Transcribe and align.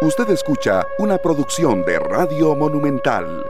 Usted 0.00 0.30
escucha 0.30 0.86
una 0.98 1.18
producción 1.18 1.84
de 1.84 1.98
Radio 1.98 2.54
Monumental. 2.54 3.44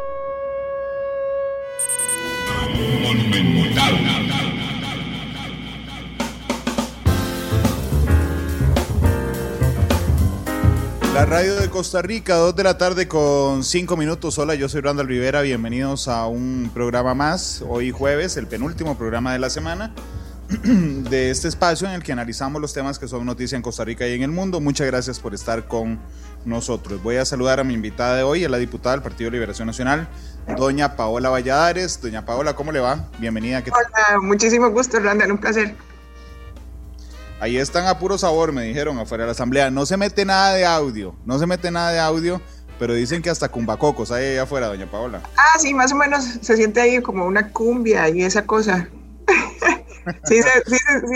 La 11.13 11.27
radio 11.27 11.57
de 11.57 11.69
Costa 11.69 12.01
Rica, 12.01 12.37
2 12.37 12.57
de 12.57 12.65
la 12.65 12.79
tarde 12.79 13.07
con 13.09 13.63
5 13.63 13.99
minutos. 13.99 14.39
Hola, 14.39 14.55
yo 14.55 14.71
soy 14.71 14.81
Randall 14.81 15.07
Rivera. 15.07 15.43
Bienvenidos 15.43 16.09
a 16.09 16.29
un 16.29 16.71
programa 16.73 17.13
más. 17.13 17.63
Hoy 17.69 17.91
jueves, 17.91 18.39
el 18.39 18.47
penúltimo 18.47 18.97
programa 18.97 19.35
de 19.35 19.39
la 19.39 19.51
semana 19.51 19.93
de 20.65 21.31
este 21.31 21.47
espacio 21.47 21.87
en 21.87 21.95
el 21.95 22.03
que 22.03 22.11
analizamos 22.11 22.61
los 22.61 22.73
temas 22.73 22.99
que 22.99 23.07
son 23.07 23.27
noticia 23.27 23.57
en 23.57 23.63
Costa 23.63 23.85
Rica 23.85 24.07
y 24.07 24.15
en 24.15 24.23
el 24.23 24.31
mundo. 24.31 24.61
Muchas 24.61 24.87
gracias 24.87 25.21
por 25.21 25.35
estar 25.35 25.69
con 25.69 26.01
nosotros. 26.47 27.03
Voy 27.03 27.17
a 27.17 27.27
saludar 27.27 27.61
a 27.61 27.65
mi 27.65 27.75
invitada 27.75 28.17
de 28.17 28.23
hoy, 28.23 28.45
a 28.45 28.49
la 28.49 28.57
diputada 28.57 28.95
del 28.95 29.03
Partido 29.03 29.29
de 29.31 29.37
Liberación 29.37 29.67
Nacional, 29.67 30.09
doña 30.57 30.97
Paola 30.97 31.29
Valladares. 31.29 32.01
Doña 32.01 32.25
Paola, 32.25 32.55
¿cómo 32.55 32.73
le 32.73 32.81
va? 32.81 33.09
Bienvenida. 33.19 33.63
Hola, 33.67 34.21
muchísimo 34.23 34.71
gusto, 34.71 34.99
Randall, 34.99 35.33
un 35.33 35.39
placer. 35.39 35.75
Ahí 37.41 37.59
están 37.59 37.87
a 37.87 37.99
puro 37.99 38.17
sabor, 38.17 38.53
me 38.53 38.63
dijeron 38.63 38.99
afuera 38.99 39.25
de 39.25 39.27
la 39.27 39.33
asamblea. 39.33 39.71
No 39.71 39.85
se 39.85 39.99
mete 39.99 40.25
nada 40.25 40.55
de 40.55 40.65
audio, 40.65 41.15
no 41.27 41.39
se 41.39 41.47
mete 41.47 41.71
nada 41.71 41.91
de 41.93 42.01
audio, 42.01 42.41
pero 42.79 42.95
dicen 42.95 43.21
que 43.21 43.29
hasta 43.29 43.51
cumbacocos 43.51 44.11
hay 44.11 44.25
ahí 44.25 44.37
afuera, 44.39 44.69
doña 44.69 44.91
Paola. 44.91 45.21
Ah, 45.37 45.59
sí, 45.59 45.75
más 45.75 45.93
o 45.93 45.97
menos 45.97 46.25
se 46.41 46.57
siente 46.57 46.81
ahí 46.81 47.03
como 47.03 47.27
una 47.27 47.51
cumbia 47.51 48.09
y 48.09 48.23
esa 48.23 48.47
cosa. 48.47 48.89
sí, 50.25 50.41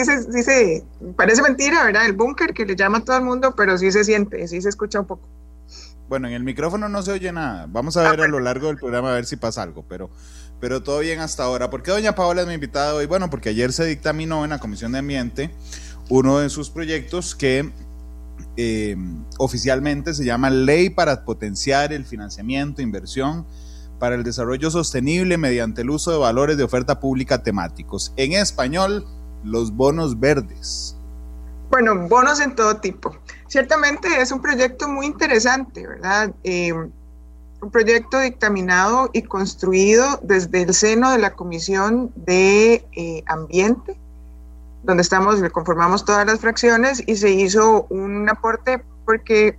sí, 0.05 0.43
sí, 0.43 0.83
parece 1.17 1.43
mentira, 1.43 1.85
¿verdad? 1.85 2.07
El 2.07 2.13
búnker 2.13 2.55
que 2.55 2.67
le 2.67 2.77
llama 2.77 2.99
a 2.99 3.05
todo 3.05 3.17
el 3.17 3.25
mundo, 3.25 3.55
pero 3.57 3.77
sí 3.79 3.91
se 3.93 4.05
siente, 4.05 4.47
sí 4.49 4.61
se 4.61 4.69
escucha 4.69 5.01
un 5.01 5.07
poco. 5.07 5.29
Bueno, 6.09 6.29
en 6.29 6.35
el 6.35 6.45
micrófono 6.45 6.89
no 6.89 7.03
se 7.03 7.13
oye 7.13 7.33
nada. 7.33 7.67
Vamos 7.69 7.97
a 7.97 8.11
ver 8.11 8.21
a 8.21 8.29
lo 8.29 8.39
largo 8.39 8.67
del 8.67 8.77
programa 8.77 9.11
a 9.11 9.15
ver 9.15 9.25
si 9.25 9.37
pasa 9.37 9.63
algo, 9.63 9.85
pero, 9.89 10.11
pero 10.61 10.83
todo 10.83 10.99
bien 10.99 11.21
hasta 11.21 11.45
ahora. 11.45 11.71
¿Por 11.71 11.83
qué 11.83 11.91
doña 11.91 12.15
Paola 12.15 12.43
es 12.43 12.47
mi 12.47 12.55
invitada 12.55 12.95
hoy? 12.95 13.07
Bueno, 13.07 13.31
porque 13.31 13.49
ayer 13.49 13.73
se 13.73 13.87
dictaminó 13.87 14.45
en 14.45 14.51
la 14.51 14.59
Comisión 14.59 14.93
de 14.93 14.99
Ambiente 14.99 15.51
uno 16.11 16.39
de 16.39 16.51
sus 16.51 16.69
proyectos 16.69 17.35
que 17.35 17.71
eh, 18.59 18.97
oficialmente 19.39 20.13
se 20.13 20.25
llama 20.25 20.51
Ley 20.51 20.91
para 20.91 21.25
potenciar 21.25 21.95
el 21.95 22.05
financiamiento, 22.05 22.83
inversión 22.83 23.47
para 24.03 24.17
el 24.17 24.25
desarrollo 24.25 24.69
sostenible 24.69 25.39
mediante 25.39 25.83
el 25.83 25.91
uso 25.91 26.11
de 26.11 26.19
valores 26.19 26.57
de 26.57 26.65
oferta 26.65 26.99
pública 26.99 27.45
temáticos. 27.45 28.13
En 28.17 28.33
español, 28.33 29.07
los 29.45 29.71
bonos 29.77 30.19
verdes. 30.19 30.97
Bueno, 31.71 32.09
bonos 32.09 32.41
en 32.41 32.57
todo 32.57 32.79
tipo. 32.79 33.17
Ciertamente 33.47 34.21
es 34.21 34.33
un 34.33 34.43
proyecto 34.43 34.89
muy 34.89 35.07
interesante, 35.07 35.87
¿verdad? 35.87 36.33
Eh, 36.43 36.73
un 36.73 37.71
proyecto 37.71 38.19
dictaminado 38.19 39.09
y 39.13 39.23
construido 39.23 40.19
desde 40.21 40.63
el 40.63 40.75
seno 40.75 41.13
de 41.13 41.19
la 41.19 41.35
Comisión 41.35 42.11
de 42.17 42.85
eh, 42.97 43.23
Ambiente, 43.27 43.97
donde 44.83 45.03
estamos, 45.03 45.39
le 45.39 45.51
conformamos 45.51 46.05
todas 46.05 46.27
las 46.27 46.41
fracciones 46.41 47.05
y 47.07 47.15
se 47.15 47.31
hizo 47.31 47.87
un 47.89 48.29
aporte 48.29 48.83
porque 49.05 49.57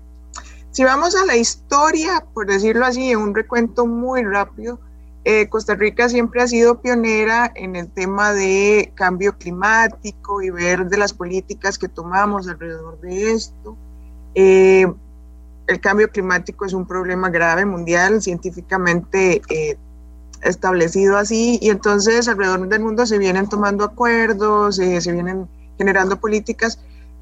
si 0.74 0.84
vamos 0.84 1.16
a 1.16 1.26
la 1.26 1.38
historia, 1.38 2.26
por 2.34 2.48
decirlo 2.48 2.86
así, 2.86 3.12
en 3.12 3.20
un 3.20 3.36
recuento 3.36 3.86
muy 3.86 4.24
rápido, 4.24 4.80
eh, 5.24 5.48
Costa 5.48 5.76
Rica 5.76 6.10
siempre 6.10 6.42
ha 6.42 6.48
sido 6.48 6.82
pionera 6.82 7.52
en 7.56 7.76
el 7.76 7.90
tema 7.90 8.34
de 8.34 8.92
cambio 8.96 9.38
climático 9.38 10.42
y 10.42 10.50
ver 10.50 10.88
de 10.88 10.98
las 10.98 11.14
políticas 11.14 11.78
que 11.78 11.88
tomamos 11.88 12.48
alrededor 12.48 13.00
de 13.02 13.34
esto. 13.34 13.78
Eh, 14.34 14.92
el 15.68 15.80
cambio 15.80 16.10
climático 16.10 16.66
es 16.66 16.74
un 16.74 16.88
problema 16.88 17.30
grave 17.30 17.66
mundial, 17.66 18.24
científicamente 18.24 19.44
eh, 19.50 19.78
establecido 20.42 21.18
así, 21.18 21.60
y 21.62 21.70
entonces 21.70 22.28
alrededor 22.28 22.68
del 22.68 22.82
mundo 22.82 23.06
se 23.06 23.20
vienen 23.20 23.48
tomando 23.48 23.86
acuerdos, 23.86 24.78
se 24.78 25.12
vienen 25.12 25.48
generando 25.78 26.20
políticas, 26.20 26.80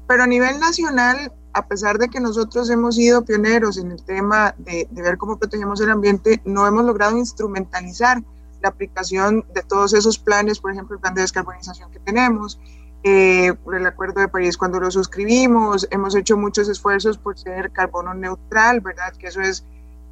pero 0.08 0.22
a 0.22 0.26
nivel 0.26 0.58
nacional 0.58 1.32
a 1.52 1.66
pesar 1.66 1.98
de 1.98 2.08
que 2.08 2.20
nosotros 2.20 2.70
hemos 2.70 2.96
sido 2.96 3.24
pioneros 3.24 3.78
en 3.78 3.90
el 3.90 4.02
tema 4.02 4.54
de, 4.58 4.88
ver 4.90 5.18
cómo 5.18 5.38
protegemos 5.38 5.80
el 5.80 5.90
ambiente, 5.90 6.40
no 6.44 6.66
hemos 6.66 6.84
logrado 6.84 7.16
instrumentalizar 7.18 8.22
la 8.62 8.68
aplicación 8.68 9.44
de 9.54 9.62
todos 9.62 9.92
esos 9.92 10.18
planes, 10.18 10.60
por 10.60 10.72
ejemplo, 10.72 10.94
el 10.94 11.00
plan 11.00 11.14
de 11.14 11.22
descarbonización 11.22 11.90
que 11.90 11.98
tenemos, 11.98 12.58
eh, 13.04 13.52
el 13.72 13.86
Acuerdo 13.86 14.20
de 14.20 14.28
París 14.28 14.56
cuando 14.56 14.78
lo 14.78 14.90
suscribimos, 14.90 15.88
hemos 15.90 16.14
hecho 16.14 16.36
muchos 16.36 16.68
esfuerzos 16.68 17.18
por 17.18 17.36
ser 17.36 17.72
carbono 17.72 18.14
neutral, 18.14 18.80
¿verdad? 18.80 19.12
Que 19.18 19.26
eso 19.26 19.40
es 19.40 19.64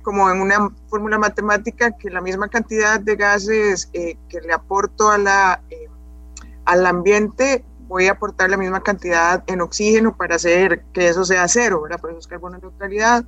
como 0.03 0.31
en 0.31 0.41
una 0.41 0.71
fórmula 0.89 1.19
matemática 1.19 1.93
que 1.93 2.11
la 2.11 2.21
misma 2.21 2.49
cantidad 2.49 2.99
de 2.99 3.17
gases 3.17 3.89
eh, 3.93 4.17
que 4.29 4.41
le 4.41 4.53
aporto 4.53 5.11
a 5.11 5.19
la, 5.19 5.63
eh, 5.71 5.89
al 6.65 6.87
ambiente 6.87 7.65
voy 7.91 8.07
a 8.07 8.13
aportar 8.13 8.49
la 8.49 8.57
misma 8.57 8.85
cantidad 8.85 9.43
en 9.49 9.61
oxígeno 9.61 10.17
para 10.17 10.37
hacer 10.37 10.85
que 10.93 11.09
eso 11.09 11.25
sea 11.25 11.49
cero, 11.49 11.83
¿verdad? 11.83 12.01
Por 12.01 12.11
eso 12.11 12.21
es 12.21 12.27
carbono 12.29 12.57
neutralidad. 12.57 13.25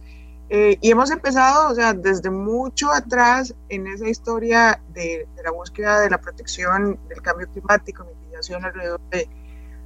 Eh, 0.50 0.78
y 0.80 0.92
hemos 0.92 1.10
empezado, 1.10 1.72
o 1.72 1.74
sea, 1.74 1.92
desde 1.92 2.30
mucho 2.30 2.92
atrás 2.92 3.52
en 3.70 3.88
esa 3.88 4.08
historia 4.08 4.80
de, 4.94 5.26
la 5.42 5.50
búsqueda 5.50 6.00
de 6.00 6.10
la 6.10 6.18
protección 6.18 6.96
del 7.08 7.20
cambio 7.22 7.48
climático, 7.48 8.04
mitigación 8.04 8.64
alrededor 8.64 9.00
de 9.10 9.28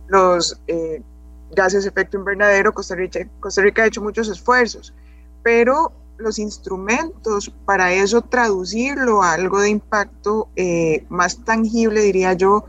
los 0.09 0.61
eh, 0.67 1.01
gases 1.53 1.85
de 1.85 1.89
efecto 1.89 2.19
invernadero, 2.19 2.75
Costa 2.75 2.97
Rica, 2.97 3.27
Costa 3.41 3.63
Rica 3.63 3.83
ha 3.83 3.87
hecho 3.87 4.03
muchos 4.03 4.29
esfuerzos, 4.29 4.93
pero 5.43 5.91
los 6.19 6.39
instrumentos 6.39 7.51
para 7.65 7.95
eso 7.95 8.21
traducirlo 8.21 9.23
a 9.23 9.33
algo 9.33 9.61
de 9.61 9.71
impacto 9.71 10.49
eh, 10.55 11.07
más 11.09 11.43
tangible, 11.45 12.03
diría 12.03 12.35
yo, 12.35 12.67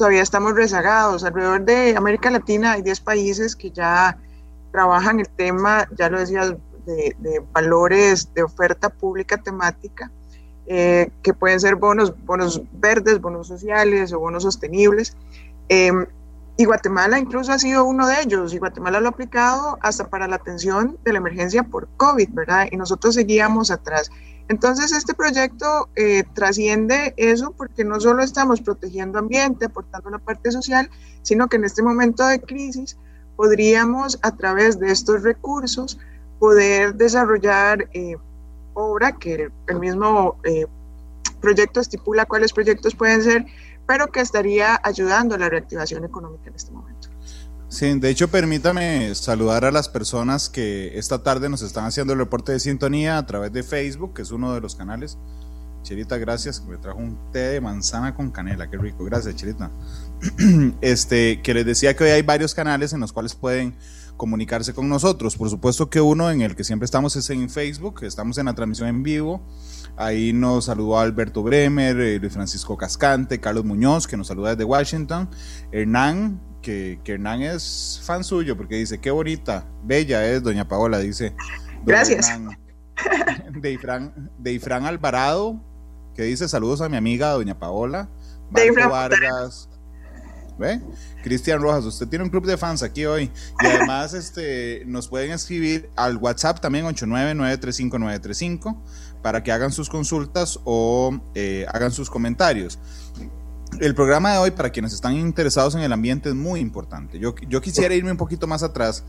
todavía 0.00 0.22
estamos 0.22 0.54
rezagados. 0.54 1.24
Alrededor 1.24 1.62
de 1.66 1.94
América 1.94 2.30
Latina 2.30 2.72
hay 2.72 2.80
10 2.80 3.00
países 3.00 3.54
que 3.54 3.70
ya 3.70 4.16
trabajan 4.72 5.20
el 5.20 5.28
tema, 5.28 5.86
ya 5.94 6.08
lo 6.08 6.18
decía, 6.18 6.56
de, 6.86 7.42
valores 7.52 8.32
de 8.32 8.42
oferta 8.42 8.88
pública 8.88 9.36
temática, 9.36 10.10
eh, 10.66 11.10
que 11.22 11.34
pueden 11.34 11.60
ser 11.60 11.76
bonos, 11.76 12.14
bonos 12.24 12.62
verdes, 12.72 13.20
bonos 13.20 13.46
sociales 13.46 14.14
o 14.14 14.20
bonos 14.20 14.42
sostenibles. 14.44 15.18
Em, 15.68 16.06
y 16.56 16.64
Guatemala 16.64 17.18
incluso 17.18 17.52
ha 17.52 17.58
sido 17.58 17.84
uno 17.84 18.06
de 18.06 18.22
ellos, 18.22 18.54
y 18.54 18.58
Guatemala 18.58 19.00
lo 19.00 19.08
ha 19.08 19.10
aplicado 19.10 19.76
hasta 19.82 20.08
para 20.08 20.26
la 20.26 20.36
atención 20.36 20.96
de 21.04 21.12
la 21.12 21.18
emergencia 21.18 21.62
por 21.62 21.88
COVID, 21.98 22.30
¿verdad? 22.32 22.68
Y 22.70 22.78
nosotros 22.78 23.16
seguíamos 23.16 23.70
atrás. 23.70 24.10
Entonces, 24.50 24.90
este 24.90 25.14
proyecto 25.14 25.88
eh, 25.94 26.24
trasciende 26.34 27.14
eso 27.16 27.52
porque 27.52 27.84
no 27.84 28.00
solo 28.00 28.24
estamos 28.24 28.60
protegiendo 28.60 29.20
ambiente, 29.20 29.66
aportando 29.66 30.10
la 30.10 30.18
parte 30.18 30.50
social, 30.50 30.90
sino 31.22 31.46
que 31.46 31.54
en 31.54 31.64
este 31.64 31.84
momento 31.84 32.26
de 32.26 32.40
crisis 32.40 32.96
podríamos, 33.36 34.18
a 34.22 34.34
través 34.34 34.80
de 34.80 34.90
estos 34.90 35.22
recursos, 35.22 36.00
poder 36.40 36.96
desarrollar 36.96 37.88
eh, 37.92 38.16
obra 38.74 39.12
que 39.12 39.50
el 39.68 39.78
mismo 39.78 40.36
eh, 40.42 40.66
proyecto 41.40 41.78
estipula 41.78 42.26
cuáles 42.26 42.52
proyectos 42.52 42.96
pueden 42.96 43.22
ser, 43.22 43.46
pero 43.86 44.08
que 44.08 44.18
estaría 44.18 44.80
ayudando 44.82 45.36
a 45.36 45.38
la 45.38 45.48
reactivación 45.48 46.04
económica 46.04 46.48
en 46.48 46.56
este 46.56 46.72
momento. 46.72 46.99
Sí, 47.70 47.98
de 48.00 48.10
hecho, 48.10 48.28
permítame 48.28 49.14
saludar 49.14 49.64
a 49.64 49.70
las 49.70 49.88
personas 49.88 50.48
que 50.48 50.98
esta 50.98 51.22
tarde 51.22 51.48
nos 51.48 51.62
están 51.62 51.84
haciendo 51.84 52.12
el 52.12 52.18
reporte 52.18 52.50
de 52.50 52.58
sintonía 52.58 53.16
a 53.16 53.24
través 53.26 53.52
de 53.52 53.62
Facebook, 53.62 54.12
que 54.12 54.22
es 54.22 54.32
uno 54.32 54.52
de 54.52 54.60
los 54.60 54.74
canales. 54.74 55.18
Chirita, 55.82 56.18
gracias, 56.18 56.58
que 56.58 56.68
me 56.68 56.78
trajo 56.78 56.98
un 56.98 57.16
té 57.32 57.38
de 57.38 57.60
manzana 57.60 58.12
con 58.16 58.32
canela, 58.32 58.68
qué 58.68 58.76
rico, 58.76 59.04
gracias, 59.04 59.36
Chirita. 59.36 59.70
Este, 60.80 61.40
que 61.42 61.54
les 61.54 61.64
decía 61.64 61.94
que 61.94 62.02
hoy 62.02 62.10
hay 62.10 62.22
varios 62.22 62.56
canales 62.56 62.92
en 62.92 62.98
los 62.98 63.12
cuales 63.12 63.36
pueden 63.36 63.76
comunicarse 64.16 64.74
con 64.74 64.88
nosotros. 64.88 65.36
Por 65.36 65.48
supuesto 65.48 65.88
que 65.88 66.00
uno 66.00 66.28
en 66.28 66.42
el 66.42 66.56
que 66.56 66.64
siempre 66.64 66.86
estamos 66.86 67.14
es 67.14 67.30
en 67.30 67.48
Facebook, 67.48 68.02
estamos 68.02 68.36
en 68.38 68.46
la 68.46 68.54
transmisión 68.54 68.88
en 68.88 69.04
vivo. 69.04 69.46
Ahí 69.96 70.32
nos 70.32 70.64
saludó 70.64 70.98
Alberto 70.98 71.44
Bremer, 71.44 72.00
eh, 72.00 72.18
Luis 72.18 72.32
Francisco 72.32 72.76
Cascante, 72.76 73.38
Carlos 73.38 73.64
Muñoz, 73.64 74.08
que 74.08 74.16
nos 74.16 74.26
saluda 74.26 74.50
desde 74.50 74.64
Washington, 74.64 75.30
Hernán, 75.70 76.49
que, 76.60 77.00
Hernán 77.04 77.42
es 77.42 78.00
fan 78.04 78.24
suyo 78.24 78.56
porque 78.56 78.76
dice, 78.76 78.98
qué 78.98 79.10
bonita, 79.10 79.66
bella 79.84 80.26
es 80.26 80.42
doña 80.42 80.68
Paola, 80.68 80.98
dice. 80.98 81.34
Gracias. 81.84 82.30
de, 83.60 83.72
Ifrán, 84.52 84.86
Alvarado, 84.86 85.60
que 86.14 86.22
dice 86.22 86.48
saludos 86.48 86.80
a 86.80 86.88
mi 86.88 86.96
amiga 86.96 87.30
doña 87.30 87.58
Paola. 87.58 88.08
Marco 88.50 88.90
Vargas. 88.90 89.68
¿Ve? 90.58 90.80
Cristian 91.22 91.62
Rojas, 91.62 91.84
usted 91.86 92.06
tiene 92.08 92.24
un 92.24 92.30
club 92.30 92.44
de 92.44 92.58
fans 92.58 92.82
aquí 92.82 93.06
hoy. 93.06 93.30
Y 93.62 93.66
además 93.66 94.12
este, 94.12 94.82
nos 94.84 95.08
pueden 95.08 95.30
escribir 95.30 95.88
al 95.96 96.18
WhatsApp 96.18 96.60
también 96.60 96.84
899-35935 96.84 98.76
para 99.22 99.42
que 99.42 99.52
hagan 99.52 99.72
sus 99.72 99.88
consultas 99.88 100.60
o 100.64 101.18
eh, 101.34 101.64
hagan 101.72 101.92
sus 101.92 102.10
comentarios 102.10 102.78
el 103.80 103.94
programa 103.94 104.32
de 104.32 104.38
hoy, 104.38 104.50
para 104.50 104.70
quienes 104.70 104.92
están 104.92 105.16
interesados 105.16 105.74
en 105.74 105.80
el 105.80 105.92
ambiente, 105.92 106.28
es 106.28 106.34
muy 106.34 106.60
importante. 106.60 107.18
Yo, 107.18 107.34
yo 107.48 107.60
quisiera 107.60 107.94
irme 107.94 108.10
un 108.10 108.16
poquito 108.16 108.46
más 108.46 108.62
atrás 108.62 109.04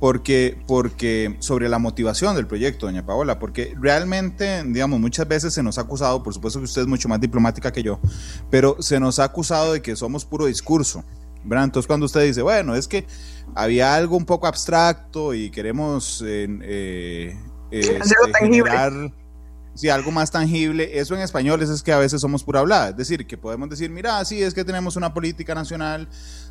porque, 0.00 0.58
porque 0.66 1.36
sobre 1.38 1.68
la 1.68 1.78
motivación 1.78 2.36
del 2.36 2.46
proyecto, 2.46 2.86
doña 2.86 3.06
Paola, 3.06 3.38
porque 3.38 3.74
realmente, 3.80 4.62
digamos, 4.64 5.00
muchas 5.00 5.26
veces 5.26 5.54
se 5.54 5.62
nos 5.62 5.78
ha 5.78 5.82
acusado, 5.82 6.22
por 6.22 6.34
supuesto 6.34 6.58
que 6.58 6.64
usted 6.64 6.82
es 6.82 6.88
mucho 6.88 7.08
más 7.08 7.20
diplomática 7.20 7.72
que 7.72 7.82
yo, 7.82 8.00
pero 8.50 8.76
se 8.80 9.00
nos 9.00 9.18
ha 9.18 9.24
acusado 9.24 9.72
de 9.72 9.82
que 9.82 9.96
somos 9.96 10.24
puro 10.24 10.46
discurso. 10.46 11.04
¿verdad? 11.44 11.64
Entonces 11.64 11.86
cuando 11.86 12.06
usted 12.06 12.24
dice, 12.24 12.42
bueno, 12.42 12.74
es 12.74 12.88
que 12.88 13.06
había 13.54 13.94
algo 13.94 14.16
un 14.16 14.26
poco 14.26 14.46
abstracto 14.46 15.32
y 15.34 15.50
queremos 15.50 16.22
eh, 16.26 16.46
eh, 16.62 17.36
este, 17.70 18.00
generar 18.40 19.12
sí, 19.78 19.88
algo 19.88 20.10
más 20.10 20.32
tangible, 20.32 20.98
eso 20.98 21.14
en 21.14 21.20
español 21.20 21.62
es, 21.62 21.70
es 21.70 21.84
que 21.84 21.92
a 21.92 21.98
veces 21.98 22.20
somos 22.20 22.42
pura 22.42 22.58
hablada, 22.58 22.88
es 22.88 22.96
decir, 22.96 23.24
que 23.28 23.38
podemos 23.38 23.70
decir, 23.70 23.90
mira, 23.90 24.24
sí, 24.24 24.42
es 24.42 24.52
que 24.52 24.64
tenemos 24.64 24.96
una 24.96 25.14
política 25.14 25.54
nacional 25.54 26.08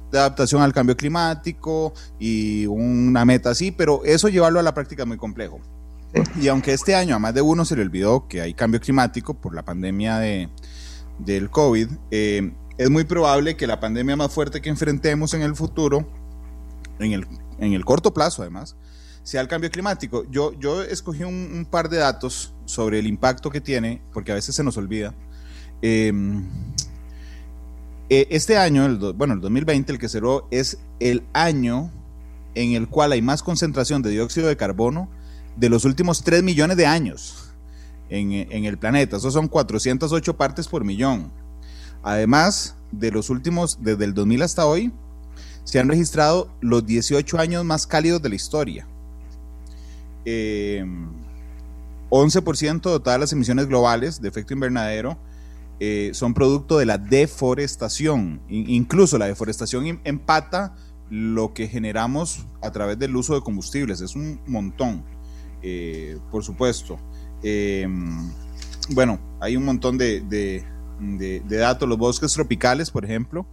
de 0.10 0.18
adaptación 0.18 0.62
al 0.62 0.72
cambio 0.72 0.96
climático 0.96 1.94
y 2.18 2.66
una 2.68 3.26
meta 3.26 3.50
así, 3.50 3.72
pero 3.72 4.02
eso 4.06 4.30
llevarlo 4.30 4.62
a 4.62 4.64
la 4.64 4.74
práctica 4.74 5.04
es 5.04 5.08
muy 5.08 5.18
complejo. 5.18 5.60
Y 6.40 6.48
aunque 6.48 6.72
este 6.72 6.96
año 6.96 7.18
a 7.18 7.20
más 7.20 7.34
de 7.34 7.42
uno 7.42 7.66
se 7.66 7.76
le 7.76 7.82
olvidó 7.82 8.30
que 8.30 8.40
hay 8.40 8.54
cambio 8.54 8.80
climático 8.80 9.34
por 9.34 9.54
la 9.54 9.66
pandemia 9.66 10.20
de, 10.20 10.50
del 11.20 11.50
COVID, 11.50 11.90
eh, 12.12 12.54
es 12.78 12.90
muy 12.90 13.04
probable 13.04 13.58
que 13.58 13.68
la 13.68 13.82
pandemia 13.82 14.16
más 14.16 14.32
fuerte 14.32 14.62
que 14.62 14.70
enfrentemos 14.70 15.34
en 15.34 15.42
el 15.42 15.54
futuro, 15.54 16.08
en 17.00 17.12
el, 17.12 17.28
en 17.60 17.74
el 17.74 17.84
corto 17.84 18.14
plazo 18.14 18.42
además, 18.42 18.78
sea 19.28 19.42
el 19.42 19.50
cambio 19.50 19.70
climático. 19.70 20.24
Yo, 20.32 20.54
yo 20.58 20.82
escogí 20.84 21.24
un, 21.24 21.68
par 21.70 21.90
de 21.90 21.98
datos 21.98 22.54
sobre 22.64 23.00
el 23.00 23.08
impacto 23.08 23.50
que 23.50 23.60
tiene, 23.60 24.02
porque 24.14 24.32
a 24.32 24.36
veces 24.36 24.56
se 24.56 24.64
nos 24.64 24.78
olvida. 24.78 25.14
Eh, 25.82 26.14
eh, 28.10 28.28
este 28.30 28.56
año, 28.56 28.86
el, 28.86 28.96
bueno, 29.16 29.34
el 29.34 29.42
2020, 29.42 29.92
el 29.92 30.00
que 30.00 30.08
cerró, 30.08 30.48
es 30.50 30.78
el 31.02 31.24
año 31.34 31.92
en 32.56 32.72
el 32.72 32.88
cual 32.88 33.12
hay 33.12 33.22
más 33.22 33.44
concentración 33.44 34.02
de 34.02 34.12
dióxido 34.12 34.48
de 34.48 34.56
carbono 34.56 35.10
de 35.58 35.68
los 35.68 35.84
últimos 35.84 36.24
3 36.24 36.42
millones 36.42 36.78
de 36.78 36.86
años 36.86 37.52
en, 38.08 38.32
el 38.32 38.78
planeta. 38.78 39.18
Esos 39.18 39.34
son 39.34 39.50
408 39.50 40.38
partes 40.38 40.70
por 40.70 40.86
millón. 40.86 41.34
Además, 42.02 42.78
de 42.94 43.12
los 43.12 43.30
últimos, 43.30 43.80
desde 43.82 44.06
el 44.06 44.14
2000 44.14 44.42
hasta 44.44 44.66
hoy, 44.66 44.94
se 45.66 45.82
han 45.82 45.90
registrado 45.90 46.50
los 46.62 46.86
18 46.86 47.38
años 47.40 47.66
más 47.66 47.88
cálidos 47.88 48.22
de 48.22 48.30
la 48.30 48.36
historia. 48.36 48.88
11% 52.10 52.90
eh, 52.90 52.92
de 52.92 53.00
todas 53.00 53.20
las 53.20 53.32
emisiones 53.32 53.68
globales 53.68 54.22
de 54.22 54.28
efecto 54.28 54.54
invernadero 54.54 55.18
eh, 55.80 56.10
son 56.14 56.34
producto 56.34 56.80
de 56.80 56.86
la 56.86 56.98
deforestación. 56.98 58.42
incluso 58.50 59.18
la 59.18 59.28
deforestación 59.28 60.02
empata 60.04 60.76
lo 61.10 61.54
que 61.54 61.68
generamos 61.68 62.46
a 62.62 62.72
través 62.72 63.00
del 63.00 63.16
uso 63.16 63.36
de 63.36 63.42
combustibles. 63.42 64.02
Es 64.02 64.16
un 64.16 64.42
montón, 64.48 65.04
eh, 65.62 66.18
por 66.32 66.44
supuesto. 66.44 66.98
Em, 67.44 68.30
bueno, 68.90 69.20
hay 69.40 69.56
un 69.56 69.66
montón 69.66 69.98
de, 69.98 70.66
datos. 71.48 71.88
Los 71.88 71.98
bosques 71.98 72.34
tropicales, 72.34 72.92
por 72.92 73.06
ejemplo, 73.06 73.46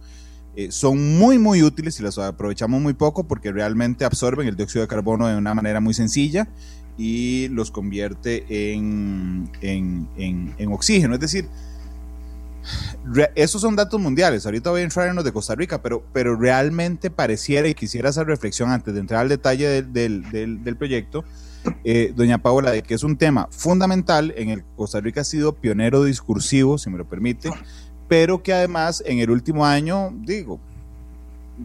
eh, 0.55 0.71
son 0.71 1.17
muy, 1.17 1.37
muy 1.37 1.63
útiles 1.63 1.99
y 1.99 2.03
los 2.03 2.17
aprovechamos 2.17 2.81
muy 2.81 2.93
poco 2.93 3.25
porque 3.25 3.51
realmente 3.51 4.05
absorben 4.05 4.47
el 4.47 4.55
dióxido 4.55 4.81
de 4.81 4.87
carbono 4.87 5.27
de 5.27 5.37
una 5.37 5.53
manera 5.53 5.79
muy 5.79 5.93
sencilla 5.93 6.47
y 6.97 7.49
los 7.49 7.71
convierte 7.71 8.73
en, 8.73 9.49
en, 9.61 10.07
en 10.57 10.71
oxígeno. 10.71 11.15
Es 11.15 11.19
decir, 11.19 11.49
esos 13.35 13.61
son 13.61 13.75
datos 13.75 13.99
mundiales. 13.99 14.45
Ahorita 14.45 14.71
voy 14.71 14.81
a 14.81 14.83
entrar 14.83 15.07
en 15.07 15.15
los 15.15 15.23
de 15.23 15.31
Costa 15.31 15.55
Rica, 15.55 15.81
pero, 15.81 16.03
pero 16.13 16.35
realmente 16.35 17.11
pareciera 17.11 17.67
y 17.67 17.75
quisiera 17.75 18.09
hacer 18.09 18.27
reflexión 18.27 18.71
antes 18.71 18.93
de 18.93 18.99
entrar 18.99 19.21
al 19.21 19.29
detalle 19.29 19.83
del, 19.83 20.75
proyecto, 20.77 21.23
eh, 21.83 22.13
doña 22.15 22.39
Paola, 22.39 22.71
de 22.71 22.81
que 22.81 22.95
es 22.95 23.03
un 23.03 23.17
tema 23.17 23.47
fundamental 23.51 24.33
en 24.37 24.49
el 24.49 24.63
Costa 24.75 24.99
Rica 24.99 25.21
ha 25.21 25.25
sido 25.25 25.53
pionero 25.53 26.03
discursivo, 26.03 26.77
si 26.77 26.89
me 26.89 26.97
lo 26.97 27.07
permite, 27.07 27.49
pero 28.07 28.41
que 28.41 28.53
además 28.53 29.03
en 29.05 29.19
el 29.19 29.31
último 29.31 29.65
año, 29.65 30.11
digo, 30.21 30.59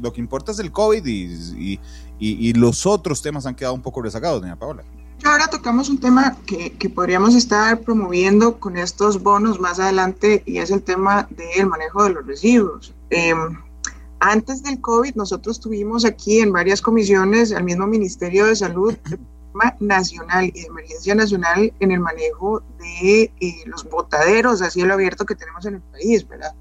lo 0.01 0.13
que 0.13 0.21
importa 0.21 0.53
es 0.53 0.59
el 0.59 0.71
COVID 0.73 1.05
y, 1.07 1.81
y 2.19 2.53
los 2.55 2.87
otros 2.87 3.23
temas 3.23 3.47
han 3.47 3.55
quedado 3.55 3.75
un 3.75 3.83
poco 3.83 4.03
rezagados, 4.03 4.41
doña 4.41 4.57
Paola. 4.57 4.85
Ahora 5.25 5.49
tocamos 5.49 5.91
un 5.91 5.99
tema 5.99 6.37
que, 6.47 6.73
que, 6.73 6.89
podríamos 6.89 7.35
estar 7.35 7.81
promoviendo 7.81 8.59
con 8.59 8.79
estos 8.79 9.23
bonos 9.23 9.61
más 9.61 9.79
adelante 9.79 10.43
y 10.47 10.59
es 10.59 10.71
el 10.71 10.83
tema 10.83 11.29
del 11.31 11.67
manejo 11.67 12.05
de 12.05 12.11
los 12.11 12.27
residuos. 12.27 12.95
Em, 13.11 13.59
antes 14.21 14.63
del 14.63 14.81
COVID 14.81 15.17
nosotros 15.17 15.61
tuvimos 15.61 16.07
aquí 16.07 16.41
en 16.41 16.53
varias 16.53 16.81
comisiones 16.81 17.53
al 17.53 17.65
mismo 17.65 17.87
Ministerio 17.87 18.47
de 18.47 18.57
Salud 18.57 18.95
nacional 19.81 20.47
y 20.47 20.61
de 20.61 20.67
emergencia 20.67 21.15
nacional 21.15 21.73
en 21.81 21.91
el 21.91 22.01
manejo 22.01 22.63
de 22.79 23.33
eh, 23.41 23.55
los 23.67 23.89
botaderos 23.89 24.63
a 24.63 24.71
cielo 24.71 24.95
abierto 24.95 25.27
que 25.27 25.35
tenemos 25.35 25.65
en 25.67 25.75
el 25.75 25.81
país, 25.81 26.27
¿verdad? 26.29 26.55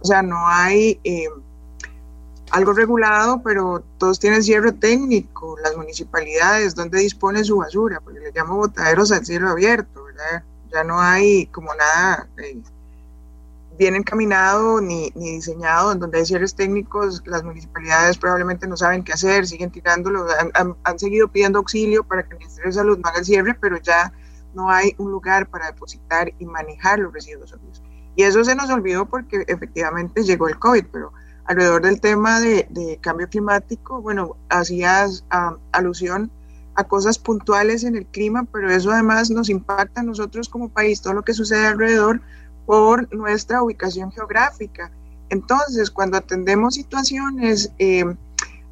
O 0.00 0.04
sea, 0.04 0.22
no 0.22 0.46
hay... 0.46 1.00
Eh, 1.04 1.28
algo 2.50 2.72
regulado, 2.72 3.42
pero 3.42 3.82
todos 3.98 4.18
tienen 4.18 4.42
cierre 4.42 4.72
técnico, 4.72 5.56
las 5.62 5.76
municipalidades, 5.76 6.74
donde 6.74 7.00
disponen 7.00 7.44
su 7.44 7.56
basura, 7.56 8.00
porque 8.00 8.20
le 8.20 8.32
llamo 8.32 8.56
botaderos 8.56 9.10
al 9.12 9.26
cielo 9.26 9.48
abierto, 9.48 10.04
¿verdad? 10.04 10.44
Ya 10.72 10.84
no 10.84 11.00
hay 11.00 11.46
como 11.46 11.74
nada 11.74 12.28
eh, 12.38 12.58
bien 13.78 13.94
encaminado 13.94 14.80
ni, 14.80 15.10
ni, 15.14 15.32
diseñado, 15.32 15.92
en 15.92 15.98
donde 15.98 16.18
hay 16.18 16.26
cierres 16.26 16.54
técnicos, 16.54 17.22
las 17.26 17.44
municipalidades 17.44 18.16
probablemente 18.16 18.66
no 18.66 18.76
saben 18.76 19.02
qué 19.02 19.12
hacer, 19.12 19.46
siguen 19.46 19.70
tirándolo, 19.70 20.26
han, 20.54 20.76
han, 20.82 20.98
seguido 20.98 21.28
pidiendo 21.28 21.58
auxilio 21.58 22.04
para 22.04 22.22
que 22.22 22.34
el 22.34 22.38
Ministerio 22.38 22.70
de 22.70 22.74
Salud 22.74 22.98
no 22.98 23.08
haga 23.08 23.18
el 23.18 23.24
cierre, 23.24 23.54
pero 23.60 23.78
ya 23.78 24.12
no 24.54 24.70
hay 24.70 24.94
un 24.98 25.10
lugar 25.10 25.48
para 25.48 25.66
depositar 25.66 26.32
y 26.38 26.46
manejar 26.46 26.98
los 26.98 27.12
residuos 27.12 27.50
sólidos. 27.50 27.82
Y 28.16 28.22
eso 28.22 28.42
se 28.42 28.54
nos 28.54 28.70
olvidó 28.70 29.06
porque 29.06 29.44
efectivamente 29.46 30.24
llegó 30.24 30.48
el 30.48 30.58
COVID, 30.58 30.86
pero 30.90 31.12
alrededor 31.44 31.82
del 31.82 32.00
tema 32.00 32.40
de, 32.40 32.98
cambio 33.02 33.28
climático, 33.28 34.00
bueno, 34.00 34.36
hacías 34.48 35.24
alusión 35.72 36.30
a 36.74 36.84
cosas 36.84 37.18
puntuales 37.18 37.84
en 37.84 37.96
el 37.96 38.06
clima, 38.06 38.46
pero 38.50 38.70
eso 38.70 38.90
además 38.90 39.30
nos 39.30 39.48
impacta 39.48 40.00
a 40.00 40.04
nosotros 40.04 40.48
como 40.48 40.68
país, 40.68 41.00
todo 41.00 41.14
lo 41.14 41.22
que 41.22 41.34
sucede 41.34 41.66
alrededor 41.66 42.20
por 42.66 43.12
nuestra 43.14 43.62
ubicación 43.62 44.12
geográfica. 44.12 44.90
Entonces, 45.30 45.90
cuando 45.90 46.18
atendemos 46.18 46.74
situaciones, 46.74 47.72
eh, 47.78 48.04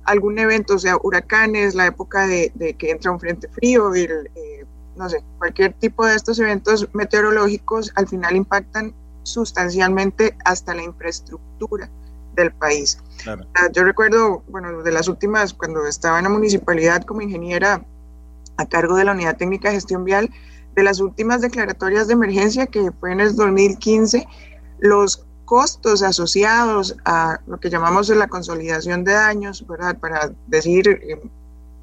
algún 0.04 0.38
evento, 0.38 0.74
o 0.74 0.78
sea, 0.78 0.96
huracanes, 1.02 1.74
la 1.74 1.86
época 1.86 2.26
de, 2.26 2.52
que 2.78 2.90
entra 2.90 3.10
un 3.10 3.20
frente 3.20 3.48
frío, 3.48 3.94
eh, 3.94 4.66
no 4.96 5.08
sé, 5.08 5.22
cualquier 5.38 5.72
tipo 5.74 6.04
de 6.04 6.14
estos 6.14 6.38
eventos 6.38 6.88
meteorológicos, 6.92 7.92
al 7.96 8.06
final 8.06 8.36
impactan 8.36 8.94
sustancialmente 9.22 10.36
hasta 10.44 10.74
la 10.74 10.82
infraestructura 10.82 11.88
del 12.36 12.52
país. 12.52 12.98
Ah, 13.26 13.68
yo 13.72 13.84
recuerdo, 13.84 14.42
bueno, 14.48 14.82
de 14.82 14.92
las 14.92 15.08
últimas, 15.08 15.54
cuando 15.54 15.86
estaba 15.86 16.18
en 16.18 16.24
la 16.24 16.30
municipalidad 16.30 17.02
como 17.02 17.22
ingeniera 17.22 17.84
a 18.56 18.66
cargo 18.66 18.96
de 18.96 19.04
la 19.04 19.12
Unidad 19.12 19.36
Técnica 19.36 19.68
de 19.68 19.76
Gestión 19.76 20.04
Vial, 20.04 20.30
de 20.74 20.82
las 20.82 21.00
últimas 21.00 21.40
declaratorias 21.40 22.08
de 22.08 22.14
emergencia 22.14 22.66
que 22.66 22.90
fue 22.92 23.12
en 23.12 23.20
el 23.20 23.36
2015, 23.36 24.26
los 24.80 25.24
costos 25.44 26.02
asociados 26.02 26.96
a 27.04 27.40
lo 27.46 27.60
que 27.60 27.70
llamamos 27.70 28.08
la 28.08 28.28
consolidación 28.28 29.04
de 29.04 29.12
daños. 29.12 29.64
Para 30.00 30.32
decir, 30.46 30.88
eh, 30.88 31.20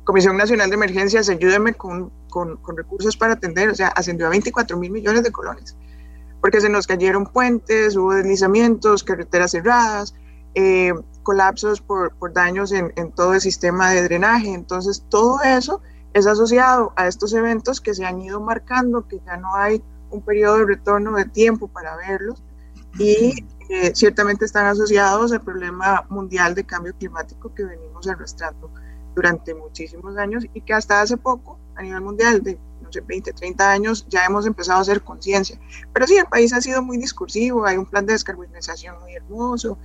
Comisión 0.03 0.37
Nacional 0.37 0.69
de 0.69 0.75
Emergencias, 0.75 1.29
ayúdeme 1.29 1.73
con, 1.73 2.11
con, 2.29 2.57
con, 2.57 2.75
recursos 2.75 3.15
para 3.15 3.33
atender, 3.33 3.69
o 3.69 3.75
sea, 3.75 3.89
ascendió 3.89 4.27
a 4.27 4.29
24 4.29 4.77
mil 4.77 4.91
millones 4.91 5.23
de 5.23 5.31
colones, 5.31 5.75
porque 6.41 6.59
se 6.59 6.69
nos 6.69 6.87
cayeron 6.87 7.25
puentes, 7.25 7.95
hubo 7.95 8.13
deslizamientos, 8.13 9.03
carreteras 9.03 9.51
cerradas, 9.51 10.15
eh, 10.55 10.93
colapsos 11.23 11.81
por, 11.81 12.15
por 12.15 12.33
daños 12.33 12.71
en, 12.71 12.91
en, 12.95 13.11
todo 13.11 13.35
el 13.35 13.41
sistema 13.41 13.91
de 13.91 14.03
drenaje. 14.03 14.53
Entonces, 14.53 15.05
todo 15.07 15.41
eso 15.43 15.81
es 16.13 16.27
asociado 16.27 16.93
a 16.95 17.07
estos 17.07 17.33
eventos 17.33 17.81
que 17.81 17.93
se 17.93 18.05
han 18.05 18.21
ido 18.21 18.39
marcando, 18.41 19.07
que 19.07 19.19
ya 19.25 19.37
no 19.37 19.55
hay 19.55 19.81
un 20.09 20.21
periodo 20.21 20.57
de 20.57 20.65
retorno 20.65 21.15
de 21.15 21.25
tiempo 21.25 21.67
para 21.67 21.95
verlos 21.95 22.43
y 22.99 23.45
eh, 23.69 23.91
ciertamente 23.95 24.45
están 24.45 24.65
asociados 24.65 25.31
al 25.31 25.41
problema 25.41 26.05
mundial 26.09 26.53
de 26.53 26.65
cambio 26.65 26.93
climático 26.97 27.53
que 27.53 27.63
venimos 27.63 28.07
arrastrando 28.07 28.69
durante 29.15 29.53
muchísimos 29.55 30.17
años 30.17 30.45
y 30.53 30.61
que 30.61 30.73
hasta 30.73 31.01
hace 31.01 31.17
poco 31.17 31.57
a 31.75 31.81
nivel 31.81 32.01
mundial 32.01 32.43
de 32.43 32.59
no 32.81 32.91
sé, 32.91 33.01
20, 33.01 33.31
30 33.31 33.71
años 33.71 34.05
ya 34.09 34.25
hemos 34.25 34.45
empezado 34.45 34.79
a 34.79 34.81
hacer 34.81 35.01
conciencia. 35.01 35.57
Pero 35.93 36.07
sí, 36.07 36.17
el 36.17 36.25
país 36.25 36.51
ha 36.51 36.59
sido 36.59 36.81
muy 36.81 36.97
discursivo, 36.97 37.65
hay 37.65 37.77
un 37.77 37.85
plan 37.85 38.05
de 38.05 38.13
descarbonización 38.13 38.99
muy 38.99 39.13
hermoso, 39.15 39.77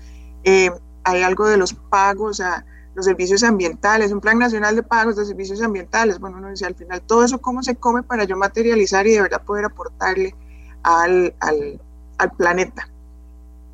eh, 0.42 0.70
hay 1.04 1.22
algo 1.22 1.46
de 1.46 1.56
los 1.56 1.74
pagos 1.74 2.40
a 2.40 2.64
los 2.96 3.04
servicios 3.04 3.44
ambientales, 3.44 4.10
un 4.10 4.20
plan 4.20 4.38
nacional 4.38 4.74
de 4.74 4.82
pagos 4.82 5.16
de 5.16 5.26
servicios 5.26 5.60
ambientales. 5.60 6.18
Bueno, 6.18 6.38
uno 6.38 6.48
dice 6.48 6.64
al 6.64 6.74
final, 6.74 7.02
todo 7.02 7.24
eso 7.24 7.38
cómo 7.38 7.62
se 7.62 7.76
come 7.76 8.02
para 8.02 8.24
yo 8.24 8.36
materializar 8.38 9.06
y 9.06 9.12
de 9.12 9.20
verdad 9.20 9.42
poder 9.42 9.66
aportarle 9.66 10.34
al, 10.82 11.34
al, 11.40 11.78
al 12.16 12.32
planeta. 12.32 12.88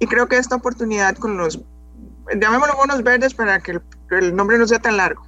Y 0.00 0.06
creo 0.08 0.26
que 0.26 0.36
esta 0.38 0.56
oportunidad 0.56 1.16
con 1.16 1.36
los, 1.36 1.60
llamémoslo 2.36 2.74
bonos 2.76 3.04
verdes 3.04 3.32
para 3.32 3.60
que 3.60 3.70
el, 3.72 3.82
el 4.10 4.34
nombre 4.34 4.58
no 4.58 4.66
sea 4.66 4.80
tan 4.80 4.96
largo, 4.96 5.22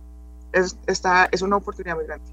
es, 0.53 0.77
está, 0.89 1.29
es 1.31 1.41
una 1.41 1.57
oportunidad 1.57 1.95
muy 1.95 2.07
grande. 2.07 2.27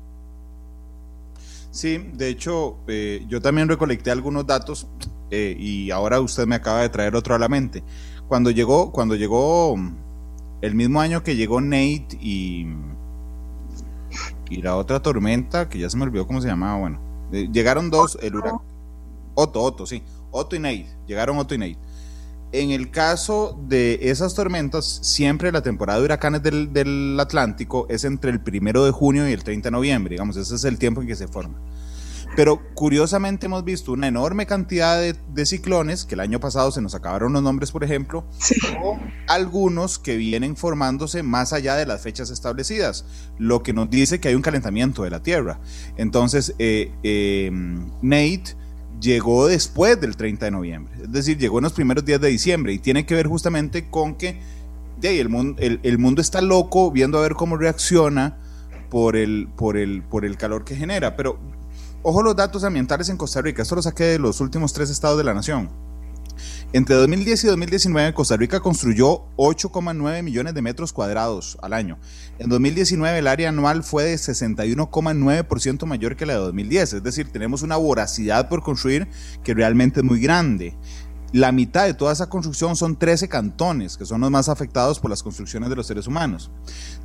Sí, 1.69 2.09
de 2.13 2.27
hecho, 2.27 2.79
eh, 2.87 3.23
yo 3.29 3.39
también 3.39 3.69
recolecté 3.69 4.09
algunos 4.09 4.47
datos 4.47 4.87
eh, 5.29 5.55
y 5.57 5.91
ahora 5.91 6.19
usted 6.19 6.47
me 6.47 6.55
acaba 6.55 6.81
de 6.81 6.89
traer 6.89 7.15
otro 7.15 7.35
a 7.35 7.39
la 7.39 7.47
mente. 7.47 7.83
Cuando 8.27 8.49
llegó, 8.49 8.91
cuando 8.91 9.15
llegó 9.15 9.75
el 10.61 10.75
mismo 10.75 11.01
año 11.01 11.23
que 11.23 11.35
llegó 11.35 11.59
Nate 11.59 12.17
y, 12.21 12.67
y 14.49 14.61
la 14.61 14.75
otra 14.75 15.01
tormenta, 15.01 15.69
que 15.69 15.79
ya 15.79 15.89
se 15.89 15.97
me 15.97 16.03
olvidó 16.03 16.27
cómo 16.27 16.41
se 16.41 16.47
llamaba, 16.47 16.79
bueno, 16.79 16.99
eh, 17.31 17.49
llegaron 17.51 17.89
dos, 17.89 18.17
el 18.21 18.35
huracán. 18.35 18.59
Otto, 19.33 19.61
Otto, 19.61 19.85
sí, 19.85 20.03
Otto 20.29 20.55
y 20.55 20.59
Nate, 20.59 20.87
llegaron 21.07 21.37
Otto 21.37 21.55
y 21.55 21.57
Nate. 21.57 21.77
En 22.53 22.71
el 22.71 22.91
caso 22.91 23.57
de 23.67 23.97
esas 24.01 24.35
tormentas, 24.35 24.99
siempre 25.01 25.53
la 25.53 25.61
temporada 25.61 25.99
de 25.99 26.05
huracanes 26.05 26.43
del, 26.43 26.73
del, 26.73 27.17
Atlántico 27.17 27.87
es 27.89 28.03
entre 28.03 28.29
el 28.29 28.41
primero 28.41 28.83
de 28.83 28.91
junio 28.91 29.27
y 29.27 29.31
el 29.31 29.43
30 29.43 29.67
de 29.67 29.71
noviembre, 29.71 30.15
digamos, 30.15 30.35
ese 30.35 30.55
es 30.55 30.63
el 30.65 30.77
tiempo 30.77 31.01
en 31.01 31.07
que 31.07 31.15
se 31.15 31.29
forma. 31.29 31.55
Pero 32.35 32.61
curiosamente 32.73 33.47
hemos 33.47 33.63
visto 33.63 33.91
una 33.91 34.07
enorme 34.07 34.45
cantidad 34.45 34.99
de, 34.99 35.15
de 35.33 35.45
ciclones, 35.45 36.05
que 36.05 36.15
el 36.15 36.21
año 36.21 36.39
pasado 36.39 36.71
se 36.71 36.81
nos 36.81 36.95
acabaron 36.95 37.33
los 37.33 37.43
nombres, 37.43 37.71
por 37.71 37.83
ejemplo, 37.83 38.25
sí. 38.39 38.55
o 38.81 38.97
algunos 39.27 39.99
que 39.99 40.15
vienen 40.15 40.55
formándose 40.55 41.23
más 41.23 41.53
allá 41.53 41.75
de 41.75 41.85
las 41.85 42.01
fechas 42.01 42.29
establecidas, 42.29 43.05
lo 43.37 43.63
que 43.63 43.73
nos 43.73 43.89
dice 43.89 44.19
que 44.19 44.29
hay 44.29 44.35
un 44.35 44.41
calentamiento 44.41 45.03
de 45.03 45.09
la 45.09 45.21
Tierra. 45.21 45.59
Entonces, 45.97 46.55
eh, 46.57 46.91
eh, 47.03 47.51
Nate 48.01 48.55
llegó 49.01 49.47
después 49.47 49.99
del 49.99 50.15
30 50.15 50.45
de 50.45 50.51
noviembre, 50.51 50.93
es 51.01 51.11
decir, 51.11 51.37
llegó 51.37 51.59
en 51.59 51.63
los 51.63 51.73
primeros 51.73 52.05
días 52.05 52.21
de 52.21 52.29
diciembre 52.29 52.71
y 52.71 52.79
tiene 52.79 53.05
que 53.05 53.15
ver 53.15 53.27
justamente 53.27 53.89
con 53.89 54.15
que 54.15 54.39
de 55.01 55.19
el, 55.19 55.29
mundo, 55.29 55.59
el, 55.61 55.79
el, 55.83 55.97
mundo 55.97 56.21
está 56.21 56.41
loco 56.41 56.91
viendo 56.91 57.17
a 57.17 57.21
ver 57.21 57.33
cómo 57.33 57.57
reacciona 57.57 58.37
por 58.89 59.15
el, 59.15 59.47
por, 59.55 59.77
el, 59.77 60.03
por 60.03 60.25
el 60.25 60.37
calor 60.37 60.63
que 60.63 60.75
genera. 60.75 61.15
Pero 61.15 61.39
ojo 62.03 62.23
los 62.23 62.35
datos 62.35 62.63
ambientales 62.63 63.09
en 63.09 63.17
Costa 63.17 63.41
Rica, 63.41 63.61
esto 63.61 63.75
lo 63.75 63.81
saqué 63.81 64.03
de 64.05 64.19
los 64.19 64.41
últimos 64.41 64.73
tres 64.73 64.89
estados 64.89 65.17
de 65.17 65.23
la 65.23 65.33
nación. 65.33 65.69
Entre 66.73 66.95
2010 66.95 67.43
y 67.43 67.47
2019, 67.47 68.13
Costa 68.13 68.37
Rica 68.37 68.61
construyó 68.61 69.25
8,9 69.35 70.23
millones 70.23 70.53
de 70.53 70.61
metros 70.61 70.93
cuadrados 70.93 71.57
al 71.61 71.73
año. 71.73 71.99
En 72.39 72.49
2019, 72.49 73.19
el 73.19 73.27
área 73.27 73.49
anual 73.49 73.83
fue 73.83 74.05
de 74.05 74.15
61,9% 74.15 75.85
mayor 75.85 76.15
que 76.15 76.25
la 76.25 76.33
de 76.33 76.39
2010. 76.39 76.93
Es 76.93 77.03
decir, 77.03 77.29
tenemos 77.29 77.61
una 77.61 77.75
voracidad 77.75 78.47
por 78.47 78.63
construir 78.63 79.09
que 79.43 79.53
realmente 79.53 79.99
es 79.99 80.05
muy 80.05 80.21
grande. 80.21 80.77
La 81.33 81.53
mitad 81.53 81.85
de 81.85 81.93
toda 81.93 82.11
esa 82.11 82.27
construcción 82.27 82.75
son 82.75 82.97
13 82.97 83.29
cantones, 83.29 83.95
que 83.95 84.05
son 84.05 84.19
los 84.19 84.31
más 84.31 84.49
afectados 84.49 84.99
por 84.99 85.09
las 85.09 85.23
construcciones 85.23 85.69
de 85.69 85.77
los 85.77 85.87
seres 85.87 86.05
humanos. 86.05 86.51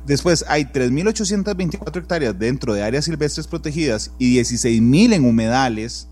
Después 0.05 0.43
hay 0.49 0.65
3.824 0.65 1.97
hectáreas 1.97 2.37
dentro 2.37 2.73
de 2.73 2.83
áreas 2.83 3.05
silvestres 3.05 3.47
protegidas 3.47 4.11
y 4.19 4.37
16.000 4.37 5.13
en 5.13 5.25
humedales 5.25 6.09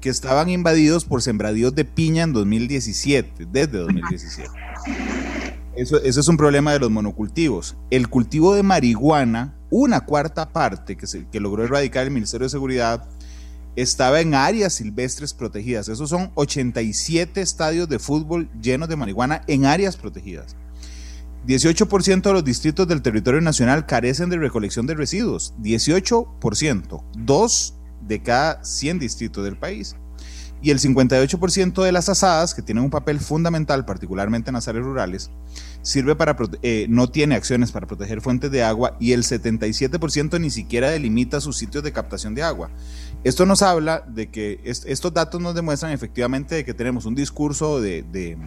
que 0.00 0.08
estaban 0.08 0.48
invadidos 0.48 1.04
por 1.04 1.20
sembradíos 1.20 1.74
de 1.74 1.84
piña 1.84 2.22
en 2.22 2.32
2017, 2.32 3.46
desde 3.52 3.78
2017. 3.78 4.48
Eso, 5.76 6.02
eso, 6.02 6.20
es 6.20 6.28
un 6.28 6.36
problema 6.38 6.72
de 6.72 6.80
los 6.80 6.90
monocultivos. 6.90 7.76
El 7.90 8.08
cultivo 8.08 8.54
de 8.54 8.62
marihuana, 8.62 9.54
una 9.70 10.00
cuarta 10.00 10.52
parte 10.52 10.96
que, 10.96 11.06
se, 11.06 11.26
que 11.28 11.40
logró 11.40 11.64
erradicar 11.64 12.04
el 12.04 12.10
Ministerio 12.10 12.46
de 12.46 12.50
Seguridad, 12.50 13.08
estaba 13.76 14.20
en 14.20 14.34
áreas 14.34 14.74
silvestres 14.74 15.34
protegidas. 15.34 15.88
Esos 15.88 16.10
son 16.10 16.30
87 16.34 17.40
estadios 17.40 17.88
de 17.88 17.98
fútbol 17.98 18.48
llenos 18.60 18.88
de 18.88 18.96
marihuana 18.96 19.42
en 19.46 19.66
áreas 19.66 19.96
protegidas. 19.96 20.56
18% 21.46 22.22
de 22.22 22.32
los 22.32 22.44
distritos 22.44 22.86
del 22.86 23.02
territorio 23.02 23.40
nacional 23.40 23.86
carecen 23.86 24.28
de 24.28 24.38
recolección 24.38 24.86
de 24.86 24.94
residuos. 24.94 25.54
18%. 25.62 27.04
Dos 27.16 27.74
de 28.06 28.22
cada 28.22 28.62
100 28.64 28.98
distritos 28.98 29.44
del 29.44 29.56
país. 29.56 29.96
Y 30.62 30.70
el 30.70 30.78
58% 30.78 31.82
de 31.82 31.92
las 31.92 32.10
asadas, 32.10 32.54
que 32.54 32.60
tienen 32.60 32.84
un 32.84 32.90
papel 32.90 33.18
fundamental, 33.18 33.86
particularmente 33.86 34.50
en 34.50 34.54
las 34.54 34.68
áreas 34.68 34.84
rurales, 34.84 35.30
eh, 36.62 36.86
no 36.90 37.10
tiene 37.10 37.34
acciones 37.34 37.72
para 37.72 37.86
proteger 37.86 38.20
fuentes 38.20 38.50
de 38.50 38.62
agua 38.62 38.94
y 39.00 39.12
el 39.12 39.22
77% 39.22 40.38
ni 40.38 40.50
siquiera 40.50 40.90
delimita 40.90 41.40
sus 41.40 41.56
sitios 41.56 41.82
de 41.82 41.92
captación 41.92 42.34
de 42.34 42.42
agua. 42.42 42.70
Esto 43.22 43.44
nos 43.44 43.60
habla 43.60 44.02
de 44.06 44.30
que 44.30 44.60
est 44.64 44.86
estos 44.86 45.12
datos 45.12 45.40
nos 45.40 45.54
demuestran 45.54 45.92
efectivamente 45.92 46.54
de 46.54 46.64
que 46.64 46.72
tenemos 46.72 47.04
un 47.04 47.14
discurso 47.14 47.80
de, 47.80 48.02
de 48.02 48.38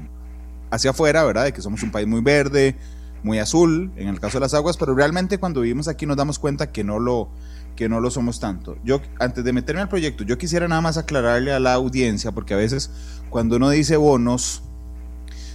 hacia 0.71 0.91
afuera, 0.91 1.23
¿verdad? 1.23 1.45
De 1.45 1.53
que 1.53 1.61
somos 1.61 1.83
un 1.83 1.91
país 1.91 2.07
muy 2.07 2.21
verde, 2.21 2.75
muy 3.21 3.37
azul, 3.37 3.91
en 3.95 4.07
el 4.07 4.19
caso 4.19 4.37
de 4.37 4.41
las 4.41 4.53
aguas, 4.55 4.77
pero 4.77 4.95
realmente 4.95 5.37
cuando 5.37 5.61
vivimos 5.61 5.87
aquí 5.87 6.05
nos 6.05 6.17
damos 6.17 6.39
cuenta 6.39 6.71
que 6.71 6.83
no 6.83 6.99
lo, 6.99 7.29
que 7.75 7.87
no 7.87 7.99
lo 7.99 8.09
somos 8.09 8.39
tanto. 8.39 8.77
Yo, 8.83 8.99
antes 9.19 9.43
de 9.43 9.53
meterme 9.53 9.81
al 9.81 9.89
proyecto, 9.89 10.23
yo 10.23 10.37
quisiera 10.37 10.67
nada 10.67 10.81
más 10.81 10.97
aclararle 10.97 11.53
a 11.53 11.59
la 11.59 11.73
audiencia, 11.73 12.31
porque 12.31 12.55
a 12.55 12.57
veces 12.57 12.89
cuando 13.29 13.57
uno 13.57 13.69
dice 13.69 13.95
bonos, 13.97 14.63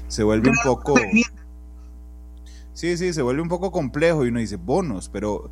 se 0.07 0.23
vuelve 0.23 0.51
un 0.51 0.57
poco... 0.65 0.95
Sí, 2.73 2.97
sí, 2.97 3.13
se 3.13 3.23
vuelve 3.23 3.43
un 3.43 3.49
poco 3.49 3.73
complejo 3.73 4.25
y 4.25 4.29
uno 4.29 4.39
dice 4.39 4.55
bonos, 4.55 5.09
pero 5.09 5.51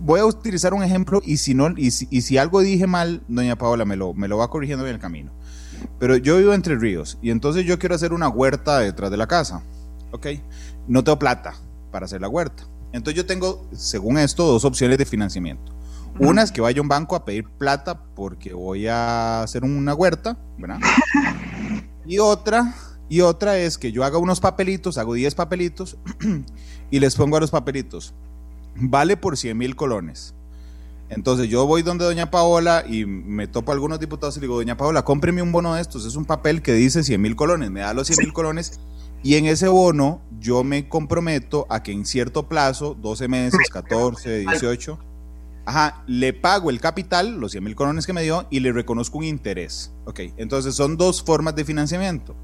voy 0.00 0.20
a 0.20 0.24
utilizar 0.24 0.74
un 0.74 0.82
ejemplo 0.82 1.20
y 1.24 1.36
si, 1.36 1.54
no, 1.54 1.70
y 1.76 1.90
si, 1.90 2.08
y 2.10 2.22
si 2.22 2.38
algo 2.38 2.60
dije 2.60 2.86
mal, 2.86 3.22
doña 3.28 3.56
Paola 3.56 3.84
me 3.84 3.96
lo, 3.96 4.14
me 4.14 4.28
lo 4.28 4.38
va 4.38 4.48
corrigiendo 4.48 4.86
en 4.86 4.94
el 4.94 5.00
camino. 5.00 5.32
Pero 5.98 6.16
yo 6.16 6.38
vivo 6.38 6.52
entre 6.52 6.76
ríos 6.76 7.18
y 7.22 7.30
entonces 7.30 7.64
yo 7.64 7.78
quiero 7.78 7.94
hacer 7.94 8.12
una 8.12 8.28
huerta 8.28 8.78
detrás 8.78 9.10
de 9.10 9.16
la 9.16 9.26
casa. 9.26 9.62
Ok, 10.12 10.26
no 10.88 11.04
tengo 11.04 11.18
plata 11.18 11.54
para 11.90 12.06
hacer 12.06 12.20
la 12.20 12.28
huerta. 12.28 12.64
Entonces 12.92 13.14
yo 13.14 13.26
tengo, 13.26 13.66
según 13.72 14.18
esto, 14.18 14.44
dos 14.44 14.64
opciones 14.64 14.98
de 14.98 15.04
financiamiento. 15.04 15.72
Una 16.18 16.42
es 16.42 16.50
que 16.50 16.60
vaya 16.60 16.80
a 16.80 16.82
un 16.82 16.88
banco 16.88 17.14
a 17.14 17.24
pedir 17.24 17.46
plata 17.46 18.02
porque 18.14 18.52
voy 18.52 18.88
a 18.88 19.42
hacer 19.42 19.62
una 19.64 19.94
huerta, 19.94 20.36
¿verdad? 20.58 20.80
Y 22.04 22.18
otra, 22.18 22.74
y 23.08 23.20
otra 23.20 23.56
es 23.58 23.78
que 23.78 23.92
yo 23.92 24.04
haga 24.04 24.18
unos 24.18 24.40
papelitos, 24.40 24.98
hago 24.98 25.14
10 25.14 25.34
papelitos 25.34 25.96
y 26.90 26.98
les 26.98 27.14
pongo 27.14 27.36
a 27.36 27.40
los 27.40 27.50
papelitos, 27.50 28.14
vale 28.74 29.16
por 29.16 29.36
100 29.36 29.56
mil 29.56 29.76
colones. 29.76 30.34
Entonces 31.08 31.48
yo 31.48 31.66
voy 31.66 31.82
donde 31.82 32.04
doña 32.04 32.30
Paola 32.30 32.84
y 32.88 33.04
me 33.04 33.48
topo 33.48 33.72
a 33.72 33.74
algunos 33.74 33.98
diputados 33.98 34.36
y 34.36 34.40
le 34.40 34.44
digo, 34.44 34.56
doña 34.56 34.76
Paola, 34.76 35.04
cómpreme 35.04 35.42
un 35.42 35.50
bono 35.50 35.74
de 35.74 35.80
estos, 35.80 36.06
es 36.06 36.14
un 36.14 36.24
papel 36.24 36.62
que 36.62 36.72
dice 36.72 37.02
100 37.02 37.20
mil 37.20 37.34
colones, 37.34 37.70
me 37.70 37.80
da 37.80 37.92
los 37.94 38.06
100 38.06 38.18
mil 38.20 38.32
colones 38.32 38.78
y 39.22 39.34
en 39.34 39.46
ese 39.46 39.68
bono 39.68 40.22
yo 40.38 40.64
me 40.64 40.88
comprometo 40.88 41.66
a 41.68 41.82
que 41.82 41.92
en 41.92 42.06
cierto 42.06 42.48
plazo, 42.48 42.94
12 42.94 43.28
meses, 43.28 43.60
14, 43.70 44.38
18, 44.38 44.98
ajá, 45.66 46.02
le 46.06 46.32
pago 46.32 46.70
el 46.70 46.80
capital, 46.80 47.38
los 47.38 47.52
100 47.52 47.64
mil 47.64 47.74
colones 47.74 48.06
que 48.06 48.12
me 48.12 48.22
dio, 48.22 48.46
y 48.50 48.60
le 48.60 48.72
reconozco 48.72 49.18
un 49.18 49.24
interés. 49.24 49.92
Ok, 50.06 50.20
entonces 50.36 50.74
son 50.74 50.96
dos 50.96 51.22
formas 51.22 51.54
de 51.54 51.64
financiamiento. 51.64 52.34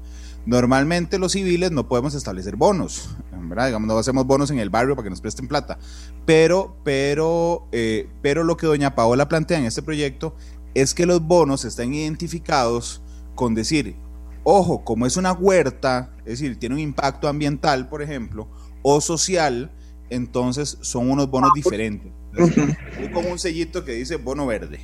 Normalmente 0.47 1.19
los 1.19 1.33
civiles 1.33 1.71
no 1.71 1.87
podemos 1.87 2.15
establecer 2.15 2.55
bonos, 2.55 3.09
¿verdad? 3.49 3.67
Digamos, 3.67 3.87
no 3.87 3.97
hacemos 3.97 4.25
bonos 4.25 4.49
en 4.49 4.59
el 4.59 4.69
barrio 4.69 4.95
para 4.95 5.03
que 5.03 5.09
nos 5.09 5.21
presten 5.21 5.47
plata. 5.47 5.77
Pero, 6.25 6.77
pero, 6.83 7.67
eh, 7.71 8.09
pero 8.21 8.43
lo 8.43 8.55
que 8.55 8.65
doña 8.65 8.95
Paola 8.95 9.27
plantea 9.27 9.59
en 9.59 9.65
este 9.65 9.81
proyecto 9.81 10.35
es 10.73 10.93
que 10.93 11.05
los 11.05 11.21
bonos 11.21 11.65
están 11.65 11.93
identificados 11.93 13.01
con 13.35 13.55
decir, 13.55 13.97
Ojo, 14.49 14.85
como 14.85 15.05
es 15.05 15.17
una 15.17 15.33
huerta, 15.33 16.09
es 16.19 16.39
decir, 16.39 16.57
tiene 16.57 16.75
un 16.75 16.79
impacto 16.79 17.27
ambiental, 17.27 17.89
por 17.89 18.01
ejemplo, 18.01 18.47
o 18.81 19.01
social, 19.01 19.73
entonces 20.09 20.77
son 20.79 21.11
unos 21.11 21.29
bonos 21.29 21.51
diferentes. 21.53 22.13
Hay 22.97 23.11
como 23.11 23.27
un 23.27 23.39
sellito 23.39 23.83
que 23.83 23.91
dice 23.91 24.15
bono 24.15 24.45
verde. 24.47 24.79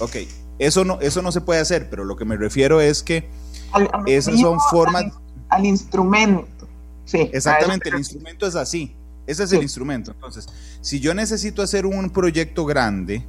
Ok, 0.00 0.16
eso 0.58 0.84
no, 0.84 1.00
eso 1.00 1.22
no 1.22 1.30
se 1.30 1.40
puede 1.40 1.60
hacer, 1.60 1.88
pero 1.88 2.04
lo 2.04 2.16
que 2.16 2.24
me 2.24 2.36
refiero 2.36 2.80
es 2.80 3.04
que 3.04 3.28
al, 3.72 3.88
al 3.92 4.08
esas 4.08 4.40
son 4.40 4.58
formas... 4.70 5.04
Al, 5.04 5.12
al 5.48 5.66
instrumento. 5.66 6.68
Sí, 7.04 7.30
Exactamente, 7.32 7.88
el 7.88 7.98
instrumento 7.98 8.46
es 8.46 8.54
así. 8.54 8.94
Ese 9.26 9.44
es 9.44 9.50
sí. 9.50 9.56
el 9.56 9.62
instrumento. 9.62 10.12
Entonces, 10.12 10.46
si 10.80 11.00
yo 11.00 11.14
necesito 11.14 11.62
hacer 11.62 11.86
un 11.86 12.10
proyecto 12.10 12.64
grande, 12.64 13.26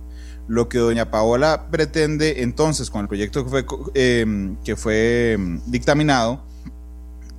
lo 0.49 0.67
que 0.67 0.79
doña 0.79 1.11
Paola 1.11 1.67
pretende 1.69 2.41
entonces 2.41 2.89
con 2.89 3.01
el 3.01 3.07
proyecto 3.07 3.43
que 3.43 3.49
fue, 3.49 3.65
eh, 3.93 4.55
que 4.63 4.75
fue 4.75 5.33
em, 5.33 5.61
dictaminado 5.67 6.43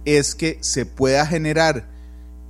es 0.04 0.34
que 0.34 0.58
se 0.60 0.86
pueda 0.86 1.26
generar 1.26 1.88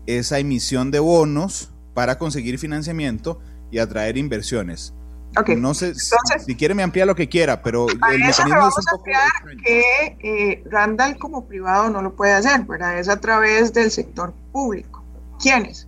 esa 0.07 0.39
emisión 0.39 0.91
de 0.91 0.99
bonos 0.99 1.71
para 1.95 2.19
conseguir 2.19 2.59
financiamiento 2.59 3.41
y 3.71 3.79
atraer 3.79 4.17
inversiones. 4.19 4.93
Okay. 5.37 5.55
No 5.57 5.75
sé 5.75 5.87
Entonces, 5.87 6.45
si 6.45 6.57
quiere 6.57 6.75
me 6.75 6.83
amplía 6.83 7.07
lo 7.07 7.15
que 7.15 7.29
quiera, 7.29 7.63
pero 7.63 7.89
el 7.89 7.99
mecanismo 7.99 8.49
vamos 8.49 8.79
es 8.79 8.93
un 8.93 8.99
poco 8.99 9.63
que 9.65 10.17
eh, 10.21 10.65
Randall 10.69 11.19
como 11.19 11.47
privado 11.47 11.89
no 11.89 12.03
lo 12.03 12.17
puede 12.17 12.33
hacer, 12.33 12.65
¿verdad? 12.65 12.99
Es 12.99 13.09
a 13.09 13.21
través 13.21 13.73
del 13.73 13.93
sector 13.93 14.35
público. 14.53 15.05
¿Quiénes? 15.41 15.87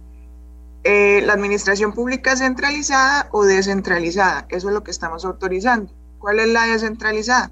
Eh, 0.85 1.23
la 1.25 1.33
administración 1.33 1.93
pública 1.93 2.37
centralizada 2.37 3.29
o 3.33 3.45
descentralizada. 3.45 4.47
Eso 4.49 4.69
es 4.69 4.75
lo 4.75 4.85
que 4.85 4.93
estamos 4.93 5.25
autorizando. 5.25 5.93
¿Cuál 6.19 6.39
es 6.39 6.49
la 6.49 6.67
descentralizada? 6.67 7.51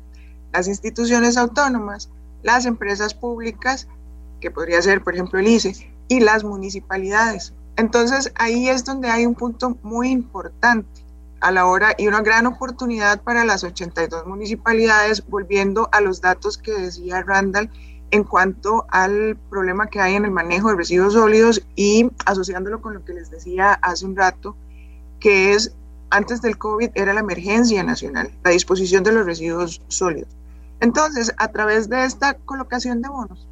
Las 0.53 0.69
instituciones 0.69 1.37
autónomas, 1.37 2.09
las 2.43 2.67
empresas 2.67 3.15
públicas, 3.15 3.89
que 4.41 4.51
podría 4.51 4.81
ser, 4.81 5.03
por 5.03 5.15
ejemplo, 5.15 5.41
el 5.41 5.49
ICE, 5.49 5.93
y 6.09 6.21
las 6.21 6.45
municipalidades. 6.45 7.55
Entonces 7.77 8.33
ahí 8.35 8.69
es 8.69 8.85
donde 8.85 9.09
hay 9.09 9.27
un 9.27 9.35
punto 9.35 9.79
muy 9.83 10.11
importante 10.11 11.00
a 11.41 11.51
la 11.51 11.67
hora 11.67 11.95
y 11.97 12.07
una 12.07 12.21
gran 12.21 12.47
oportunidad 12.47 13.23
para 13.23 13.45
las 13.45 13.65
82 13.65 14.27
municipalidades, 14.27 15.27
volviendo 15.27 15.89
a 15.93 16.01
los 16.01 16.21
datos 16.21 16.59
que 16.59 16.73
decía 16.73 17.23
Randall 17.23 17.71
en 18.11 18.25
cuanto 18.25 18.87
al 18.91 19.37
problema 19.49 19.87
que 19.87 20.01
hay 20.01 20.15
en 20.15 20.25
el 20.25 20.31
manejo 20.31 20.71
de 20.71 20.77
residuos 20.77 21.15
sólidos 21.15 21.63
y 21.77 22.11
asociándolo 22.27 22.81
con 22.83 22.95
lo 22.95 23.05
que 23.05 23.15
les 23.15 23.31
decía 23.31 23.73
hace 23.73 24.05
un 24.05 24.17
rato, 24.17 24.57
que 25.21 25.53
es 25.53 25.75
antes 26.11 26.43
del 26.43 26.59
COVID 26.59 26.91
era 26.95 27.15
la 27.15 27.21
emergencia 27.21 27.83
nacional, 27.85 28.33
la 28.43 28.51
disposición 28.51 29.05
de 29.05 29.13
los 29.13 29.25
residuos 29.25 29.81
sólidos. 29.89 30.29
Entonces, 30.81 31.33
a 31.37 31.49
través 31.49 31.89
de 31.89 32.05
esta 32.05 32.35
colocación 32.35 33.01
de 33.03 33.09
bonos, 33.09 33.47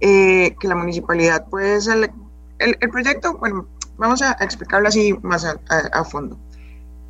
eh, 0.00 0.56
que 0.58 0.68
la 0.68 0.74
municipalidad 0.74 1.46
puede 1.48 1.76
el, 1.76 2.10
el, 2.58 2.90
proyecto, 2.90 3.34
bueno, 3.38 3.66
vamos 3.98 4.22
a 4.22 4.32
explicarlo 4.40 4.88
así 4.88 5.14
más 5.22 5.44
a, 5.44 6.04
fondo. 6.04 6.36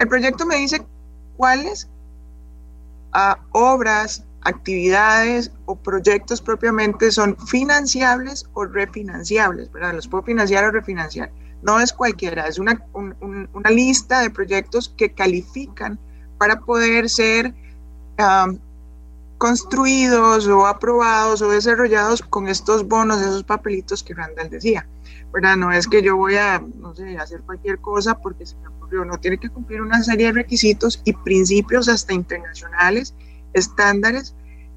El 0.03 0.09
proyecto 0.09 0.45
me 0.45 0.57
dice 0.57 0.85
cuáles 1.37 1.89
ah, 3.13 3.39
obras, 3.53 4.25
actividades 4.41 5.53
o 5.67 5.77
proyectos 5.77 6.41
propiamente 6.41 7.13
son 7.13 7.37
financiables 7.47 8.45
o 8.55 8.65
refinanciables, 8.65 9.71
¿verdad? 9.71 9.95
Los 9.95 10.09
puedo 10.09 10.25
financiar 10.25 10.65
o 10.65 10.73
refinanciar. 10.73 11.31
No 11.63 11.79
es 11.79 11.93
cualquiera, 11.93 12.49
es 12.49 12.59
una, 12.59 12.85
una 12.95 13.71
lista 13.71 14.23
de 14.23 14.31
proyectos 14.31 14.93
que 14.97 15.13
califican 15.13 16.01
para 16.37 16.59
poder 16.59 17.09
ser 17.09 17.55
ah, 18.19 18.49
construidos 19.39 20.49
o 20.49 20.67
aprobados 20.67 21.43
o 21.43 21.49
desarrollados 21.49 22.23
con 22.23 22.49
estos 22.49 22.89
bonos, 22.89 23.21
esos 23.21 23.45
papelitos 23.45 24.03
que 24.03 24.15
Randall 24.15 24.51
decía. 24.51 24.85
¿Verdad? 25.33 25.57
No 25.57 25.73
es 25.73 25.87
que 25.87 26.03
yo 26.03 26.17
voy 26.17 26.37
a, 26.37 26.63
no 26.79 26.95
sé, 26.95 27.17
hacer 27.17 27.41
cualquier 27.43 27.79
cosa 27.79 28.19
porque 28.19 28.47
se 28.47 28.57
me 28.57 28.69
ocurrió, 28.69 29.05
no 29.05 29.19
tiene 29.19 29.39
que 29.39 29.49
cumplir 29.49 29.81
una 29.81 30.03
serie 30.03 30.27
de 30.27 30.33
requisitos 30.33 31.01
y 31.05 31.13
principios 31.13 31.89
hasta 31.89 32.13
internacionales, 32.13 33.15
estándares, 33.55 34.35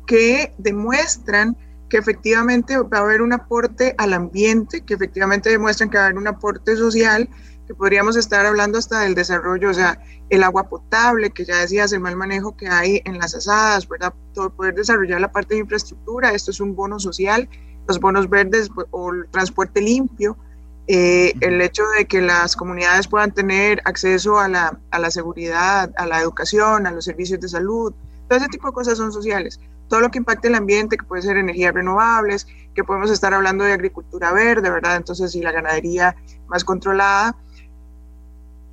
que 0.07 0.53
demuestran 0.57 1.57
que 1.89 1.97
efectivamente 1.97 2.77
va 2.77 2.99
a 2.99 3.01
haber 3.01 3.21
un 3.21 3.33
aporte 3.33 3.95
al 3.97 4.13
ambiente, 4.13 4.81
que 4.81 4.93
efectivamente 4.93 5.49
demuestran 5.49 5.89
que 5.89 5.97
va 5.97 6.03
a 6.03 6.07
haber 6.07 6.17
un 6.17 6.27
aporte 6.27 6.75
social, 6.75 7.29
que 7.67 7.75
podríamos 7.75 8.15
estar 8.15 8.45
hablando 8.45 8.77
hasta 8.77 9.01
del 9.01 9.15
desarrollo, 9.15 9.69
o 9.69 9.73
sea, 9.73 9.99
el 10.29 10.43
agua 10.43 10.69
potable, 10.69 11.31
que 11.31 11.45
ya 11.45 11.57
decías, 11.57 11.91
el 11.93 11.99
mal 11.99 12.15
manejo 12.15 12.55
que 12.55 12.67
hay 12.67 13.01
en 13.05 13.17
las 13.17 13.35
asadas, 13.35 13.87
¿verdad? 13.87 14.13
Todo, 14.33 14.51
poder 14.51 14.75
desarrollar 14.75 15.21
la 15.21 15.31
parte 15.31 15.55
de 15.55 15.61
infraestructura, 15.61 16.31
esto 16.31 16.51
es 16.51 16.59
un 16.59 16.75
bono 16.75 16.99
social, 16.99 17.47
los 17.87 17.99
bonos 17.99 18.29
verdes 18.29 18.69
o 18.91 19.13
el 19.13 19.27
transporte 19.29 19.81
limpio, 19.81 20.37
eh, 20.87 21.33
el 21.41 21.61
hecho 21.61 21.83
de 21.97 22.05
que 22.05 22.21
las 22.21 22.55
comunidades 22.55 23.07
puedan 23.07 23.31
tener 23.31 23.81
acceso 23.85 24.39
a 24.39 24.47
la, 24.47 24.79
a 24.91 24.99
la 24.99 25.11
seguridad, 25.11 25.91
a 25.97 26.05
la 26.05 26.19
educación, 26.21 26.85
a 26.85 26.91
los 26.91 27.05
servicios 27.05 27.39
de 27.39 27.49
salud, 27.49 27.93
todo 28.27 28.39
ese 28.39 28.47
tipo 28.49 28.67
de 28.67 28.73
cosas 28.73 28.97
son 28.97 29.11
sociales. 29.11 29.59
Todo 29.87 29.99
lo 30.01 30.09
que 30.09 30.17
impacte 30.17 30.47
el 30.47 30.55
ambiente, 30.55 30.97
que 30.97 31.05
puede 31.05 31.21
ser 31.21 31.37
energías 31.37 31.73
renovables, 31.73 32.47
que 32.73 32.83
podemos 32.83 33.11
estar 33.11 33.33
hablando 33.33 33.63
de 33.63 33.73
agricultura 33.73 34.31
verde, 34.33 34.69
¿verdad? 34.69 34.95
Entonces, 34.95 35.31
si 35.31 35.41
la 35.41 35.51
ganadería 35.51 36.15
más 36.47 36.63
controlada, 36.63 37.35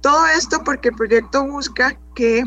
todo 0.00 0.26
esto 0.26 0.64
porque 0.64 0.88
el 0.88 0.96
proyecto 0.96 1.46
busca 1.46 1.96
que 2.14 2.44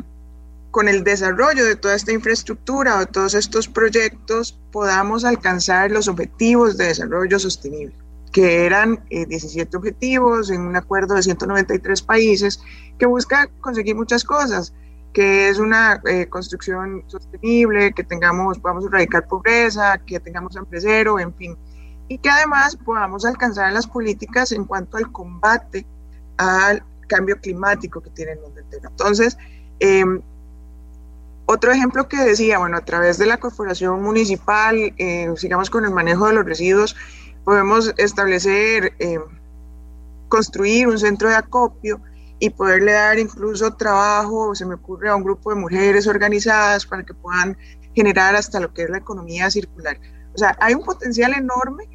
con 0.71 0.89
el 0.89 1.05
desarrollo 1.05 1.63
de 1.63 1.77
toda 1.77 1.95
esta 1.95 2.11
infraestructura 2.11 2.95
o 2.95 2.99
de 2.99 3.05
todos 3.05 3.33
estos 3.33 3.69
proyectos 3.69 4.59
podamos 4.73 5.23
alcanzar 5.23 5.89
los 5.89 6.09
objetivos 6.09 6.75
de 6.75 6.87
desarrollo 6.87 7.39
sostenible, 7.39 7.95
que 8.35 8.65
eran 8.65 9.01
17 9.09 9.61
eh, 9.61 9.77
objetivos 9.77 10.49
en 10.49 10.59
un 10.59 10.75
acuerdo 10.75 11.15
de 11.15 11.23
193 11.23 12.01
países 12.01 12.59
que 12.99 13.05
busca 13.05 13.47
conseguir 13.61 13.95
muchas 13.95 14.25
cosas, 14.25 14.73
que 15.13 15.47
es 15.47 15.57
una 15.57 16.01
eh, 16.05 16.27
construcción 16.27 17.05
sostenible, 17.07 17.93
que 17.93 18.03
tengamos, 18.03 18.59
podamos 18.59 18.83
erradicar 18.87 19.25
pobreza, 19.25 19.97
que 19.99 20.19
tengamos 20.19 20.57
hambre 20.57 20.81
cero, 20.81 21.17
en 21.17 21.33
fin, 21.33 21.55
y 22.09 22.17
que 22.17 22.29
además 22.29 22.75
podamos 22.75 23.23
alcanzar 23.25 23.71
las 23.71 23.87
políticas 23.87 24.51
en 24.51 24.65
cuanto 24.65 24.97
al 24.97 25.13
combate 25.13 25.85
al 26.35 26.83
cambio 27.07 27.39
climático 27.39 28.01
que 28.01 28.09
tiene 28.09 28.33
el 28.33 28.41
mundo 28.41 28.59
entero. 28.59 28.89
Entonces, 28.89 29.37
em, 29.79 30.21
otro 31.45 31.71
ejemplo 31.71 32.09
que 32.09 32.17
decía, 32.17 32.57
bueno, 32.57 32.75
a 32.75 32.83
través 32.83 33.17
de 33.17 33.27
la 33.27 33.37
corporación 33.37 34.03
municipal, 34.03 34.75
eh, 34.97 35.33
sigamos 35.37 35.69
con 35.69 35.85
el 35.85 35.91
manejo 35.91 36.27
de 36.27 36.33
los 36.33 36.43
residuos, 36.43 36.97
podemos 37.45 37.93
establecer, 37.97 38.93
em, 38.99 39.21
construir 40.27 40.87
un 40.87 40.97
centro 40.99 41.29
de 41.29 41.35
acopio 41.35 42.01
y 42.39 42.49
poderle 42.49 42.91
dar 42.91 43.17
incluso 43.19 43.73
trabajo, 43.75 44.53
se 44.55 44.65
me 44.65 44.75
ocurre, 44.75 45.09
a 45.09 45.15
un 45.15 45.23
grupo 45.23 45.51
de 45.51 45.61
mujeres 45.61 46.07
organizadas 46.07 46.85
para 46.85 47.03
que 47.03 47.13
puedan 47.13 47.57
generar 47.93 48.35
hasta 48.35 48.59
lo 48.59 48.73
que 48.73 48.83
es 48.83 48.89
la 48.89 48.97
economía 48.97 49.49
circular. 49.49 49.97
O 50.33 50.37
sea, 50.37 50.57
hay 50.59 50.73
un 50.73 50.83
potencial 50.83 51.33
enorme, 51.33 51.87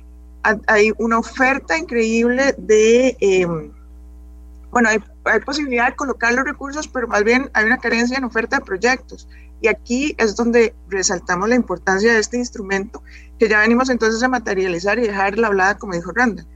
hay 0.66 0.92
una 0.98 1.18
oferta 1.18 1.76
increíble 1.76 2.54
de... 2.56 3.16
Eh, 3.20 3.46
bueno, 4.70 4.88
hay, 4.88 5.00
posibilidad 5.44 5.88
de 5.88 5.96
colocar 5.96 6.32
los 6.32 6.44
recursos, 6.44 6.88
pero 6.88 7.08
más 7.08 7.24
bien 7.24 7.50
hay 7.52 7.64
una 7.64 7.78
carencia 7.78 8.16
en 8.16 8.24
oferta 8.24 8.58
de 8.58 8.64
proyectos. 8.64 9.28
Y 9.60 9.68
aquí 9.68 10.14
es 10.18 10.36
donde 10.36 10.74
resaltamos 10.88 11.48
la 11.48 11.54
importancia 11.54 12.12
de 12.12 12.20
este 12.20 12.38
instrumento 12.38 13.02
que 13.38 13.48
ya 13.48 13.60
venimos 13.60 13.90
entonces 13.90 14.22
a 14.22 14.28
materializar 14.28 14.98
y 14.98 15.02
dejar 15.02 15.38
la 15.38 15.48
hablada, 15.48 15.78
como 15.78 15.94
dijo 15.94 16.12
Randa. 16.12 16.46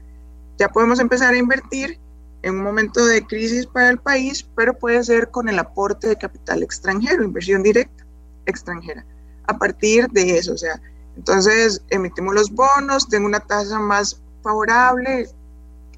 Ya 0.57 0.69
podemos 0.69 0.99
empezar 0.99 1.33
a 1.33 1.37
invertir 1.37 1.99
en 2.41 2.55
un 2.55 2.63
momento 2.63 3.05
de 3.05 3.25
crisis 3.25 3.65
para 3.67 3.89
el 3.89 3.97
país, 3.97 4.43
pero 4.55 4.77
puede 4.77 5.03
ser 5.03 5.29
con 5.29 5.49
el 5.49 5.59
aporte 5.59 6.07
de 6.07 6.15
capital 6.15 6.63
extranjero, 6.63 7.23
inversión 7.23 7.63
directa 7.63 8.05
extranjera. 8.45 9.05
A 9.47 9.57
partir 9.57 10.07
de 10.09 10.37
eso, 10.37 10.53
o 10.53 10.57
sea, 10.57 10.81
entonces 11.17 11.81
emitimos 11.89 12.33
los 12.33 12.51
bonos, 12.51 13.09
tengo 13.09 13.25
una 13.25 13.39
tasa 13.39 13.79
más 13.79 14.21
favorable, 14.43 15.27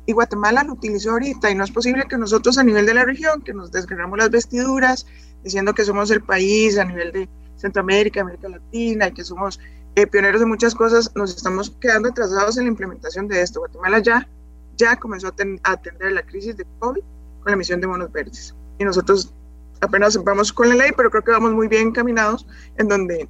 y 0.07 0.13
Guatemala 0.13 0.63
lo 0.63 0.73
utilizó 0.73 1.11
ahorita 1.11 1.51
y 1.51 1.55
no 1.55 1.65
es 1.65 1.71
posible 1.71 2.05
que 2.09 2.17
nosotros 2.17 2.57
a 2.57 2.63
nivel 2.63 2.85
de 2.85 2.93
la 2.93 3.03
región, 3.03 3.41
que 3.41 3.53
nos 3.53 3.71
desgarramos 3.71 4.17
las 4.17 4.31
vestiduras 4.31 5.05
diciendo 5.43 5.73
que 5.73 5.85
somos 5.85 6.11
el 6.11 6.21
país 6.21 6.77
a 6.77 6.85
nivel 6.85 7.11
de 7.11 7.29
Centroamérica, 7.55 8.21
América 8.21 8.49
Latina 8.49 9.07
y 9.07 9.13
que 9.13 9.23
somos 9.23 9.59
eh, 9.95 10.05
pioneros 10.05 10.39
de 10.39 10.45
muchas 10.45 10.75
cosas, 10.75 11.11
nos 11.15 11.35
estamos 11.35 11.71
quedando 11.81 12.09
atrasados 12.09 12.57
en 12.57 12.65
la 12.65 12.69
implementación 12.69 13.27
de 13.27 13.41
esto. 13.41 13.61
Guatemala 13.61 13.99
ya, 13.99 14.27
ya 14.75 14.95
comenzó 14.95 15.27
a, 15.27 15.33
atender 15.63 16.11
la 16.11 16.21
crisis 16.21 16.55
de 16.55 16.65
COVID 16.79 17.01
con 17.01 17.45
la 17.45 17.53
emisión 17.53 17.81
de 17.81 17.87
bonos 17.87 18.11
verdes 18.11 18.53
y 18.77 18.83
nosotros 18.83 19.33
apenas 19.81 20.21
vamos 20.23 20.53
con 20.53 20.69
la 20.69 20.75
ley, 20.75 20.91
pero 20.95 21.09
creo 21.09 21.23
que 21.23 21.31
vamos 21.31 21.51
muy 21.53 21.67
bien 21.67 21.87
encaminados 21.87 22.45
en 22.77 22.87
donde 22.87 23.27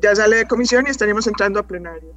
ya 0.00 0.14
sale 0.14 0.36
de 0.36 0.46
comisión 0.46 0.84
y 0.86 0.90
estaríamos 0.90 1.26
entrando 1.26 1.58
a 1.60 1.62
plenario. 1.64 2.12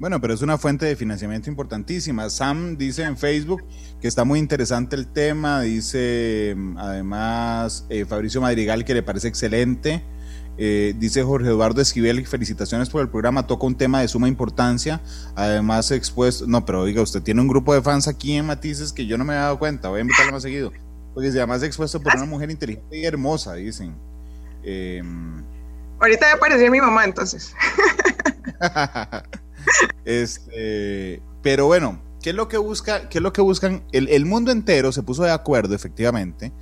Bueno, 0.00 0.18
pero 0.18 0.32
es 0.32 0.40
una 0.40 0.56
fuente 0.56 0.86
de 0.86 0.96
financiamiento 0.96 1.50
importantísima. 1.50 2.30
Sam 2.30 2.78
dice 2.78 3.02
en 3.02 3.18
Facebook 3.18 3.62
que 4.00 4.08
está 4.08 4.24
muy 4.24 4.38
interesante 4.38 4.96
el 4.96 5.06
tema, 5.06 5.60
dice 5.60 6.56
además 6.78 7.84
eh, 7.90 8.06
Fabricio 8.06 8.40
Madrigal 8.40 8.86
que 8.86 8.94
le 8.94 9.02
parece 9.02 9.28
excelente. 9.28 10.02
Eh, 10.56 10.94
dice 10.96 11.22
Jorge 11.22 11.48
Eduardo 11.48 11.82
Esquivel, 11.82 12.26
felicitaciones 12.26 12.88
por 12.88 13.02
el 13.02 13.10
programa, 13.10 13.46
toca 13.46 13.66
un 13.66 13.76
tema 13.76 14.00
de 14.00 14.08
suma 14.08 14.26
importancia, 14.26 15.02
además 15.34 15.90
expuesto, 15.90 16.46
no, 16.46 16.64
pero 16.64 16.80
oiga, 16.80 17.02
usted 17.02 17.22
tiene 17.22 17.42
un 17.42 17.48
grupo 17.48 17.74
de 17.74 17.82
fans 17.82 18.08
aquí 18.08 18.32
en 18.32 18.46
Matices 18.46 18.94
que 18.94 19.06
yo 19.06 19.18
no 19.18 19.24
me 19.24 19.34
he 19.34 19.36
dado 19.36 19.58
cuenta, 19.58 19.88
voy 19.88 19.98
a 19.98 20.00
invitarlo 20.02 20.32
más 20.32 20.42
seguido, 20.42 20.72
porque 21.14 21.28
además 21.28 21.62
expuesto 21.62 22.00
por 22.00 22.14
una 22.14 22.26
mujer 22.26 22.50
inteligente 22.50 22.98
y 22.98 23.04
hermosa, 23.04 23.54
dicen. 23.54 23.94
Em, 24.62 25.42
Ahorita 25.98 26.26
ya 26.26 26.34
apareció 26.34 26.70
mi 26.70 26.80
mamá 26.80 27.04
entonces. 27.04 27.54
este, 30.04 31.22
pero 31.42 31.66
bueno, 31.66 32.00
¿qué 32.22 32.30
es 32.30 32.36
lo 32.36 32.48
que 32.48 32.58
busca? 32.58 33.08
¿Qué 33.08 33.18
es 33.18 33.22
lo 33.22 33.32
que 33.32 33.40
buscan? 33.40 33.82
El, 33.92 34.24
mundo 34.26 34.50
entero 34.50 34.92
se 34.92 35.02
puso 35.02 35.22
de 35.22 35.30
acuerdo, 35.30 35.74
efectivamente. 35.74 36.52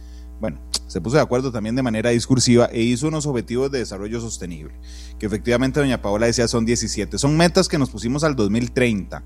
Bueno, 0.41 0.61
se 0.87 1.01
puso 1.01 1.17
de 1.17 1.23
acuerdo 1.23 1.51
también 1.51 1.75
de 1.75 1.83
manera 1.83 2.11
discursiva 2.11 2.67
e 2.73 2.81
hizo 2.81 3.09
unos 3.09 3.27
objetivos 3.27 3.71
de 3.73 3.81
desarrollo 3.81 4.21
sostenible, 4.21 4.75
que 5.19 5.27
efectivamente 5.27 5.81
doña 5.81 6.01
Paola 6.01 6.27
decía 6.27 6.47
son 6.47 6.65
17. 6.65 7.19
Son 7.19 7.37
metas 7.37 7.69
que 7.69 7.77
nos 7.77 7.91
pusimos 7.91 8.23
al 8.23 8.37
2030, 8.37 9.25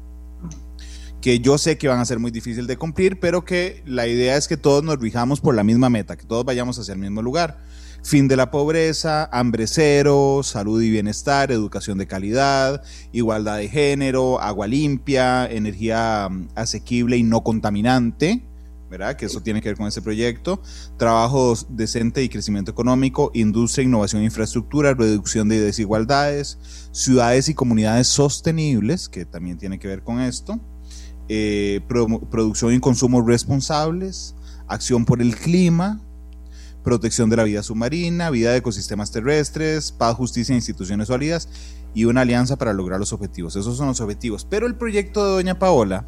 que 1.21 1.41
yo 1.41 1.59
sé 1.59 1.77
que 1.77 1.89
van 1.89 2.01
a 2.01 2.05
ser 2.07 2.19
muy 2.19 2.31
difíciles 2.31 2.67
de 2.67 2.79
cumplir, 2.79 3.21
pero 3.21 3.45
que 3.45 3.83
la 3.85 4.07
idea 4.07 4.37
es 4.39 4.49
que 4.49 4.57
todos 4.57 4.83
nos 4.83 4.99
rijamos 4.99 5.41
por 5.41 5.55
la 5.55 5.65
misma 5.65 5.91
meta, 5.91 6.17
que 6.17 6.25
todos 6.25 6.47
vayamos 6.47 6.79
hacia 6.79 6.95
el 6.95 7.01
mismo 7.01 7.21
lugar 7.21 7.59
fin 8.03 8.29
de 8.29 8.37
la 8.37 8.51
pobreza, 8.51 9.29
hambre 9.33 9.67
cero, 9.67 10.41
salud 10.43 10.83
y 10.83 10.91
bienestar, 10.91 11.53
educación 11.53 11.99
de 11.99 12.07
calidad, 12.07 12.83
igualdad 13.13 13.59
de 13.59 13.69
género, 13.69 14.41
agua 14.41 14.67
limpia, 14.67 15.47
energía 15.47 16.29
mm, 16.31 16.49
asequible 16.55 17.17
y 17.17 17.23
no 17.23 17.43
contaminante, 17.43 18.45
¿verdad? 18.91 19.17
Que 19.17 19.27
eso 19.27 19.41
tiene 19.41 19.63
que 19.63 19.71
ver 19.71 19.79
con 19.79 19.87
ese 19.87 20.03
proyecto, 20.03 20.61
trabajo 20.99 21.55
decente 21.71 22.23
y 22.23 22.29
crecimiento 22.29 22.73
económico, 22.73 23.31
industria, 23.35 23.85
innovación 23.85 24.23
e 24.23 24.27
infraestructura, 24.27 24.95
reducción 24.95 25.49
de 25.49 25.61
desigualdades, 25.61 26.59
ciudades 26.91 27.49
y 27.49 27.55
comunidades 27.55 28.09
sostenibles, 28.09 29.09
que 29.09 29.25
también 29.25 29.57
tiene 29.57 29.79
que 29.79 29.89
ver 29.89 30.03
con 30.03 30.21
esto, 30.21 30.61
eh, 31.29 31.81
producción 32.31 32.75
y 32.75 32.81
consumo 32.81 33.23
responsables, 33.23 34.35
acción 34.67 35.07
por 35.07 35.23
el 35.23 35.37
clima, 35.37 36.03
protección 36.83 37.31
de 37.31 37.37
la 37.37 37.45
vida 37.45 37.63
submarina, 37.63 38.31
vida 38.31 38.53
de 38.53 38.59
ecosistemas 38.59 39.11
terrestres, 39.11 39.93
paz, 39.93 40.17
justicia 40.17 40.53
e 40.53 40.57
instituciones 40.57 41.09
sólidas 41.09 41.49
y 41.95 42.05
una 42.05 42.23
alianza 42.23 42.57
para 42.57 42.73
lograr 42.73 42.99
los 42.99 43.13
objetivos. 43.13 43.57
Esos 43.57 43.77
son 43.77 43.89
los 43.89 44.01
objetivos. 44.01 44.47
Pero 44.49 44.67
el 44.67 44.75
proyecto 44.75 45.25
de 45.25 45.33
Doña 45.33 45.59
Paola 45.59 46.07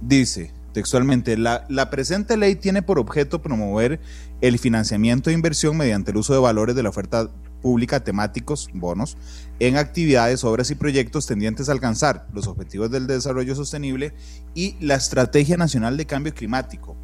dice 0.00 0.52
textualmente, 0.72 1.36
la, 1.36 1.64
la 1.68 1.90
presente 1.90 2.36
ley 2.36 2.54
tiene 2.54 2.82
por 2.82 2.98
objeto 2.98 3.42
promover 3.42 4.00
el 4.40 4.58
financiamiento 4.58 5.30
de 5.30 5.34
inversión 5.34 5.76
mediante 5.76 6.12
el 6.12 6.18
uso 6.18 6.34
de 6.34 6.38
valores 6.38 6.76
de 6.76 6.82
la 6.82 6.90
oferta 6.90 7.30
pública 7.60 8.04
temáticos, 8.04 8.68
bonos, 8.72 9.16
en 9.58 9.76
actividades, 9.76 10.44
obras 10.44 10.70
y 10.70 10.76
proyectos 10.76 11.26
tendientes 11.26 11.68
a 11.68 11.72
alcanzar 11.72 12.28
los 12.32 12.46
objetivos 12.46 12.90
del 12.90 13.06
desarrollo 13.06 13.54
sostenible 13.54 14.14
y 14.54 14.76
la 14.80 14.94
Estrategia 14.94 15.56
Nacional 15.56 15.96
de 15.96 16.06
Cambio 16.06 16.34
Climático. 16.34 16.96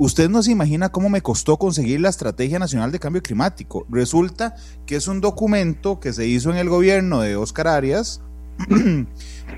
Usted 0.00 0.30
no 0.30 0.42
se 0.42 0.50
imagina 0.50 0.88
cómo 0.88 1.10
me 1.10 1.20
costó 1.20 1.58
conseguir 1.58 2.00
la 2.00 2.08
Estrategia 2.08 2.58
Nacional 2.58 2.90
de 2.90 2.98
Cambio 2.98 3.22
Climático. 3.22 3.84
Resulta 3.90 4.56
que 4.86 4.96
es 4.96 5.06
un 5.08 5.20
documento 5.20 6.00
que 6.00 6.14
se 6.14 6.26
hizo 6.26 6.50
en 6.50 6.56
el 6.56 6.70
gobierno 6.70 7.20
de 7.20 7.36
Oscar 7.36 7.68
Arias, 7.68 8.22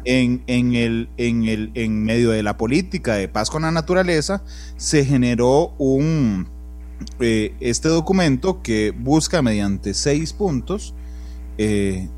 en, 0.05 0.42
el, 0.48 1.09
en, 1.16 1.44
el, 1.44 1.70
en 1.74 2.02
medio 2.02 2.31
de 2.31 2.42
la 2.42 2.57
política 2.57 3.14
de 3.14 3.28
paz 3.28 3.50
con 3.50 3.62
la 3.62 3.70
naturaleza, 3.70 4.42
se 4.76 5.05
generó 5.05 5.76
un, 5.78 6.48
eh, 7.20 7.55
este 7.61 7.87
documento 7.87 8.62
que 8.62 8.90
busca 8.90 9.42
mediante 9.42 9.94
seis 9.94 10.33
puntos 10.33 10.92
eh, 11.57 12.09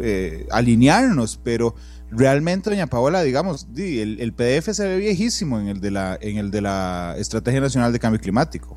eh, 0.00 0.46
alinearnos, 0.50 1.38
pero 1.44 1.74
realmente, 2.16 2.70
doña 2.70 2.86
Paola, 2.86 3.22
digamos, 3.22 3.66
el, 3.76 4.32
PDF 4.32 4.72
se 4.72 4.86
ve 4.86 4.96
viejísimo 4.98 5.58
en 5.60 5.68
el 5.68 5.80
de 5.80 5.90
la, 5.90 6.18
en 6.20 6.38
el 6.38 6.50
de 6.50 6.60
la 6.60 7.14
Estrategia 7.18 7.60
Nacional 7.60 7.92
de 7.92 7.98
Cambio 7.98 8.20
Climático. 8.20 8.76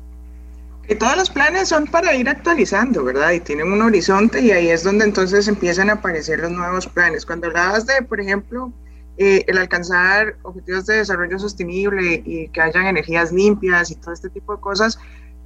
Y 0.88 0.94
todos 0.94 1.16
los 1.16 1.28
planes 1.28 1.68
son 1.68 1.86
para 1.86 2.14
ir 2.14 2.28
actualizando, 2.28 3.04
¿verdad? 3.04 3.32
Y 3.32 3.40
tienen 3.40 3.70
un 3.70 3.82
horizonte 3.82 4.40
y 4.40 4.52
ahí 4.52 4.68
es 4.68 4.84
donde 4.84 5.04
entonces 5.04 5.46
empiezan 5.46 5.90
a 5.90 5.94
aparecer 5.94 6.40
los 6.40 6.50
nuevos 6.50 6.86
planes. 6.86 7.26
Cuando 7.26 7.48
hablabas 7.48 7.86
de, 7.86 8.00
por 8.02 8.20
ejemplo, 8.20 8.72
eh, 9.18 9.44
el 9.48 9.58
alcanzar 9.58 10.36
objetivos 10.42 10.86
de 10.86 10.96
desarrollo 10.96 11.38
sostenible 11.38 12.22
y 12.24 12.48
que 12.48 12.60
hayan 12.62 12.86
energías 12.86 13.32
limpias 13.32 13.90
y 13.90 13.96
todo 13.96 14.14
este 14.14 14.30
tipo 14.30 14.54
de 14.56 14.62
cosas, 14.62 14.98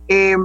eh, 0.07 0.37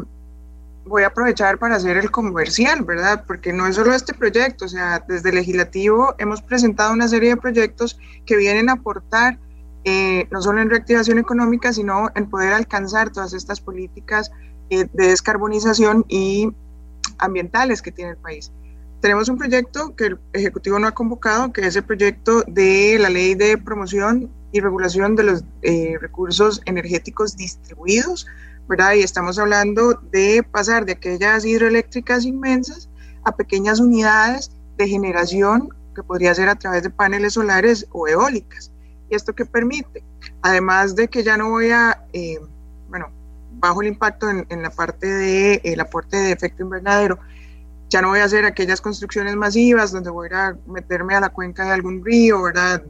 voy 0.87 1.03
a 1.03 1.07
aprovechar 1.07 1.57
para 1.57 1.75
hacer 1.75 1.97
el 1.97 2.11
comercial, 2.11 2.83
¿verdad? 2.83 3.23
Porque 3.27 3.53
no 3.53 3.67
es 3.67 3.75
solo 3.75 3.93
este 3.93 4.13
proyecto, 4.13 4.65
o 4.65 4.67
sea, 4.67 5.03
desde 5.07 5.31
legislativo 5.31 6.15
hemos 6.17 6.41
presentado 6.41 6.93
una 6.93 7.07
serie 7.07 7.31
de 7.31 7.37
proyectos 7.37 7.99
que 8.25 8.37
vienen 8.37 8.69
a 8.69 8.73
aportar 8.73 9.37
eh, 9.83 10.27
no 10.31 10.41
solo 10.41 10.61
en 10.61 10.69
reactivación 10.69 11.17
económica, 11.17 11.71
sino 11.71 12.09
en 12.15 12.29
poder 12.29 12.53
alcanzar 12.53 13.11
todas 13.11 13.33
estas 13.33 13.61
políticas 13.61 14.31
eh, 14.69 14.85
de 14.91 15.07
descarbonización 15.07 16.03
y 16.09 16.49
ambientales 17.19 17.81
que 17.81 17.91
tiene 17.91 18.11
el 18.11 18.17
país. 18.17 18.51
Tenemos 18.99 19.29
un 19.29 19.37
proyecto 19.37 19.95
que 19.95 20.07
el 20.07 20.19
Ejecutivo 20.33 20.77
no 20.79 20.87
ha 20.87 20.91
convocado, 20.91 21.53
que 21.53 21.61
es 21.61 21.75
el 21.75 21.83
proyecto 21.83 22.43
de 22.47 22.97
la 22.99 23.09
Ley 23.09 23.35
de 23.35 23.57
Promoción 23.57 24.29
y 24.51 24.59
Regulación 24.59 25.15
de 25.15 25.23
los 25.23 25.43
eh, 25.61 25.95
Recursos 26.01 26.61
Energéticos 26.65 27.37
Distribuidos, 27.37 28.27
¿verdad? 28.67 28.93
Y 28.93 29.03
estamos 29.03 29.39
hablando 29.39 29.93
de 30.11 30.43
pasar 30.43 30.85
de 30.85 30.93
aquellas 30.93 31.45
hidroeléctricas 31.45 32.25
inmensas 32.25 32.89
a 33.23 33.35
pequeñas 33.35 33.79
unidades 33.79 34.51
de 34.77 34.87
generación 34.87 35.69
que 35.95 36.03
podría 36.03 36.35
ser 36.35 36.49
a 36.49 36.55
través 36.55 36.83
de 36.83 36.89
paneles 36.89 37.33
solares 37.33 37.87
o 37.91 38.07
eólicas. 38.07 38.71
¿Y 39.09 39.15
esto 39.15 39.33
qué 39.33 39.45
permite? 39.45 40.03
Además 40.41 40.95
de 40.95 41.07
que 41.07 41.23
ya 41.23 41.37
no 41.37 41.49
voy 41.49 41.71
a, 41.71 42.03
eh, 42.13 42.39
bueno, 42.89 43.07
bajo 43.53 43.81
el 43.81 43.87
impacto 43.87 44.29
en, 44.29 44.61
la 44.61 44.69
parte 44.69 45.07
del 45.07 45.61
el 45.63 45.79
aporte 45.79 46.17
de 46.17 46.31
efecto 46.31 46.63
invernadero, 46.63 47.17
ya 47.89 48.01
no 48.01 48.09
voy 48.09 48.19
a 48.19 48.25
hacer 48.25 48.45
aquellas 48.45 48.81
construcciones 48.81 49.35
masivas 49.35 49.91
donde 49.91 50.09
voy 50.09 50.27
a 50.31 50.55
meterme 50.67 51.15
a 51.15 51.21
la 51.21 51.29
cuenca 51.29 51.65
de 51.65 51.71
algún 51.71 52.03
río, 52.03 52.43
¿verdad? 52.43 52.83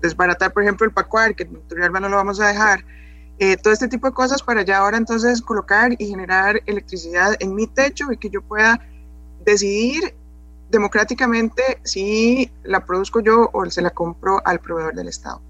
Desbaratar, 0.00 0.52
por 0.52 0.62
ejemplo, 0.62 0.86
el 0.86 0.92
pacuar, 0.92 1.34
que 1.34 1.44
en 1.44 1.60
Turrialba 1.66 1.98
no 1.98 2.08
lo 2.08 2.16
vamos 2.16 2.38
a 2.40 2.48
dejar, 2.48 2.84
eh, 3.40 3.56
todo 3.56 3.72
este 3.72 3.86
tipo 3.86 4.08
de 4.08 4.12
cosas 4.12 4.42
para 4.42 4.62
ya 4.62 4.78
ahora 4.78 4.96
entonces 4.96 5.40
colocar 5.42 5.94
y 5.96 6.06
generar 6.06 6.60
electricidad 6.66 7.36
en 7.38 7.54
mi 7.54 7.68
techo 7.68 8.10
y 8.10 8.16
que 8.16 8.30
yo 8.30 8.42
pueda 8.42 8.80
decidir 9.44 10.14
democráticamente 10.70 11.62
si 11.84 12.50
la 12.64 12.84
produzco 12.84 13.20
yo 13.20 13.48
o 13.52 13.64
se 13.70 13.80
la 13.80 13.90
compro 13.90 14.42
al 14.44 14.58
proveedor 14.58 14.94
del 14.94 15.08
Estado. 15.08 15.40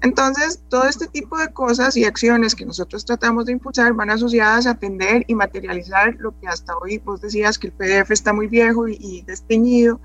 Entonces, 0.00 0.60
todo 0.68 0.84
este 0.84 1.06
tipo 1.06 1.38
de 1.38 1.48
cosas 1.52 1.96
y 1.96 2.04
acciones 2.04 2.54
que 2.54 2.66
nosotros 2.66 3.04
tratamos 3.04 3.46
de 3.46 3.52
impulsar 3.52 3.92
van 3.92 4.10
asociadas 4.10 4.66
a 4.66 4.72
atender 4.72 5.24
y 5.28 5.34
materializar 5.34 6.16
lo 6.18 6.38
que 6.40 6.48
hasta 6.48 6.76
hoy 6.78 6.98
vos 6.98 7.20
decías 7.20 7.58
que 7.58 7.68
el 7.68 7.72
PDF 7.72 8.10
está 8.10 8.32
muy 8.32 8.46
viejo 8.46 8.88
y, 8.88 8.98
y 9.00 9.22
desteñido 9.22 10.00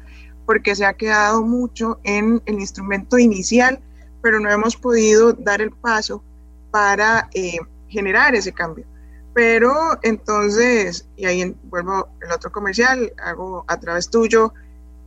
porque 0.45 0.75
se 0.75 0.85
ha 0.85 0.93
quedado 0.93 1.41
mucho 1.41 1.99
en 2.03 2.41
el 2.45 2.59
instrumento 2.59 3.17
inicial, 3.17 3.79
pero 4.21 4.39
no 4.39 4.49
hemos 4.49 4.75
podido 4.75 5.33
dar 5.33 5.61
el 5.61 5.71
paso 5.71 6.23
para 6.71 7.29
eh, 7.33 7.57
generar 7.87 8.35
ese 8.35 8.51
cambio. 8.51 8.85
Pero 9.33 9.99
entonces, 10.01 11.07
y 11.15 11.25
ahí 11.25 11.55
vuelvo 11.63 12.09
el 12.21 12.31
otro 12.31 12.51
comercial, 12.51 13.13
hago 13.23 13.63
a 13.67 13.79
través 13.79 14.09
tuyo 14.09 14.53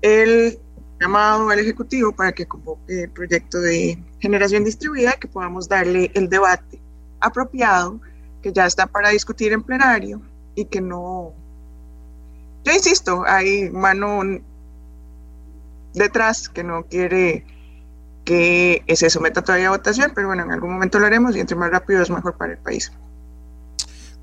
el 0.00 0.58
llamado 1.00 1.50
al 1.50 1.58
Ejecutivo 1.58 2.12
para 2.12 2.32
que 2.32 2.46
convoque 2.46 3.02
el 3.02 3.10
proyecto 3.10 3.60
de 3.60 3.98
generación 4.20 4.64
distribuida, 4.64 5.12
que 5.12 5.28
podamos 5.28 5.68
darle 5.68 6.10
el 6.14 6.28
debate 6.28 6.80
apropiado, 7.20 8.00
que 8.40 8.52
ya 8.52 8.66
está 8.66 8.86
para 8.86 9.10
discutir 9.10 9.52
en 9.52 9.62
plenario 9.62 10.22
y 10.54 10.64
que 10.66 10.80
no... 10.80 11.32
Yo 12.64 12.72
insisto, 12.72 13.24
hay 13.26 13.68
mano 13.70 14.22
detrás 15.94 16.48
que 16.48 16.62
no 16.62 16.84
quiere 16.84 17.44
que 18.24 18.84
se 18.94 19.10
someta 19.10 19.42
todavía 19.42 19.68
a 19.68 19.70
votación, 19.70 20.12
pero 20.14 20.28
bueno, 20.28 20.44
en 20.44 20.52
algún 20.52 20.72
momento 20.72 20.98
lo 20.98 21.06
haremos 21.06 21.36
y 21.36 21.40
entre 21.40 21.56
más 21.56 21.70
rápido 21.70 22.02
es 22.02 22.10
mejor 22.10 22.36
para 22.36 22.52
el 22.52 22.58
país. 22.58 22.92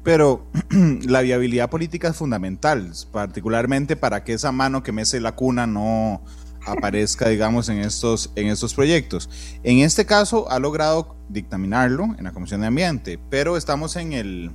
Pero 0.04 0.48
la 0.70 1.22
viabilidad 1.22 1.70
política 1.70 2.10
es 2.10 2.18
fundamental, 2.18 2.92
particularmente 3.12 3.96
para 3.96 4.24
que 4.24 4.34
esa 4.34 4.52
mano 4.52 4.84
que 4.84 4.92
mece 4.92 5.20
la 5.20 5.34
cuna 5.34 5.68
no 5.68 6.22
aparezca, 6.66 7.30
digamos, 7.30 7.70
en 7.70 7.80
estos, 7.80 8.32
en 8.36 8.48
estos 8.48 8.74
proyectos. 8.74 9.30
En 9.64 9.80
este 9.80 10.06
caso 10.06 10.50
ha 10.50 10.60
logrado 10.60 11.16
dictaminarlo 11.28 12.16
en 12.18 12.24
la 12.24 12.32
Comisión 12.32 12.62
de 12.62 12.68
Ambiente, 12.68 13.20
pero 13.30 13.58
estamos 13.58 13.96
en 13.96 14.14
el, 14.14 14.52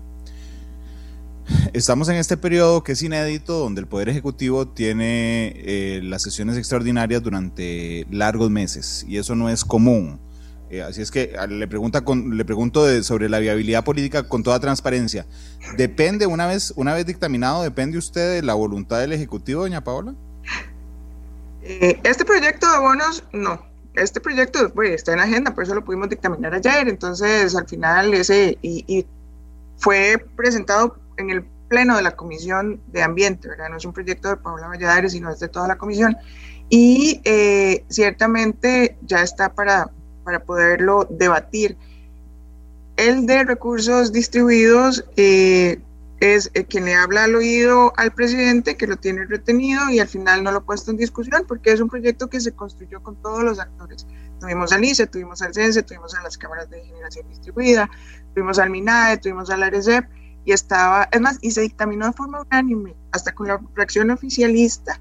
Estamos 1.72 2.08
en 2.08 2.16
este 2.16 2.36
periodo 2.36 2.82
que 2.82 2.92
es 2.92 3.02
inédito, 3.02 3.58
donde 3.58 3.80
el 3.80 3.86
Poder 3.86 4.08
Ejecutivo 4.08 4.68
tiene 4.68 5.52
eh, 5.56 6.00
las 6.02 6.22
sesiones 6.22 6.56
extraordinarias 6.56 7.22
durante 7.22 8.06
largos 8.10 8.50
meses 8.50 9.04
y 9.08 9.18
eso 9.18 9.34
no 9.34 9.48
es 9.48 9.64
común. 9.64 10.20
Eh, 10.70 10.82
así 10.82 11.02
es 11.02 11.10
que 11.10 11.34
ah, 11.38 11.46
le, 11.46 11.68
pregunta 11.68 12.02
le 12.06 12.44
pregunto 12.44 13.02
sobre 13.02 13.28
la 13.28 13.38
viabilidad 13.38 13.84
política 13.84 14.22
con 14.28 14.42
toda 14.42 14.58
transparencia. 14.60 15.26
¿Depende, 15.76 16.26
una 16.26 16.46
vez, 16.46 16.72
una 16.76 16.94
vez 16.94 17.06
dictaminado, 17.06 17.62
depende 17.62 17.98
usted 17.98 18.36
de 18.36 18.42
la 18.42 18.54
voluntad 18.54 19.00
del 19.00 19.12
Ejecutivo, 19.12 19.62
doña 19.62 19.84
Paola? 19.84 20.14
Eh, 21.62 22.00
este 22.02 22.24
proyecto 22.24 22.70
de 22.70 22.78
bonos, 22.78 23.24
no. 23.32 23.66
Este 23.94 24.20
proyecto 24.20 24.72
pues, 24.72 24.90
está 24.90 25.12
en 25.12 25.20
agenda, 25.20 25.54
por 25.54 25.64
eso 25.64 25.74
lo 25.74 25.84
pudimos 25.84 26.08
dictaminar 26.08 26.54
ayer. 26.54 26.88
Entonces, 26.88 27.54
al 27.54 27.68
final, 27.68 28.12
ese 28.14 28.58
y 28.62 29.06
fue 29.76 30.24
presentado 30.36 30.96
en 31.16 31.30
el 31.30 31.44
pleno 31.68 31.96
de 31.96 32.02
la 32.02 32.16
Comisión 32.16 32.80
de 32.88 33.02
Ambiente, 33.02 33.48
¿verdad? 33.48 33.68
No 33.70 33.76
es 33.76 33.84
un 33.84 33.92
proyecto 33.92 34.28
de 34.28 34.36
Paula 34.36 34.68
Valladares, 34.68 35.12
sino 35.12 35.30
es 35.30 35.40
de 35.40 35.48
toda 35.48 35.68
la 35.68 35.76
comisión. 35.76 36.16
Y 36.68 37.20
eh, 37.24 37.84
ciertamente 37.88 38.96
ya 39.02 39.22
está 39.22 39.52
para, 39.52 39.90
para 40.24 40.44
poderlo 40.44 41.06
debatir. 41.10 41.76
El 42.96 43.26
de 43.26 43.44
recursos 43.44 44.12
distribuidos 44.12 45.04
eh, 45.16 45.80
es 46.20 46.50
eh, 46.54 46.64
quien 46.64 46.84
le 46.84 46.94
habla 46.94 47.24
al 47.24 47.34
oído 47.34 47.92
al 47.96 48.12
presidente, 48.12 48.76
que 48.76 48.86
lo 48.86 48.96
tiene 48.96 49.26
retenido 49.26 49.90
y 49.90 49.98
al 49.98 50.08
final 50.08 50.44
no 50.44 50.52
lo 50.52 50.58
ha 50.58 50.64
puesto 50.64 50.90
en 50.90 50.96
discusión, 50.96 51.44
porque 51.46 51.72
es 51.72 51.80
un 51.80 51.88
proyecto 51.88 52.28
que 52.28 52.40
se 52.40 52.52
construyó 52.52 53.02
con 53.02 53.16
todos 53.16 53.42
los 53.42 53.58
actores. 53.58 54.06
Tuvimos 54.40 54.72
al 54.72 54.84
ICE, 54.84 55.06
tuvimos 55.06 55.42
al 55.42 55.54
CENSE, 55.54 55.82
tuvimos 55.82 56.14
a 56.14 56.22
las 56.22 56.38
cámaras 56.38 56.70
de 56.70 56.84
generación 56.84 57.28
distribuida, 57.28 57.90
tuvimos 58.34 58.58
al 58.58 58.70
MINAE, 58.70 59.18
tuvimos 59.18 59.50
al 59.50 59.62
ARECEP, 59.64 60.04
y 60.44 60.52
estaba, 60.52 61.08
es 61.10 61.20
más, 61.20 61.38
y 61.40 61.50
se 61.50 61.62
dictaminó 61.62 62.06
de 62.06 62.12
forma 62.12 62.42
unánime, 62.42 62.94
hasta 63.12 63.34
con 63.34 63.48
la 63.48 63.60
fracción 63.74 64.10
oficialista, 64.10 64.98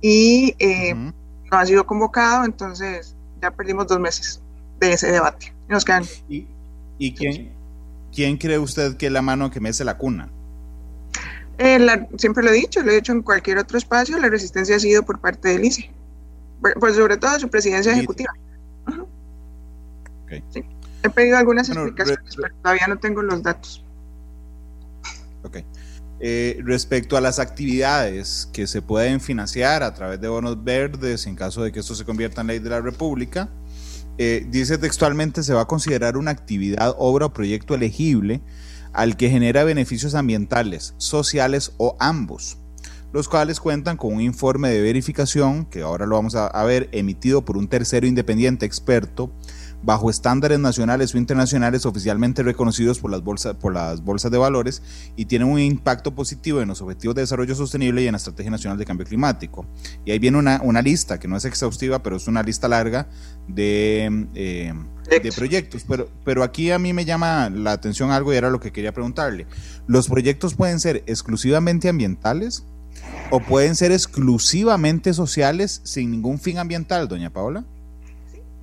y 0.00 0.54
eh, 0.58 0.94
no 0.94 1.12
ha 1.58 1.66
sido 1.66 1.86
convocado, 1.86 2.44
entonces 2.44 3.14
ya 3.40 3.50
perdimos 3.50 3.86
dos 3.86 4.00
meses 4.00 4.40
de 4.80 4.92
ese 4.92 5.10
debate. 5.10 5.52
Nos 5.68 5.84
quedan. 5.84 6.04
¿Y, 6.28 6.46
y 6.98 7.14
quién, 7.14 7.52
quién 8.12 8.36
cree 8.36 8.58
usted 8.58 8.96
que 8.96 9.06
es 9.06 9.12
la 9.12 9.22
mano 9.22 9.50
que 9.50 9.60
mece 9.60 9.84
la 9.84 9.98
cuna? 9.98 10.30
Eh, 11.58 12.06
siempre 12.18 12.44
lo 12.44 12.50
he 12.50 12.54
dicho, 12.54 12.82
lo 12.82 12.92
he 12.92 12.96
dicho 12.96 13.12
en 13.12 13.22
cualquier 13.22 13.58
otro 13.58 13.78
espacio, 13.78 14.18
la 14.18 14.28
resistencia 14.28 14.76
ha 14.76 14.80
sido 14.80 15.02
por 15.04 15.20
parte 15.20 15.48
del 15.48 15.64
ICE, 15.64 15.90
pues 16.78 16.96
sobre 16.96 17.16
todo 17.16 17.38
su 17.38 17.48
presidencia 17.48 17.92
ejecutiva. 17.92 18.32
pedido 21.14 21.38
algunas 21.38 21.68
explicaciones, 21.68 22.36
pero 22.36 22.54
todavía 22.62 22.86
no 22.88 22.98
tengo 22.98 23.22
los 23.22 23.42
datos. 23.42 23.85
Eh, 26.18 26.60
respecto 26.64 27.18
a 27.18 27.20
las 27.20 27.38
actividades 27.38 28.48
que 28.52 28.66
se 28.66 28.80
pueden 28.80 29.20
financiar 29.20 29.82
a 29.82 29.92
través 29.92 30.18
de 30.18 30.28
bonos 30.28 30.64
verdes 30.64 31.26
en 31.26 31.36
caso 31.36 31.62
de 31.62 31.72
que 31.72 31.80
esto 31.80 31.94
se 31.94 32.06
convierta 32.06 32.40
en 32.40 32.46
ley 32.46 32.58
de 32.58 32.70
la 32.70 32.80
República, 32.80 33.50
eh, 34.16 34.46
dice 34.48 34.78
textualmente 34.78 35.42
se 35.42 35.52
va 35.52 35.62
a 35.62 35.66
considerar 35.66 36.16
una 36.16 36.30
actividad, 36.30 36.94
obra 36.96 37.26
o 37.26 37.32
proyecto 37.34 37.74
elegible 37.74 38.40
al 38.94 39.18
que 39.18 39.28
genera 39.28 39.64
beneficios 39.64 40.14
ambientales, 40.14 40.94
sociales 40.96 41.72
o 41.76 41.96
ambos, 42.00 42.56
los 43.12 43.28
cuales 43.28 43.60
cuentan 43.60 43.98
con 43.98 44.14
un 44.14 44.22
informe 44.22 44.70
de 44.70 44.80
verificación, 44.80 45.66
que 45.66 45.82
ahora 45.82 46.06
lo 46.06 46.16
vamos 46.16 46.34
a, 46.34 46.46
a 46.46 46.64
ver, 46.64 46.88
emitido 46.92 47.44
por 47.44 47.58
un 47.58 47.68
tercero 47.68 48.06
independiente 48.06 48.64
experto, 48.64 49.30
bajo 49.86 50.10
estándares 50.10 50.58
nacionales 50.58 51.14
o 51.14 51.18
internacionales 51.18 51.86
oficialmente 51.86 52.42
reconocidos 52.42 52.98
por 52.98 53.08
las, 53.12 53.22
bolsas, 53.22 53.54
por 53.54 53.72
las 53.72 54.02
bolsas 54.02 54.32
de 54.32 54.36
valores 54.36 54.82
y 55.14 55.26
tienen 55.26 55.46
un 55.46 55.60
impacto 55.60 56.12
positivo 56.12 56.60
en 56.60 56.66
los 56.66 56.82
objetivos 56.82 57.14
de 57.14 57.22
desarrollo 57.22 57.54
sostenible 57.54 58.02
y 58.02 58.06
en 58.06 58.12
la 58.12 58.16
Estrategia 58.16 58.50
Nacional 58.50 58.78
de 58.78 58.84
Cambio 58.84 59.06
Climático. 59.06 59.64
Y 60.04 60.10
ahí 60.10 60.18
viene 60.18 60.38
una, 60.38 60.60
una 60.64 60.82
lista, 60.82 61.20
que 61.20 61.28
no 61.28 61.36
es 61.36 61.44
exhaustiva, 61.44 62.02
pero 62.02 62.16
es 62.16 62.26
una 62.26 62.42
lista 62.42 62.66
larga 62.66 63.06
de, 63.46 64.26
eh, 64.34 64.74
de 65.08 65.32
proyectos. 65.32 65.84
Pero, 65.88 66.08
pero 66.24 66.42
aquí 66.42 66.72
a 66.72 66.80
mí 66.80 66.92
me 66.92 67.04
llama 67.04 67.48
la 67.48 67.70
atención 67.70 68.10
algo 68.10 68.32
y 68.32 68.36
era 68.36 68.50
lo 68.50 68.58
que 68.58 68.72
quería 68.72 68.92
preguntarle. 68.92 69.46
¿Los 69.86 70.08
proyectos 70.08 70.54
pueden 70.54 70.80
ser 70.80 71.04
exclusivamente 71.06 71.88
ambientales 71.88 72.66
o 73.30 73.38
pueden 73.38 73.76
ser 73.76 73.92
exclusivamente 73.92 75.14
sociales 75.14 75.80
sin 75.84 76.10
ningún 76.10 76.40
fin 76.40 76.58
ambiental, 76.58 77.06
doña 77.06 77.30
Paola? 77.32 77.64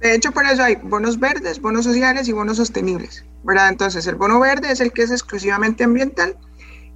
De 0.03 0.13
hecho, 0.13 0.33
por 0.33 0.45
eso 0.45 0.61
hay 0.61 0.75
bonos 0.75 1.17
verdes, 1.17 1.61
bonos 1.61 1.85
sociales 1.85 2.27
y 2.27 2.33
bonos 2.33 2.57
sostenibles, 2.57 3.23
¿verdad? 3.45 3.69
Entonces, 3.69 4.05
el 4.05 4.15
bono 4.15 4.37
verde 4.37 4.69
es 4.69 4.81
el 4.81 4.91
que 4.91 5.03
es 5.03 5.11
exclusivamente 5.11 5.85
ambiental, 5.85 6.35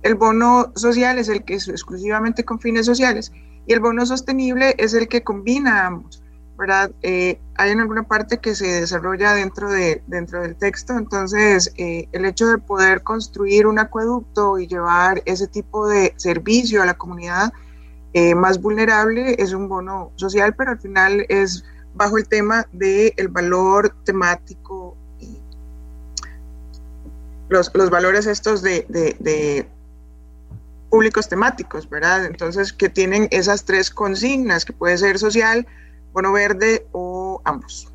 el 0.04 0.16
bono 0.16 0.74
social 0.76 1.18
es 1.18 1.30
el 1.30 1.46
que 1.46 1.54
es 1.54 1.70
exclusivamente 1.70 2.44
con 2.44 2.60
fines 2.60 2.86
sociales 2.86 3.32
y 3.66 3.72
el 3.72 3.80
bono 3.80 4.06
sostenible 4.06 4.76
es 4.78 4.94
el 4.94 5.08
que 5.08 5.24
combina 5.24 5.88
ambos, 5.88 6.22
¿verdad? 6.58 6.92
Eh, 7.02 7.40
hay 7.56 7.72
en 7.72 7.80
alguna 7.80 8.04
parte 8.04 8.40
que 8.40 8.54
se 8.56 8.82
desarrolla 8.82 9.34
dentro, 9.34 9.70
de, 9.70 10.04
dentro 10.08 10.42
del 10.42 10.58
texto, 10.58 10.98
entonces 10.98 11.72
eh, 11.78 12.10
el 12.12 12.26
hecho 12.26 12.48
de 12.48 12.58
poder 12.58 13.04
construir 13.04 13.68
un 13.68 13.80
acueducto 13.80 14.60
y 14.60 14.68
llevar 14.68 15.22
ese 15.24 15.48
tipo 15.48 15.88
de 15.88 16.14
servicio 16.18 16.84
a 16.84 16.86
la 16.86 16.96
comunidad 16.96 17.54
eh, 18.12 18.36
más 18.36 18.62
vulnerable 18.62 19.38
es 19.40 19.54
un 19.54 19.70
bono 19.70 20.12
social, 20.16 20.56
pero 20.58 20.72
al 20.72 20.80
final 20.80 21.26
es 21.30 21.64
bajo 21.98 22.18
el 22.18 22.28
tema 22.28 22.68
del 22.72 23.14
el 23.18 23.28
valor 23.28 23.96
temático 24.04 24.96
y 25.20 25.38
los, 27.50 27.72
los 27.74 27.90
valores 27.90 28.28
estos 28.28 28.62
de, 28.62 28.86
de, 28.88 29.68
públicos 30.90 31.28
temáticos, 31.28 31.90
¿verdad? 31.90 32.26
Entonces, 32.26 32.72
que 32.72 32.88
tienen 32.88 33.28
esas 33.32 33.66
tres 33.66 33.90
consignas, 33.90 34.64
que 34.64 34.72
puede 34.72 34.98
ser 34.98 35.20
social, 35.20 35.68
bono 36.14 36.32
verde 36.32 36.88
o 36.94 37.42
ambos. 37.44 37.90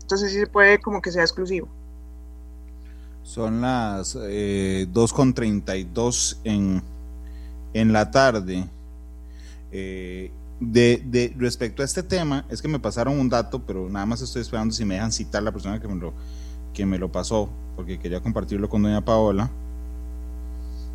Entonces, 0.00 0.32
sí 0.32 0.38
se 0.38 0.46
puede 0.46 0.80
como 0.80 1.02
que 1.02 1.12
sea 1.12 1.22
exclusivo. 1.22 1.68
Son 3.22 3.60
las 3.60 4.16
eh, 4.22 4.86
2.32 4.90 6.38
en, 6.44 6.82
en 7.74 7.92
la 7.92 8.10
tarde. 8.10 8.66
Eh, 9.70 10.32
de, 10.60 11.02
de, 11.06 11.34
respecto 11.38 11.82
a 11.82 11.84
este 11.84 12.02
tema, 12.02 12.44
es 12.50 12.60
que 12.60 12.68
me 12.68 12.78
pasaron 12.78 13.18
un 13.18 13.28
dato, 13.28 13.62
pero 13.66 13.88
nada 13.88 14.06
más 14.06 14.20
estoy 14.20 14.42
esperando 14.42 14.74
si 14.74 14.84
me 14.84 14.94
dejan 14.94 15.10
citar 15.10 15.42
la 15.42 15.52
persona 15.52 15.80
que 15.80 15.88
me 15.88 15.94
lo, 15.96 16.12
que 16.74 16.86
me 16.86 16.98
lo 16.98 17.10
pasó, 17.10 17.48
porque 17.76 17.98
quería 17.98 18.20
compartirlo 18.20 18.68
con 18.68 18.82
doña 18.82 19.04
Paola. 19.04 19.50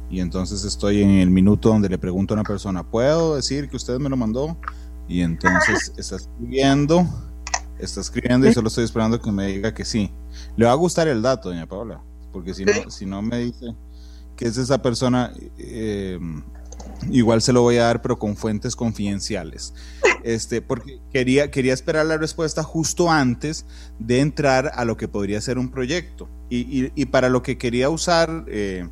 Y 0.10 0.19
entonces 0.19 0.63
estoy 0.63 1.01
en 1.01 1.10
el 1.10 1.32
minuto 1.32 1.69
donde 1.69 1.89
le 1.89 1.97
pregunto 1.97 2.34
a 2.34 2.36
una 2.36 2.43
persona, 2.43 2.84
¿puedo 2.84 3.36
decir 3.36 3.67
que 3.67 3.75
usted 3.75 3.97
me 3.97 4.08
lo 4.08 4.15
mandó? 4.15 4.56
Y 5.08 5.21
entonces 5.21 5.91
está 5.97 6.17
escribiendo, 6.17 7.08
está 7.80 8.01
escribiendo 8.01 8.47
y 8.47 8.54
solo 8.54 8.67
estoy 8.67 8.84
esperando 8.84 9.19
que 9.19 9.32
me 9.32 9.47
diga 9.47 9.73
que 9.73 9.84
sí. 9.84 10.12
Le 10.56 10.65
va 10.65 10.71
a 10.71 10.75
gustar 10.75 11.08
el 11.08 11.23
dato, 11.23 11.49
doña 11.49 11.65
Paola, 11.65 12.01
porque 12.32 12.54
si 12.54 12.65
no, 12.65 12.71
si 12.89 13.06
no 13.08 13.21
me 13.23 13.39
dice 13.39 13.73
que 14.36 14.45
es 14.45 14.58
esa 14.58 14.82
persona, 14.82 15.32
eh, 15.58 16.19
Igual 17.12 17.42
se 17.42 17.54
lo 17.54 17.62
voy 17.62 17.78
a 17.78 17.84
dar, 17.84 18.02
pero 18.02 18.18
con 18.18 18.36
fuentes 18.36 18.76
confidenciales. 18.76 19.74
Este, 20.24 20.62
porque 20.62 21.00
quería, 21.12 21.52
quería 21.52 21.74
esperar 21.74 22.06
la 22.06 22.18
respuesta 22.18 22.64
justo 22.64 23.12
antes 23.12 23.66
de 24.00 24.22
entrar 24.22 24.72
a 24.74 24.84
lo 24.84 24.98
que 24.98 25.08
podría 25.08 25.40
ser 25.40 25.58
un 25.58 25.70
proyecto. 25.70 26.28
Y, 26.50 26.92
y, 26.96 27.06
para 27.06 27.30
lo 27.30 27.42
que 27.42 27.58
quería 27.58 27.90
usar 27.90 28.46
eh, 28.48 28.88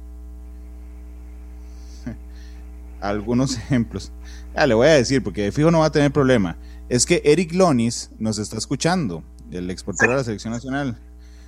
algunos 3.02 3.58
ejemplos. 3.58 4.12
Ya 4.56 4.68
le 4.68 4.74
voy 4.74 4.88
a 4.88 4.94
decir, 4.94 5.24
porque 5.24 5.44
de 5.44 5.52
fijo 5.52 5.72
no 5.72 5.80
va 5.80 5.88
a 5.88 5.92
tener 5.92 6.12
problema. 6.12 6.58
Es 6.90 7.06
que 7.06 7.22
Eric 7.26 7.54
Lonis 7.54 8.12
nos 8.20 8.38
está 8.38 8.58
escuchando, 8.58 9.24
el 9.52 9.70
exportador 9.72 10.16
de 10.16 10.18
la 10.18 10.24
selección 10.24 10.54
nacional. 10.54 11.00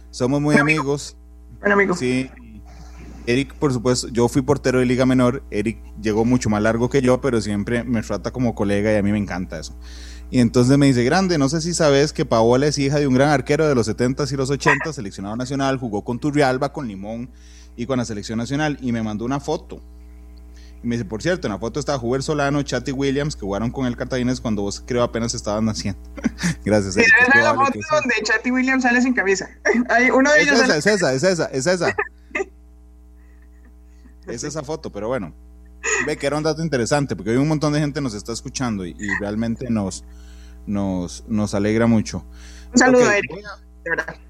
Somos 0.09 0.41
muy 0.41 0.55
amigos. 0.55 1.15
Buen 1.59 1.71
amigo. 1.71 1.95
Sí, 1.95 2.29
Eric, 3.27 3.53
por 3.55 3.73
supuesto, 3.73 4.07
yo 4.09 4.27
fui 4.27 4.41
portero 4.41 4.79
de 4.79 4.85
Liga 4.85 5.05
Menor. 5.05 5.43
Eric 5.51 5.79
llegó 6.01 6.25
mucho 6.25 6.49
más 6.49 6.61
largo 6.61 6.89
que 6.89 7.01
yo, 7.01 7.21
pero 7.21 7.41
siempre 7.41 7.83
me 7.83 8.01
trata 8.01 8.31
como 8.31 8.55
colega 8.55 8.93
y 8.93 8.95
a 8.95 9.03
mí 9.03 9.11
me 9.11 9.17
encanta 9.17 9.59
eso. 9.59 9.77
Y 10.31 10.39
entonces 10.39 10.77
me 10.77 10.87
dice, 10.87 11.03
grande, 11.03 11.37
no 11.37 11.49
sé 11.49 11.61
si 11.61 11.73
sabes 11.73 12.11
que 12.11 12.25
Paola 12.25 12.67
es 12.67 12.77
hija 12.77 12.99
de 12.99 13.07
un 13.07 13.13
gran 13.13 13.29
arquero 13.29 13.67
de 13.67 13.75
los 13.75 13.87
70s 13.87 14.31
y 14.31 14.35
los 14.35 14.51
80s, 14.51 14.93
seleccionado 14.93 15.35
nacional, 15.35 15.77
jugó 15.77 16.03
con 16.03 16.19
Turrialba, 16.19 16.73
con 16.73 16.87
Limón 16.87 17.29
y 17.75 17.85
con 17.85 17.97
la 17.97 18.05
selección 18.05 18.37
nacional. 18.37 18.77
Y 18.81 18.91
me 18.91 19.03
mandó 19.03 19.25
una 19.25 19.39
foto. 19.39 19.81
Y 20.83 20.87
me 20.87 20.95
dice, 20.95 21.05
por 21.05 21.21
cierto, 21.21 21.47
en 21.47 21.53
la 21.53 21.59
foto 21.59 21.79
está 21.79 21.97
Juber 21.97 22.21
Solano, 22.23 22.61
Chatty 22.63 22.91
Williams, 22.91 23.35
que 23.35 23.41
jugaron 23.41 23.71
con 23.71 23.85
el 23.85 23.95
Cartaginés 23.95 24.41
cuando 24.41 24.63
vos 24.63 24.83
creo 24.85 25.03
apenas 25.03 25.33
estaban 25.33 25.65
naciendo. 25.65 25.99
Gracias. 26.65 26.97
Eric, 26.97 27.09
es 27.33 27.43
la 27.43 27.53
foto 27.53 27.79
donde 27.91 28.15
Chatty 28.23 28.51
Williams 28.51 28.83
sale 28.83 29.01
sin 29.01 29.13
camisa. 29.13 29.49
Hay 29.89 30.09
uno 30.09 30.31
de 30.31 30.41
es 30.41 30.47
ellos. 30.47 30.59
Es 30.61 30.85
esa, 30.85 31.13
es 31.13 31.23
esa, 31.23 31.45
es 31.45 31.67
esa. 31.67 31.95
es 34.27 34.43
esa 34.43 34.63
foto, 34.63 34.91
pero 34.91 35.07
bueno, 35.07 35.33
ve 36.05 36.17
que 36.17 36.27
era 36.27 36.37
un 36.37 36.43
dato 36.43 36.61
interesante, 36.61 37.15
porque 37.15 37.31
hoy 37.31 37.37
un 37.37 37.47
montón 37.47 37.73
de 37.73 37.79
gente 37.79 38.01
nos 38.01 38.13
está 38.13 38.31
escuchando 38.33 38.85
y, 38.85 38.95
realmente 39.19 39.69
nos, 39.69 40.03
nos, 40.65 41.23
nos 41.27 41.53
alegra 41.53 41.87
mucho. 41.87 42.25
Un 42.73 42.77
saludo 42.77 43.07
a 43.07 43.17
Eric, 43.17 43.31
voy 43.31 43.43
a. 43.43 44.25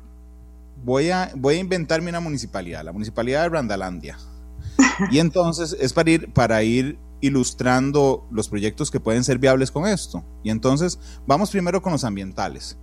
Voy 0.83 1.09
a, 1.09 1.31
voy 1.35 1.55
a 1.55 1.59
inventarme 1.59 2.09
una 2.09 2.19
municipalidad, 2.19 2.83
la 2.83 2.91
municipalidad 2.91 3.43
de 3.43 3.49
Randalandia. 3.49 4.17
y 5.09 5.17
entonces 5.17 5.75
es 5.79 5.93
para 5.93 6.11
ir, 6.11 6.31
para 6.31 6.61
ir 6.61 6.99
ilustrando 7.21 8.27
los 8.29 8.49
proyectos 8.49 8.91
que 8.91 8.99
pueden 8.99 9.23
ser 9.23 9.39
viables 9.39 9.71
con 9.71 9.87
esto. 9.87 10.23
Y 10.43 10.51
entonces 10.51 10.99
vamos 11.25 11.49
primero 11.49 11.81
con 11.81 11.91
los 11.91 12.03
ambientales. 12.03 12.77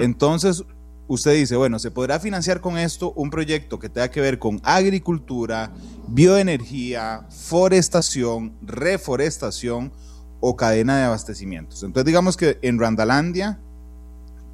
Entonces, 0.00 0.64
usted 1.08 1.34
dice, 1.34 1.56
bueno, 1.56 1.78
se 1.78 1.90
podrá 1.90 2.20
financiar 2.20 2.60
con 2.60 2.78
esto 2.78 3.12
un 3.16 3.30
proyecto 3.30 3.78
que 3.78 3.88
tenga 3.88 4.10
que 4.10 4.20
ver 4.20 4.38
con 4.38 4.60
agricultura, 4.62 5.72
bioenergía, 6.08 7.26
forestación, 7.30 8.54
reforestación 8.62 9.92
o 10.40 10.56
cadena 10.56 10.98
de 10.98 11.04
abastecimientos. 11.04 11.82
Entonces 11.82 12.06
digamos 12.06 12.36
que 12.36 12.58
en 12.62 12.78
Randalandia 12.78 13.60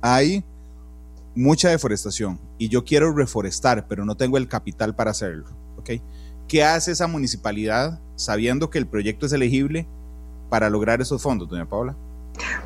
hay 0.00 0.44
mucha 1.34 1.70
deforestación 1.70 2.40
y 2.58 2.68
yo 2.68 2.84
quiero 2.84 3.12
reforestar, 3.12 3.86
pero 3.88 4.04
no 4.04 4.16
tengo 4.16 4.36
el 4.38 4.48
capital 4.48 4.94
para 4.94 5.12
hacerlo. 5.12 5.46
¿Qué 6.48 6.64
hace 6.64 6.92
esa 6.92 7.06
municipalidad 7.06 8.00
sabiendo 8.16 8.70
que 8.70 8.78
el 8.78 8.86
proyecto 8.86 9.26
es 9.26 9.32
elegible 9.32 9.86
para 10.48 10.70
lograr 10.70 11.00
esos 11.00 11.22
fondos, 11.22 11.48
doña 11.48 11.68
Paula? 11.68 11.94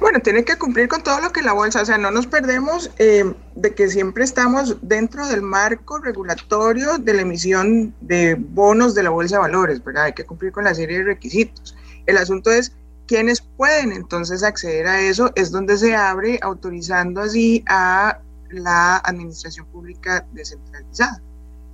Bueno, 0.00 0.20
tiene 0.20 0.44
que 0.44 0.56
cumplir 0.56 0.88
con 0.88 1.02
todo 1.02 1.20
lo 1.20 1.32
que 1.32 1.42
la 1.42 1.52
bolsa, 1.52 1.82
o 1.82 1.84
sea, 1.84 1.98
no 1.98 2.10
nos 2.10 2.26
perdemos 2.26 2.90
eh, 2.98 3.32
de 3.54 3.74
que 3.74 3.88
siempre 3.88 4.24
estamos 4.24 4.76
dentro 4.82 5.26
del 5.28 5.42
marco 5.42 5.98
regulatorio 5.98 6.98
de 6.98 7.14
la 7.14 7.22
emisión 7.22 7.94
de 8.00 8.34
bonos 8.34 8.94
de 8.94 9.02
la 9.02 9.10
bolsa 9.10 9.36
de 9.36 9.42
valores, 9.42 9.84
¿verdad? 9.84 10.04
Hay 10.04 10.12
que 10.12 10.26
cumplir 10.26 10.52
con 10.52 10.64
la 10.64 10.74
serie 10.74 10.98
de 10.98 11.04
requisitos. 11.04 11.76
El 12.06 12.16
asunto 12.16 12.50
es 12.50 12.72
quiénes 13.06 13.40
pueden 13.40 13.92
entonces 13.92 14.42
acceder 14.42 14.86
a 14.86 15.00
eso, 15.00 15.32
es 15.34 15.50
donde 15.50 15.78
se 15.78 15.94
abre 15.94 16.38
autorizando 16.42 17.20
así 17.20 17.64
a 17.68 18.18
la 18.50 18.96
administración 18.98 19.66
pública 19.66 20.26
descentralizada. 20.32 21.22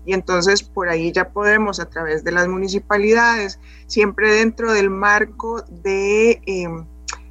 Y 0.05 0.15
entonces 0.15 0.63
por 0.63 0.89
ahí 0.89 1.13
ya 1.13 1.29
podemos 1.29 1.81
a 1.81 1.87
través 1.87 2.25
de 2.25 2.33
las 2.33 2.49
municipalidades, 2.49 3.59
siempre 3.87 4.33
dentro 4.33 4.73
del 4.73 4.91
marco 4.91 5.63
de... 5.69 6.41
Eh, 6.47 6.69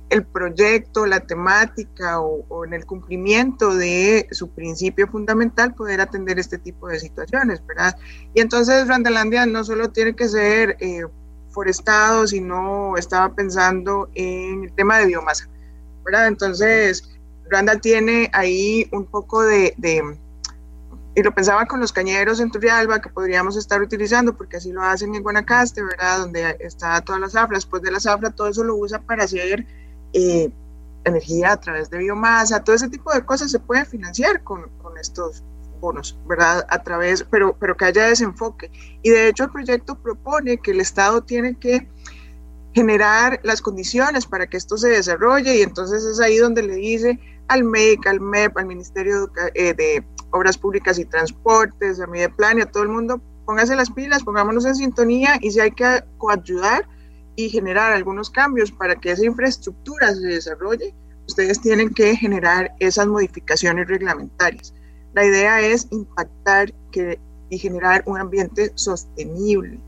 el 0.10 0.26
proyecto, 0.26 1.06
la 1.06 1.20
temática 1.20 2.20
o, 2.22 2.66
en 2.66 2.74
el 2.74 2.86
cumplimiento 2.86 3.76
de 3.76 4.28
su 4.32 4.50
principio 4.50 5.08
fundamental 5.08 5.74
poder 5.74 6.02
atender 6.02 6.40
este 6.40 6.58
tipo 6.58 6.88
de 6.88 7.00
situaciones, 7.00 7.66
¿verdad? 7.66 7.98
Y 8.34 8.42
entonces 8.42 8.88
Randalandia 8.88 9.46
no 9.46 9.64
solo 9.64 9.90
tiene 9.90 10.16
que 10.16 10.30
ser 10.30 10.78
eh, 10.80 11.04
forestado, 11.50 12.28
sino 12.28 12.96
estaba 12.98 13.34
pensando 13.34 14.10
en 14.16 14.64
el 14.64 14.74
tema 14.74 15.00
de 15.00 15.08
biomasa, 15.08 15.50
¿verdad? 16.06 16.28
Entonces, 16.28 17.18
Randa 17.50 17.78
tiene 17.78 18.30
ahí 18.34 18.88
un 18.92 19.06
poco 19.06 19.44
de, 19.44 19.76
y 21.16 21.24
lo 21.24 21.34
pensaba 21.34 21.66
con 21.66 21.80
los 21.80 21.92
cañeros 21.92 22.40
en 22.40 22.52
Turrialba 22.52 23.02
que 23.02 23.10
podríamos 23.10 23.58
estar 23.58 23.82
utilizando, 23.82 24.38
porque 24.38 24.58
así 24.58 24.72
lo 24.72 24.84
hacen 24.84 25.16
en 25.16 25.24
Guanacaste, 25.24 25.82
¿verdad? 25.82 26.20
Donde 26.20 26.58
está 26.60 27.02
toda 27.02 27.18
la 27.18 27.28
zafra. 27.28 27.58
Después 27.58 27.82
de 27.82 27.92
la 27.92 28.00
zafra, 28.00 28.30
todo 28.30 28.48
eso 28.48 28.64
lo 28.64 28.76
usa 28.76 29.02
para 29.02 29.24
hacer 29.24 29.66
eh, 30.14 30.50
energía 31.06 31.54
a 31.54 31.60
través 31.60 31.90
de 31.90 31.98
biomasa. 31.98 32.64
Todo 32.64 32.76
ese 32.76 32.90
tipo 32.90 33.14
de 33.14 33.26
cosas 33.26 33.52
se 33.52 33.60
puede 33.60 33.86
financiar 33.86 34.44
con, 34.44 34.70
con 34.82 34.98
estos 34.98 35.44
bonos, 35.80 36.18
¿verdad? 36.28 36.66
A 36.70 36.84
través, 36.84 37.26
pero, 37.30 37.56
pero 37.60 37.78
que 37.78 37.86
haya 37.86 38.08
desenfoque. 38.08 38.72
Y 39.04 39.10
de 39.10 39.30
hecho, 39.30 39.46
el 39.46 39.52
proyecto 39.52 39.96
propone 39.96 40.58
que 40.58 40.72
el 40.72 40.82
Estado 40.82 41.22
tiene 41.22 41.56
que 41.58 41.88
generar 42.74 43.40
las 43.44 43.62
condiciones 43.62 44.26
para 44.26 44.48
que 44.48 44.58
esto 44.58 44.78
se 44.78 44.90
desarrolle 44.90 45.58
y 45.58 45.62
entonces 45.64 46.04
es 46.04 46.20
ahí 46.20 46.38
donde 46.38 46.62
le 46.62 46.76
dice 46.76 47.20
al 47.48 47.64
MEC, 47.64 48.06
al 48.06 48.20
MEP, 48.20 48.56
al 48.56 48.68
Ministerio 48.68 49.32
eh, 49.56 49.74
de 49.74 50.06
Obras 50.32 50.60
Públicas 50.60 51.00
y 51.00 51.06
Transportes, 51.06 52.00
a 52.00 52.06
mí 52.06 52.20
de 52.20 52.30
Plan 52.30 52.60
y 52.60 52.62
a 52.62 52.66
todo 52.68 52.84
el 52.84 52.90
mundo, 52.90 53.20
póngase 53.46 53.76
las 53.76 53.90
pilas, 53.90 54.24
pongámonos 54.24 54.66
en 54.66 54.76
sintonía 54.76 55.40
y 55.42 55.52
si 55.52 55.60
hay 55.60 55.72
que 55.72 56.04
coayudar 56.20 56.88
y 57.38 57.50
generar 57.50 57.94
algunos 57.94 58.30
cambios 58.30 58.72
para 58.72 58.96
que 58.96 59.12
esa 59.12 59.26
infraestructura 59.26 60.14
se 60.14 60.28
desarrolle, 60.28 60.94
ustedes 61.28 61.62
tienen 61.62 61.94
que 61.94 62.16
generar 62.16 62.72
esas 62.80 63.08
modificaciones 63.08 63.88
reglamentarias. 63.88 64.74
La 65.14 65.24
idea 65.24 65.62
es 65.62 65.88
impactar 65.92 66.74
que, 66.92 67.20
y 67.50 67.60
generar 67.60 68.04
un 68.08 68.20
ambiente 68.20 68.72
sostenible, 68.74 69.80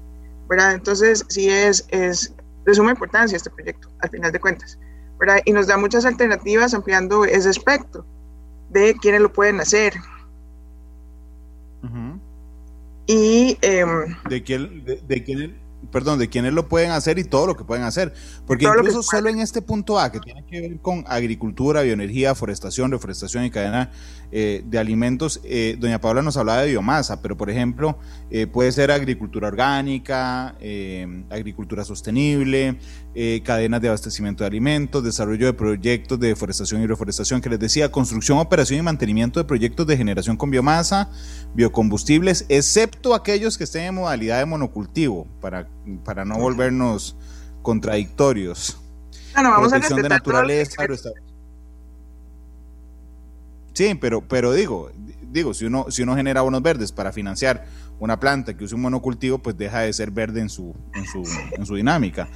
¿verdad? 0.47 0.75
Entonces, 0.75 1.25
sí 1.27 1.49
es, 1.49 1.85
es 1.89 2.35
de 2.65 2.75
suma 2.75 2.91
importancia 2.91 3.35
este 3.35 3.49
proyecto, 3.49 3.89
al 3.99 4.09
final 4.11 4.31
de 4.31 4.39
cuentas. 4.39 4.77
¿verdad? 5.19 5.39
Y 5.43 5.51
nos 5.51 5.65
da 5.65 5.75
muchas 5.75 6.05
alternativas 6.05 6.73
ampliando 6.75 7.25
ese 7.25 7.49
espectro 7.49 8.05
de 8.69 8.95
quiénes 9.01 9.21
lo 9.21 9.33
pueden 9.33 9.59
hacer. 9.59 9.93
Y. 13.07 13.57
Em, 13.61 14.15
de, 14.29 14.43
quién, 14.43 14.85
de, 14.85 14.97
de 14.97 15.23
quién, 15.23 15.59
perdón, 15.91 16.19
de 16.19 16.29
quiénes 16.29 16.53
lo 16.53 16.67
pueden 16.67 16.91
hacer 16.91 17.19
y 17.19 17.23
todo 17.23 17.47
lo 17.47 17.55
que 17.55 17.63
pueden 17.63 17.83
hacer. 17.83 18.13
Porque 18.45 18.65
incluso 18.65 19.03
solo 19.03 19.29
en 19.29 19.39
este 19.39 19.61
punto 19.61 19.99
A, 19.99 20.11
que 20.11 20.19
tiene 20.19 20.45
que 20.45 20.61
ver 20.61 20.79
con 20.79 21.03
agricultura, 21.07 21.81
bioenergía, 21.81 22.35
forestación, 22.35 22.91
reforestación 22.91 23.45
y 23.45 23.51
cadena 23.51 23.91
eh, 24.31 24.63
de 24.65 24.77
alimentos, 24.77 25.41
eh, 25.43 25.75
doña 25.79 25.99
Paula 25.99 26.21
nos 26.21 26.37
hablaba 26.37 26.61
de 26.61 26.69
biomasa, 26.69 27.21
pero 27.21 27.35
por 27.35 27.49
ejemplo, 27.49 27.97
eh, 28.29 28.45
puede 28.45 28.71
ser 28.71 28.91
agricultura 28.91 29.47
orgánica, 29.47 30.55
agricultura 31.29 31.83
sostenible, 31.83 32.77
cadenas 33.43 33.81
de 33.81 33.87
abastecimiento 33.87 34.43
de 34.43 34.47
alimentos, 34.47 35.03
desarrollo 35.03 35.47
de 35.47 35.53
proyectos 35.53 36.19
de 36.19 36.27
deforestación 36.29 36.81
y 36.81 36.87
reforestación, 36.87 37.41
que 37.41 37.49
les 37.49 37.59
decía, 37.59 37.91
construcción, 37.91 38.37
operación 38.37 38.79
y 38.79 38.83
mantenimiento 38.83 39.39
de 39.39 39.45
proyectos 39.45 39.87
de 39.87 39.97
generación 39.97 40.37
con 40.37 40.51
biomasa, 40.51 41.09
biocombustibles, 41.55 42.45
excepto 42.49 43.13
aquellos 43.15 43.57
que 43.57 43.63
estén 43.63 43.85
en 43.85 43.95
modalidad 43.95 44.39
de 44.39 44.45
monocultivo, 44.45 45.27
para, 45.41 45.67
para 46.03 46.25
no 46.25 46.37
volvernos 46.37 47.15
contradictorios. 47.61 48.79
No, 49.35 49.51
vamos 49.51 49.69
Protección 49.69 50.01
de 50.01 50.09
naturaleza, 50.09 50.83
Sí, 53.73 53.95
pero, 53.95 54.21
pero 54.27 54.51
digo, 54.51 54.91
digo, 55.31 55.53
si 55.53 55.65
uno, 55.65 55.85
si 55.89 56.03
uno 56.03 56.15
genera 56.15 56.41
bonos 56.41 56.61
verdes 56.61 56.91
para 56.91 57.13
financiar 57.13 57.65
una 57.99 58.19
planta 58.19 58.55
que 58.55 58.65
use 58.65 58.75
un 58.75 58.81
monocultivo, 58.81 59.37
pues 59.37 59.57
deja 59.57 59.79
de 59.79 59.93
ser 59.93 60.11
verde 60.11 60.41
en 60.41 60.49
su, 60.49 60.75
en 60.93 61.05
su, 61.05 61.23
en 61.53 61.65
su 61.65 61.75
dinámica. 61.75 62.29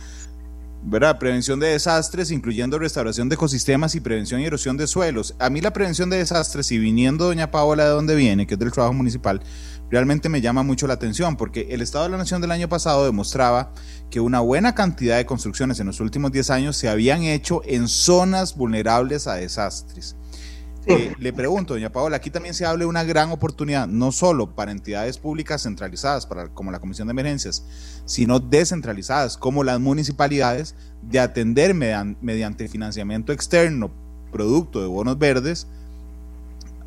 ¿Verdad? 0.85 1.17
Prevención 1.17 1.59
de 1.59 1.67
desastres, 1.67 2.31
incluyendo 2.31 2.77
restauración 2.77 3.29
de 3.29 3.35
ecosistemas 3.35 3.95
y 3.95 4.01
prevención 4.01 4.41
y 4.41 4.45
erosión 4.45 4.77
de 4.77 4.87
suelos. 4.87 5.35
A 5.39 5.49
mí 5.49 5.61
la 5.61 5.73
prevención 5.73 6.09
de 6.09 6.17
desastres, 6.17 6.71
y 6.71 6.77
viniendo 6.77 7.25
doña 7.25 7.51
Paola 7.51 7.85
de 7.85 7.91
donde 7.91 8.15
viene, 8.15 8.45
que 8.45 8.55
es 8.55 8.59
del 8.59 8.71
trabajo 8.71 8.93
municipal, 8.93 9.41
realmente 9.89 10.29
me 10.29 10.41
llama 10.41 10.63
mucho 10.63 10.87
la 10.87 10.95
atención, 10.95 11.37
porque 11.37 11.67
el 11.71 11.81
Estado 11.81 12.05
de 12.05 12.11
la 12.11 12.17
Nación 12.17 12.41
del 12.41 12.51
año 12.51 12.67
pasado 12.67 13.05
demostraba 13.05 13.71
que 14.09 14.19
una 14.19 14.41
buena 14.41 14.75
cantidad 14.75 15.17
de 15.17 15.25
construcciones 15.25 15.79
en 15.79 15.87
los 15.87 15.99
últimos 15.99 16.31
10 16.31 16.49
años 16.49 16.77
se 16.77 16.89
habían 16.89 17.23
hecho 17.23 17.61
en 17.65 17.87
zonas 17.87 18.55
vulnerables 18.55 19.27
a 19.27 19.35
desastres. 19.35 20.17
Eh, 20.85 21.13
le 21.17 21.31
pregunto, 21.31 21.73
doña 21.73 21.91
Paola, 21.91 22.17
aquí 22.17 22.29
también 22.29 22.53
se 22.53 22.65
habla 22.65 22.79
de 22.81 22.85
una 22.85 23.03
gran 23.03 23.31
oportunidad, 23.31 23.87
no 23.87 24.11
solo 24.11 24.53
para 24.53 24.71
entidades 24.71 25.17
públicas 25.17 25.63
centralizadas, 25.63 26.25
para, 26.25 26.49
como 26.49 26.71
la 26.71 26.79
Comisión 26.79 27.07
de 27.07 27.11
Emergencias, 27.11 27.63
sino 28.05 28.39
descentralizadas, 28.39 29.37
como 29.37 29.63
las 29.63 29.79
municipalidades, 29.79 30.75
de 31.01 31.19
atender 31.19 31.73
mediante 31.73 32.67
financiamiento 32.67 33.31
externo, 33.31 33.91
producto 34.31 34.81
de 34.81 34.87
bonos 34.87 35.17
verdes, 35.17 35.67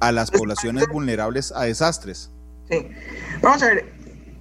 a 0.00 0.12
las 0.12 0.30
poblaciones 0.30 0.86
vulnerables 0.88 1.52
a 1.52 1.62
desastres. 1.64 2.30
Sí, 2.68 2.86
vamos 3.40 3.62
a 3.62 3.66
ver, 3.66 3.96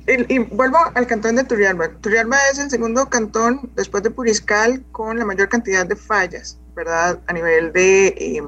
y, 0.08 0.40
vuelvo 0.40 0.78
al 0.94 1.08
cantón 1.08 1.36
de 1.36 1.44
Turrialba. 1.44 1.90
Turrialba 2.02 2.38
es 2.52 2.60
el 2.60 2.70
segundo 2.70 3.10
cantón, 3.10 3.72
después 3.76 4.04
de 4.04 4.12
Puriscal, 4.12 4.84
con 4.92 5.18
la 5.18 5.26
mayor 5.26 5.50
cantidad 5.50 5.86
de 5.86 5.96
fallas, 5.96 6.60
¿verdad? 6.76 7.20
A 7.28 7.34
nivel 7.34 7.72
de... 7.74 8.08
Eh, 8.08 8.44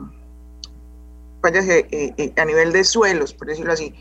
eh, 1.55 2.13
eh, 2.17 2.33
a 2.37 2.45
nivel 2.45 2.71
de 2.71 2.83
suelos, 2.83 3.33
por 3.33 3.47
decirlo 3.47 3.73
así. 3.73 3.93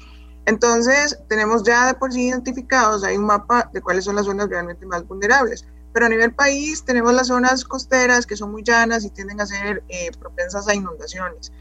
Entonces, 0.44 1.18
tenemos 1.28 1.64
ya 1.64 1.86
de 1.86 1.94
por 1.94 2.12
sí 2.12 2.28
identificados, 2.28 3.04
hay 3.04 3.16
un 3.16 3.24
mapa 3.24 3.70
de 3.72 3.80
cuáles 3.80 4.04
son 4.04 4.16
las 4.16 4.26
zonas 4.26 4.48
realmente 4.48 4.86
más 4.86 5.06
vulnerables. 5.06 5.66
Pero 5.92 6.06
a 6.06 6.08
nivel 6.08 6.34
país 6.34 6.84
tenemos 6.84 7.14
las 7.14 7.28
zonas 7.28 7.64
costeras 7.64 8.26
que 8.26 8.36
son 8.36 8.52
muy 8.52 8.62
llanas 8.62 9.04
y 9.04 9.10
tienden 9.10 9.40
a 9.40 9.46
ser 9.46 9.82
eh, 9.88 10.10
propensas 10.18 10.68
a 10.68 10.74
inundaciones. 10.74 11.52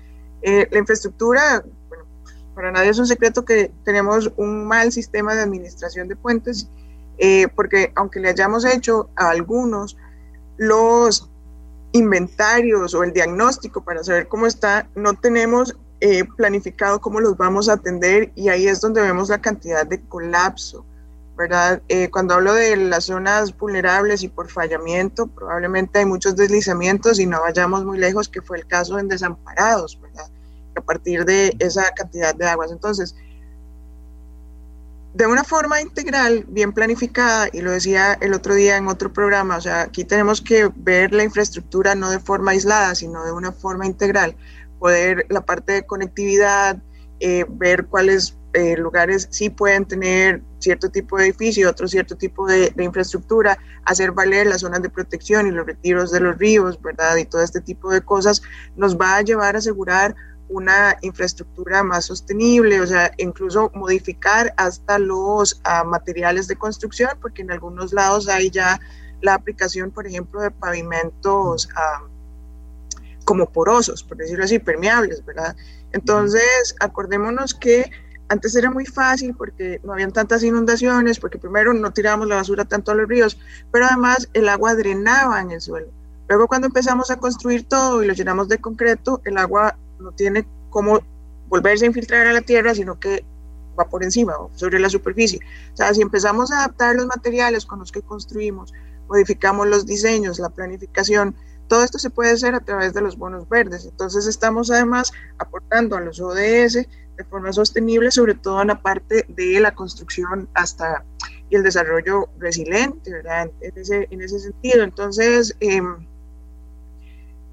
la 0.44 0.78
infraestructura, 0.78 1.64
bueno, 1.88 2.04
para 2.54 2.72
nadie 2.72 2.90
es 2.90 3.00
un 3.00 3.08
secreto 3.08 3.44
que 3.46 3.72
tenemos 3.84 4.32
un 4.36 4.68
mal 4.68 4.92
sistema 4.92 5.34
de 5.34 5.42
administración 5.42 6.08
de 6.08 6.16
puentes, 6.16 6.70
porque 7.56 7.92
aunque 7.96 8.20
le 8.20 8.30
hayamos 8.30 8.66
hecho 8.66 9.10
a 9.16 9.30
algunos 9.30 9.98
los 10.58 11.30
inventarios 11.96 12.94
o 12.94 13.04
el 13.04 13.14
diagnóstico 13.14 13.82
para 13.82 14.04
saber 14.04 14.28
cómo 14.28 14.48
está, 14.48 14.90
no 14.96 15.14
tenemos 15.14 15.76
eh, 16.02 16.26
planificado 16.36 17.00
cómo 17.00 17.22
los 17.22 17.38
vamos 17.38 17.70
a 17.70 17.74
atender 17.74 18.34
y 18.36 18.50
ahí 18.50 18.68
es 18.68 18.82
donde 18.82 19.02
vemos 19.02 19.30
la 19.30 19.40
cantidad 19.40 19.88
de 19.88 20.02
colapso, 20.02 20.86
¿verdad? 21.38 21.82
Eh, 21.88 22.10
cuando 22.10 22.34
hablo 22.34 22.54
de 22.54 22.76
las 22.76 23.06
zonas 23.06 23.58
vulnerables 23.58 24.24
y 24.24 24.28
por 24.28 24.50
fallamiento, 24.50 25.28
probablemente 25.28 26.00
hay 26.00 26.06
muchos 26.06 26.36
deslizamientos 26.36 27.18
y 27.18 27.26
no 27.26 27.40
vayamos 27.40 27.86
muy 27.86 27.98
lejos, 27.98 28.28
que 28.28 28.42
fue 28.42 28.58
el 28.58 28.68
caso 28.68 29.00
en 29.00 29.08
desamparados, 29.08 29.98
¿verdad? 30.02 30.30
A 30.76 30.82
partir 30.82 31.24
de 31.24 31.56
esa 31.60 31.90
cantidad 31.92 32.36
de 32.36 32.46
aguas. 32.46 32.74
Entonces, 32.74 33.16
de 35.16 35.26
una 35.28 35.46
forma 35.46 35.80
integral, 35.80 36.44
bien 36.50 36.74
planificada, 36.74 37.48
y 37.54 37.62
lo 37.62 37.72
decía 37.72 38.18
el 38.20 38.34
otro 38.34 38.54
día 38.54 38.76
en 38.76 38.90
otro 38.90 39.14
programa, 39.14 39.56
o 39.56 39.62
sea, 39.62 39.84
aquí 39.84 40.04
tenemos 40.04 40.42
que 40.42 40.70
ver 40.76 41.14
la 41.14 41.24
infraestructura 41.24 41.96
no 41.96 42.10
de 42.10 42.20
forma 42.20 42.52
aislada, 42.52 42.94
sino 42.96 43.24
de 43.24 43.32
una 43.32 43.54
forma 43.54 43.86
integral, 43.86 44.36
poder 44.78 45.26
la 45.30 45.40
parte 45.40 45.72
de 45.72 45.86
conectividad, 45.86 46.84
eh, 47.22 47.46
ver 47.48 47.86
cuáles 47.86 48.38
eh, 48.52 48.76
lugares 48.76 49.30
sí 49.32 49.50
pueden 49.50 49.86
tener 49.86 50.42
cierto 50.60 50.92
tipo 50.92 51.18
de 51.18 51.28
edificio, 51.28 51.70
otro 51.70 51.88
cierto 51.88 52.18
tipo 52.18 52.46
de, 52.46 52.72
de, 52.72 52.84
infraestructura, 52.84 53.58
hacer 53.86 54.12
valer 54.12 54.48
las 54.48 54.62
zonas 54.62 54.82
de 54.82 54.90
protección 54.90 55.48
y 55.48 55.52
los 55.52 55.66
retiros 55.66 56.12
de 56.12 56.20
los 56.20 56.38
ríos, 56.38 56.82
¿verdad? 56.82 57.16
Y 57.16 57.24
todo 57.24 57.42
este 57.42 57.62
tipo 57.62 57.90
de 57.90 58.02
cosas 58.02 58.42
nos 58.76 58.98
va 58.98 59.16
a 59.16 59.22
llevar 59.22 59.56
a 59.56 59.60
asegurar 59.60 60.14
una 60.50 60.98
infraestructura 61.02 61.84
más 61.84 62.06
sostenible, 62.06 62.82
o 62.82 62.88
sea, 62.88 63.12
incluso 63.18 63.72
modificar 63.74 64.54
hasta 64.58 65.00
los 65.00 65.60
ah, 65.64 65.84
materiales 65.84 66.48
de 66.48 66.56
construcción, 66.56 67.12
porque 67.22 67.42
en 67.42 67.52
algunos 67.52 67.94
lados 67.94 68.28
hay 68.28 68.50
ya 68.50 68.80
la 69.22 69.34
aplicación, 69.34 69.92
por 69.92 70.08
ejemplo, 70.08 70.42
de 70.42 70.52
pavimentos 70.52 71.70
ah, 71.76 72.04
como 73.26 73.52
porosos, 73.52 74.04
por 74.04 74.18
decirlo 74.18 74.46
así, 74.46 74.60
permeables, 74.60 75.26
¿verdad? 75.26 75.56
Entonces, 75.92 76.76
acordémonos 76.80 77.54
que 77.54 77.90
antes 78.28 78.56
era 78.56 78.72
muy 78.72 78.86
fácil 78.86 79.36
porque 79.36 79.80
no 79.84 79.94
habían 79.94 80.12
tantas 80.12 80.44
inundaciones, 80.44 81.20
porque 81.20 81.38
primero 81.38 81.74
no 81.74 81.92
tirábamos 81.92 82.28
la 82.28 82.36
basura 82.36 82.66
tanto 82.66 82.92
a 82.92 82.96
los 82.96 83.08
ríos, 83.08 83.38
pero 83.72 83.86
además 83.86 84.30
el 84.34 84.50
agua 84.50 84.76
drenaba 84.76 85.42
en 85.42 85.52
el 85.52 85.62
suelo. 85.62 85.88
Luego 86.28 86.48
cuando 86.48 86.68
empezamos 86.68 87.12
a 87.12 87.18
construir 87.18 87.68
todo 87.68 88.04
y 88.04 88.08
lo 88.08 88.14
llenamos 88.14 88.48
de 88.50 88.58
concreto, 88.58 89.22
el 89.26 89.38
agua 89.38 89.78
no 90.00 90.12
tiene 90.12 90.48
cómo 90.70 91.00
volverse 91.48 91.86
a 91.86 91.88
infiltrar 91.88 92.28
a 92.28 92.34
la 92.34 92.42
tierra, 92.42 92.74
sino 92.76 93.00
que 93.00 93.26
va 93.80 93.88
por 93.90 94.04
encima 94.04 94.38
o 94.38 94.50
sobre 94.56 94.80
la 94.80 94.90
superficie. 94.90 95.40
O 95.74 95.78
sea, 95.78 95.94
si 95.94 96.02
empezamos 96.02 96.52
a 96.52 96.60
adaptar 96.60 96.96
los 96.96 97.06
materiales 97.08 97.66
con 97.66 97.80
los 97.80 97.92
que 97.92 98.02
construimos, 98.02 98.74
modificamos 99.08 99.68
los 99.68 99.86
diseños, 99.86 100.40
la 100.40 100.50
planificación, 100.50 101.36
todo 101.68 101.84
esto 101.84 101.98
se 102.00 102.10
puede 102.10 102.32
hacer 102.32 102.56
a 102.56 102.60
través 102.60 102.94
de 102.94 103.02
los 103.02 103.18
bonos 103.18 103.50
verdes. 103.50 103.86
Entonces 103.86 104.28
estamos 104.28 104.70
además 104.72 105.12
aportando 105.40 105.96
a 105.96 106.02
los 106.02 106.20
ODS 106.20 106.88
de 107.18 107.24
forma 107.30 107.52
sostenible, 107.54 108.12
sobre 108.12 108.36
todo 108.36 108.62
en 108.62 108.68
la 108.68 108.82
parte 108.82 109.26
de 109.30 109.60
la 109.60 109.74
construcción 109.74 110.50
hasta 110.54 111.04
y 111.50 111.56
el 111.56 111.64
desarrollo 111.64 112.30
resiliente, 112.40 113.12
¿verdad? 113.12 113.50
En 113.62 113.78
ese, 113.78 114.08
en 114.10 114.22
ese 114.22 114.40
sentido. 114.40 114.84
Entonces, 114.84 115.56
eh, 115.60 115.82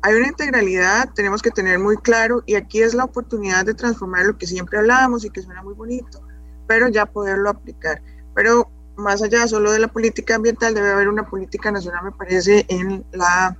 hay 0.02 0.14
una 0.14 0.28
integralidad, 0.28 1.10
tenemos 1.14 1.42
que 1.42 1.50
tener 1.50 1.78
muy 1.78 1.96
claro, 1.96 2.42
y 2.44 2.56
aquí 2.56 2.82
es 2.82 2.92
la 2.92 3.04
oportunidad 3.04 3.64
de 3.64 3.74
transformar 3.74 4.26
lo 4.26 4.36
que 4.36 4.46
siempre 4.46 4.78
hablábamos 4.78 5.24
y 5.24 5.30
que 5.30 5.42
suena 5.42 5.62
muy 5.62 5.74
bonito, 5.74 6.20
pero 6.66 6.88
ya 6.88 7.06
poderlo 7.06 7.50
aplicar. 7.50 8.02
Pero 8.34 8.68
más 8.96 9.22
allá 9.22 9.46
solo 9.46 9.70
de 9.70 9.78
la 9.78 9.88
política 9.88 10.34
ambiental, 10.34 10.74
debe 10.74 10.90
haber 10.90 11.08
una 11.08 11.24
política 11.24 11.70
nacional, 11.70 12.04
me 12.04 12.12
parece, 12.12 12.66
en 12.68 13.04
la 13.12 13.56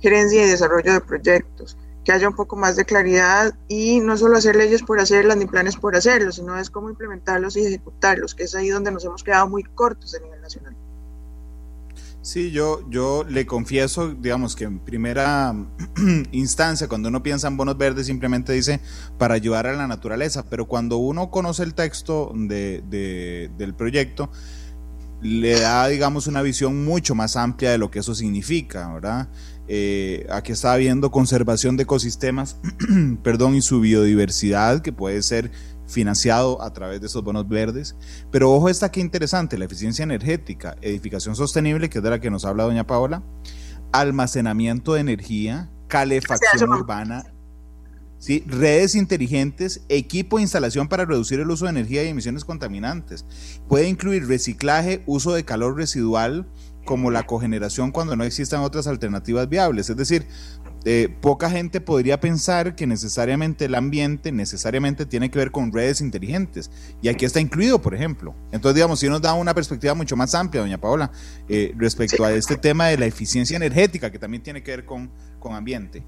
gerencia 0.00 0.44
y 0.44 0.50
desarrollo 0.50 0.92
de 0.92 1.00
proyectos, 1.00 1.78
que 2.04 2.12
haya 2.12 2.28
un 2.28 2.36
poco 2.36 2.54
más 2.54 2.76
de 2.76 2.84
claridad 2.84 3.54
y 3.66 4.00
no 4.00 4.16
solo 4.16 4.36
hacer 4.36 4.56
leyes 4.56 4.82
por 4.82 5.00
hacerlas 5.00 5.38
ni 5.38 5.46
planes 5.46 5.76
por 5.76 5.96
hacerlos, 5.96 6.36
sino 6.36 6.58
es 6.58 6.68
cómo 6.68 6.90
implementarlos 6.90 7.56
y 7.56 7.66
ejecutarlos, 7.66 8.34
que 8.34 8.44
es 8.44 8.54
ahí 8.54 8.68
donde 8.68 8.92
nos 8.92 9.04
hemos 9.06 9.24
quedado 9.24 9.48
muy 9.48 9.64
cortos 9.64 10.14
a 10.14 10.20
nivel 10.20 10.40
nacional. 10.40 10.76
Sí, 12.28 12.50
yo, 12.50 12.86
yo 12.90 13.24
le 13.26 13.46
confieso, 13.46 14.10
digamos 14.10 14.54
que 14.54 14.64
en 14.64 14.80
primera 14.80 15.54
instancia, 16.32 16.86
cuando 16.86 17.08
uno 17.08 17.22
piensa 17.22 17.48
en 17.48 17.56
bonos 17.56 17.78
verdes, 17.78 18.06
simplemente 18.06 18.52
dice 18.52 18.82
para 19.16 19.32
ayudar 19.32 19.66
a 19.66 19.72
la 19.72 19.86
naturaleza, 19.86 20.44
pero 20.44 20.68
cuando 20.68 20.98
uno 20.98 21.30
conoce 21.30 21.62
el 21.62 21.72
texto 21.72 22.30
de, 22.34 22.82
del 23.56 23.74
proyecto, 23.74 24.30
le 25.22 25.58
da, 25.58 25.88
digamos, 25.88 26.26
una 26.26 26.42
visión 26.42 26.84
mucho 26.84 27.14
más 27.14 27.34
amplia 27.34 27.70
de 27.70 27.78
lo 27.78 27.90
que 27.90 28.00
eso 28.00 28.14
significa, 28.14 28.92
¿verdad? 28.92 29.30
Eh, 29.66 30.26
aquí 30.30 30.52
está 30.52 30.74
habiendo 30.74 31.10
conservación 31.10 31.78
de 31.78 31.84
ecosistemas, 31.84 32.58
perdón, 33.22 33.54
y 33.54 33.62
su 33.62 33.80
biodiversidad, 33.80 34.82
que 34.82 34.92
puede 34.92 35.22
ser 35.22 35.50
financiado 35.88 36.62
a 36.62 36.72
través 36.72 37.00
de 37.00 37.06
esos 37.06 37.24
bonos 37.24 37.48
verdes. 37.48 37.96
Pero 38.30 38.52
ojo, 38.52 38.68
está 38.68 38.90
que 38.90 39.00
interesante, 39.00 39.58
la 39.58 39.64
eficiencia 39.64 40.02
energética, 40.02 40.76
edificación 40.82 41.34
sostenible, 41.34 41.90
que 41.90 41.98
es 41.98 42.04
de 42.04 42.10
la 42.10 42.20
que 42.20 42.30
nos 42.30 42.44
habla 42.44 42.64
doña 42.64 42.86
Paola, 42.86 43.22
almacenamiento 43.92 44.94
de 44.94 45.00
energía, 45.00 45.70
calefacción 45.88 46.70
urbana, 46.70 47.32
¿sí? 48.18 48.44
redes 48.46 48.94
inteligentes, 48.94 49.82
equipo 49.88 50.38
e 50.38 50.42
instalación 50.42 50.88
para 50.88 51.06
reducir 51.06 51.40
el 51.40 51.50
uso 51.50 51.64
de 51.64 51.70
energía 51.70 52.04
y 52.04 52.08
emisiones 52.08 52.44
contaminantes. 52.44 53.24
Puede 53.68 53.88
incluir 53.88 54.28
reciclaje, 54.28 55.02
uso 55.06 55.32
de 55.32 55.44
calor 55.44 55.76
residual, 55.76 56.46
como 56.84 57.10
la 57.10 57.26
cogeneración 57.26 57.90
cuando 57.92 58.16
no 58.16 58.24
existan 58.24 58.62
otras 58.62 58.86
alternativas 58.86 59.48
viables. 59.48 59.90
Es 59.90 59.96
decir, 59.96 60.26
eh, 60.84 61.14
poca 61.20 61.50
gente 61.50 61.80
podría 61.80 62.20
pensar 62.20 62.76
que 62.76 62.86
necesariamente 62.86 63.66
el 63.66 63.74
ambiente 63.74 64.32
necesariamente 64.32 65.06
tiene 65.06 65.30
que 65.30 65.38
ver 65.38 65.50
con 65.50 65.72
redes 65.72 66.00
inteligentes. 66.00 66.70
Y 67.02 67.08
aquí 67.08 67.24
está 67.24 67.40
incluido, 67.40 67.80
por 67.80 67.94
ejemplo. 67.94 68.34
Entonces, 68.52 68.76
digamos, 68.76 69.00
si 69.00 69.08
nos 69.08 69.20
da 69.20 69.34
una 69.34 69.54
perspectiva 69.54 69.94
mucho 69.94 70.16
más 70.16 70.34
amplia, 70.34 70.62
doña 70.62 70.78
Paola, 70.78 71.10
eh, 71.48 71.74
respecto 71.76 72.24
a 72.24 72.32
este 72.32 72.56
tema 72.56 72.86
de 72.86 72.98
la 72.98 73.06
eficiencia 73.06 73.56
energética, 73.56 74.10
que 74.10 74.18
también 74.18 74.42
tiene 74.42 74.62
que 74.62 74.70
ver 74.70 74.84
con, 74.84 75.10
con 75.38 75.54
ambiente. 75.54 76.04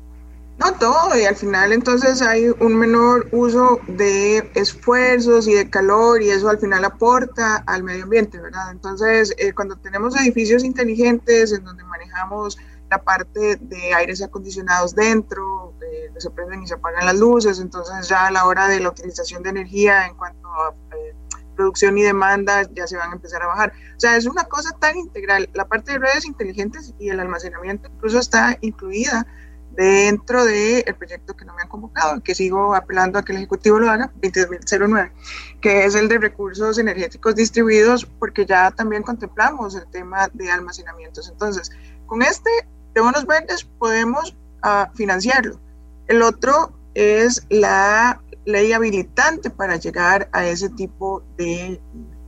No 0.61 0.75
todo, 0.75 1.19
y 1.19 1.25
al 1.25 1.37
final 1.37 1.73
entonces 1.73 2.21
hay 2.21 2.49
un 2.61 2.77
menor 2.77 3.29
uso 3.33 3.81
de 3.89 4.51
esfuerzos 4.55 5.49
y 5.49 5.55
de 5.55 5.71
calor 5.71 6.21
y 6.21 6.29
eso 6.29 6.51
al 6.51 6.59
final 6.59 6.85
aporta 6.85 7.65
al 7.67 7.83
medio 7.83 8.05
ambiente, 8.05 8.39
¿verdad? 8.39 8.71
Entonces, 8.71 9.35
eh, 9.39 9.55
cuando 9.55 9.77
tenemos 9.77 10.15
edificios 10.21 10.63
inteligentes 10.63 11.53
en 11.53 11.65
donde 11.65 11.83
manejamos 11.85 12.59
la 12.91 13.03
parte 13.03 13.57
de 13.57 13.95
aires 13.95 14.21
acondicionados 14.21 14.95
dentro, 14.95 15.75
eh, 15.81 16.13
se 16.19 16.31
prenden 16.31 16.63
y 16.63 16.67
se 16.67 16.75
apagan 16.75 17.07
las 17.07 17.17
luces, 17.17 17.61
entonces 17.61 18.09
ya 18.09 18.27
a 18.27 18.31
la 18.31 18.47
hora 18.47 18.67
de 18.67 18.81
la 18.81 18.89
utilización 18.89 19.43
de 19.43 19.51
energía 19.51 20.07
en 20.07 20.17
cuanto 20.17 20.49
a 20.49 20.75
eh, 20.97 21.15
producción 21.55 21.97
y 21.99 22.03
demanda 22.03 22.63
ya 22.75 22.87
se 22.87 22.97
van 22.97 23.11
a 23.11 23.15
empezar 23.15 23.43
a 23.43 23.47
bajar. 23.47 23.73
O 23.97 24.01
sea, 24.01 24.17
es 24.17 24.27
una 24.27 24.45
cosa 24.45 24.77
tan 24.79 24.97
integral. 24.97 25.49
La 25.55 25.69
parte 25.69 25.93
de 25.93 25.99
redes 25.99 26.25
inteligentes 26.25 26.95
y 26.99 27.11
el 27.11 27.21
almacenamiento 27.21 27.89
incluso 27.89 28.19
está 28.19 28.59
incluida 28.61 29.27
dentro 29.73 30.45
del 30.45 30.95
proyecto 30.97 31.37
que 31.37 31.45
no 31.45 31.55
me 31.55 31.63
han 31.63 31.69
convocado, 31.69 32.21
que 32.23 32.35
sigo 32.35 32.75
apelando 32.75 33.19
a 33.19 33.25
que 33.25 33.33
el 33.33 33.39
Ejecutivo 33.39 33.79
lo 33.79 33.91
haga, 33.91 34.13
20009, 34.21 35.13
que 35.61 35.85
es 35.85 35.95
el 35.95 36.09
de 36.09 36.19
recursos 36.19 36.79
energéticos 36.79 37.37
distribuidos, 37.37 38.05
porque 38.05 38.47
ya 38.47 38.73
también 38.73 39.03
contemplamos 39.03 39.77
el 39.77 39.87
tema 39.91 40.29
de 40.33 40.51
almacenamientos. 40.51 41.29
Entonces, 41.29 41.71
con 42.07 42.23
este 42.23 42.51
de 43.01 43.05
bonos 43.05 43.27
verdes 43.27 43.67
podemos 43.79 44.37
uh, 44.63 44.95
financiarlo. 44.95 45.59
El 46.07 46.23
otro 46.23 46.73
es 46.95 47.47
la 47.49 48.21
ley 48.45 48.73
habilitante 48.73 49.49
para 49.49 49.77
llegar 49.77 50.29
a 50.33 50.45
ese 50.45 50.69
tipo 50.69 51.23
de 51.39 51.81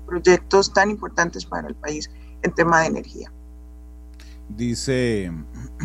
proyectos 0.06 0.72
tan 0.72 0.90
importantes 0.90 1.44
para 1.44 1.68
el 1.68 1.74
país 1.74 2.10
en 2.42 2.54
tema 2.54 2.80
de 2.80 2.86
energía. 2.86 3.30
Dice 4.48 5.30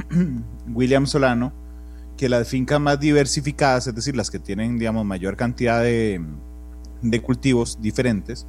William 0.73 1.05
Solano 1.05 1.51
que 2.15 2.29
las 2.29 2.47
fincas 2.47 2.79
más 2.79 2.99
diversificadas, 2.99 3.87
es 3.87 3.95
decir, 3.95 4.15
las 4.15 4.31
que 4.31 4.39
tienen, 4.39 4.79
digamos, 4.79 5.05
mayor 5.05 5.35
cantidad 5.35 5.81
de, 5.83 6.19
de 7.01 7.21
cultivos 7.21 7.79
diferentes, 7.79 8.47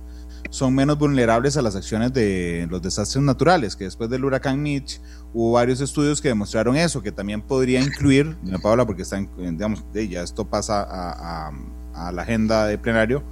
son 0.50 0.74
menos 0.74 0.98
vulnerables 0.98 1.56
a 1.56 1.62
las 1.62 1.76
acciones 1.76 2.12
de 2.12 2.66
los 2.70 2.80
desastres 2.80 3.22
naturales, 3.22 3.76
que 3.76 3.84
después 3.84 4.08
del 4.10 4.24
huracán 4.24 4.62
Mitch 4.62 5.00
hubo 5.34 5.52
varios 5.52 5.80
estudios 5.80 6.20
que 6.20 6.28
demostraron 6.28 6.76
eso, 6.76 7.02
que 7.02 7.12
también 7.12 7.42
podría 7.42 7.80
incluir, 7.80 8.36
doña 8.42 8.58
Paula, 8.58 8.86
porque 8.86 9.02
están, 9.02 9.28
digamos, 9.36 9.84
ya 9.92 10.22
esto 10.22 10.46
pasa 10.46 10.82
a, 10.82 11.52
a, 11.94 12.12
la 12.12 12.22
agenda 12.22 12.66
de 12.66 12.78
plenario, 12.78 13.22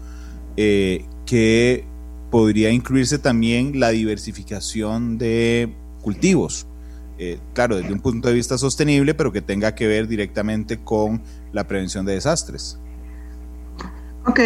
eh, 0.56 1.04
que 1.24 1.84
podría 2.30 2.70
incluirse 2.70 3.18
también 3.18 3.80
la 3.80 3.90
diversificación 3.90 5.18
de 5.18 5.74
cultivos 6.02 6.66
eh, 7.18 7.38
claro, 7.54 7.76
desde 7.76 7.92
un 7.92 8.00
punto 8.00 8.28
de 8.28 8.34
vista 8.34 8.58
sostenible, 8.58 9.14
pero 9.14 9.32
que 9.32 9.40
tenga 9.40 9.74
que 9.74 9.86
ver 9.86 10.06
directamente 10.06 10.78
con 10.78 11.22
la 11.52 11.66
prevención 11.66 12.04
de 12.04 12.12
desastres. 12.12 12.78
Ok, 14.26 14.40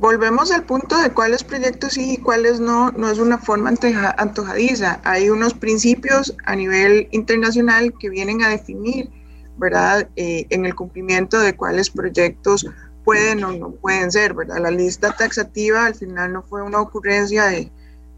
volvemos 0.00 0.52
al 0.52 0.64
punto 0.64 0.96
de 1.00 1.10
cuáles 1.10 1.44
proyectos 1.44 1.94
sí 1.94 2.14
y 2.14 2.16
cuáles 2.18 2.60
no, 2.60 2.90
no 2.92 3.10
es 3.10 3.18
una 3.18 3.38
forma 3.38 3.72
antojadiza. 4.16 5.00
Hay 5.04 5.30
unos 5.30 5.54
principios 5.54 6.36
a 6.44 6.56
nivel 6.56 7.08
internacional 7.12 7.92
que 7.98 8.10
vienen 8.10 8.42
a 8.42 8.48
definir, 8.48 9.10
¿verdad?, 9.56 10.08
eh, 10.16 10.46
en 10.50 10.66
el 10.66 10.74
cumplimiento 10.74 11.38
de 11.38 11.56
cuáles 11.56 11.90
proyectos 11.90 12.66
pueden 13.04 13.44
o 13.44 13.52
no 13.52 13.70
pueden 13.70 14.10
ser, 14.10 14.34
¿verdad? 14.34 14.58
La 14.58 14.70
lista 14.70 15.12
taxativa 15.12 15.86
al 15.86 15.94
final 15.94 16.32
no 16.32 16.42
fue 16.42 16.62
una 16.62 16.80
ocurrencia 16.80 17.44
de, 17.46 17.70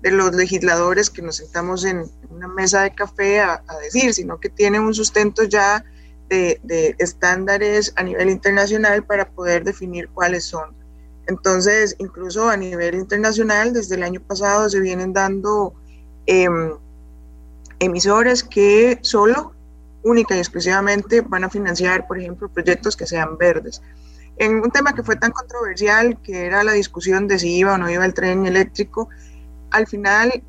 de 0.02 0.10
los 0.10 0.34
legisladores 0.34 1.10
que 1.10 1.22
nos 1.22 1.36
sentamos 1.36 1.84
en 1.84 2.04
una 2.30 2.48
mesa 2.48 2.82
de 2.82 2.94
café 2.94 3.40
a, 3.40 3.62
decir, 3.82 4.14
sino 4.14 4.38
que 4.38 4.48
tiene 4.48 4.78
un 4.80 4.94
sustento 4.94 5.44
ya 5.44 5.84
de, 6.28 6.94
estándares 6.98 7.92
a 7.96 8.02
nivel 8.02 8.30
internacional 8.30 9.04
para 9.04 9.30
poder 9.30 9.64
definir 9.64 10.08
cuáles 10.08 10.44
son. 10.44 10.77
Entonces, 11.28 11.94
incluso 11.98 12.48
a 12.48 12.56
nivel 12.56 12.94
internacional, 12.94 13.74
desde 13.74 13.96
el 13.96 14.02
año 14.02 14.20
pasado 14.20 14.68
se 14.68 14.80
vienen 14.80 15.12
dando 15.12 15.74
emisores 17.78 18.42
que 18.42 18.98
solo, 19.02 19.52
única 20.02 20.34
y 20.34 20.38
exclusivamente, 20.38 21.20
van 21.20 21.44
a 21.44 21.50
financiar, 21.50 22.06
por 22.06 22.18
ejemplo, 22.18 22.48
proyectos 22.48 22.96
que 22.96 23.06
sean 23.06 23.36
verdes. 23.36 23.82
En 24.38 24.56
un 24.56 24.70
tema 24.70 24.94
que 24.94 25.02
fue 25.02 25.16
tan 25.16 25.32
controversial, 25.32 26.20
que 26.22 26.46
era 26.46 26.64
la 26.64 26.72
discusión 26.72 27.28
de 27.28 27.38
si 27.38 27.56
iba 27.56 27.74
o 27.74 27.78
no 27.78 27.90
iba 27.90 28.04
el 28.06 28.14
tren 28.14 28.46
eléctrico, 28.46 29.08
al 29.70 29.86
final 29.86 30.42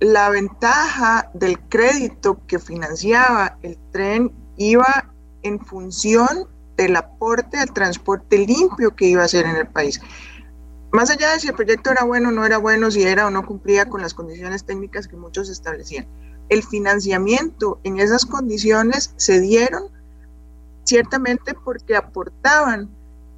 la 0.00 0.28
ventaja 0.28 1.30
del 1.32 1.58
crédito 1.68 2.38
que 2.46 2.58
financiaba 2.58 3.58
el 3.62 3.78
tren 3.92 4.30
iba 4.56 5.10
en 5.42 5.58
función 5.58 6.48
del 6.78 6.96
aporte 6.96 7.58
al 7.58 7.72
transporte 7.72 8.38
limpio 8.38 8.94
que 8.94 9.06
iba 9.06 9.22
a 9.22 9.26
hacer 9.26 9.44
en 9.44 9.56
el 9.56 9.66
país. 9.66 10.00
Más 10.92 11.10
allá 11.10 11.32
de 11.32 11.40
si 11.40 11.48
el 11.48 11.54
proyecto 11.54 11.90
era 11.90 12.04
bueno 12.04 12.30
o 12.30 12.32
no 12.32 12.46
era 12.46 12.56
bueno, 12.56 12.90
si 12.90 13.02
era 13.02 13.26
o 13.26 13.30
no 13.30 13.44
cumplía 13.44 13.88
con 13.88 14.00
las 14.00 14.14
condiciones 14.14 14.64
técnicas 14.64 15.08
que 15.08 15.16
muchos 15.16 15.50
establecían. 15.50 16.06
El 16.48 16.62
financiamiento 16.62 17.78
en 17.82 17.98
esas 17.98 18.24
condiciones 18.24 19.12
se 19.16 19.40
dieron 19.40 19.90
ciertamente 20.84 21.52
porque 21.52 21.96
aportaban 21.96 22.88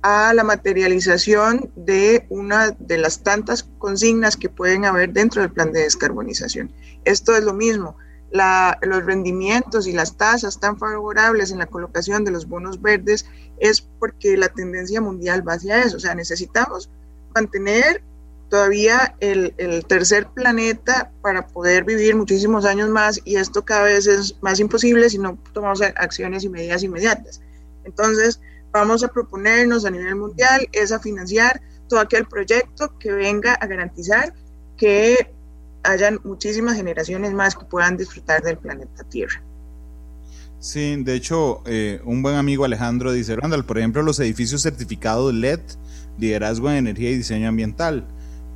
a 0.03 0.32
la 0.32 0.45
materialización 0.45 1.70
de 1.74 2.26
una 2.28 2.70
de 2.70 2.99
las 2.99 3.22
tantas 3.22 3.64
consignas 3.78 4.36
que 4.36 4.49
pueden 4.49 4.84
haber 4.84 5.12
dentro 5.12 5.43
del 5.43 5.51
plan 5.51 5.72
de 5.72 5.80
descarbonización. 5.80 6.70
Esto 7.05 7.34
es 7.34 7.43
lo 7.43 7.55
mismo. 7.55 7.97
Los 8.33 9.05
rendimientos 9.05 9.87
y 9.87 9.93
las 9.93 10.16
tasas 10.16 10.61
tan 10.61 10.78
favorables 10.78 11.51
en 11.51 11.59
la 11.59 11.66
colocación 11.66 12.24
de 12.24 12.31
los 12.31 12.47
bonos 12.47 12.81
verdes 12.81 13.26
es 13.59 13.81
porque 13.81 14.37
la 14.37 14.49
tendencia 14.49 15.01
mundial 15.01 15.47
va 15.47 15.55
hacia 15.55 15.83
eso. 15.83 15.97
O 15.97 16.01
sea, 16.01 16.14
necesitamos 16.14 16.91
mantener 17.35 18.03
todavía 18.49 19.14
el, 19.20 19.55
el, 19.59 19.85
tercer 19.85 20.26
planeta 20.26 21.12
para 21.22 21.47
poder 21.47 21.85
vivir 21.85 22.16
muchísimos 22.16 22.64
años 22.64 22.89
más 22.89 23.20
y 23.24 23.37
esto 23.37 23.64
cada 23.64 23.85
vez 23.85 24.07
es 24.07 24.37
más 24.43 24.59
imposible 24.59 25.09
si 25.09 25.18
no 25.18 25.39
tomamos 25.53 25.81
acciones 25.83 26.45
y 26.45 26.49
medidas 26.49 26.83
inmediatas. 26.83 27.41
Entonces, 27.85 28.41
vamos 28.72 29.03
a 29.05 29.09
proponernos 29.09 29.85
a 29.85 29.91
nivel 29.91 30.16
mundial 30.16 30.68
es 30.72 30.93
a 30.93 31.01
financiar 31.01 31.61
todo 31.89 32.01
aquel 32.01 32.26
proyecto 32.26 32.97
que 32.99 33.12
venga 33.12 33.55
a 33.55 33.66
garantizar 33.66 34.35
que 34.76 35.35
hayan 35.83 36.20
muchísimas 36.24 36.76
generaciones 36.76 37.33
más 37.33 37.55
que 37.55 37.64
puedan 37.64 37.97
disfrutar 37.97 38.43
del 38.43 38.59
planeta 38.59 39.05
Tierra. 39.05 39.43
Sí, 40.61 41.03
de 41.03 41.14
hecho, 41.14 41.62
eh, 41.64 42.03
un 42.05 42.22
buen 42.22 42.37
amigo 42.37 42.66
Alejandro 42.66 43.12
dice, 43.12 43.35
Randall, 43.35 43.64
por 43.64 43.78
ejemplo, 43.78 44.03
los 44.03 44.20
edificios 44.20 44.61
certificados 44.62 45.33
LED, 45.33 45.61
liderazgo 46.18 46.70
en 46.70 46.76
energía 46.76 47.11
y 47.11 47.16
diseño 47.16 47.49
ambiental, 47.49 48.07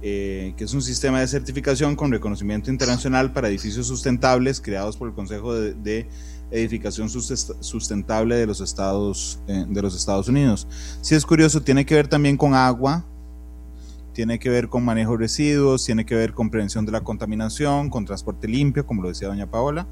eh, 0.02 0.52
que 0.58 0.64
es 0.64 0.74
un 0.74 0.82
sistema 0.82 1.20
de 1.20 1.26
certificación 1.26 1.96
con 1.96 2.12
reconocimiento 2.12 2.70
internacional 2.70 3.32
para 3.32 3.48
edificios 3.48 3.86
sustentables 3.86 4.60
creados 4.60 4.98
por 4.98 5.08
el 5.08 5.14
Consejo 5.14 5.54
de, 5.54 6.06
Edificación 6.50 7.08
Sustentable 7.08 8.36
de 8.36 8.46
los 8.46 8.60
Estados, 8.60 9.40
eh, 9.48 9.64
de 9.66 9.82
los 9.82 9.96
Estados 9.96 10.28
Unidos. 10.28 10.68
Sí 11.00 11.14
es 11.14 11.24
curioso, 11.24 11.62
tiene 11.62 11.86
que 11.86 11.94
ver 11.94 12.06
también 12.06 12.36
con 12.36 12.54
agua, 12.54 13.04
tiene 14.14 14.38
que 14.38 14.48
ver 14.48 14.68
con 14.68 14.84
manejo 14.84 15.12
de 15.12 15.18
residuos, 15.18 15.84
tiene 15.84 16.06
que 16.06 16.14
ver 16.14 16.32
con 16.32 16.48
prevención 16.48 16.86
de 16.86 16.92
la 16.92 17.02
contaminación, 17.02 17.90
con 17.90 18.06
transporte 18.06 18.48
limpio, 18.48 18.86
como 18.86 19.02
lo 19.02 19.08
decía 19.08 19.28
doña 19.28 19.50
Paola. 19.50 19.86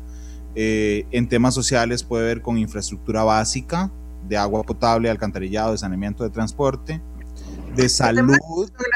Eh, 0.54 1.06
en 1.10 1.28
temas 1.28 1.54
sociales 1.54 2.04
puede 2.04 2.24
ver 2.24 2.40
con 2.40 2.56
infraestructura 2.56 3.24
básica 3.24 3.90
de 4.28 4.36
agua 4.36 4.62
potable, 4.62 5.10
alcantarillado, 5.10 5.72
de 5.72 5.78
saneamiento 5.78 6.24
de 6.24 6.30
transporte, 6.30 7.02
de 7.74 7.88
salud. 7.88 8.36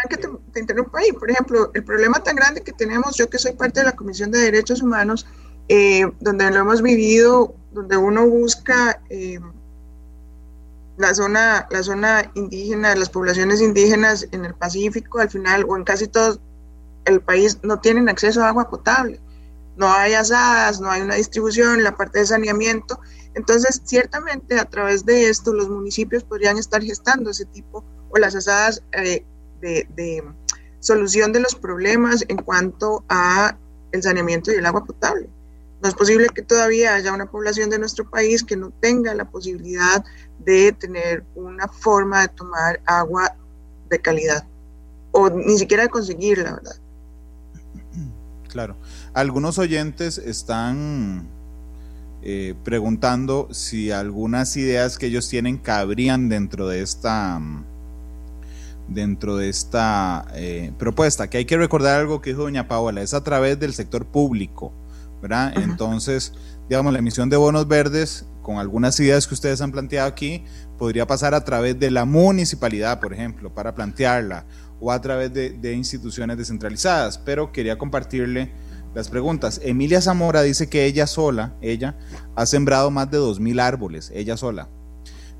Que 0.08 0.16
te, 0.16 0.28
te 0.52 0.60
interrumpo 0.60 0.96
ahí. 0.96 1.12
Por 1.12 1.30
ejemplo, 1.30 1.70
el 1.74 1.84
problema 1.84 2.22
tan 2.22 2.36
grande 2.36 2.62
que 2.62 2.72
tenemos, 2.72 3.16
yo 3.16 3.28
que 3.28 3.38
soy 3.38 3.52
parte 3.52 3.80
de 3.80 3.86
la 3.86 3.96
Comisión 3.96 4.30
de 4.30 4.38
Derechos 4.38 4.80
Humanos, 4.80 5.26
eh, 5.68 6.06
donde 6.20 6.48
lo 6.50 6.60
hemos 6.60 6.80
vivido, 6.80 7.56
donde 7.72 7.96
uno 7.96 8.28
busca 8.28 9.02
eh, 9.10 9.40
la 10.96 11.14
zona, 11.14 11.66
la 11.70 11.82
zona 11.82 12.30
indígena, 12.34 12.94
las 12.94 13.10
poblaciones 13.10 13.60
indígenas 13.60 14.26
en 14.32 14.44
el 14.44 14.54
Pacífico, 14.54 15.18
al 15.18 15.30
final, 15.30 15.64
o 15.68 15.76
en 15.76 15.84
casi 15.84 16.06
todo 16.06 16.38
el 17.04 17.20
país, 17.20 17.58
no 17.62 17.80
tienen 17.80 18.08
acceso 18.08 18.42
a 18.42 18.48
agua 18.48 18.68
potable 18.68 19.20
no 19.76 19.92
hay 19.92 20.14
asadas, 20.14 20.80
no 20.80 20.90
hay 20.90 21.02
una 21.02 21.14
distribución, 21.14 21.82
la 21.84 21.94
parte 21.94 22.20
de 22.20 22.26
saneamiento. 22.26 22.98
Entonces, 23.34 23.82
ciertamente 23.84 24.58
a 24.58 24.64
través 24.64 25.04
de 25.04 25.28
esto 25.28 25.52
los 25.52 25.68
municipios 25.68 26.24
podrían 26.24 26.56
estar 26.56 26.82
gestando 26.82 27.30
ese 27.30 27.44
tipo 27.44 27.84
o 28.08 28.18
las 28.18 28.34
asadas 28.34 28.82
eh, 28.92 29.24
de, 29.60 30.24
solución 30.80 31.32
de 31.32 31.40
los 31.40 31.54
problemas 31.54 32.24
en 32.28 32.36
cuanto 32.36 33.04
a 33.08 33.56
el 33.92 34.02
saneamiento 34.02 34.52
y 34.52 34.56
el 34.56 34.66
agua 34.66 34.84
potable. 34.84 35.28
No 35.82 35.88
es 35.88 35.94
posible 35.94 36.28
que 36.34 36.42
todavía 36.42 36.94
haya 36.94 37.12
una 37.12 37.30
población 37.30 37.68
de 37.70 37.78
nuestro 37.78 38.08
país 38.08 38.42
que 38.42 38.56
no 38.56 38.70
tenga 38.80 39.14
la 39.14 39.26
posibilidad 39.26 40.04
de 40.38 40.72
tener 40.72 41.24
una 41.34 41.68
forma 41.68 42.22
de 42.22 42.28
tomar 42.28 42.80
agua 42.86 43.36
de 43.90 43.98
calidad 44.00 44.46
o 45.12 45.30
ni 45.30 45.58
siquiera 45.58 45.84
de 45.84 45.88
conseguirla, 45.88 46.54
¿verdad? 46.54 46.76
Claro. 48.48 48.76
Algunos 49.12 49.58
oyentes 49.58 50.16
están 50.16 51.28
eh, 52.22 52.54
preguntando 52.64 53.48
si 53.50 53.90
algunas 53.90 54.56
ideas 54.56 54.98
que 54.98 55.06
ellos 55.06 55.28
tienen 55.28 55.58
cabrían 55.58 56.28
dentro 56.28 56.66
de 56.68 56.80
esta 56.80 57.40
dentro 58.88 59.36
de 59.36 59.48
esta 59.48 60.26
eh, 60.34 60.72
propuesta, 60.78 61.28
que 61.28 61.38
hay 61.38 61.44
que 61.44 61.56
recordar 61.56 62.00
algo 62.00 62.20
que 62.20 62.30
dijo 62.30 62.42
doña 62.42 62.68
Paola, 62.68 63.02
es 63.02 63.14
a 63.14 63.24
través 63.24 63.58
del 63.58 63.74
sector 63.74 64.06
público, 64.06 64.72
¿verdad? 65.20 65.52
Entonces, 65.56 66.32
digamos, 66.68 66.92
la 66.92 66.98
emisión 66.98 67.30
de 67.30 67.36
bonos 67.36 67.68
verdes, 67.68 68.26
con 68.42 68.58
algunas 68.58 68.98
ideas 69.00 69.26
que 69.26 69.34
ustedes 69.34 69.60
han 69.60 69.72
planteado 69.72 70.08
aquí, 70.08 70.44
podría 70.78 71.06
pasar 71.06 71.34
a 71.34 71.44
través 71.44 71.78
de 71.78 71.90
la 71.90 72.04
municipalidad, 72.04 73.00
por 73.00 73.12
ejemplo, 73.12 73.52
para 73.52 73.74
plantearla, 73.74 74.46
o 74.80 74.92
a 74.92 75.00
través 75.00 75.32
de, 75.32 75.72
instituciones 75.72 76.36
descentralizadas, 76.36 77.18
pero 77.18 77.52
quería 77.52 77.78
compartirle 77.78 78.52
las 78.94 79.08
preguntas. 79.08 79.60
Emilia 79.62 80.00
Zamora 80.00 80.42
dice 80.42 80.68
que 80.68 80.84
ella 80.84 81.06
sola, 81.06 81.54
ella, 81.60 81.96
ha 82.34 82.46
sembrado 82.46 82.90
más 82.90 83.10
de 83.10 83.18
2.000 83.18 83.60
árboles, 83.60 84.12
ella 84.14 84.36
sola, 84.36 84.68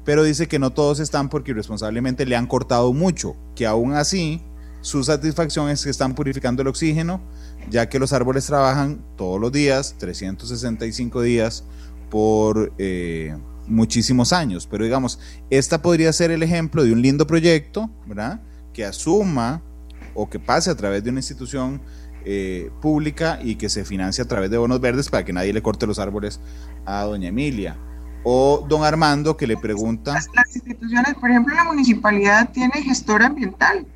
pero 0.04 0.22
dice 0.22 0.46
que 0.46 0.58
no 0.58 0.70
todos 0.70 1.00
están 1.00 1.28
porque 1.28 1.50
irresponsablemente 1.50 2.26
le 2.26 2.36
han 2.36 2.46
cortado 2.46 2.92
mucho, 2.92 3.36
que 3.54 3.66
aún 3.66 3.94
así 3.94 4.42
su 4.80 5.02
satisfacción 5.02 5.68
es 5.68 5.82
que 5.82 5.90
están 5.90 6.14
purificando 6.14 6.62
el 6.62 6.68
oxígeno, 6.68 7.20
ya 7.68 7.88
que 7.88 7.98
los 7.98 8.12
árboles 8.12 8.46
trabajan 8.46 9.04
todos 9.16 9.40
los 9.40 9.52
días, 9.52 9.96
365 9.98 11.22
días 11.22 11.64
por 12.10 12.72
eh, 12.78 13.36
muchísimos 13.66 14.32
años. 14.32 14.66
Pero 14.70 14.84
digamos, 14.84 15.18
esta 15.50 15.82
podría 15.82 16.12
ser 16.12 16.30
el 16.30 16.42
ejemplo 16.42 16.84
de 16.84 16.92
un 16.92 17.02
lindo 17.02 17.26
proyecto, 17.26 17.90
¿verdad? 18.06 18.40
que 18.76 18.84
asuma 18.84 19.62
o 20.14 20.28
que 20.28 20.38
pase 20.38 20.70
a 20.70 20.76
través 20.76 21.02
de 21.02 21.08
una 21.08 21.20
institución 21.20 21.80
eh, 22.26 22.70
pública 22.82 23.38
y 23.42 23.56
que 23.56 23.70
se 23.70 23.86
financie 23.86 24.22
a 24.22 24.28
través 24.28 24.50
de 24.50 24.58
bonos 24.58 24.82
verdes 24.82 25.08
para 25.08 25.24
que 25.24 25.32
nadie 25.32 25.54
le 25.54 25.62
corte 25.62 25.86
los 25.86 25.98
árboles 25.98 26.40
a 26.84 27.04
doña 27.04 27.28
Emilia. 27.28 27.78
O 28.22 28.66
don 28.68 28.84
Armando 28.84 29.34
que 29.34 29.46
le 29.46 29.56
pregunta... 29.56 30.12
Las, 30.12 30.54
instituciones, 30.54 31.14
por 31.14 31.30
ejemplo, 31.30 31.54
la 31.54 31.64
municipalidad 31.64 32.50
tiene 32.52 32.82
gestor 32.82 33.22
ambiental, 33.22 33.86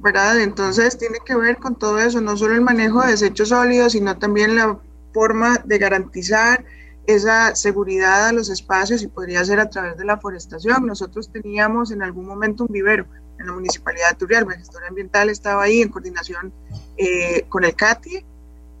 ¿verdad? 0.00 0.40
Entonces 0.40 0.96
tiene 0.98 1.18
que 1.24 1.36
ver 1.36 1.58
con 1.58 1.76
todo 1.76 1.98
eso, 1.98 2.20
no 2.20 2.36
solo 2.36 2.54
el 2.54 2.62
manejo 2.62 3.02
de 3.02 3.12
desechos 3.12 3.50
sólidos, 3.50 3.92
sino 3.92 4.18
también 4.18 4.56
la 4.56 4.78
forma 5.12 5.60
de 5.64 5.78
garantizar 5.78 6.64
esa 7.06 7.54
seguridad 7.54 8.28
a 8.28 8.32
los 8.32 8.48
espacios 8.48 9.02
y 9.02 9.08
podría 9.08 9.44
ser 9.44 9.60
a 9.60 9.68
través 9.68 9.96
de 9.96 10.04
la 10.04 10.18
forestación. 10.18 10.86
Nosotros 10.86 11.30
teníamos 11.30 11.90
en 11.90 12.02
algún 12.02 12.26
momento 12.26 12.64
un 12.64 12.72
vivero 12.72 13.06
en 13.38 13.46
la 13.46 13.52
Municipalidad 13.52 14.10
de 14.10 14.16
Turrialba. 14.16 14.52
El 14.52 14.58
gestor 14.60 14.84
ambiental 14.84 15.28
estaba 15.28 15.64
ahí 15.64 15.82
en 15.82 15.88
coordinación 15.88 16.52
eh, 16.96 17.44
con 17.48 17.64
el 17.64 17.74
CATI, 17.74 18.24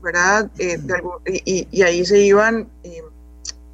¿verdad? 0.02 0.50
Eh, 0.58 0.78
y, 1.44 1.82
ahí 1.82 2.04
se 2.04 2.20
iban 2.20 2.68
eh, 2.82 3.02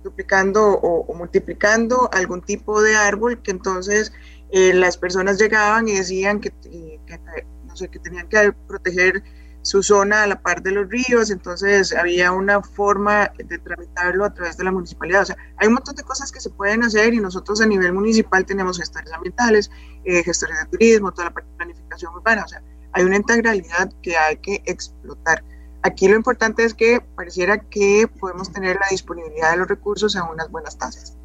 duplicando 0.02 0.64
o, 0.64 1.12
multiplicando 1.14 2.08
algún 2.12 2.40
tipo 2.40 2.80
de 2.82 2.96
árbol 2.96 3.42
que 3.42 3.50
entonces 3.50 4.12
las 4.52 4.96
personas 4.96 5.38
llegaban 5.38 5.88
y 5.88 5.94
decían 5.94 6.40
que, 6.40 6.50
que 6.50 7.98
tenían 7.98 8.28
que 8.28 8.52
proteger 8.66 9.22
su 9.66 9.82
zona 9.82 10.22
a 10.22 10.26
la 10.28 10.40
par 10.40 10.62
de 10.62 10.70
los 10.70 10.88
ríos, 10.88 11.30
entonces 11.30 11.92
había 11.92 12.30
una 12.30 12.62
forma 12.62 13.32
de 13.36 13.58
tramitarlo 13.58 14.24
a 14.24 14.32
través 14.32 14.56
de 14.56 14.62
la 14.62 14.70
municipalidad. 14.70 15.22
O 15.22 15.24
sea, 15.24 15.36
hay 15.56 15.66
un 15.66 15.74
montón 15.74 15.96
de 15.96 16.04
cosas 16.04 16.30
que 16.30 16.40
se 16.40 16.50
pueden 16.50 16.84
hacer 16.84 17.12
y 17.14 17.18
nosotros 17.18 17.60
a 17.60 17.66
nivel 17.66 17.92
municipal 17.92 18.46
tenemos 18.46 18.78
gestores 18.78 19.12
ambientales, 19.12 19.68
eh, 20.04 20.22
gestores 20.22 20.56
de 20.60 20.66
turismo, 20.66 21.10
toda 21.10 21.24
la 21.24 21.34
parte 21.34 21.50
de 21.50 21.56
planificación 21.56 22.14
urbana. 22.14 22.44
O 22.44 22.48
sea, 22.48 22.62
hay 22.92 23.04
una 23.04 23.16
integralidad 23.16 23.92
que 24.02 24.16
hay 24.16 24.36
que 24.36 24.62
explotar. 24.66 25.42
Aquí 25.82 26.06
lo 26.06 26.14
importante 26.14 26.62
es 26.62 26.72
que 26.72 27.00
pareciera 27.16 27.58
que 27.58 28.08
podemos 28.20 28.52
tener 28.52 28.76
la 28.76 28.86
disponibilidad 28.88 29.50
de 29.50 29.56
los 29.56 29.66
recursos 29.66 30.14
a 30.14 30.30
unas 30.30 30.48
buenas 30.48 30.78
tasas. 30.78 31.16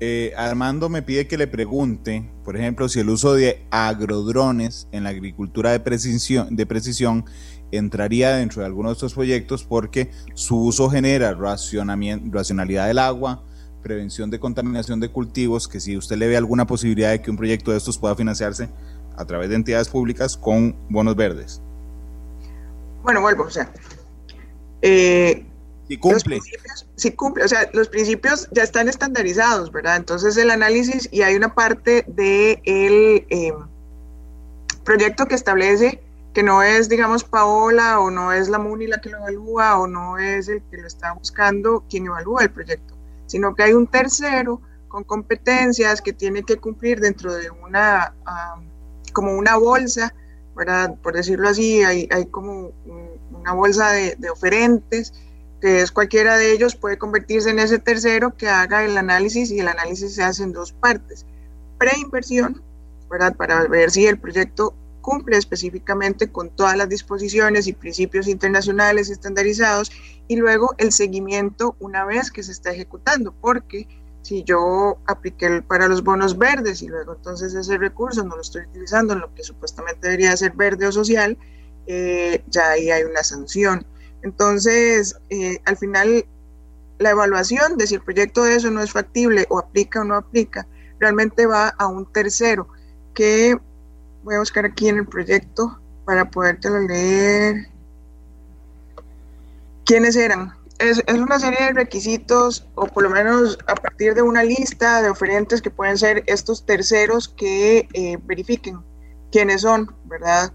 Eh, 0.00 0.32
Armando 0.36 0.88
me 0.88 1.02
pide 1.02 1.26
que 1.26 1.36
le 1.36 1.48
pregunte, 1.48 2.30
por 2.44 2.56
ejemplo, 2.56 2.88
si 2.88 3.00
el 3.00 3.10
uso 3.10 3.34
de 3.34 3.66
agrodrones 3.70 4.86
en 4.92 5.04
la 5.04 5.10
agricultura 5.10 5.72
de 5.72 5.80
precisión, 5.80 6.54
de 6.54 6.66
precisión 6.66 7.24
entraría 7.72 8.36
dentro 8.36 8.60
de 8.62 8.66
alguno 8.66 8.90
de 8.90 8.94
estos 8.94 9.14
proyectos 9.14 9.64
porque 9.64 10.10
su 10.34 10.56
uso 10.56 10.88
genera 10.88 11.34
racionalidad 11.34 12.86
del 12.86 12.98
agua, 12.98 13.42
prevención 13.82 14.30
de 14.30 14.38
contaminación 14.38 15.00
de 15.00 15.08
cultivos, 15.08 15.66
que 15.66 15.80
si 15.80 15.96
usted 15.96 16.16
le 16.16 16.28
ve 16.28 16.36
alguna 16.36 16.66
posibilidad 16.66 17.10
de 17.10 17.20
que 17.20 17.30
un 17.30 17.36
proyecto 17.36 17.72
de 17.72 17.78
estos 17.78 17.98
pueda 17.98 18.14
financiarse 18.14 18.68
a 19.16 19.24
través 19.24 19.48
de 19.48 19.56
entidades 19.56 19.88
públicas 19.88 20.36
con 20.36 20.76
bonos 20.88 21.16
verdes. 21.16 21.60
Bueno, 23.02 23.20
vuelvo, 23.20 23.44
o 23.44 23.50
sea, 23.50 23.72
eh, 24.80 25.44
si 25.88 25.96
cumple. 25.96 26.40
Si 26.96 27.12
cumple, 27.12 27.44
o 27.44 27.48
sea, 27.48 27.68
los 27.72 27.88
principios 27.88 28.48
ya 28.52 28.62
están 28.62 28.88
estandarizados, 28.88 29.72
¿verdad? 29.72 29.96
Entonces 29.96 30.36
el 30.36 30.50
análisis 30.50 31.08
y 31.10 31.22
hay 31.22 31.34
una 31.34 31.54
parte 31.54 32.04
del 32.06 32.14
de 32.14 33.26
eh, 33.30 33.54
proyecto 34.84 35.26
que 35.26 35.34
establece 35.34 36.02
que 36.34 36.42
no 36.42 36.62
es, 36.62 36.88
digamos, 36.88 37.24
Paola 37.24 38.00
o 38.00 38.10
no 38.10 38.32
es 38.32 38.48
la 38.48 38.58
MUNI 38.58 38.86
la 38.86 39.00
que 39.00 39.08
lo 39.08 39.18
evalúa 39.18 39.78
o 39.78 39.86
no 39.86 40.18
es 40.18 40.48
el 40.48 40.62
que 40.70 40.76
lo 40.76 40.86
está 40.86 41.12
buscando 41.14 41.84
quien 41.88 42.06
evalúa 42.06 42.42
el 42.42 42.50
proyecto, 42.50 42.94
sino 43.26 43.54
que 43.54 43.62
hay 43.62 43.72
un 43.72 43.86
tercero 43.86 44.60
con 44.88 45.04
competencias 45.04 46.02
que 46.02 46.12
tiene 46.12 46.42
que 46.42 46.56
cumplir 46.56 47.00
dentro 47.00 47.34
de 47.34 47.50
una, 47.50 48.14
como 49.12 49.32
una 49.32 49.56
bolsa, 49.56 50.14
¿verdad? 50.54 50.94
Por 51.02 51.14
decirlo 51.14 51.48
así, 51.48 51.82
hay, 51.82 52.08
hay 52.10 52.26
como 52.26 52.72
una 53.32 53.52
bolsa 53.52 53.90
de, 53.92 54.16
de 54.16 54.30
oferentes 54.30 55.12
que 55.60 55.80
es 55.80 55.90
cualquiera 55.90 56.36
de 56.36 56.52
ellos, 56.52 56.76
puede 56.76 56.98
convertirse 56.98 57.50
en 57.50 57.58
ese 57.58 57.78
tercero 57.78 58.36
que 58.36 58.48
haga 58.48 58.84
el 58.84 58.96
análisis 58.96 59.50
y 59.50 59.60
el 59.60 59.68
análisis 59.68 60.14
se 60.14 60.22
hace 60.22 60.42
en 60.42 60.52
dos 60.52 60.72
partes. 60.72 61.26
Preinversión, 61.78 62.62
¿verdad? 63.10 63.34
Para 63.36 63.66
ver 63.66 63.90
si 63.90 64.06
el 64.06 64.18
proyecto 64.18 64.74
cumple 65.00 65.36
específicamente 65.36 66.30
con 66.30 66.50
todas 66.50 66.76
las 66.76 66.88
disposiciones 66.88 67.66
y 67.66 67.72
principios 67.72 68.28
internacionales 68.28 69.08
estandarizados 69.08 69.90
y 70.28 70.36
luego 70.36 70.74
el 70.76 70.92
seguimiento 70.92 71.76
una 71.80 72.04
vez 72.04 72.30
que 72.30 72.42
se 72.42 72.52
está 72.52 72.72
ejecutando, 72.72 73.32
porque 73.32 73.88
si 74.22 74.44
yo 74.44 74.98
apliqué 75.06 75.62
para 75.62 75.88
los 75.88 76.04
bonos 76.04 76.36
verdes 76.36 76.82
y 76.82 76.88
luego 76.88 77.14
entonces 77.14 77.54
ese 77.54 77.78
recurso 77.78 78.22
no 78.24 78.36
lo 78.36 78.42
estoy 78.42 78.66
utilizando 78.66 79.14
en 79.14 79.20
lo 79.20 79.34
que 79.34 79.42
supuestamente 79.42 80.08
debería 80.08 80.36
ser 80.36 80.52
verde 80.52 80.86
o 80.86 80.92
social, 80.92 81.38
eh, 81.86 82.44
ya 82.48 82.72
ahí 82.72 82.90
hay 82.90 83.04
una 83.04 83.22
sanción. 83.22 83.86
Entonces, 84.22 85.16
eh, 85.30 85.58
al 85.64 85.76
final, 85.76 86.26
la 86.98 87.10
evaluación 87.10 87.76
de 87.76 87.86
si 87.86 87.94
el 87.96 88.02
proyecto 88.02 88.44
de 88.44 88.56
eso 88.56 88.70
no 88.70 88.82
es 88.82 88.92
factible 88.92 89.46
o 89.48 89.58
aplica 89.58 90.00
o 90.00 90.04
no 90.04 90.16
aplica, 90.16 90.66
realmente 90.98 91.46
va 91.46 91.68
a 91.68 91.86
un 91.86 92.10
tercero 92.12 92.68
que 93.14 93.56
voy 94.24 94.34
a 94.34 94.40
buscar 94.40 94.64
aquí 94.64 94.88
en 94.88 94.98
el 94.98 95.06
proyecto 95.06 95.78
para 96.04 96.30
podértelo 96.30 96.80
leer. 96.80 97.68
¿Quiénes 99.84 100.16
eran? 100.16 100.52
Es, 100.78 101.02
una 101.12 101.38
serie 101.40 101.66
de 101.66 101.72
requisitos, 101.72 102.68
o 102.74 102.86
por 102.86 103.02
lo 103.02 103.10
menos 103.10 103.58
a 103.66 103.74
partir 103.74 104.14
de 104.14 104.22
una 104.22 104.44
lista 104.44 105.02
de 105.02 105.10
oferentes 105.10 105.60
que 105.60 105.70
pueden 105.70 105.98
ser 105.98 106.22
estos 106.26 106.64
terceros 106.64 107.28
que 107.28 107.88
eh, 107.92 108.18
verifiquen 108.24 108.78
quiénes 109.32 109.62
son, 109.62 109.92
¿verdad? 110.04 110.52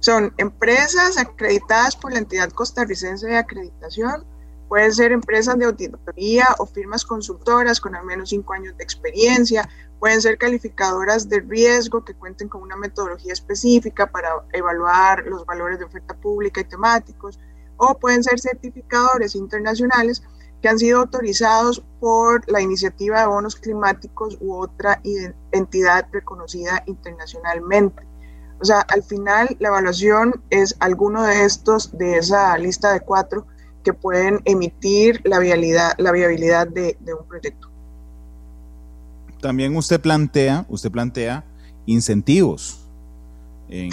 Son 0.00 0.32
empresas 0.38 1.18
acreditadas 1.18 1.94
por 1.94 2.12
la 2.12 2.18
entidad 2.18 2.50
costarricense 2.50 3.26
de 3.26 3.36
acreditación, 3.36 4.24
pueden 4.68 4.94
ser 4.94 5.12
empresas 5.12 5.58
de 5.58 5.66
auditoría 5.66 6.46
o 6.58 6.64
firmas 6.64 7.04
consultoras 7.04 7.80
con 7.80 7.94
al 7.94 8.06
menos 8.06 8.30
cinco 8.30 8.54
años 8.54 8.76
de 8.78 8.84
experiencia, 8.84 9.68
pueden 9.98 10.22
ser 10.22 10.38
calificadoras 10.38 11.28
de 11.28 11.40
riesgo 11.40 12.02
que 12.04 12.14
cuenten 12.14 12.48
con 12.48 12.62
una 12.62 12.76
metodología 12.76 13.34
específica 13.34 14.10
para 14.10 14.30
evaluar 14.52 15.26
los 15.26 15.44
valores 15.44 15.78
de 15.78 15.84
oferta 15.84 16.14
pública 16.14 16.62
y 16.62 16.64
temáticos, 16.64 17.38
o 17.76 17.98
pueden 17.98 18.24
ser 18.24 18.40
certificadores 18.40 19.34
internacionales 19.34 20.22
que 20.62 20.68
han 20.68 20.78
sido 20.78 21.00
autorizados 21.00 21.84
por 22.00 22.50
la 22.50 22.60
iniciativa 22.60 23.20
de 23.20 23.26
bonos 23.26 23.56
climáticos 23.56 24.38
u 24.40 24.54
otra 24.54 25.02
entidad 25.52 26.06
reconocida 26.10 26.82
internacionalmente. 26.86 28.09
O 28.60 28.64
sea, 28.64 28.80
al 28.80 29.02
final 29.02 29.56
la 29.58 29.68
evaluación 29.68 30.42
es 30.50 30.76
alguno 30.80 31.22
de 31.22 31.44
estos, 31.44 31.96
de 31.96 32.18
esa 32.18 32.56
lista 32.58 32.92
de 32.92 33.00
cuatro, 33.00 33.46
que 33.82 33.94
pueden 33.94 34.40
emitir 34.44 35.20
la 35.24 35.38
viabilidad, 35.38 35.92
la 35.98 36.12
viabilidad 36.12 36.68
de, 36.68 36.98
de 37.00 37.14
un 37.14 37.26
proyecto. 37.26 37.70
También 39.40 39.74
usted 39.74 40.00
plantea, 40.00 40.66
usted 40.68 40.90
plantea 40.90 41.44
incentivos 41.86 42.86
en, 43.68 43.90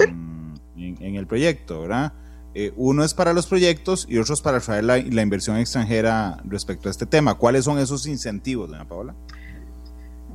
en, 0.76 0.98
en 1.02 1.16
el 1.16 1.26
proyecto, 1.26 1.82
¿verdad? 1.82 2.12
Eh, 2.60 2.74
uno 2.76 3.04
es 3.04 3.14
para 3.14 3.34
los 3.34 3.46
proyectos 3.46 4.08
y 4.10 4.18
otro 4.18 4.34
es 4.34 4.42
para 4.42 4.60
traer 4.60 4.84
la, 4.84 4.98
la, 4.98 5.22
inversión 5.22 5.58
extranjera 5.58 6.42
respecto 6.44 6.88
a 6.88 6.92
este 6.92 7.06
tema. 7.06 7.36
¿Cuáles 7.36 7.66
son 7.66 7.78
esos 7.78 8.08
incentivos, 8.08 8.70
doña 8.70 8.88
Paola? 8.88 9.14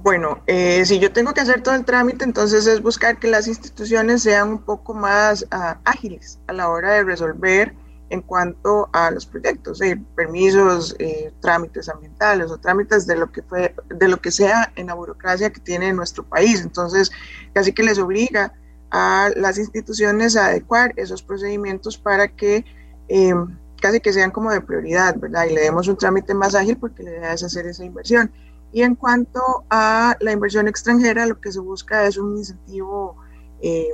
Bueno, 0.02 0.42
eh, 0.48 0.84
si 0.84 0.98
yo 0.98 1.12
tengo 1.12 1.32
que 1.32 1.42
hacer 1.42 1.62
todo 1.62 1.76
el 1.76 1.84
trámite, 1.84 2.24
entonces 2.24 2.66
es 2.66 2.82
buscar 2.82 3.20
que 3.20 3.28
las 3.28 3.46
instituciones 3.46 4.22
sean 4.22 4.48
un 4.48 4.58
poco 4.58 4.94
más 4.94 5.42
uh, 5.42 5.78
ágiles 5.84 6.40
a 6.48 6.52
la 6.52 6.68
hora 6.68 6.94
de 6.94 7.04
resolver 7.04 7.72
en 8.10 8.20
cuanto 8.20 8.90
a 8.92 9.12
los 9.12 9.24
proyectos, 9.24 9.80
eh, 9.80 9.98
permisos, 10.16 10.96
eh, 10.98 11.32
trámites 11.40 11.88
ambientales 11.88 12.50
o 12.50 12.58
trámites 12.58 13.06
de 13.06 13.16
lo 13.16 13.30
que 13.30 13.42
fue, 13.42 13.76
de 13.88 14.08
lo 14.08 14.20
que 14.20 14.32
sea 14.32 14.72
en 14.74 14.88
la 14.88 14.94
burocracia 14.94 15.50
que 15.50 15.60
tiene 15.60 15.92
nuestro 15.92 16.24
país. 16.24 16.60
Entonces, 16.60 17.12
casi 17.54 17.72
que 17.72 17.84
les 17.84 17.98
obliga 17.98 18.52
a 18.90 19.30
las 19.36 19.56
instituciones 19.56 20.36
a 20.36 20.46
adecuar 20.46 20.92
esos 20.96 21.22
procedimientos 21.22 21.96
para 21.96 22.26
que 22.28 22.64
eh, 23.08 23.34
casi 23.80 24.00
que 24.00 24.12
sean 24.12 24.32
como 24.32 24.50
de 24.50 24.60
prioridad, 24.60 25.16
¿verdad? 25.16 25.46
Y 25.48 25.54
le 25.54 25.62
demos 25.62 25.86
un 25.86 25.96
trámite 25.96 26.34
más 26.34 26.54
ágil 26.54 26.76
porque 26.76 27.04
la 27.04 27.12
idea 27.12 27.32
es 27.32 27.42
hacer 27.44 27.66
esa 27.66 27.84
inversión. 27.84 28.30
Y 28.72 28.82
en 28.82 28.94
cuanto 28.94 29.64
a 29.70 30.16
la 30.20 30.32
inversión 30.32 30.66
extranjera, 30.66 31.26
lo 31.26 31.40
que 31.40 31.52
se 31.52 31.60
busca 31.60 32.06
es 32.06 32.16
un 32.16 32.38
incentivo 32.38 33.16
eh, 33.60 33.88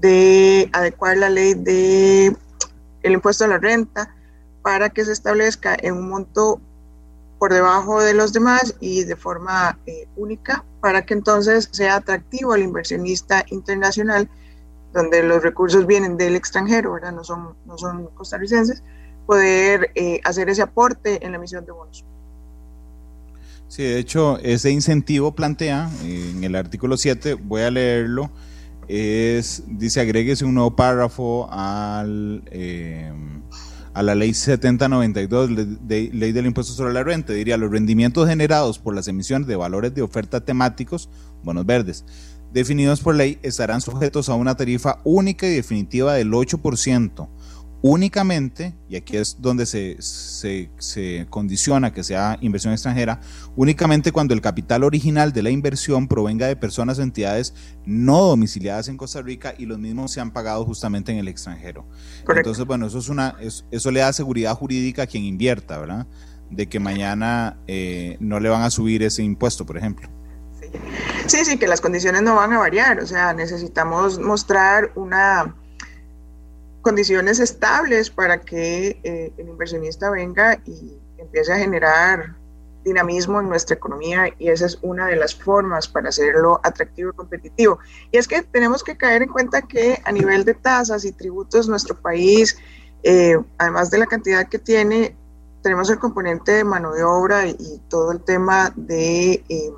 de 0.00 0.68
adecuar 0.72 1.16
la 1.16 1.30
ley 1.30 1.54
de 1.54 2.36
el 3.02 3.12
impuesto 3.12 3.44
a 3.44 3.48
la 3.48 3.58
renta 3.58 4.14
para 4.62 4.90
que 4.90 5.04
se 5.04 5.12
establezca 5.12 5.76
en 5.80 5.94
un 5.94 6.08
monto 6.08 6.60
por 7.38 7.52
debajo 7.52 8.00
de 8.00 8.14
los 8.14 8.32
demás 8.32 8.76
y 8.80 9.04
de 9.04 9.16
forma 9.16 9.78
eh, 9.86 10.06
única 10.16 10.64
para 10.80 11.04
que 11.04 11.14
entonces 11.14 11.68
sea 11.72 11.96
atractivo 11.96 12.52
al 12.52 12.62
inversionista 12.62 13.44
internacional, 13.48 14.28
donde 14.92 15.22
los 15.22 15.42
recursos 15.42 15.86
vienen 15.86 16.16
del 16.16 16.36
extranjero, 16.36 16.92
¿verdad? 16.92 17.12
No, 17.12 17.24
son, 17.24 17.56
no 17.66 17.76
son 17.78 18.06
costarricenses, 18.14 18.82
poder 19.26 19.90
eh, 19.94 20.20
hacer 20.24 20.50
ese 20.50 20.62
aporte 20.62 21.24
en 21.24 21.32
la 21.32 21.38
emisión 21.38 21.64
de 21.64 21.72
bonos. 21.72 22.04
Sí, 23.72 23.84
de 23.84 23.98
hecho, 23.98 24.38
ese 24.40 24.70
incentivo 24.70 25.34
plantea 25.34 25.90
en 26.04 26.44
el 26.44 26.56
artículo 26.56 26.98
7, 26.98 27.32
voy 27.42 27.62
a 27.62 27.70
leerlo, 27.70 28.30
es, 28.86 29.62
dice, 29.66 30.02
agréguese 30.02 30.44
un 30.44 30.52
nuevo 30.52 30.76
párrafo 30.76 31.48
al... 31.50 32.42
Eh, 32.50 33.10
a 33.94 34.02
la 34.02 34.14
ley 34.14 34.34
7092, 34.34 35.50
de, 35.86 36.10
ley 36.12 36.32
del 36.32 36.46
impuesto 36.46 36.74
sobre 36.74 36.92
la 36.92 37.02
renta, 37.02 37.32
diría 37.32 37.58
los 37.58 37.70
rendimientos 37.70 38.26
generados 38.28 38.78
por 38.78 38.94
las 38.94 39.08
emisiones 39.08 39.46
de 39.46 39.56
valores 39.56 39.94
de 39.94 40.02
oferta 40.02 40.44
temáticos, 40.44 41.10
bonos 41.42 41.64
verdes, 41.64 42.04
definidos 42.52 43.00
por 43.00 43.14
ley, 43.14 43.38
estarán 43.42 43.80
sujetos 43.80 44.28
a 44.28 44.34
una 44.34 44.54
tarifa 44.54 45.00
única 45.04 45.46
y 45.46 45.54
definitiva 45.54 46.14
del 46.14 46.30
8% 46.30 47.28
únicamente, 47.82 48.74
y 48.88 48.94
aquí 48.94 49.16
es 49.16 49.38
donde 49.40 49.66
se, 49.66 49.96
se, 50.00 50.70
se, 50.78 51.26
condiciona 51.28 51.92
que 51.92 52.04
sea 52.04 52.38
inversión 52.40 52.72
extranjera, 52.72 53.20
únicamente 53.56 54.12
cuando 54.12 54.34
el 54.34 54.40
capital 54.40 54.84
original 54.84 55.32
de 55.32 55.42
la 55.42 55.50
inversión 55.50 56.06
provenga 56.06 56.46
de 56.46 56.54
personas 56.54 57.00
o 57.00 57.02
entidades 57.02 57.54
no 57.84 58.22
domiciliadas 58.22 58.86
en 58.86 58.96
Costa 58.96 59.20
Rica 59.20 59.54
y 59.58 59.66
los 59.66 59.80
mismos 59.80 60.12
se 60.12 60.20
han 60.20 60.30
pagado 60.30 60.64
justamente 60.64 61.10
en 61.10 61.18
el 61.18 61.26
extranjero. 61.26 61.84
Correcto. 62.24 62.50
Entonces, 62.50 62.64
bueno, 62.66 62.86
eso, 62.86 62.98
es 62.98 63.08
una, 63.08 63.36
eso, 63.40 63.64
eso, 63.72 63.90
le 63.90 63.98
da 64.00 64.12
seguridad 64.12 64.54
jurídica 64.54 65.02
a 65.02 65.06
quien 65.08 65.24
invierta, 65.24 65.78
¿verdad? 65.78 66.06
De 66.50 66.68
que 66.68 66.78
mañana 66.78 67.58
eh, 67.66 68.16
no 68.20 68.38
le 68.38 68.48
van 68.48 68.62
a 68.62 68.70
subir 68.70 69.02
ese 69.02 69.24
impuesto, 69.24 69.66
por 69.66 69.76
ejemplo. 69.76 70.08
Sí. 70.60 70.68
sí, 71.26 71.44
sí, 71.44 71.58
que 71.58 71.66
las 71.66 71.80
condiciones 71.80 72.22
no 72.22 72.36
van 72.36 72.52
a 72.52 72.58
variar, 72.58 73.00
o 73.00 73.06
sea, 73.06 73.32
necesitamos 73.32 74.20
mostrar 74.20 74.92
una 74.94 75.56
condiciones 76.82 77.40
estables 77.40 78.10
para 78.10 78.40
que 78.40 79.00
eh, 79.02 79.32
el 79.36 79.48
inversionista 79.48 80.10
venga 80.10 80.60
y 80.66 80.98
empiece 81.16 81.52
a 81.52 81.58
generar 81.58 82.36
dinamismo 82.84 83.40
en 83.40 83.48
nuestra 83.48 83.76
economía 83.76 84.34
y 84.38 84.48
esa 84.48 84.66
es 84.66 84.78
una 84.82 85.06
de 85.06 85.16
las 85.16 85.34
formas 85.34 85.86
para 85.88 86.08
hacerlo 86.08 86.60
atractivo 86.62 87.10
y 87.10 87.16
competitivo. 87.16 87.78
Y 88.10 88.18
es 88.18 88.26
que 88.26 88.42
tenemos 88.42 88.82
que 88.82 88.96
caer 88.96 89.22
en 89.22 89.28
cuenta 89.28 89.62
que 89.62 90.02
a 90.04 90.12
nivel 90.12 90.44
de 90.44 90.54
tasas 90.54 91.04
y 91.04 91.12
tributos 91.12 91.68
nuestro 91.68 91.96
país, 91.96 92.58
eh, 93.04 93.38
además 93.58 93.90
de 93.90 93.98
la 93.98 94.06
cantidad 94.06 94.48
que 94.48 94.58
tiene, 94.58 95.16
tenemos 95.62 95.88
el 95.90 95.98
componente 95.98 96.52
de 96.52 96.64
mano 96.64 96.92
de 96.92 97.04
obra 97.04 97.46
y, 97.46 97.80
todo 97.88 98.10
el 98.10 98.20
tema 98.20 98.72
de 98.74 99.44
eh, 99.48 99.72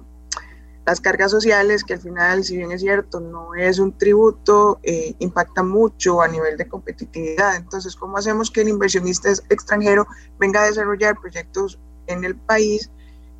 las 0.86 1.00
cargas 1.00 1.30
sociales, 1.30 1.82
que 1.82 1.94
al 1.94 2.00
final, 2.00 2.44
si 2.44 2.56
bien 2.56 2.70
es 2.72 2.82
cierto, 2.82 3.20
no 3.20 3.54
es 3.54 3.78
un 3.78 3.96
tributo, 3.96 4.80
eh, 4.82 5.14
impacta 5.18 5.62
mucho 5.62 6.20
a 6.20 6.28
nivel 6.28 6.56
de 6.56 6.68
competitividad. 6.68 7.56
Entonces, 7.56 7.96
¿cómo 7.96 8.18
hacemos 8.18 8.50
que 8.50 8.60
el 8.60 8.68
inversionista 8.68 9.30
extranjero 9.48 10.06
venga 10.38 10.62
a 10.62 10.66
desarrollar 10.66 11.18
proyectos 11.18 11.78
en 12.06 12.24
el 12.24 12.36
país 12.36 12.90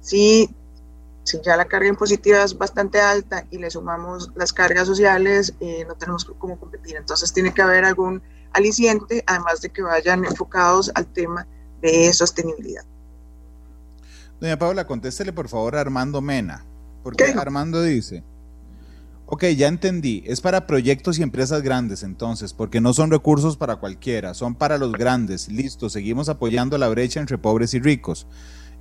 si, 0.01 0.55
si 1.25 1.39
ya 1.43 1.57
la 1.57 1.67
carga 1.67 1.89
impositiva 1.89 2.43
es 2.43 2.57
bastante 2.57 3.01
alta 3.01 3.47
y 3.51 3.59
le 3.59 3.71
sumamos 3.71 4.31
las 4.35 4.53
cargas 4.53 4.87
sociales, 4.87 5.55
eh, 5.61 5.85
no 5.87 5.97
tenemos 5.97 6.25
cómo 6.25 6.59
competir? 6.59 6.97
Entonces, 6.97 7.33
tiene 7.33 7.53
que 7.53 7.61
haber 7.61 7.85
algún 7.85 8.23
aliciente, 8.55 9.23
además 9.27 9.61
de 9.61 9.69
que 9.69 9.83
vayan 9.83 10.25
enfocados 10.25 10.91
al 10.95 11.07
tema 11.13 11.47
de 11.83 12.11
sostenibilidad. 12.15 12.85
Doña 14.41 14.59
Paula, 14.59 14.87
contéstele 14.87 15.33
por 15.33 15.49
favor 15.49 15.77
a 15.77 15.81
Armando 15.81 16.23
Mena. 16.23 16.65
Porque 17.05 17.25
Armando 17.37 17.83
dice, 17.83 18.25
ok, 19.27 19.45
ya 19.57 19.69
entendí, 19.69 20.25
es 20.27 20.41
para 20.41 20.67
proyectos 20.67 21.19
y 21.19 21.23
empresas 21.23 21.63
grandes 21.63 22.03
entonces, 22.03 22.55
porque 22.55 22.81
no 22.81 22.95
son 22.95 23.11
recursos 23.11 23.59
para 23.59 23.77
cualquiera, 23.77 24.33
son 24.33 24.55
para 24.55 24.79
los 24.79 24.91
grandes. 24.93 25.49
Listo, 25.49 25.91
seguimos 25.91 26.31
apoyando 26.31 26.79
la 26.79 26.89
brecha 26.89 27.21
entre 27.21 27.37
pobres 27.37 27.75
y 27.75 27.79
ricos. 27.79 28.27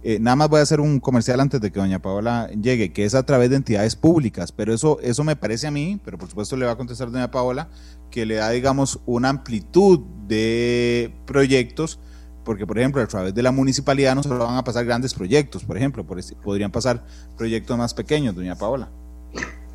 Eh, 0.04 0.20
nada 0.20 0.38
más 0.38 0.50
voy 0.50 0.62
a 0.62 0.64
hacer 0.64 0.80
un 0.80 1.00
comercial 1.02 1.42
antes 1.42 1.60
de 1.60 1.72
que 1.72 1.80
doña 1.80 2.02
Paola 2.02 2.50
llegue, 2.50 2.94
que 2.94 3.04
es 3.04 3.14
a 3.14 3.24
través 3.24 3.50
de 3.50 3.58
entidades 3.58 3.98
públicas, 3.98 4.54
pero 4.54 4.74
eso, 4.74 5.00
eso 5.02 5.24
me 5.26 5.36
parece 5.36 5.68
a 5.68 5.72
mí, 5.72 6.00
pero 6.04 6.18
por 6.18 6.30
supuesto 6.30 6.56
le 6.56 6.66
va 6.66 6.72
a 6.72 6.78
contestar 6.78 7.12
doña 7.12 7.30
Paola, 7.30 7.70
que 8.10 8.26
le 8.26 8.36
da, 8.36 8.50
digamos, 8.50 9.02
una 9.06 9.30
amplitud 9.30 10.00
de 10.28 11.14
proyectos 11.26 12.00
porque 12.44 12.68
por 12.68 12.78
ejemplo 12.78 13.02
a 13.02 13.08
través 13.08 13.34
de 13.34 13.42
la 13.42 13.52
municipalidad 13.52 14.16
no 14.16 14.24
solo 14.24 14.46
van 14.46 14.58
a 14.58 14.64
pasar 14.64 14.86
grandes 14.86 15.14
proyectos, 15.14 15.64
por 15.64 15.78
ejemplo, 15.78 16.04
por 16.04 16.20
este, 16.20 16.36
podrían 16.36 16.72
pasar 16.72 17.04
proyectos 17.38 17.78
más 17.78 17.94
pequeños, 17.94 18.36
doña 18.36 18.56
Paola. 18.56 18.90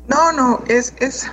No, 0.07 0.31
no, 0.31 0.63
es, 0.67 0.93
es 0.99 1.29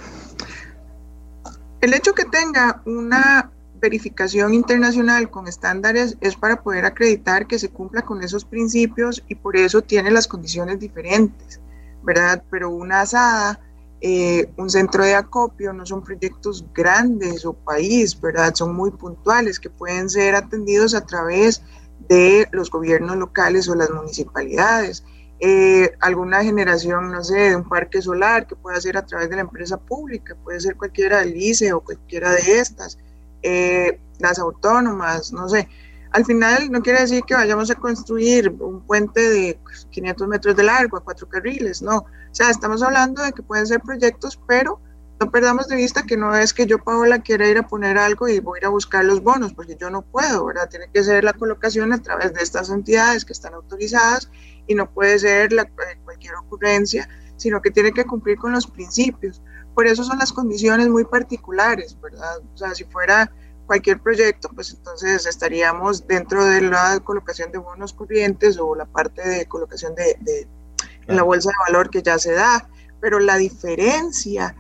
el 1.81 1.95
hecho 1.95 2.15
que 2.15 2.25
tenga 2.25 2.83
una 2.85 3.51
verificación 3.81 4.55
internacional 4.55 5.31
con 5.31 5.47
estándares 5.47 6.17
es 6.21 6.35
para 6.37 6.63
poder 6.63 6.85
acreditar 6.85 7.47
que 7.47 7.59
se 7.59 7.69
cumpla 7.69 8.03
con 8.03 8.23
esos 8.23 8.45
principios 8.45 9.23
y 9.29 9.35
por 9.35 9.57
eso 9.57 9.83
tiene 9.83 10.11
las 10.11 10.27
condiciones 10.27 10.81
diferentes, 10.81 11.61
¿verdad? 12.03 12.43
Pero 12.51 12.71
una 12.71 13.03
asada 13.03 13.61
eh, 14.01 14.51
un 14.57 14.69
centro 14.69 15.05
de 15.05 15.15
acopio, 15.15 15.73
no 15.73 15.87
son 15.87 16.03
proyectos 16.03 16.65
grandes 16.75 17.45
o 17.47 17.55
país, 17.55 18.21
¿verdad? 18.21 18.55
Son 18.55 18.75
muy 18.75 18.91
puntuales 18.91 19.59
que 19.59 19.71
pueden 19.71 20.11
ser 20.11 20.35
atendidos 20.35 20.95
a 20.95 21.07
través 21.07 21.63
de 22.09 22.47
los 22.53 22.71
gobiernos 22.71 23.17
locales 23.17 23.69
o 23.69 23.75
las 23.75 23.91
municipalidades. 23.91 25.03
Eh, 25.39 25.93
alguna 26.01 26.43
generación, 26.43 27.11
no 27.11 27.23
sé, 27.23 27.51
de 27.51 27.57
un 27.57 27.69
parque 27.69 28.01
solar 28.01 28.47
que 28.47 28.57
pueda 28.57 28.81
ser 28.81 28.97
a 28.97 29.05
través 29.05 29.29
de 29.29 29.37
la 29.37 29.43
empresa 29.43 29.77
pública, 29.79 30.35
puede 30.43 30.61
ser 30.61 30.77
cualquiera 30.77 31.21
del 31.21 31.37
ICE 31.37 31.73
o 31.73 31.81
cualquiera 31.81 32.33
de 32.33 32.59
estas, 32.59 32.99
eh, 33.43 34.01
las 34.19 34.39
autónomas, 34.39 35.33
no 35.33 35.49
sé. 35.49 35.69
Al 36.13 36.25
final 36.25 36.71
no 36.71 36.81
quiere 36.81 37.01
decir 37.01 37.23
que 37.27 37.35
vayamos 37.35 37.71
a 37.71 37.75
construir 37.75 38.49
un 38.61 38.81
puente 38.81 39.21
de 39.21 39.59
500 39.91 40.29
metros 40.29 40.57
de 40.57 40.63
largo 40.63 40.97
a 40.97 41.05
cuatro 41.05 41.29
carriles, 41.29 41.83
no. 41.83 42.07
Sea, 42.37 42.51
estamos 42.51 42.83
hablando 42.83 43.23
de 43.23 43.33
que 43.33 43.43
pueden 43.43 43.67
ser 43.67 43.81
proyectos, 43.81 44.39
pero 44.47 44.79
no 45.19 45.31
perdamos 45.31 45.69
de 45.69 45.77
vista 45.77 46.03
que 46.03 46.19
no 46.19 46.37
es 46.37 46.53
que 46.53 46.67
yo, 46.67 46.77
Paola, 46.85 47.23
quiera 47.23 47.49
ir 47.49 47.57
a 47.57 47.67
poner 47.67 47.97
algo 47.97 48.29
y 48.29 48.41
voy 48.41 48.59
a 48.59 48.61
ir 48.61 48.67
a 48.67 48.69
buscar 48.69 49.07
los 49.07 49.23
bonos, 49.23 49.55
porque 49.55 49.75
yo 49.81 49.89
no 49.89 50.03
puedo, 50.03 50.45
¿verdad? 50.45 50.69
Tiene 50.69 50.91
que 50.93 51.03
ser 51.03 51.25
la 51.25 51.33
colocación 51.33 51.95
a 51.95 52.03
través 52.03 52.35
de 52.35 52.43
estas 52.43 52.69
entidades 52.69 53.25
que 53.25 53.33
están 53.33 53.55
autorizadas 53.55 54.31
y 54.67 54.75
no 54.75 54.93
puede 54.93 55.19
ser 55.19 55.51
la, 55.51 55.63
eh, 55.63 55.99
cualquier 56.05 56.35
ocurrencia, 56.35 57.09
sino 57.39 57.63
que 57.63 57.71
tiene 57.71 57.91
que 57.93 58.05
cumplir 58.05 58.37
con 58.37 58.53
los 58.53 58.67
principios. 58.67 59.41
Por 59.75 59.87
eso 59.87 60.05
son 60.05 60.19
las 60.19 60.31
condiciones 60.31 60.91
muy 60.91 61.07
particulares, 61.07 61.99
¿verdad? 62.03 62.41
O 62.53 62.57
sea, 62.59 62.75
si 62.75 62.85
fuera 62.85 63.33
cualquier 63.65 64.03
proyecto, 64.03 64.51
pues 64.55 64.75
entonces 64.75 65.25
estaríamos 65.25 66.07
dentro 66.07 66.45
de 66.45 66.61
la 66.61 67.01
colocación 67.01 67.51
de 67.51 67.57
bonos 67.57 67.95
corrientes 67.95 68.59
o 68.59 68.75
la 68.75 68.85
parte 68.85 69.27
de 69.27 69.47
colocación 69.47 69.95
de, 69.95 70.19
de 70.21 70.47
en 71.09 71.17
la 71.17 71.23
bolsa 71.23 71.51
de 71.51 71.73
valor 71.73 71.91
que 71.91 72.03
ya 72.03 72.19
se 72.19 72.33
da, 72.33 72.69
pero 73.01 73.19
la 73.19 73.37
diferencia 73.37 74.55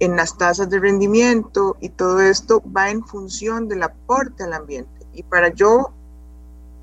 en 0.00 0.16
las 0.16 0.36
tasas 0.38 0.70
de 0.70 0.78
rendimiento 0.78 1.76
y 1.80 1.88
todo 1.88 2.20
esto 2.20 2.62
va 2.76 2.90
en 2.90 3.04
función 3.04 3.68
del 3.68 3.82
aporte 3.82 4.44
al 4.44 4.52
ambiente. 4.52 5.06
Y 5.12 5.24
para 5.24 5.48
yo, 5.48 5.92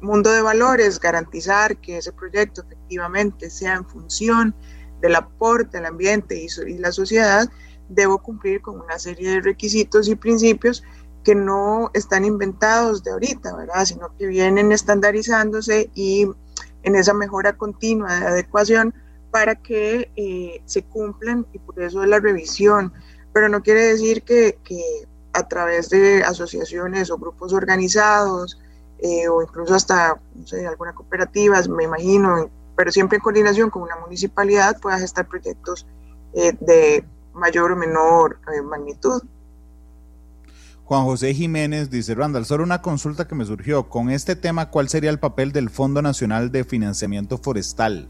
mundo 0.02 0.32
de 0.32 0.42
valores, 0.42 1.00
garantizar 1.00 1.78
que 1.78 1.98
ese 1.98 2.12
proyecto 2.12 2.64
efectivamente 2.64 3.50
sea 3.50 3.76
en 3.76 3.86
función 3.86 4.54
del 5.02 5.16
aporte 5.16 5.78
al 5.78 5.86
ambiente 5.86 6.36
y, 6.38 6.48
y 6.68 6.78
la 6.78 6.92
sociedad, 6.92 7.50
debo 7.88 8.18
cumplir 8.22 8.62
con 8.62 8.82
una 8.82 9.00
serie 9.00 9.30
de 9.30 9.42
requisitos 9.42 10.08
y 10.08 10.16
principios 10.16 10.84
que 11.24 11.36
no 11.36 11.90
están 11.94 12.26
inventados 12.26 13.04
de 13.04 13.12
ahorita, 13.12 13.56
¿verdad? 13.56 13.86
Sino 13.86 14.16
que 14.18 14.28
vienen 14.28 14.72
estandarizándose 14.72 15.90
y 15.96 16.28
en 16.84 16.96
esa 16.96 17.14
mejora 17.14 17.58
continua 17.58 18.20
de 18.20 18.28
adecuación 18.28 18.94
para 19.36 19.56
que 19.56 20.10
eh, 20.16 20.62
se 20.64 20.84
cumplan 20.84 21.46
y 21.52 21.60
por 21.60 21.78
eso 21.82 22.02
es 22.02 22.08
la 22.08 22.22
revisión. 22.22 22.94
Pero 23.34 23.50
no 23.50 23.62
quiere 23.62 23.82
decir 23.82 24.24
que, 24.24 24.58
que 24.64 24.82
a 25.34 25.46
través 25.46 25.90
de 25.90 26.24
asociaciones 26.24 27.12
o 27.12 27.18
grupos 27.18 27.52
organizados 27.52 28.58
eh, 29.00 29.28
o 29.28 29.42
incluso 29.42 29.76
hasta, 29.76 30.22
no 30.34 30.48
sé, 30.48 30.66
alguna 30.66 30.96
cooperativa, 30.96 31.62
me 31.64 31.84
imagino, 31.84 32.50
pero 32.78 32.94
siempre 32.94 33.18
en 33.18 33.24
coordinación 33.24 33.70
con 33.70 33.82
una 33.82 33.98
municipalidad 33.98 34.80
puedas 34.80 35.02
gestar 35.02 35.28
proyectos 35.28 35.86
eh, 36.34 36.54
de 36.62 37.04
mayor 37.34 37.74
o 37.74 37.76
menor 37.76 38.40
magnitud. 38.64 39.22
Juan 40.86 41.04
José 41.04 41.34
Jiménez 41.34 41.90
dice, 41.90 42.16
Randall, 42.16 42.46
solo 42.46 42.64
una 42.64 42.82
consulta 42.82 43.28
que 43.28 43.36
me 43.36 43.44
surgió. 43.44 43.90
Con 43.90 44.12
este 44.12 44.38
tema, 44.38 44.70
¿cuál 44.70 44.88
sería 44.88 45.10
el 45.10 45.20
papel 45.20 45.52
del 45.52 45.70
Fondo 45.70 46.02
Nacional 46.02 46.54
de 46.54 46.64
Financiamiento 46.64 47.38
Forestal? 47.38 48.08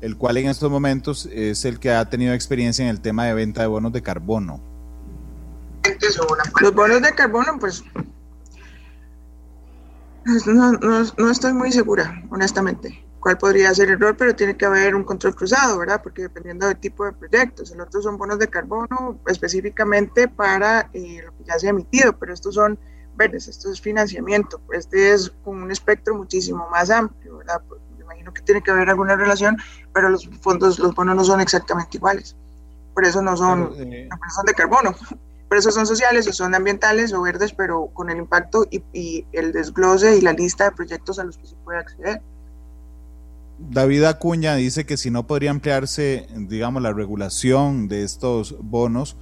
El 0.00 0.16
cual 0.16 0.36
en 0.38 0.48
estos 0.48 0.70
momentos 0.70 1.28
es 1.32 1.64
el 1.64 1.78
que 1.78 1.92
ha 1.92 2.08
tenido 2.08 2.32
experiencia 2.32 2.84
en 2.84 2.90
el 2.90 3.00
tema 3.00 3.26
de 3.26 3.34
venta 3.34 3.60
de 3.62 3.66
bonos 3.66 3.92
de 3.92 4.02
carbono. 4.02 4.60
Los 6.60 6.74
bonos 6.74 7.02
de 7.02 7.12
carbono, 7.14 7.58
pues 7.58 7.82
no, 10.46 10.72
no, 10.72 11.30
estoy 11.30 11.52
muy 11.52 11.72
segura, 11.72 12.22
honestamente, 12.30 13.04
cuál 13.20 13.38
podría 13.38 13.74
ser 13.74 13.90
el 13.90 13.98
rol, 13.98 14.16
pero 14.16 14.36
tiene 14.36 14.56
que 14.56 14.66
haber 14.66 14.94
un 14.94 15.04
control 15.04 15.34
cruzado, 15.34 15.78
¿verdad? 15.78 16.00
Porque 16.02 16.22
dependiendo 16.22 16.66
del 16.66 16.78
tipo 16.78 17.04
de 17.04 17.12
proyectos, 17.12 17.72
el 17.72 17.80
otro 17.80 18.02
son 18.02 18.18
bonos 18.18 18.38
de 18.38 18.48
carbono 18.48 19.20
específicamente 19.26 20.28
para 20.28 20.90
eh, 20.92 21.22
lo 21.24 21.36
que 21.36 21.44
ya 21.44 21.58
se 21.58 21.66
ha 21.66 21.70
emitido, 21.70 22.16
pero 22.18 22.34
estos 22.34 22.54
son 22.54 22.78
verdes, 23.16 23.48
esto 23.48 23.70
es 23.70 23.80
financiamiento, 23.80 24.60
este 24.72 25.12
es 25.12 25.30
con 25.42 25.62
un 25.62 25.70
espectro 25.70 26.14
muchísimo 26.14 26.68
más 26.70 26.90
amplio, 26.90 27.38
¿verdad? 27.38 27.62
Que 28.32 28.42
tiene 28.42 28.62
que 28.62 28.70
haber 28.70 28.88
alguna 28.90 29.16
relación, 29.16 29.56
pero 29.92 30.08
los 30.08 30.28
fondos, 30.40 30.78
los 30.78 30.94
bonos 30.94 31.16
no 31.16 31.24
son 31.24 31.40
exactamente 31.40 31.96
iguales. 31.96 32.36
Por 32.94 33.04
eso 33.04 33.22
no 33.22 33.36
son, 33.36 33.72
eh, 33.78 34.08
son 34.34 34.46
de 34.46 34.54
carbono. 34.54 34.94
Por 35.48 35.58
eso 35.58 35.72
son 35.72 35.84
sociales 35.84 36.28
o 36.28 36.32
son 36.32 36.54
ambientales 36.54 37.12
o 37.12 37.22
verdes, 37.22 37.52
pero 37.52 37.86
con 37.88 38.08
el 38.08 38.18
impacto 38.18 38.68
y, 38.70 38.84
y 38.92 39.26
el 39.32 39.50
desglose 39.50 40.16
y 40.16 40.20
la 40.20 40.32
lista 40.32 40.62
de 40.64 40.70
proyectos 40.70 41.18
a 41.18 41.24
los 41.24 41.38
que 41.38 41.46
se 41.48 41.56
puede 41.56 41.80
acceder. 41.80 42.22
David 43.58 44.04
Acuña 44.04 44.54
dice 44.54 44.86
que 44.86 44.96
si 44.96 45.10
no 45.10 45.26
podría 45.26 45.50
ampliarse, 45.50 46.26
digamos, 46.36 46.82
la 46.82 46.92
regulación 46.92 47.88
de 47.88 48.04
estos 48.04 48.56
bonos, 48.60 49.16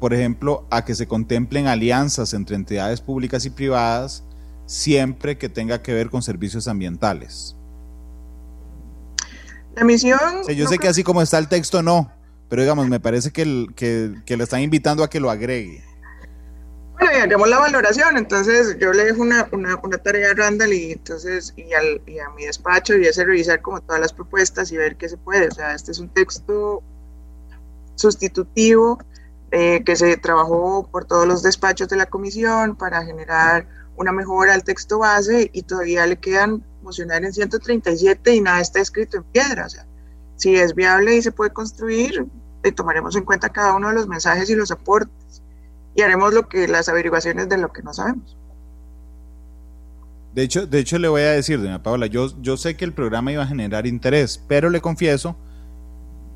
por 0.00 0.12
ejemplo, 0.12 0.66
a 0.70 0.84
que 0.84 0.94
se 0.94 1.06
contemplen 1.06 1.66
alianzas 1.66 2.34
entre 2.34 2.56
entidades 2.56 3.00
públicas 3.00 3.44
y 3.46 3.50
privadas, 3.50 4.24
siempre 4.66 5.38
que 5.38 5.48
tenga 5.48 5.82
que 5.82 5.94
ver 5.94 6.10
con 6.10 6.22
servicios 6.22 6.68
ambientales. 6.68 7.55
La 9.76 9.84
misión... 9.84 10.18
yo 10.48 10.66
sé 10.66 10.78
que 10.78 10.88
así 10.88 11.04
como 11.04 11.20
está 11.20 11.38
el 11.38 11.48
texto, 11.48 11.82
no, 11.82 12.10
pero 12.48 12.62
digamos, 12.62 12.88
me 12.88 12.98
parece 12.98 13.30
que, 13.30 13.66
que, 13.76 14.36
le 14.36 14.42
están 14.42 14.62
invitando 14.62 15.04
a 15.04 15.10
que 15.10 15.20
lo 15.20 15.30
agregue. 15.30 15.84
Bueno, 16.94 17.12
y 17.12 17.20
haremos 17.20 17.46
la 17.46 17.58
valoración, 17.58 18.16
entonces 18.16 18.78
yo 18.80 18.90
le 18.94 19.04
dejo 19.04 19.20
una, 19.20 19.48
una, 19.52 19.98
tarea 19.98 20.30
a 20.30 20.34
Randall 20.34 20.72
y 20.72 20.92
entonces 20.92 21.52
y, 21.56 21.74
al, 21.74 22.00
y 22.06 22.18
a 22.18 22.30
mi 22.30 22.46
despacho 22.46 22.96
y 22.96 23.06
hacer 23.06 23.26
revisar 23.26 23.60
como 23.60 23.82
todas 23.82 24.00
las 24.00 24.14
propuestas 24.14 24.72
y 24.72 24.78
ver 24.78 24.96
qué 24.96 25.10
se 25.10 25.18
puede. 25.18 25.48
O 25.48 25.50
sea, 25.50 25.74
este 25.74 25.92
es 25.92 25.98
un 25.98 26.08
texto 26.08 26.82
sustitutivo 27.96 28.98
eh, 29.50 29.82
que 29.84 29.94
se 29.94 30.16
trabajó 30.16 30.88
por 30.90 31.04
todos 31.04 31.26
los 31.26 31.42
despachos 31.42 31.88
de 31.88 31.96
la 31.96 32.06
comisión 32.06 32.76
para 32.76 33.04
generar 33.04 33.68
una 33.96 34.12
mejora 34.12 34.54
al 34.54 34.64
texto 34.64 34.98
base 35.00 35.50
y 35.52 35.62
todavía 35.62 36.06
le 36.06 36.16
quedan 36.16 36.64
mocionar 36.86 37.24
en 37.24 37.34
137 37.34 38.34
y 38.34 38.40
nada 38.40 38.60
está 38.60 38.80
escrito 38.80 39.18
en 39.18 39.24
piedra. 39.24 39.66
O 39.66 39.68
sea, 39.68 39.86
si 40.36 40.54
es 40.56 40.74
viable 40.74 41.16
y 41.16 41.22
se 41.22 41.32
puede 41.32 41.52
construir, 41.52 42.26
le 42.62 42.72
tomaremos 42.72 43.14
en 43.16 43.24
cuenta 43.24 43.50
cada 43.50 43.74
uno 43.74 43.88
de 43.88 43.94
los 43.94 44.08
mensajes 44.08 44.48
y 44.48 44.54
los 44.54 44.70
aportes 44.70 45.42
y 45.94 46.02
haremos 46.02 46.32
lo 46.32 46.48
que 46.48 46.68
las 46.68 46.88
averiguaciones 46.88 47.48
de 47.48 47.58
lo 47.58 47.72
que 47.72 47.82
no 47.82 47.92
sabemos. 47.92 48.36
De 50.34 50.42
hecho, 50.42 50.66
de 50.66 50.78
hecho 50.78 50.98
le 50.98 51.08
voy 51.08 51.22
a 51.22 51.30
decir, 51.30 51.60
doña 51.60 51.82
Paola, 51.82 52.06
yo, 52.06 52.30
yo 52.42 52.56
sé 52.56 52.76
que 52.76 52.84
el 52.84 52.92
programa 52.92 53.32
iba 53.32 53.42
a 53.42 53.46
generar 53.46 53.86
interés, 53.86 54.40
pero 54.46 54.68
le 54.68 54.80
confieso 54.80 55.36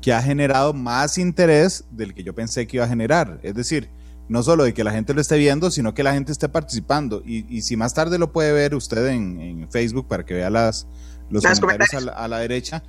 que 0.01 0.11
ha 0.11 0.21
generado 0.21 0.73
más 0.73 1.19
interés 1.19 1.85
del 1.91 2.15
que 2.15 2.23
yo 2.23 2.33
pensé 2.33 2.65
que 2.65 2.77
iba 2.77 2.85
a 2.85 2.89
generar. 2.89 3.39
Es 3.43 3.53
decir, 3.53 3.89
no 4.31 4.43
solo 4.43 4.63
de 4.63 4.73
que 4.73 4.85
la 4.85 4.93
gente 4.93 5.13
lo 5.13 5.19
esté 5.19 5.37
viendo, 5.37 5.69
sino 5.71 5.93
que 5.93 6.03
la 6.03 6.13
gente 6.13 6.31
esté 6.31 6.47
participando. 6.47 7.21
Y, 7.25 7.61
si 7.63 7.75
más 7.75 7.93
tarde 7.93 8.17
lo 8.17 8.31
puede 8.31 8.53
ver 8.53 8.73
usted 8.75 9.07
en, 9.07 9.67
Facebook 9.69 10.07
para 10.07 10.25
que 10.25 10.33
vea 10.33 10.49
las, 10.49 10.87
los 11.29 11.43
comentarios, 11.59 12.07
A, 12.15 12.29
la, 12.29 12.39
derecha. 12.39 12.81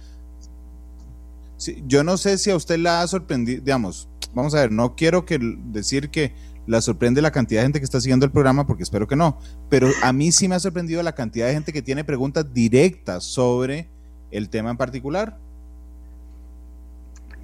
yo 1.84 2.04
no 2.04 2.16
sé 2.16 2.38
si 2.38 2.52
a 2.52 2.56
usted 2.56 2.78
la 2.78 3.02
ha 3.02 3.08
sorprendido, 3.08 3.60
digamos, 3.60 4.08
vamos 4.32 4.54
a 4.54 4.60
ver, 4.60 4.70
no 4.70 4.94
quiero 4.94 5.26
que 5.26 5.40
decir 5.40 6.10
que 6.10 6.32
la 6.68 6.80
sorprende 6.80 7.20
la 7.20 7.32
cantidad 7.32 7.62
de 7.62 7.64
gente 7.64 7.80
que 7.80 7.86
está 7.86 8.00
siguiendo 8.00 8.24
el 8.24 8.30
programa, 8.30 8.64
porque 8.64 8.84
espero 8.84 9.08
que 9.08 9.16
no, 9.16 9.36
pero 9.68 9.88
a 10.04 10.12
mí 10.12 10.30
sí 10.30 10.46
me 10.46 10.54
ha 10.54 10.60
sorprendido 10.60 11.02
la 11.02 11.16
cantidad 11.16 11.48
de 11.48 11.54
gente 11.54 11.72
que 11.72 11.82
tiene 11.82 12.04
preguntas 12.04 12.54
directas 12.54 13.24
sobre 13.24 13.88
el 14.30 14.48
tema 14.48 14.70
en 14.70 14.76
particular. 14.76 15.36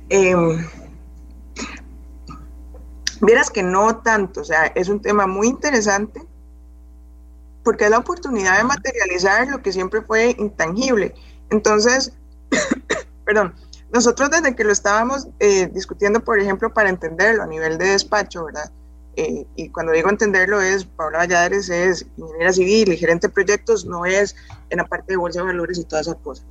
Eh, 0.09 0.37
Vieras 3.21 3.51
que 3.51 3.63
no 3.63 3.99
tanto, 3.99 4.43
o 4.43 4.45
sea, 4.45 4.67
es 4.67 4.89
un 4.89 5.01
tema 5.01 5.27
muy 5.27 5.49
interesante 5.49 6.23
porque 7.65 7.85
es 7.85 7.91
la 7.91 7.99
oportunidad 7.99 8.57
de 8.57 8.65
materializar 8.65 9.49
lo 9.49 9.61
que 9.61 9.73
siempre 9.73 10.01
fue 10.03 10.35
intangible. 10.39 11.15
Entonces, 11.51 12.13
perdón, 13.27 13.55
nosotros 13.93 14.31
desde 14.31 14.55
que 14.55 14.65
lo 14.65 14.73
estábamos 14.73 15.29
eh, 15.41 15.67
discutiendo, 15.67 16.21
por 16.21 16.39
ejemplo, 16.39 16.73
para 16.73 16.89
entenderlo 16.89 17.43
a 17.43 17.47
nivel 17.47 17.77
de 17.77 17.87
despacho, 17.87 18.45
¿verdad? 18.45 18.71
Eh, 19.17 19.45
y 19.57 19.69
cuando 19.71 19.93
digo 19.93 20.09
entenderlo 20.09 20.61
es, 20.61 20.85
Paula 20.85 21.19
Valladares 21.19 21.69
es 21.69 22.07
ingeniera 22.17 22.53
civil 22.53 22.93
y 22.93 22.97
gerente 22.97 23.27
de 23.27 23.35
proyectos, 23.35 23.85
no 23.85 24.07
es 24.07 24.37
en 24.71 24.79
la 24.79 24.87
parte 24.87 25.13
de 25.13 25.17
bolsa 25.17 25.41
de 25.41 25.47
valores 25.47 25.79
y 25.79 25.85
todas 25.85 26.07
esas 26.07 26.21
cosas. 26.23 26.47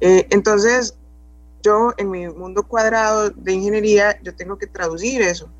Eh, 0.00 0.26
entonces, 0.30 0.96
yo 1.62 1.92
en 1.96 2.10
mi 2.10 2.28
mundo 2.28 2.62
cuadrado 2.62 3.30
de 3.30 3.52
ingeniería, 3.52 4.18
yo 4.22 4.34
tengo 4.34 4.56
que 4.58 4.66
traducir 4.66 5.20
eso 5.22 5.50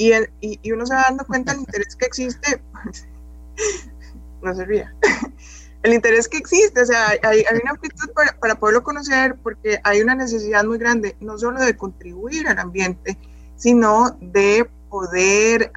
y, 0.00 0.58
y, 0.62 0.72
uno 0.72 0.86
se 0.86 0.94
va 0.94 1.02
dando 1.08 1.26
cuenta 1.26 1.52
del 1.52 1.60
interés 1.60 1.94
que 1.94 2.06
existe, 2.06 2.62
no 4.42 4.54
se 4.54 4.64
ría, 4.64 4.94
el 5.82 5.92
interés 5.92 6.26
que 6.26 6.38
existe, 6.38 6.80
o 6.80 6.86
sea, 6.86 7.08
hay, 7.08 7.40
hay 7.40 7.58
una 7.62 7.72
actitud 7.72 8.10
para, 8.14 8.32
para, 8.38 8.54
poderlo 8.54 8.82
conocer 8.82 9.36
porque 9.42 9.78
hay 9.84 10.00
una 10.00 10.14
necesidad 10.14 10.64
muy 10.64 10.78
grande, 10.78 11.16
no 11.20 11.36
solo 11.36 11.60
de 11.60 11.76
contribuir 11.76 12.48
al 12.48 12.58
ambiente, 12.58 13.18
sino 13.56 14.16
de 14.22 14.68
poder 14.88 15.70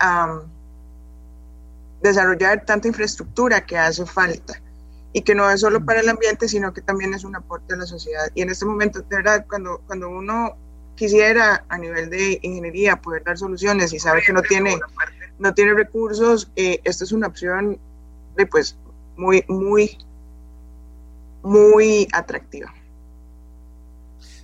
desarrollar 2.02 2.66
tanta 2.66 2.88
infraestructura 2.88 3.66
que 3.66 3.78
hace 3.78 4.06
falta. 4.06 4.62
y 5.16 5.22
que 5.22 5.36
no 5.36 5.48
es 5.48 5.62
solo 5.62 5.86
para 5.86 6.00
el 6.00 6.10
ambiente, 6.10 6.48
sino 6.48 6.74
que 6.74 6.82
también 6.82 7.14
es 7.14 7.24
un 7.24 7.36
aporte 7.36 7.76
a 7.76 7.78
la 7.78 7.86
sociedad. 7.86 8.32
Y 8.34 8.42
en 8.42 8.50
este 8.50 8.66
momento, 8.66 9.02
de 9.02 9.16
verdad, 9.16 9.46
cuando, 9.48 9.80
cuando 9.86 10.10
uno 10.10 10.58
quisiera 10.96 11.66
a 11.70 11.78
nivel 11.78 12.10
de 12.10 12.40
ingeniería 12.42 13.02
poder 13.02 13.24
dar 13.24 13.38
soluciones 13.38 13.94
y 13.94 14.00
sabe 14.00 14.22
que 14.26 14.34
no 14.34 14.42
tiene, 14.42 14.80
no 15.40 15.54
tiene 15.54 15.74
recursos, 15.74 16.52
eh, 16.56 16.80
esta 16.84 17.04
es 17.04 17.12
una 17.12 17.28
opción 17.28 17.80
de, 18.36 18.46
pues, 18.46 18.78
muy, 19.16 19.44
muy, 19.48 19.98
muy 21.44 22.08
atractiva. 22.12 22.74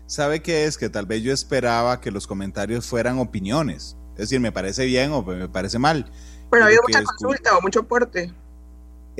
¿Sabe 0.06 0.42
qué 0.42 0.66
es? 0.66 0.78
Que 0.78 0.90
tal 0.90 1.06
vez 1.06 1.22
yo 1.22 1.32
esperaba 1.32 2.02
que 2.02 2.10
los 2.10 2.26
comentarios 2.26 2.88
fueran 2.88 3.20
opiniones. 3.20 3.96
Es 4.14 4.22
decir, 4.22 4.40
me 4.40 4.52
parece 4.52 4.86
bien 4.86 5.12
o 5.12 5.22
me 5.22 5.48
parece 5.48 5.78
mal. 5.78 6.12
Pero 6.50 6.64
ha 6.64 6.68
habido 6.68 6.82
mucha 6.82 7.04
consulta 7.04 7.58
o 7.58 7.62
mucho 7.62 7.82
aporte. 7.82 8.34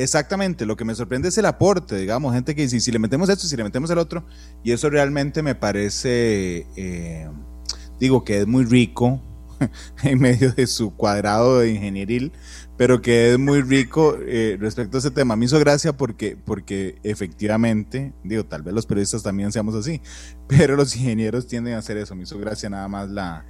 Exactamente, 0.02 0.66
lo 0.66 0.78
que 0.78 0.86
me 0.86 0.96
sorprende 0.96 1.28
es 1.28 1.38
el 1.38 1.46
aporte, 1.46 1.98
digamos, 1.98 2.34
gente 2.34 2.56
que 2.56 2.62
dice, 2.62 2.80
si 2.80 2.90
le 2.90 3.00
metemos 3.00 3.28
esto, 3.28 3.46
si 3.46 3.58
le 3.58 3.66
metemos 3.66 3.90
el 3.90 3.98
otro, 3.98 4.26
y 4.64 4.72
eso 4.72 4.90
realmente 4.90 5.44
me 5.44 5.56
parece, 5.56 6.66
eh, 6.78 7.30
digo, 8.00 8.24
que 8.24 8.40
es 8.40 8.48
muy 8.48 8.64
rico 8.64 9.22
en 10.04 10.20
medio 10.20 10.54
de 10.54 10.68
su 10.68 10.96
cuadrado 10.96 11.60
de 11.60 11.72
ingenieril, 11.72 12.32
pero 12.78 13.02
que 13.02 13.34
es 13.34 13.40
muy 13.40 13.62
rico 13.62 14.18
eh, 14.26 14.56
respecto 14.58 14.96
a 14.96 15.00
ese 15.00 15.12
tema. 15.12 15.36
Me 15.36 15.44
hizo 15.44 15.60
gracia 15.60 15.92
porque, 15.92 16.38
porque 16.38 16.98
efectivamente, 17.04 18.14
digo, 18.24 18.46
tal 18.46 18.64
vez 18.64 18.74
los 18.74 18.86
periodistas 18.86 19.22
también 19.22 19.52
seamos 19.52 19.76
así, 19.76 20.02
pero 20.48 20.78
los 20.78 20.96
ingenieros 20.96 21.46
tienden 21.46 21.74
a 21.74 21.80
hacer 21.80 21.98
eso. 21.98 22.16
Me 22.16 22.24
hizo 22.24 22.40
gracia 22.40 22.70
nada 22.70 22.88
más 22.88 23.10
la, 23.10 23.46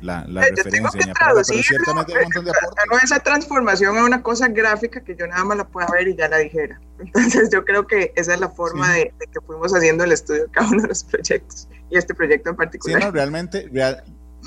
la, 0.00 0.26
la 0.28 0.42
referencia. 0.42 1.14
Pero, 1.18 1.44
ciertamente 1.44 2.12
hay 2.12 2.18
un 2.18 2.24
montón 2.24 2.44
de 2.44 2.50
aportes. 2.50 3.04
esa 3.04 3.18
transformación 3.20 3.96
a 3.96 4.04
una 4.04 4.22
cosa 4.22 4.48
gráfica 4.48 5.02
que 5.02 5.16
yo 5.16 5.26
nada 5.26 5.44
más 5.44 5.58
la 5.58 5.66
pueda 5.66 5.88
ver 5.92 6.08
y 6.08 6.16
ya 6.16 6.28
la 6.28 6.38
dijera. 6.38 6.80
Entonces 6.98 7.48
yo 7.52 7.64
creo 7.64 7.86
que 7.86 8.12
esa 8.16 8.34
es 8.34 8.40
la 8.40 8.48
forma 8.48 8.92
de, 8.94 9.12
que 9.18 9.40
fuimos 9.46 9.72
haciendo 9.74 10.04
el 10.04 10.12
estudio 10.12 10.44
de 10.44 10.50
cada 10.50 10.68
uno 10.68 10.82
de 10.82 10.88
los 10.88 11.04
proyectos 11.04 11.68
y 11.90 11.96
este 11.96 12.14
proyecto 12.14 12.50
en 12.50 12.56
particular. 12.56 13.00
Sí, 13.00 13.06
no, 13.06 13.12
realmente, 13.12 13.70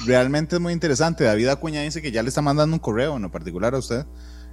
realmente 0.05 0.55
es 0.55 0.61
muy 0.61 0.73
interesante. 0.73 1.23
David 1.23 1.49
Acuña 1.49 1.81
dice 1.81 2.01
que 2.01 2.11
ya 2.11 2.23
le 2.23 2.29
está 2.29 2.41
mandando 2.41 2.75
un 2.75 2.79
correo 2.79 3.15
en 3.15 3.23
lo 3.23 3.31
particular 3.31 3.73
a 3.75 3.79
usted. 3.79 4.05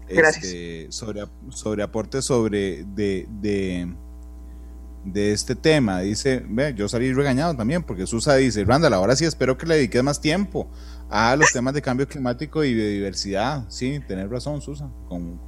Este, 0.09 0.87
sobre, 0.91 1.25
sobre 1.51 1.83
aportes 1.83 2.25
sobre 2.25 2.85
de, 2.85 3.27
de 3.29 3.93
de 5.07 5.33
este 5.33 5.55
tema. 5.55 6.01
Dice, 6.01 6.45
ve, 6.49 6.75
yo 6.75 6.89
salí 6.89 7.13
regañado 7.13 7.55
también, 7.55 7.83
porque 7.83 8.07
Susa 8.07 8.35
dice, 8.35 8.65
Randall, 8.65 8.95
ahora 8.95 9.17
sí 9.17 9.25
espero 9.25 9.57
que 9.57 9.67
le 9.67 9.77
dediques 9.77 10.03
más 10.03 10.21
tiempo 10.21 10.69
a 11.09 11.37
los 11.37 11.53
temas 11.53 11.75
de 11.75 11.83
cambio 11.83 12.09
climático 12.09 12.65
y 12.65 12.75
biodiversidad. 12.75 13.65
Sí, 13.69 14.01
tener 14.07 14.29
razón, 14.29 14.61
Susa, 14.61 14.89
con, 15.09 15.39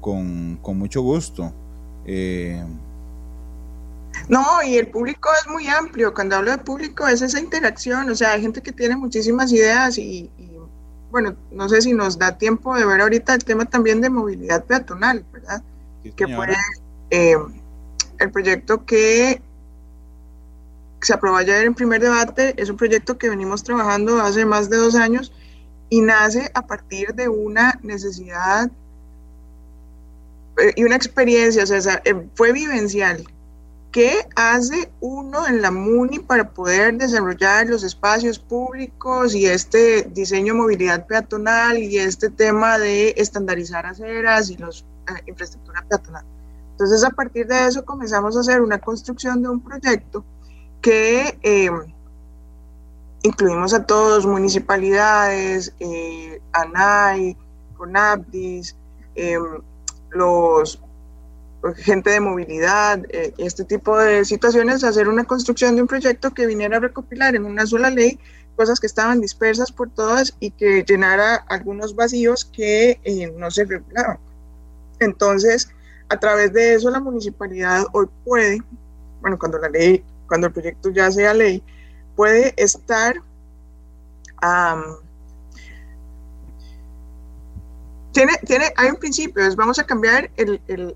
con, 0.00 0.78
mucho 0.78 1.02
gusto. 1.02 1.52
Eh, 2.04 2.62
no, 4.28 4.62
y 4.64 4.76
el 4.76 4.88
público 4.88 5.28
es 5.40 5.50
muy 5.50 5.68
amplio. 5.68 6.12
Cuando 6.12 6.36
hablo 6.36 6.50
de 6.50 6.58
público 6.58 7.06
es 7.06 7.22
esa 7.22 7.38
interacción, 7.38 8.10
o 8.10 8.14
sea, 8.14 8.32
hay 8.32 8.42
gente 8.42 8.60
que 8.60 8.72
tiene 8.72 8.96
muchísimas 8.96 9.52
ideas 9.52 9.98
y, 9.98 10.30
bueno, 11.10 11.36
no 11.52 11.68
sé 11.68 11.80
si 11.80 11.92
nos 11.92 12.18
da 12.18 12.36
tiempo 12.36 12.76
de 12.76 12.84
ver 12.84 13.00
ahorita 13.00 13.34
el 13.34 13.44
tema 13.44 13.66
también 13.66 14.00
de 14.00 14.10
movilidad 14.10 14.64
peatonal, 14.64 15.24
¿verdad? 15.32 15.62
que 16.16 16.28
puede... 16.28 16.56
Eh, 17.10 17.36
el 18.18 18.30
proyecto 18.30 18.84
que 18.84 19.40
se 21.00 21.12
aprobó 21.12 21.36
ayer 21.36 21.66
en 21.66 21.74
primer 21.74 22.00
debate 22.00 22.54
es 22.56 22.68
un 22.68 22.76
proyecto 22.76 23.18
que 23.18 23.28
venimos 23.28 23.62
trabajando 23.62 24.20
hace 24.20 24.44
más 24.44 24.70
de 24.70 24.76
dos 24.76 24.94
años 24.94 25.32
y 25.88 26.00
nace 26.00 26.50
a 26.54 26.66
partir 26.66 27.14
de 27.14 27.28
una 27.28 27.78
necesidad 27.82 28.70
eh, 30.58 30.72
y 30.74 30.84
una 30.84 30.96
experiencia, 30.96 31.62
o 31.62 31.66
sea, 31.66 32.02
eh, 32.04 32.28
fue 32.34 32.52
vivencial. 32.52 33.24
¿Qué 33.92 34.26
hace 34.34 34.90
uno 35.00 35.46
en 35.46 35.62
la 35.62 35.70
MUNI 35.70 36.18
para 36.18 36.50
poder 36.50 36.98
desarrollar 36.98 37.66
los 37.66 37.82
espacios 37.82 38.38
públicos 38.38 39.34
y 39.34 39.46
este 39.46 40.02
diseño 40.02 40.52
de 40.52 40.60
movilidad 40.60 41.06
peatonal 41.06 41.78
y 41.78 41.98
este 41.98 42.28
tema 42.28 42.78
de 42.78 43.14
estandarizar 43.16 43.86
aceras 43.86 44.50
y 44.50 44.56
los 44.56 44.84
eh, 45.08 45.22
infraestructura 45.26 45.84
peatonal? 45.88 46.24
Entonces, 46.76 47.04
a 47.04 47.10
partir 47.10 47.46
de 47.46 47.68
eso 47.68 47.86
comenzamos 47.86 48.36
a 48.36 48.40
hacer 48.40 48.60
una 48.60 48.78
construcción 48.78 49.42
de 49.42 49.48
un 49.48 49.60
proyecto 49.62 50.26
que 50.82 51.38
eh, 51.42 51.70
incluimos 53.22 53.72
a 53.72 53.86
todos, 53.86 54.26
municipalidades, 54.26 55.72
eh, 55.80 56.38
ANAI, 56.52 57.34
CONAPDIS, 57.78 58.76
eh, 59.14 59.38
los 60.10 60.82
gente 61.76 62.10
de 62.10 62.20
movilidad, 62.20 63.02
eh, 63.08 63.32
este 63.38 63.64
tipo 63.64 63.96
de 63.96 64.26
situaciones, 64.26 64.84
hacer 64.84 65.08
una 65.08 65.24
construcción 65.24 65.76
de 65.76 65.82
un 65.82 65.88
proyecto 65.88 66.34
que 66.34 66.46
viniera 66.46 66.76
a 66.76 66.80
recopilar 66.80 67.36
en 67.36 67.46
una 67.46 67.66
sola 67.66 67.88
ley 67.88 68.20
cosas 68.54 68.80
que 68.80 68.86
estaban 68.86 69.22
dispersas 69.22 69.72
por 69.72 69.88
todas 69.88 70.36
y 70.40 70.50
que 70.50 70.84
llenara 70.86 71.36
algunos 71.36 71.96
vacíos 71.96 72.44
que 72.44 73.00
no 73.38 73.50
se 73.50 73.64
regulaban. 73.64 74.18
Entonces, 75.00 75.70
a 76.08 76.16
través 76.18 76.52
de 76.52 76.74
eso 76.74 76.90
la 76.90 77.00
municipalidad 77.00 77.86
hoy 77.92 78.06
puede, 78.24 78.62
bueno, 79.20 79.38
cuando 79.38 79.58
la 79.58 79.68
ley, 79.68 80.04
cuando 80.28 80.48
el 80.48 80.52
proyecto 80.52 80.90
ya 80.90 81.10
sea 81.10 81.34
ley, 81.34 81.62
puede 82.14 82.54
estar 82.56 83.16
tiene, 88.12 88.32
tiene, 88.46 88.72
hay 88.76 88.88
un 88.88 88.96
principio, 88.96 89.44
es 89.44 89.56
vamos 89.56 89.78
a 89.78 89.84
cambiar 89.84 90.30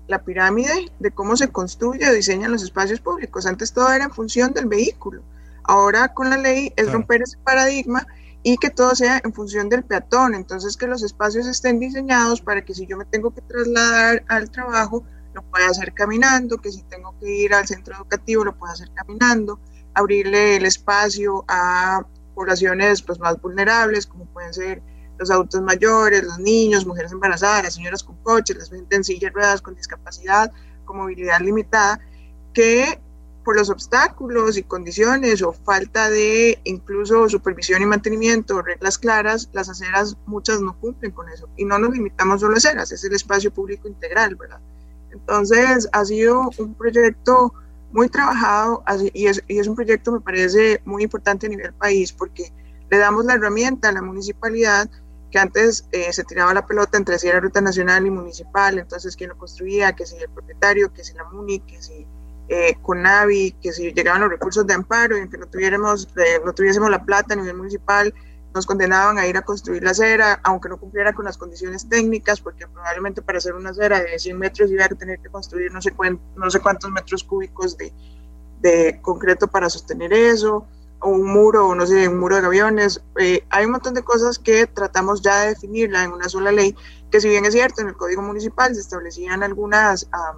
la 0.07 0.23
pirámide 0.23 0.91
de 0.99 1.11
cómo 1.11 1.35
se 1.37 1.49
construye 1.49 2.09
o 2.09 2.13
diseñan 2.13 2.51
los 2.51 2.63
espacios 2.63 2.99
públicos. 2.99 3.45
Antes 3.45 3.73
todo 3.73 3.91
era 3.91 4.05
en 4.05 4.11
función 4.11 4.53
del 4.53 4.65
vehículo. 4.65 5.21
Ahora 5.63 6.13
con 6.13 6.29
la 6.29 6.37
ley 6.37 6.73
es 6.75 6.91
romper 6.91 7.21
ese 7.21 7.37
paradigma 7.43 8.07
y 8.43 8.57
que 8.57 8.69
todo 8.69 8.95
sea 8.95 9.21
en 9.23 9.33
función 9.33 9.69
del 9.69 9.83
peatón, 9.83 10.33
entonces 10.33 10.75
que 10.75 10.87
los 10.87 11.03
espacios 11.03 11.45
estén 11.45 11.79
diseñados 11.79 12.41
para 12.41 12.63
que 12.65 12.73
si 12.73 12.87
yo 12.87 12.97
me 12.97 13.05
tengo 13.05 13.33
que 13.33 13.41
trasladar 13.41 14.23
al 14.27 14.49
trabajo, 14.49 15.03
lo 15.33 15.43
pueda 15.43 15.67
hacer 15.67 15.93
caminando, 15.93 16.57
que 16.57 16.71
si 16.71 16.83
tengo 16.83 17.15
que 17.19 17.29
ir 17.29 17.53
al 17.53 17.67
centro 17.67 17.95
educativo, 17.95 18.43
lo 18.43 18.57
pueda 18.57 18.73
hacer 18.73 18.89
caminando, 18.93 19.59
abrirle 19.93 20.57
el 20.57 20.65
espacio 20.65 21.45
a 21.47 22.05
poblaciones 22.33 23.01
pues, 23.01 23.19
más 23.19 23.39
vulnerables, 23.41 24.07
como 24.07 24.25
pueden 24.25 24.53
ser 24.53 24.81
los 25.19 25.29
adultos 25.29 25.61
mayores, 25.61 26.23
los 26.23 26.39
niños, 26.39 26.85
mujeres 26.85 27.11
embarazadas, 27.11 27.63
las 27.63 27.75
señoras 27.75 28.03
con 28.03 28.15
coches, 28.23 28.57
las 28.57 28.71
gente 28.71 28.95
en 28.95 29.03
silla 29.03 29.27
de 29.27 29.33
ruedas 29.35 29.61
con 29.61 29.75
discapacidad, 29.75 30.51
con 30.85 30.97
movilidad 30.97 31.39
limitada, 31.41 31.99
que 32.53 32.99
por 33.43 33.55
los 33.55 33.69
obstáculos 33.69 34.57
y 34.57 34.63
condiciones 34.63 35.41
o 35.41 35.53
falta 35.53 36.09
de 36.09 36.59
incluso 36.63 37.27
supervisión 37.29 37.81
y 37.81 37.85
mantenimiento, 37.85 38.61
reglas 38.61 38.97
claras, 38.97 39.49
las 39.53 39.69
aceras 39.69 40.15
muchas 40.25 40.61
no 40.61 40.77
cumplen 40.79 41.11
con 41.11 41.29
eso. 41.29 41.49
Y 41.57 41.65
no 41.65 41.79
nos 41.79 41.91
limitamos 41.91 42.41
solo 42.41 42.55
a 42.55 42.57
aceras, 42.57 42.91
es 42.91 43.03
el 43.03 43.13
espacio 43.13 43.51
público 43.51 43.87
integral, 43.87 44.35
¿verdad? 44.35 44.59
Entonces 45.11 45.89
ha 45.91 46.05
sido 46.05 46.49
un 46.57 46.73
proyecto 46.75 47.53
muy 47.91 48.09
trabajado 48.09 48.83
y 49.13 49.27
es, 49.27 49.43
y 49.47 49.59
es 49.59 49.67
un 49.67 49.75
proyecto, 49.75 50.11
me 50.11 50.21
parece, 50.21 50.81
muy 50.85 51.03
importante 51.03 51.47
a 51.47 51.49
nivel 51.49 51.73
país 51.73 52.13
porque 52.13 52.51
le 52.89 52.97
damos 52.97 53.25
la 53.25 53.33
herramienta 53.33 53.89
a 53.89 53.91
la 53.91 54.01
municipalidad 54.01 54.89
que 55.31 55.39
antes 55.39 55.87
eh, 55.91 56.11
se 56.11 56.23
tiraba 56.25 56.53
la 56.53 56.65
pelota 56.65 56.97
entre 56.97 57.17
si 57.17 57.27
era 57.27 57.39
ruta 57.39 57.61
nacional 57.61 58.05
y 58.05 58.11
municipal, 58.11 58.77
entonces 58.77 59.15
quién 59.15 59.29
lo 59.29 59.37
construía, 59.37 59.93
que 59.93 60.05
si 60.05 60.17
el 60.17 60.29
propietario, 60.29 60.91
que 60.93 61.03
si 61.03 61.13
la 61.13 61.23
MUNI, 61.23 61.61
que 61.61 61.81
si 61.81 62.05
eh, 62.47 62.77
Navi, 62.95 63.53
que 63.61 63.71
si 63.71 63.93
llegaban 63.93 64.21
los 64.21 64.29
recursos 64.29 64.67
de 64.67 64.73
amparo 64.73 65.17
y 65.17 65.29
que 65.29 65.37
no, 65.37 65.47
tuviéramos, 65.47 66.07
eh, 66.17 66.39
no 66.43 66.53
tuviésemos 66.53 66.89
la 66.89 67.03
plata 67.03 67.33
a 67.33 67.37
nivel 67.37 67.55
municipal, 67.55 68.13
nos 68.53 68.65
condenaban 68.65 69.17
a 69.17 69.25
ir 69.25 69.37
a 69.37 69.41
construir 69.43 69.83
la 69.83 69.91
acera, 69.91 70.39
aunque 70.43 70.67
no 70.67 70.77
cumpliera 70.77 71.13
con 71.13 71.25
las 71.25 71.37
condiciones 71.37 71.87
técnicas, 71.87 72.41
porque 72.41 72.67
probablemente 72.67 73.21
para 73.21 73.37
hacer 73.37 73.53
una 73.53 73.69
acera 73.69 74.01
de 74.01 74.19
100 74.19 74.37
metros 74.37 74.69
iba 74.69 74.85
a 74.85 74.89
tener 74.89 75.19
que 75.19 75.29
construir 75.29 75.71
no 75.71 75.81
sé, 75.81 75.91
cuántos 75.91 76.91
metros 76.91 77.23
cúbicos 77.23 77.77
de, 77.77 77.93
de, 78.59 78.99
concreto 79.01 79.47
para 79.47 79.69
sostener 79.69 80.11
eso, 80.11 80.67
o 80.99 81.09
un 81.09 81.23
muro, 81.23 81.67
o 81.69 81.75
no 81.75 81.87
sé, 81.87 82.07
un 82.09 82.19
muro 82.19 82.41
de 82.41 82.47
aviones. 82.47 83.01
Eh, 83.17 83.45
hay 83.49 83.65
un 83.65 83.71
montón 83.71 83.93
de 83.93 84.03
cosas 84.03 84.37
que 84.37 84.67
tratamos 84.67 85.21
ya 85.21 85.41
de 85.41 85.49
definirla 85.49 86.03
en 86.03 86.11
una 86.11 86.27
sola 86.27 86.51
ley, 86.51 86.75
que 87.09 87.21
si 87.21 87.29
bien 87.29 87.45
es 87.45 87.53
cierto, 87.53 87.81
en 87.81 87.87
el 87.87 87.95
Código 87.95 88.21
Municipal 88.21 88.75
se 88.75 88.81
establecían 88.81 89.43
algunas... 89.43 90.09
Ah, 90.11 90.33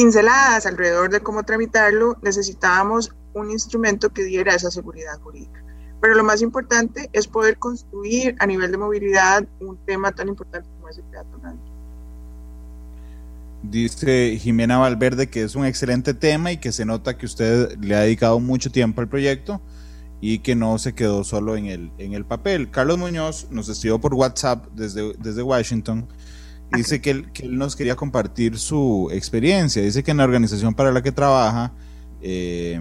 pinceladas 0.00 0.64
alrededor 0.64 1.10
de 1.10 1.20
cómo 1.20 1.42
tramitarlo, 1.42 2.16
necesitábamos 2.22 3.14
un 3.34 3.50
instrumento 3.50 4.08
que 4.08 4.24
diera 4.24 4.54
esa 4.54 4.70
seguridad 4.70 5.20
jurídica. 5.20 5.62
Pero 6.00 6.14
lo 6.14 6.24
más 6.24 6.40
importante 6.40 7.10
es 7.12 7.26
poder 7.26 7.58
construir 7.58 8.34
a 8.38 8.46
nivel 8.46 8.72
de 8.72 8.78
movilidad 8.78 9.46
un 9.60 9.76
tema 9.84 10.10
tan 10.12 10.28
importante 10.28 10.66
como 10.74 10.88
es 10.88 10.96
el 10.96 11.04
peatonal. 11.04 11.58
Dice 13.62 14.38
Jimena 14.40 14.78
Valverde 14.78 15.28
que 15.28 15.42
es 15.42 15.54
un 15.54 15.66
excelente 15.66 16.14
tema 16.14 16.50
y 16.50 16.56
que 16.56 16.72
se 16.72 16.86
nota 16.86 17.18
que 17.18 17.26
usted 17.26 17.76
le 17.76 17.94
ha 17.94 18.00
dedicado 18.00 18.40
mucho 18.40 18.72
tiempo 18.72 19.02
al 19.02 19.08
proyecto 19.08 19.60
y 20.22 20.38
que 20.38 20.54
no 20.54 20.78
se 20.78 20.94
quedó 20.94 21.24
solo 21.24 21.56
en 21.56 21.66
el, 21.66 21.92
en 21.98 22.14
el 22.14 22.24
papel. 22.24 22.70
Carlos 22.70 22.96
Muñoz 22.96 23.48
nos 23.50 23.68
escribió 23.68 24.00
por 24.00 24.14
WhatsApp 24.14 24.66
desde, 24.72 25.12
desde 25.18 25.42
Washington 25.42 26.08
dice 26.72 27.00
que 27.00 27.10
él, 27.10 27.28
nos 27.50 27.76
quería 27.76 27.96
compartir 27.96 28.58
su 28.58 29.08
experiencia. 29.12 29.82
Dice 29.82 30.02
que 30.02 30.10
en 30.10 30.18
la 30.18 30.24
organización 30.24 30.74
para 30.74 30.92
la 30.92 31.02
que 31.02 31.12
trabaja 31.12 31.72
eh, 32.22 32.80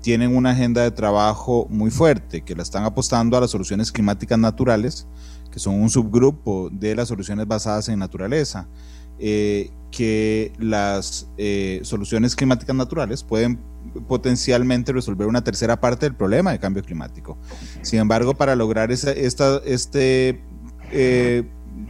tienen 0.00 0.36
una 0.36 0.50
agenda 0.50 0.82
de 0.82 0.90
trabajo 0.90 1.66
muy 1.70 1.90
fuerte, 1.90 2.42
que 2.42 2.54
la 2.54 2.62
están 2.62 2.84
apostando 2.84 3.36
a 3.36 3.40
las 3.40 3.50
soluciones 3.50 3.92
climáticas 3.92 4.38
naturales, 4.38 5.06
que 5.50 5.58
son 5.58 5.80
un 5.80 5.90
subgrupo 5.90 6.70
de 6.70 6.94
las 6.94 7.08
soluciones 7.08 7.46
basadas 7.46 7.88
en 7.88 7.98
naturaleza. 7.98 8.66
Eh, 9.18 9.70
que 9.92 10.52
las 10.58 11.28
eh, 11.36 11.80
soluciones 11.84 12.34
climáticas 12.34 12.74
naturales 12.74 13.22
pueden 13.22 13.60
potencialmente 14.08 14.90
resolver 14.90 15.28
una 15.28 15.44
tercera 15.44 15.80
parte 15.80 16.06
del 16.06 16.16
problema 16.16 16.50
de 16.50 16.58
cambio 16.58 16.82
climático. 16.82 17.36
Sin 17.82 18.00
embargo, 18.00 18.34
para 18.34 18.56
lograr 18.56 18.90
este 18.90 20.40
eh, 20.92 21.44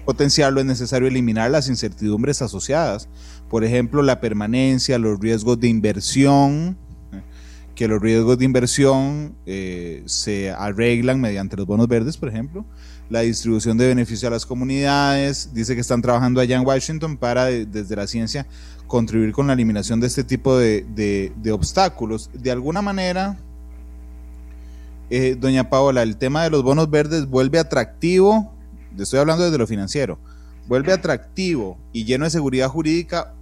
potencial 0.05 0.57
es 0.59 0.65
necesario 0.65 1.09
eliminar 1.09 1.51
las 1.51 1.69
incertidumbres 1.69 2.43
asociadas. 2.43 3.09
Por 3.49 3.65
ejemplo, 3.65 4.03
la 4.03 4.21
permanencia, 4.21 4.99
los 4.99 5.21
riesgos 5.21 5.61
de 5.61 5.69
inversión, 5.69 6.77
que 7.75 7.89
los 7.89 8.01
riesgos 8.01 8.39
de 8.39 8.45
inversión 8.45 9.35
eh, 9.47 10.03
se 10.07 10.51
arreglan 10.51 11.21
mediante 11.21 11.57
los 11.57 11.67
bonos 11.67 11.89
verdes, 11.89 12.17
por 12.17 12.29
ejemplo, 12.29 12.65
la 13.09 13.21
distribución 13.21 13.77
de 13.79 13.89
beneficio 13.89 14.29
a 14.29 14.31
las 14.31 14.47
comunidades, 14.47 15.51
dice 15.53 15.75
que 15.75 15.81
están 15.81 16.03
trabajando 16.03 16.41
allá 16.41 16.57
en 16.57 16.67
Washington 16.67 17.17
para 17.17 17.47
desde 17.47 17.97
la 17.97 18.07
ciencia 18.07 18.47
contribuir 18.87 19.33
con 19.33 19.47
la 19.47 19.55
eliminación 19.55 20.01
de 20.01 20.07
este 20.07 20.23
tipo 20.25 20.57
de, 20.57 21.33
obstáculos. 21.51 22.31
De 22.33 22.51
alguna 22.51 22.83
manera, 22.83 23.39
eh, 25.09 25.37
doña 25.39 25.71
Paola, 25.71 26.03
el 26.03 26.17
tema 26.17 26.45
de 26.45 26.51
los 26.51 26.63
bonos 26.63 26.91
verdes 26.91 27.27
vuelve 27.27 27.59
atractivo, 27.59 28.52
estoy 28.99 29.19
hablando 29.19 29.45
desde 29.45 29.59
lo 29.59 29.67
financiero, 29.67 30.19
vuelve 30.67 30.93
atractivo 30.93 31.79
y 31.93 32.05
lleno 32.05 32.25
de 32.25 32.31
seguridad 32.31 32.69
jurídica 32.69 33.35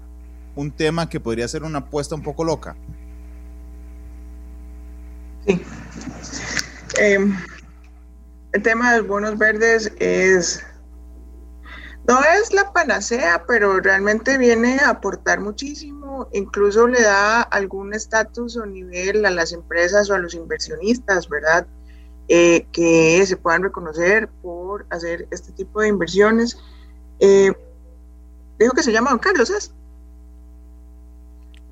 un 0.56 0.70
tema 0.72 1.08
que 1.08 1.20
podría 1.20 1.48
ser 1.48 1.62
una 1.62 1.78
apuesta 1.80 2.14
un 2.14 2.22
poco 2.22 2.44
loca. 2.44 2.76
Sí. 5.46 5.62
Em, 6.98 7.36
el 8.52 8.62
tema 8.62 8.92
de 8.92 8.98
los 8.98 9.08
bonos 9.08 9.38
verdes 9.38 9.92
es, 9.98 10.62
no 12.06 12.20
es 12.20 12.52
la 12.52 12.72
panacea, 12.72 13.44
pero 13.46 13.80
realmente 13.80 14.38
viene 14.38 14.78
a 14.80 14.90
aportar 14.90 15.40
muchísimo, 15.40 16.28
incluso 16.32 16.88
le 16.88 17.00
da 17.00 17.42
algún 17.42 17.94
estatus 17.94 18.56
o 18.56 18.66
nivel 18.66 19.24
a 19.24 19.30
las 19.30 19.52
empresas 19.52 20.10
o 20.10 20.14
a 20.14 20.18
los 20.18 20.34
inversionistas, 20.34 21.28
¿verdad? 21.28 21.66
Eh, 22.32 22.68
que 22.70 23.26
se 23.26 23.36
puedan 23.36 23.64
reconocer 23.64 24.28
por 24.40 24.86
hacer 24.90 25.26
este 25.32 25.50
tipo 25.50 25.80
de 25.80 25.88
inversiones. 25.88 26.56
Eh, 27.18 27.52
dijo 28.56 28.72
que 28.72 28.84
se 28.84 28.92
llama 28.92 29.10
Don 29.10 29.18
Carlos, 29.18 29.50
¿es? 29.50 29.72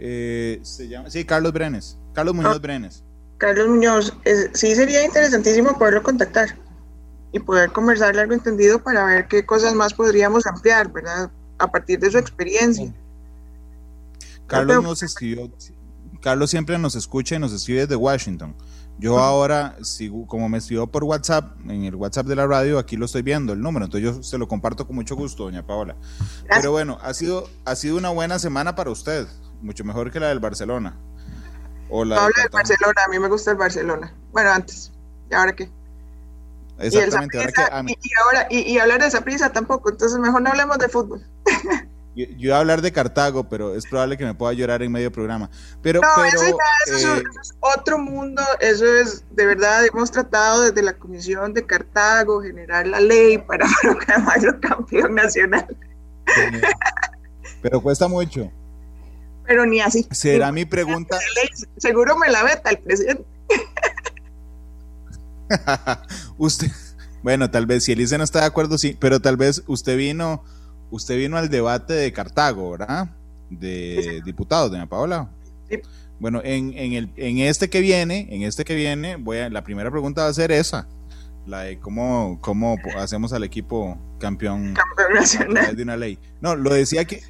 Eh, 0.00 0.59
se 0.62 0.88
llama, 0.88 1.11
sí, 1.11 1.24
Carlos 1.24 1.52
Brenes, 1.52 1.96
Carlos 2.12 2.34
Muñoz 2.34 2.56
ah. 2.56 2.59
Brenes. 2.59 3.04
Carlos 3.36 3.68
Muñoz, 3.68 4.12
sí 4.52 4.74
sería 4.74 5.04
interesantísimo 5.04 5.78
poderlo 5.78 6.02
contactar 6.02 6.59
y 7.30 7.38
poder 7.38 7.70
conversar 7.70 8.16
largo 8.16 8.34
entendido 8.34 8.82
para 8.82 9.04
ver 9.04 9.28
qué 9.28 9.46
cosas 9.46 9.74
más 9.74 9.94
podríamos 9.94 10.44
ampliar, 10.44 10.90
¿verdad? 10.90 11.30
A 11.59 11.70
partir 11.70 12.00
de 12.00 12.11
su 12.11 12.18
experiencia. 12.18 12.92
Carlos 14.48 14.82
nos 14.82 15.04
escribió, 15.04 15.52
Carlos 16.20 16.50
siempre 16.50 16.76
nos 16.78 16.96
escucha 16.96 17.36
y 17.36 17.38
nos 17.38 17.52
escribe 17.52 17.82
desde 17.82 17.94
Washington. 17.94 18.56
Yo 18.99 19.18
ahora, 19.20 19.76
sigo, 19.82 20.26
como 20.26 20.49
me 20.49 20.59
escribió 20.59 20.88
por 20.88 21.05
WhatsApp, 21.05 21.57
en 21.68 21.84
el 21.84 21.94
WhatsApp 21.94 22.26
de 22.26 22.34
la 22.34 22.49
radio, 22.49 22.80
aquí 22.80 22.96
lo 22.96 23.05
estoy 23.07 23.22
viendo 23.22 23.53
el 23.53 23.61
número, 23.61 23.84
entonces 23.84 24.16
yo 24.16 24.22
se 24.24 24.38
lo 24.38 24.49
comparto 24.49 24.86
con 24.86 24.96
mucho 24.96 25.14
gusto, 25.14 25.44
doña 25.44 25.64
Paola. 25.64 25.94
Pero 26.49 26.72
bueno, 26.72 26.99
ha 27.01 27.14
sido, 27.14 27.49
ha 27.64 27.76
sido 27.76 27.96
una 27.96 28.09
buena 28.09 28.40
semana 28.40 28.74
para 28.74 28.90
usted, 28.90 29.28
mucho 29.62 29.84
mejor 29.84 30.11
que 30.11 30.18
la 30.18 30.28
del 30.28 30.40
Barcelona. 30.40 30.96
Hola. 31.90 32.16
habla 32.16 32.42
de 32.42 32.49
Barcelona, 32.49 33.03
a 33.07 33.09
mí 33.09 33.18
me 33.20 33.28
gusta 33.28 33.53
el 33.53 33.57
Barcelona. 33.57 34.12
Bueno, 34.32 34.51
antes. 34.51 34.92
¿Y 35.30 35.34
ahora 35.34 35.55
qué? 35.55 35.70
Exactamente. 36.78 37.38
Y, 38.03 38.11
ahora, 38.24 38.46
y, 38.51 38.78
hablar 38.78 39.01
de 39.01 39.07
esa 39.07 39.22
prisa 39.22 39.53
tampoco, 39.53 39.90
entonces 39.90 40.18
mejor 40.18 40.42
no 40.42 40.51
hablemos 40.51 40.78
de 40.78 40.88
fútbol. 40.88 41.26
Yo, 42.26 42.26
iba 42.38 42.56
a 42.56 42.60
hablar 42.60 42.82
de 42.82 42.92
Cartago, 42.92 43.48
pero 43.48 43.74
es 43.74 43.86
probable 43.86 44.16
que 44.16 44.24
me 44.24 44.34
pueda 44.34 44.52
llorar 44.52 44.82
en 44.82 44.90
medio 44.90 45.12
programa. 45.12 45.50
Pero, 45.82 46.00
no, 46.00 46.24
eso, 46.24 46.44
eh, 46.44 47.22
es, 47.40 47.54
otro 47.60 47.98
mundo, 47.98 48.42
eso 48.60 48.86
es, 48.86 49.24
de 49.30 49.46
verdad, 49.46 49.86
hemos 49.86 50.10
tratado 50.10 50.62
desde 50.62 50.82
la 50.82 50.94
Comisión 50.94 51.54
de 51.54 51.64
Cartago 51.64 52.42
generar 52.42 52.86
la 52.86 53.00
ley 53.00 53.38
para 53.38 53.66
proclamarlo 53.82 54.60
campeón 54.60 55.14
nacional. 55.14 55.76
Pero 57.62 57.80
cuesta 57.80 58.08
mucho 58.08 58.50
pero 59.48 59.64
ni 59.64 59.80
así. 59.80 60.06
Será 60.10 60.52
mi 60.52 60.66
pregunta. 60.66 61.18
Seguro 61.78 62.18
me 62.18 62.28
la 62.28 62.44
veta 62.44 62.68
el 62.68 62.78
presidente. 62.78 63.24
usted, 66.36 66.70
bueno, 67.22 67.50
tal 67.50 67.64
vez 67.64 67.84
si 67.84 67.92
Elise 67.92 68.18
no 68.18 68.24
está 68.24 68.40
de 68.40 68.46
acuerdo, 68.46 68.76
sí, 68.76 68.96
pero 69.00 69.20
tal 69.20 69.38
vez 69.38 69.62
usted 69.66 69.96
vino, 69.96 70.44
usted 70.91 71.16
vino 71.16 71.36
al 71.36 71.49
debate 71.49 71.95
de 71.95 72.12
Cartago, 72.12 72.72
¿verdad? 72.72 73.09
De 73.51 74.22
diputados, 74.24 74.70
doña 74.70 74.86
Paola. 74.86 75.28
Sí. 75.70 75.80
Bueno, 76.20 76.41
en, 76.45 76.72
en, 76.76 76.93
el, 76.95 77.11
en 77.16 77.39
este 77.39 77.70
que 77.70 77.80
viene, 77.80 78.26
en 78.30 78.43
este 78.43 78.64
que 78.64 78.74
viene, 78.74 79.16
voy 79.16 79.39
a, 79.39 79.51
la 79.51 79.62
primera 79.62 79.91
pregunta 79.91 80.22
va 80.24 80.28
a 80.28 80.34
ser 80.34 80.51
esa, 80.51 80.89
la 81.47 81.61
de 81.61 81.78
cómo, 81.78 82.39
cómo 82.41 82.76
hacemos 82.99 83.32
al 83.32 83.45
equipo 83.45 83.97
campeón, 84.18 84.74
campeón 84.74 85.14
nacional 85.14 85.76
de 85.76 85.82
una 85.82 85.97
ley. 85.97 86.18
No, 86.41 86.57
lo 86.57 86.74
decía 86.74 87.05
que 87.05 87.22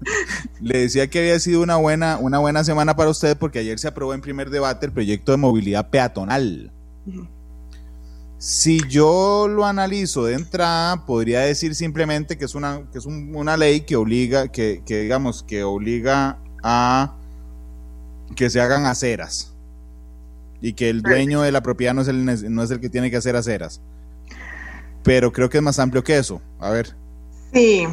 le 0.60 0.78
decía 0.78 1.08
que 1.08 1.18
había 1.18 1.38
sido 1.38 1.62
una 1.62 1.76
buena, 1.76 2.18
una 2.18 2.38
buena 2.38 2.64
semana 2.64 2.96
para 2.96 3.10
usted 3.10 3.36
porque 3.36 3.58
ayer 3.58 3.78
se 3.78 3.88
aprobó 3.88 4.14
en 4.14 4.20
primer 4.20 4.50
debate 4.50 4.86
el 4.86 4.92
proyecto 4.92 5.32
de 5.32 5.38
movilidad 5.38 5.90
peatonal. 5.90 6.72
Si 8.38 8.80
yo 8.88 9.48
lo 9.48 9.64
analizo 9.64 10.24
de 10.24 10.34
entrada, 10.34 11.06
podría 11.06 11.40
decir 11.40 11.74
simplemente 11.74 12.36
que 12.36 12.44
es 12.44 12.54
una, 12.54 12.82
que 12.92 12.98
es 12.98 13.06
una 13.06 13.56
ley 13.56 13.80
que 13.80 13.96
obliga, 13.96 14.48
que, 14.48 14.82
digamos, 14.86 15.42
que 15.42 15.64
obliga 15.64 16.38
a 16.62 17.14
que 18.34 18.50
se 18.50 18.60
hagan 18.60 18.84
aceras 18.84 19.54
y 20.60 20.74
que 20.74 20.90
el 20.90 21.00
dueño 21.00 21.42
de 21.42 21.52
la 21.52 21.62
propiedad 21.62 21.94
no 21.94 22.02
es 22.02 22.08
el, 22.08 22.54
no 22.54 22.62
es 22.62 22.70
el 22.70 22.80
que 22.80 22.90
tiene 22.90 23.10
que 23.10 23.16
hacer 23.16 23.36
aceras. 23.36 23.80
Pero 25.02 25.32
creo 25.32 25.48
que 25.48 25.58
es 25.58 25.62
más 25.62 25.78
amplio 25.78 26.04
que 26.04 26.18
eso. 26.18 26.42
A 26.58 26.70
ver. 26.70 26.94
Sí, 27.54 27.86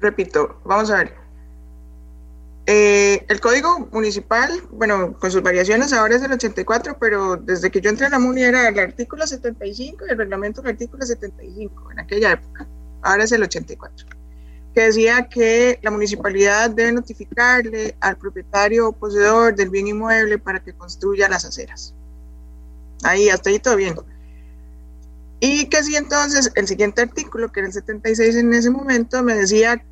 repito, 0.00 0.60
vamos 0.64 0.90
a 0.90 0.98
ver. 0.98 1.17
Eh, 2.70 3.24
el 3.30 3.40
código 3.40 3.88
municipal, 3.92 4.50
bueno, 4.70 5.18
con 5.18 5.30
sus 5.30 5.40
variaciones 5.40 5.90
ahora 5.94 6.16
es 6.16 6.22
el 6.22 6.32
84, 6.32 6.98
pero 7.00 7.38
desde 7.38 7.70
que 7.70 7.80
yo 7.80 7.88
entré 7.88 8.04
a 8.04 8.10
la 8.10 8.18
MUNI 8.18 8.42
era 8.42 8.68
el 8.68 8.78
artículo 8.78 9.26
75 9.26 10.04
y 10.06 10.10
el 10.10 10.18
reglamento 10.18 10.60
del 10.60 10.72
artículo 10.72 11.06
75 11.06 11.92
en 11.92 12.00
aquella 12.00 12.32
época. 12.32 12.66
Ahora 13.00 13.24
es 13.24 13.32
el 13.32 13.42
84, 13.42 14.06
que 14.74 14.82
decía 14.82 15.30
que 15.30 15.78
la 15.80 15.90
municipalidad 15.90 16.68
debe 16.68 16.92
notificarle 16.92 17.96
al 18.00 18.18
propietario 18.18 18.88
o 18.88 18.92
poseedor 18.92 19.56
del 19.56 19.70
bien 19.70 19.86
inmueble 19.86 20.36
para 20.36 20.62
que 20.62 20.74
construya 20.74 21.26
las 21.26 21.46
aceras. 21.46 21.94
Ahí, 23.02 23.30
hasta 23.30 23.48
ahí 23.48 23.60
todo 23.60 23.76
bien. 23.76 23.94
Y 25.40 25.70
que 25.70 25.82
si 25.82 25.96
entonces 25.96 26.52
el 26.54 26.68
siguiente 26.68 27.00
artículo, 27.00 27.50
que 27.50 27.60
era 27.60 27.68
el 27.68 27.72
76 27.72 28.36
en 28.36 28.52
ese 28.52 28.68
momento, 28.68 29.22
me 29.22 29.36
decía, 29.36 29.82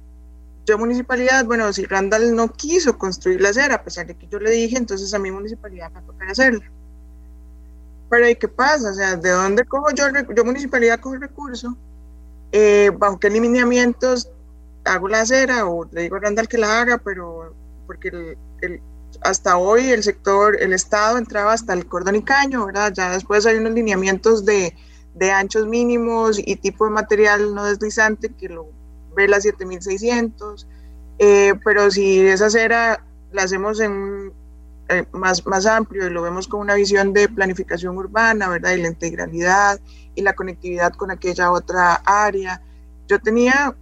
yo 0.66 0.78
municipalidad, 0.78 1.44
bueno, 1.46 1.72
si 1.72 1.84
Randall 1.86 2.34
no 2.34 2.52
quiso 2.52 2.98
construir 2.98 3.40
la 3.40 3.50
acera, 3.50 3.76
a 3.76 3.84
pesar 3.84 4.06
de 4.06 4.16
que 4.16 4.26
yo 4.26 4.38
le 4.38 4.50
dije, 4.50 4.76
entonces 4.76 5.14
a 5.14 5.18
mi 5.18 5.30
municipalidad 5.30 5.90
me 5.92 6.02
toca 6.02 6.26
hacerla. 6.30 6.70
Pero 8.10 8.28
¿y 8.28 8.36
qué 8.36 8.48
pasa? 8.48 8.90
O 8.90 8.94
sea, 8.94 9.16
¿de 9.16 9.30
dónde 9.30 9.64
cojo 9.64 9.90
yo, 9.92 10.04
yo 10.34 10.44
municipalidad 10.44 11.00
cojo 11.00 11.14
el 11.14 11.22
recurso? 11.22 11.76
Eh, 12.52 12.90
¿Bajo 12.96 13.18
qué 13.18 13.30
lineamientos 13.30 14.30
hago 14.84 15.08
la 15.08 15.22
acera? 15.22 15.66
O 15.66 15.84
le 15.90 16.02
digo 16.02 16.16
a 16.16 16.20
Randall 16.20 16.48
que 16.48 16.58
la 16.58 16.80
haga, 16.80 16.98
pero 16.98 17.54
porque 17.86 18.36
hasta 19.22 19.56
hoy 19.56 19.90
el 19.90 20.02
sector, 20.02 20.60
el 20.60 20.72
Estado 20.72 21.16
entraba 21.16 21.52
hasta 21.52 21.72
el 21.72 21.86
cordón 21.86 22.16
y 22.16 22.22
caño, 22.22 22.66
¿verdad? 22.66 22.92
Ya 22.92 23.12
después 23.12 23.46
hay 23.46 23.56
unos 23.56 23.72
lineamientos 23.72 24.44
de 24.44 24.74
de 25.16 25.30
anchos 25.30 25.66
mínimos 25.66 26.38
y 26.38 26.56
tipo 26.56 26.84
de 26.84 26.90
material 26.90 27.54
no 27.54 27.64
deslizante 27.64 28.28
que 28.34 28.48
lo 28.50 28.68
ve 29.16 29.28
la 29.28 29.40
7600, 29.40 30.68
eh, 31.18 31.54
pero 31.64 31.90
si 31.90 32.20
esa 32.20 32.46
acera 32.46 33.04
la 33.32 33.42
hacemos 33.42 33.80
en 33.80 34.32
eh, 34.88 35.04
más, 35.12 35.44
más 35.46 35.66
amplio 35.66 36.06
y 36.06 36.10
lo 36.10 36.22
vemos 36.22 36.46
con 36.46 36.60
una 36.60 36.74
visión 36.74 37.12
de 37.12 37.28
planificación 37.28 37.96
urbana, 37.98 38.48
¿verdad? 38.48 38.72
Y 38.72 38.82
la 38.82 38.88
integralidad 38.88 39.80
y 40.14 40.22
la 40.22 40.34
conectividad 40.34 40.92
con 40.92 41.10
aquella 41.10 41.50
otra 41.50 41.94
área. 42.04 42.62
Yo 43.08 43.18
tenía 43.18 43.74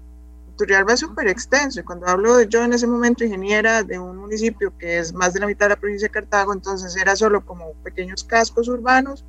Turrialba 0.57 0.93
es 0.93 1.01
súper 1.01 1.27
extenso 1.29 1.81
y 1.81 1.83
cuando 1.83 2.07
hablo 2.07 2.37
de 2.37 2.49
yo 2.49 2.63
en 2.63 2.73
ese 2.73 2.87
momento 2.87 3.25
ingeniera 3.25 3.83
de 3.83 3.99
un 3.99 4.17
municipio 4.17 4.73
que 4.79 4.99
es 4.99 5.13
más 5.13 5.35
de 5.35 5.41
la 5.41 5.47
mitad 5.47 5.67
de 5.67 5.71
la 5.71 5.81
provincia 5.81 6.07
de 6.07 6.13
Cartago, 6.13 6.53
entonces 6.53 6.95
era 6.97 7.17
solo 7.17 7.45
como 7.45 7.73
pequeños 7.83 8.23
cascos 8.23 8.69
urbanos 8.69 9.25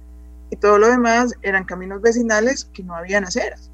y 0.52 0.58
todo 0.58 0.78
lo 0.78 0.88
demás 0.88 1.34
eran 1.42 1.66
caminos 1.66 2.02
vecinales 2.02 2.66
que 2.66 2.84
no 2.84 2.96
habían 2.96 3.24
aceras. 3.24 3.72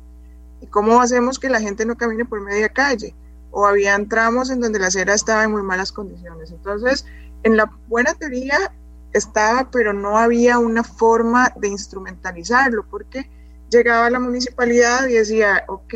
¿Y 0.61 0.67
cómo 0.67 1.01
hacemos 1.01 1.39
que 1.39 1.49
la 1.49 1.59
gente 1.59 1.85
no 1.85 1.97
camine 1.97 2.23
por 2.25 2.41
media 2.41 2.69
calle? 2.69 3.15
O 3.49 3.65
habían 3.65 4.07
tramos 4.07 4.49
en 4.49 4.61
donde 4.61 4.79
la 4.79 4.87
acera 4.87 5.13
estaba 5.13 5.43
en 5.43 5.51
muy 5.51 5.63
malas 5.63 5.91
condiciones. 5.91 6.51
Entonces, 6.51 7.05
en 7.43 7.57
la 7.57 7.69
buena 7.87 8.13
teoría 8.13 8.71
estaba, 9.13 9.69
pero 9.71 9.91
no 9.91 10.17
había 10.17 10.59
una 10.59 10.83
forma 10.83 11.51
de 11.57 11.67
instrumentalizarlo, 11.67 12.85
porque 12.89 13.29
llegaba 13.69 14.09
la 14.09 14.19
municipalidad 14.19 15.07
y 15.07 15.13
decía, 15.13 15.65
ok, 15.67 15.93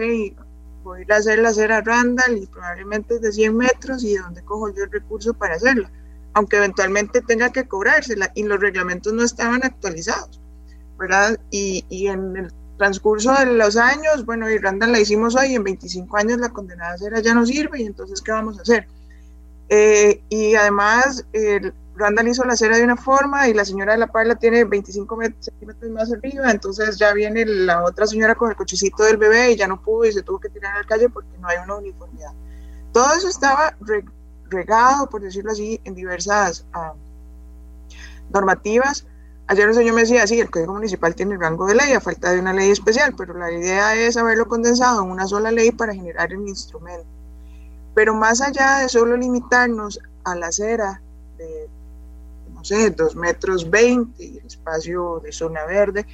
voy 0.84 1.06
a 1.10 1.16
hacer 1.16 1.40
la 1.40 1.50
acera 1.50 1.82
Randall 1.82 2.38
y 2.38 2.48
probablemente 2.48 3.16
es 3.16 3.22
de 3.22 3.32
100 3.32 3.58
metros 3.58 4.04
y 4.04 4.14
de 4.14 4.20
dónde 4.20 4.44
cojo 4.44 4.70
yo 4.70 4.84
el 4.84 4.92
recurso 4.92 5.34
para 5.34 5.56
hacerla, 5.56 5.92
aunque 6.34 6.58
eventualmente 6.58 7.22
tenga 7.22 7.52
que 7.52 7.68
cobrársela 7.68 8.32
y 8.36 8.44
los 8.44 8.60
reglamentos 8.60 9.14
no 9.14 9.24
estaban 9.24 9.64
actualizados, 9.64 10.42
¿verdad? 10.98 11.40
Y, 11.52 11.86
y 11.90 12.08
en 12.08 12.36
el 12.38 12.54
transcurso 12.78 13.34
de 13.34 13.46
los 13.46 13.78
años, 13.78 14.26
bueno, 14.26 14.50
y 14.50 14.58
Randall 14.58 14.92
la 14.92 15.00
hicimos 15.00 15.36
hoy, 15.36 15.56
en 15.56 15.64
25 15.64 16.18
años 16.18 16.40
la 16.40 16.50
condenada 16.50 16.94
acera 16.94 17.22
ya 17.22 17.34
no 17.34 17.46
sirve 17.46 17.82
y 17.82 17.86
entonces, 17.86 18.22
¿qué 18.22 18.32
vamos 18.32 18.60
a 18.60 18.62
hacer? 18.62 18.88
Eh, 19.70 20.22
y 20.30 20.56
además, 20.56 21.26
el 21.34 21.74
Randall 21.96 22.28
hizo 22.28 22.44
la 22.44 22.54
acera 22.54 22.78
de 22.78 22.84
una 22.84 22.98
forma 22.98 23.48
y 23.48 23.54
la 23.54 23.64
señora 23.64 23.94
de 23.94 24.00
la 24.00 24.08
Parla 24.08 24.36
tiene 24.36 24.66
25 24.66 25.18
centímetros 25.40 25.92
más 25.92 26.12
arriba, 26.12 26.52
entonces 26.52 26.98
ya 26.98 27.14
viene 27.14 27.46
la 27.46 27.84
otra 27.84 28.06
señora 28.06 28.36
con 28.36 28.50
el 28.50 28.56
cochecito 28.56 29.04
del 29.04 29.18
bebé 29.18 29.52
y 29.52 29.56
ya 29.56 29.68
no 29.68 29.82
pudo 29.82 30.06
y 30.06 30.12
se 30.12 30.24
tuvo 30.24 30.40
que 30.40 30.50
tirar 30.50 30.76
a 30.76 30.82
la 30.82 30.88
calle 30.88 31.10
porque 31.10 31.38
no 31.40 31.48
hay 31.48 31.58
una 31.64 31.76
uniformidad. 31.76 32.32
Todo 32.92 33.14
eso 33.14 33.28
estaba 33.28 33.76
regado, 34.50 35.10
por 35.10 35.22
decirlo 35.22 35.52
así, 35.52 35.80
en 35.84 35.96
diversas 35.96 36.66
uh, 36.76 36.96
normativas. 38.32 39.06
Ayer 39.48 39.74
señor 39.74 39.94
me 39.94 40.02
decía, 40.02 40.26
sí, 40.26 40.40
el 40.40 40.50
Código 40.50 40.74
Municipal 40.74 41.14
tiene 41.14 41.36
el 41.36 41.40
rango 41.40 41.68
de 41.68 41.76
ley 41.76 41.94
a 41.94 42.02
falta 42.02 42.32
de 42.32 42.40
una 42.40 42.54
ley 42.54 42.72
especial, 42.72 43.14
pero 43.16 43.38
la 43.38 43.52
idea 43.52 43.96
es 43.96 44.18
haberlo 44.18 44.48
condensado 44.48 45.04
en 45.04 45.12
una 45.12 45.28
sola 45.28 45.52
ley 45.52 45.72
para 45.72 45.94
generar 45.94 46.34
el 46.34 46.48
instrumento. 46.48 47.06
Pero 47.94 48.16
más 48.16 48.42
allá 48.42 48.80
de 48.80 48.90
solo 48.90 49.16
limitarnos 49.16 50.00
a 50.24 50.36
la 50.36 50.48
acera 50.48 51.02
de 51.38 51.70
sé, 52.66 52.90
2 52.90 53.16
metros 53.16 53.70
20 53.70 54.24
y 54.24 54.38
el 54.40 54.46
espacio 54.46 55.22
de 55.24 55.32
zona 55.32 55.66
verde, 55.66 56.06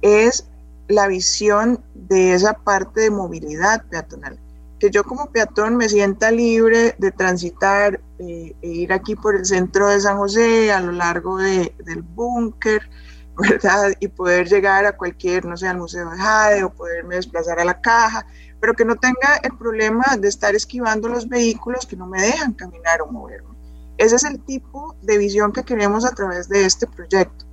es 0.00 0.46
la 0.88 1.06
visión 1.06 1.80
de 1.94 2.34
esa 2.34 2.54
parte 2.54 3.02
de 3.02 3.10
movilidad 3.10 3.84
peatonal. 3.88 4.38
Que 4.82 4.90
yo 4.90 5.04
como 5.04 5.30
peatón 5.30 5.76
me 5.76 5.88
sienta 5.88 6.32
libre 6.32 6.96
de 6.98 7.12
transitar 7.12 8.00
eh, 8.18 8.56
e 8.60 8.68
ir 8.68 8.92
aquí 8.92 9.14
por 9.14 9.36
el 9.36 9.44
centro 9.44 9.86
de 9.86 10.00
San 10.00 10.16
José, 10.16 10.72
a 10.72 10.80
lo 10.80 10.90
largo 10.90 11.38
de, 11.38 11.72
del 11.84 12.02
búnker, 12.02 12.82
¿verdad? 13.38 13.92
Y 14.00 14.08
poder 14.08 14.48
llegar 14.48 14.84
a 14.84 14.96
cualquier, 14.96 15.44
no 15.44 15.56
sé, 15.56 15.68
al 15.68 15.78
Museo 15.78 16.10
de 16.10 16.18
Jade 16.18 16.64
o 16.64 16.74
poderme 16.74 17.14
desplazar 17.14 17.60
a 17.60 17.64
la 17.64 17.80
caja, 17.80 18.26
pero 18.60 18.74
que 18.74 18.84
no 18.84 18.96
tenga 18.96 19.36
el 19.44 19.56
problema 19.56 20.16
de 20.18 20.26
estar 20.26 20.52
esquivando 20.56 21.08
los 21.08 21.28
vehículos 21.28 21.86
que 21.86 21.94
no 21.94 22.08
me 22.08 22.20
dejan 22.20 22.52
caminar 22.52 23.02
o 23.02 23.06
moverme. 23.06 23.56
Ese 23.98 24.16
es 24.16 24.24
el 24.24 24.40
tipo 24.40 24.96
de 25.00 25.16
visión 25.16 25.52
que 25.52 25.62
queremos 25.62 26.04
a 26.04 26.10
través 26.10 26.48
de 26.48 26.64
este 26.64 26.88
proyecto. 26.88 27.46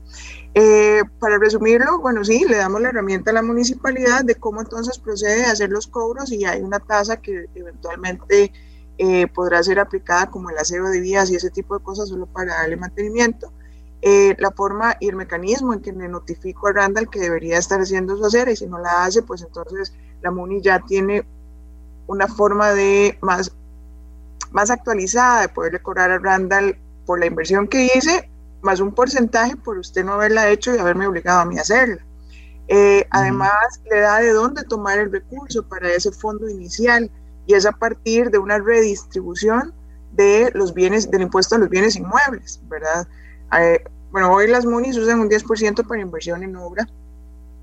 Eh, 0.56 1.04
para 1.20 1.38
resumirlo, 1.38 2.00
bueno, 2.00 2.24
sí, 2.24 2.44
le 2.48 2.58
damos 2.58 2.82
la 2.82 2.90
herramienta 2.90 3.32
a 3.32 3.36
la 3.36 3.44
municipalidad 3.44 4.24
de 4.24 4.36
cómo 4.36 4.62
entonces 4.62 4.98
procede 4.98 5.46
a 5.46 5.52
hacer 5.52 5.70
los 5.70 5.88
cobros 5.88 6.32
y 6.32 6.44
hay 6.46 6.62
una 6.62 6.80
tasa 6.80 7.18
que 7.22 7.46
eventualmente 7.54 8.52
eh, 8.98 9.28
podrá 9.28 9.62
ser 9.62 9.80
aplicada 9.80 10.30
como 10.32 10.50
el 10.50 10.58
aseo 10.58 10.86
de 10.90 11.00
vías 11.00 11.30
y 11.30 11.36
ese 11.36 11.52
tipo 11.52 11.78
de 11.78 11.84
cosas 11.84 12.10
solo 12.10 12.26
para 12.26 12.56
darle 12.56 12.78
mantenimiento. 12.78 13.54
Eh, 14.02 14.36
la 14.40 14.52
forma 14.52 14.96
y 15.00 15.10
el 15.10 15.16
mecanismo 15.16 15.74
en 15.74 15.82
que 15.82 15.92
le 15.92 16.08
notifico 16.08 16.68
a 16.68 16.74
Randall 16.74 17.10
que 17.10 17.20
debería 17.20 17.58
estar 17.58 17.80
haciendo 17.82 18.18
su 18.18 18.26
acera 18.26 18.52
y 18.52 18.56
si 18.56 18.66
no 18.66 18.80
la 18.80 19.04
hace, 19.04 19.22
pues 19.22 19.42
entonces 19.42 19.94
la 20.22 20.32
MUNI 20.32 20.62
ya 20.62 20.80
tiene 20.80 21.26
una 22.08 22.28
forma 22.28 22.72
de 22.72 23.18
más 23.22 23.52
más 24.52 24.72
actualizada 24.72 25.42
de 25.42 25.50
poderle 25.50 25.80
cobrar 25.80 26.12
a 26.12 26.18
Randall 26.18 26.78
por 27.06 27.20
la 27.20 27.26
inversión 27.26 27.68
que 27.68 27.86
hice, 27.86 28.30
más 28.62 28.80
un 28.80 28.94
porcentaje 28.94 29.56
por 29.56 29.78
usted 29.78 30.04
no 30.04 30.14
haberla 30.14 30.50
hecho 30.50 30.74
y 30.74 30.80
haberme 30.80 31.08
obligado 31.08 31.42
a 31.42 31.46
mí 31.46 31.58
a 31.58 31.62
hacerla. 31.62 32.06
Eh, 32.68 33.08
además, 33.10 33.82
le 33.90 34.00
da 34.00 34.20
de 34.20 34.32
dónde 34.32 34.64
tomar 34.64 35.00
el 35.00 35.12
recurso 35.12 35.68
para 35.68 35.90
ese 35.90 36.12
fondo 36.12 36.48
inicial 36.48 37.10
y 37.48 37.56
es 37.56 37.66
a 37.66 37.72
partir 37.72 38.30
de 38.30 38.38
una 38.38 38.60
redistribución 38.60 39.74
de 40.12 40.52
los 40.54 40.74
bienes, 40.74 41.10
del 41.10 41.24
impuesto 41.24 41.56
a 41.56 41.58
los 41.58 41.70
bienes 41.70 41.96
inmuebles, 41.96 42.62
¿verdad? 42.68 43.08
Eh, 43.58 43.84
bueno, 44.12 44.32
hoy 44.32 44.48
las 44.48 44.66
MUNIs 44.66 44.98
usan 44.98 45.20
un 45.20 45.30
10% 45.30 45.88
para 45.88 46.02
inversión 46.02 46.44
en 46.44 46.56
obra 46.56 46.88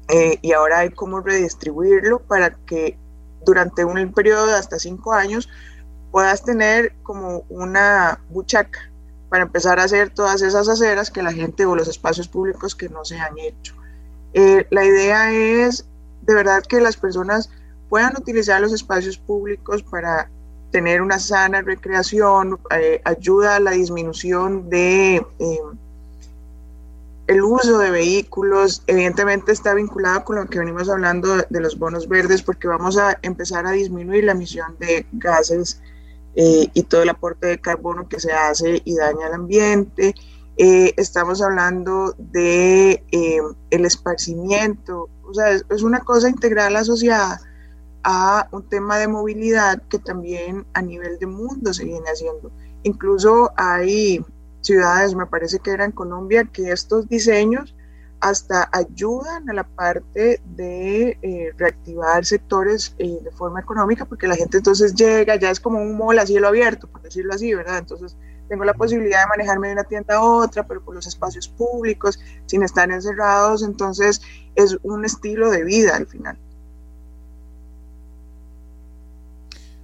eh, 0.09 0.39
y 0.43 0.53
ahora 0.53 0.81
hay 0.81 0.91
cómo 0.91 1.21
redistribuirlo 1.21 2.21
para 2.21 2.51
que 2.67 2.99
durante 3.45 3.85
un 3.85 4.13
periodo 4.13 4.47
de 4.47 4.55
hasta 4.55 4.79
cinco 4.79 5.13
años 5.13 5.49
puedas 6.11 6.43
tener 6.45 6.95
como 7.03 7.45
una 7.49 8.21
buchaca 8.31 8.91
para 9.29 9.45
empezar 9.45 9.81
a 9.81 9.85
hacer 9.85 10.11
todas 10.11 10.43
esas 10.43 10.69
aceras 10.69 11.11
que 11.11 11.23
la 11.23 11.33
gente 11.33 11.67
o 11.67 11.75
los 11.75 11.89
espacios 11.89 12.29
públicos 12.29 12.75
que 12.75 12.89
no 12.89 13.05
se 13.05 13.19
han 13.19 13.39
hecho. 13.39 13.75
Eh, 14.35 14.67
la 14.71 14.85
idea 14.85 15.33
es 15.33 15.87
de 16.23 16.35
verdad 16.35 16.63
que 16.63 16.81
las 16.81 16.97
personas 16.97 17.51
puedan 17.89 18.17
utilizar 18.17 18.61
los 18.61 18.73
espacios 18.73 19.17
públicos 19.17 19.83
para 19.83 20.29
tener 20.71 21.01
una 21.01 21.19
sana 21.19 21.63
recreación, 21.63 22.59
eh, 22.71 23.01
ayuda 23.05 23.57
a 23.57 23.61
la 23.61 23.71
disminución 23.71 24.69
de 24.69 25.25
eh, 25.39 25.61
el 27.29 27.43
uso 27.43 27.79
de 27.79 27.91
vehículos, 27.91 28.83
evidentemente 28.87 29.53
está 29.53 29.75
vinculado 29.75 30.25
con 30.25 30.37
lo 30.37 30.47
que 30.47 30.59
venimos 30.59 30.89
hablando 30.89 31.37
de 31.49 31.61
los 31.61 31.79
bonos 31.79 32.09
verdes, 32.09 32.43
porque 32.43 32.69
vamos 32.69 32.99
a 32.99 33.19
empezar 33.23 33.67
a 33.67 33.73
disminuir 33.73 34.25
la 34.25 34.33
emisión 34.33 34.77
de 34.79 35.07
gases 35.13 35.81
eh, 36.37 36.69
y 36.75 36.83
todo 36.83 37.03
el 37.03 37.09
aporte 37.09 37.47
de 37.47 37.61
carbono 37.61 38.09
que 38.09 38.21
se 38.21 38.31
hace 38.31 38.83
y 38.85 38.95
daña 38.95 39.27
al 39.27 39.35
ambiente. 39.35 40.15
Eh, 40.59 40.93
estamos 40.99 41.41
hablando 41.41 42.15
de 42.19 43.05
eh, 43.11 43.41
el 43.71 43.85
esparcimiento, 43.85 45.09
o 45.25 45.35
sea, 45.35 45.51
es, 45.53 45.83
una 45.83 46.01
cosa 46.01 46.29
integral 46.29 46.77
asociada 46.77 47.41
a 48.05 48.49
un 48.53 48.69
tema 48.69 48.99
de 48.99 49.09
movilidad 49.09 49.83
que 49.89 49.99
también 49.99 50.67
a 50.75 50.83
nivel 50.83 51.19
de 51.19 51.27
mundo 51.27 51.73
se 51.75 51.85
viene 51.85 52.07
haciendo. 52.07 52.51
Incluso 52.83 53.51
hay 53.57 54.25
ciudades, 54.61 55.15
me 55.15 55.27
parece 55.27 55.59
que 55.59 55.71
era 55.71 55.85
en 55.85 55.93
Colombia, 55.93 56.45
que 56.45 56.71
estos 56.71 57.09
diseños 57.09 57.76
hasta 58.21 58.69
ayudan 58.73 59.49
a 59.51 59.53
la 59.53 59.65
parte 59.65 60.41
de 60.45 61.19
eh, 61.23 61.53
reactivar 61.57 62.25
sectores 62.25 62.95
eh, 62.99 63.19
de 63.23 63.31
forma 63.31 63.61
económica, 63.61 64.05
porque 64.05 64.27
la 64.27 64.37
gente 64.37 64.59
entonces 64.59 64.95
llega, 64.95 65.37
ya 65.37 65.51
es 65.51 65.61
como 65.61 65.81
un 65.81 65.97
mall 65.97 66.19
a 66.19 66.27
cielo 66.27 66.49
abierto, 66.49 66.89
por 66.89 67.03
decirlo 67.03 67.35
así, 67.35 67.55
¿verdad? 67.55 67.79
Entonces 67.79 68.17
tengo 68.49 68.65
la 68.65 68.75
posibilidad 68.75 69.23
de 69.23 69.29
manejarme 69.29 69.69
de 69.69 69.75
una 69.75 69.85
tienda 69.85 70.17
a 70.17 70.23
otra, 70.23 70.67
pero 70.67 70.85
por 70.85 70.95
los 70.95 71.07
espacios 71.07 71.49
públicos, 71.49 72.19
sin 72.47 72.63
estar 72.63 72.91
encerrados, 72.91 73.63
entonces 73.63 74.21
es 74.55 74.79
un 74.83 75.05
estilo 75.05 75.51
de 75.51 75.65
vida 75.65 75.97
al 75.97 76.07
final. 76.07 76.39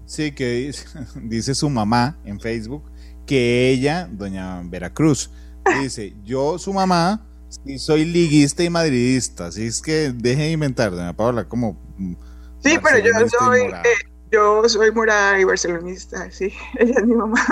Sí, 0.06 0.32
que 0.32 0.52
dice, 0.52 0.86
dice 1.22 1.54
su 1.54 1.68
mamá 1.70 2.18
en 2.24 2.40
Facebook 2.40 2.82
que 3.26 3.70
ella, 3.70 4.08
doña 4.10 4.60
Veracruz, 4.64 5.30
dice, 5.80 6.14
yo 6.24 6.58
su 6.58 6.72
mamá 6.72 7.24
Sí, 7.64 7.78
soy 7.78 8.04
liguista 8.06 8.64
y 8.64 8.70
madridista, 8.70 9.46
así 9.46 9.66
es 9.66 9.82
que 9.82 10.12
deje 10.12 10.42
de 10.42 10.50
inventar, 10.52 10.90
doña 10.90 11.14
Paola, 11.14 11.48
como... 11.48 11.78
Sí, 12.60 12.78
pero 12.82 12.98
yo 12.98 13.12
soy, 13.38 13.60
eh, 13.60 14.12
yo 14.30 14.66
soy 14.68 14.90
morada 14.90 15.38
y 15.38 15.44
barcelonista, 15.44 16.30
sí, 16.30 16.50
ella 16.78 16.94
es 16.96 17.06
mi 17.06 17.14
mamá. 17.14 17.44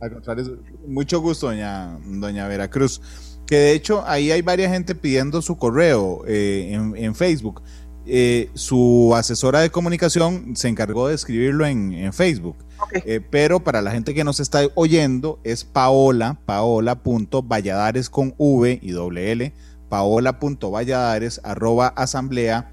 Al 0.00 0.12
contrario, 0.12 0.58
mucho 0.86 1.20
gusto, 1.20 1.48
doña, 1.48 1.98
doña 2.04 2.48
Veracruz. 2.48 3.00
Que 3.46 3.56
de 3.56 3.72
hecho 3.72 4.02
ahí 4.06 4.32
hay 4.32 4.42
varias 4.42 4.72
gente 4.72 4.94
pidiendo 4.94 5.40
su 5.40 5.56
correo 5.56 6.24
eh, 6.26 6.72
en, 6.72 7.14
Facebook. 7.14 7.62
Eh, 8.08 8.50
su 8.54 9.12
asesora 9.16 9.60
de 9.60 9.70
comunicación 9.70 10.54
se 10.54 10.68
encargó 10.68 11.08
de 11.08 11.14
escribirlo 11.14 11.66
en, 11.66 11.92
en 11.92 12.12
Facebook. 12.12 12.56
Eh, 12.92 13.20
pero 13.30 13.60
para 13.60 13.82
la 13.82 13.90
gente 13.90 14.14
que 14.14 14.22
nos 14.22 14.38
está 14.38 14.60
oyendo 14.74 15.40
es 15.44 15.64
paola, 15.64 16.38
paola.valladares 16.46 18.10
con 18.10 18.34
V 18.38 18.78
y 18.80 18.90
doble 18.90 19.32
L, 19.32 19.52
paola.valladares 19.88 21.40
arroba 21.42 21.88
asamblea 21.88 22.70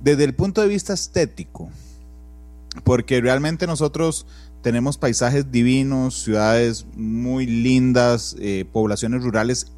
Desde 0.00 0.24
el 0.24 0.34
punto 0.34 0.62
de 0.62 0.68
vista 0.68 0.94
estético, 0.94 1.68
porque 2.84 3.20
realmente 3.20 3.66
nosotros 3.66 4.26
tenemos 4.62 4.98
paisajes 4.98 5.50
divinos, 5.52 6.22
ciudades 6.22 6.86
muy 6.96 7.46
lindas, 7.46 8.34
eh, 8.40 8.64
poblaciones 8.72 9.22
rurales 9.22 9.72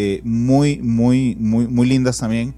eh, 0.00 0.20
muy, 0.22 0.78
muy, 0.78 1.34
muy, 1.40 1.66
muy 1.66 1.88
lindas 1.88 2.18
también. 2.18 2.54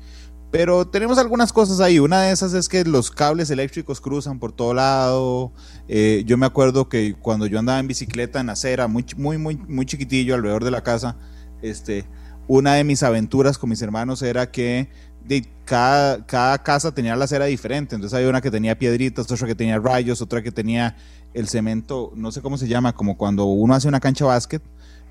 Pero 0.50 0.86
tenemos 0.86 1.16
algunas 1.16 1.54
cosas 1.54 1.80
ahí. 1.80 1.98
Una 1.98 2.20
de 2.20 2.32
esas 2.32 2.52
es 2.52 2.68
que 2.68 2.84
los 2.84 3.10
cables 3.10 3.48
eléctricos 3.48 3.98
cruzan 3.98 4.38
por 4.38 4.52
todo 4.52 4.74
lado. 4.74 5.50
Eh, 5.88 6.22
yo 6.26 6.36
me 6.36 6.44
acuerdo 6.44 6.90
que 6.90 7.14
cuando 7.14 7.46
yo 7.46 7.58
andaba 7.58 7.78
en 7.78 7.86
bicicleta 7.86 8.40
en 8.40 8.50
acera, 8.50 8.88
muy, 8.88 9.06
muy, 9.16 9.38
muy, 9.38 9.56
muy 9.56 9.86
chiquitillo 9.86 10.34
alrededor 10.34 10.64
de 10.64 10.70
la 10.70 10.82
casa, 10.82 11.16
este, 11.62 12.04
una 12.46 12.74
de 12.74 12.84
mis 12.84 13.02
aventuras 13.02 13.56
con 13.56 13.70
mis 13.70 13.80
hermanos 13.80 14.20
era 14.20 14.50
que 14.50 14.90
de 15.24 15.50
cada, 15.64 16.26
cada 16.26 16.62
casa 16.62 16.92
tenía 16.92 17.16
la 17.16 17.24
acera 17.24 17.46
diferente. 17.46 17.94
Entonces 17.94 18.14
había 18.14 18.28
una 18.28 18.42
que 18.42 18.50
tenía 18.50 18.78
piedritas, 18.78 19.32
otra 19.32 19.46
que 19.46 19.54
tenía 19.54 19.78
rayos, 19.78 20.20
otra 20.20 20.42
que 20.42 20.52
tenía 20.52 20.94
el 21.32 21.48
cemento, 21.48 22.12
no 22.16 22.32
sé 22.32 22.42
cómo 22.42 22.58
se 22.58 22.68
llama, 22.68 22.92
como 22.92 23.16
cuando 23.16 23.46
uno 23.46 23.72
hace 23.72 23.88
una 23.88 24.00
cancha 24.00 24.26
básquet. 24.26 24.62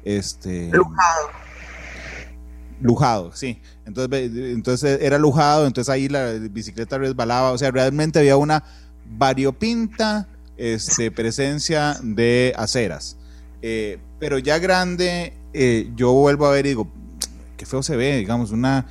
Este, 0.03 0.69
lujado. 0.72 1.48
Lujado, 2.81 3.31
sí. 3.35 3.61
Entonces, 3.85 4.31
entonces 4.35 4.99
era 5.01 5.18
lujado, 5.18 5.68
entonces 5.68 5.89
ahí 5.89 6.07
la 6.07 6.31
bicicleta 6.34 6.97
resbalaba. 6.97 7.51
O 7.51 7.57
sea, 7.57 7.72
realmente 7.72 8.19
había 8.19 8.38
una 8.38 8.64
variopinta 9.06 10.27
este, 10.57 11.11
presencia 11.11 11.97
de 12.01 12.53
aceras. 12.57 13.18
Eh, 13.61 13.99
pero 14.19 14.38
ya 14.38 14.60
grande, 14.60 15.34
eh, 15.53 15.91
yo 15.95 16.14
vuelvo 16.14 16.45
a 16.45 16.51
ver 16.51 16.65
y 16.65 16.69
digo, 16.69 16.88
qué 17.57 17.65
feo 17.65 17.84
se 17.84 17.95
ve, 17.95 18.18
digamos, 18.18 18.51
una 18.51 18.85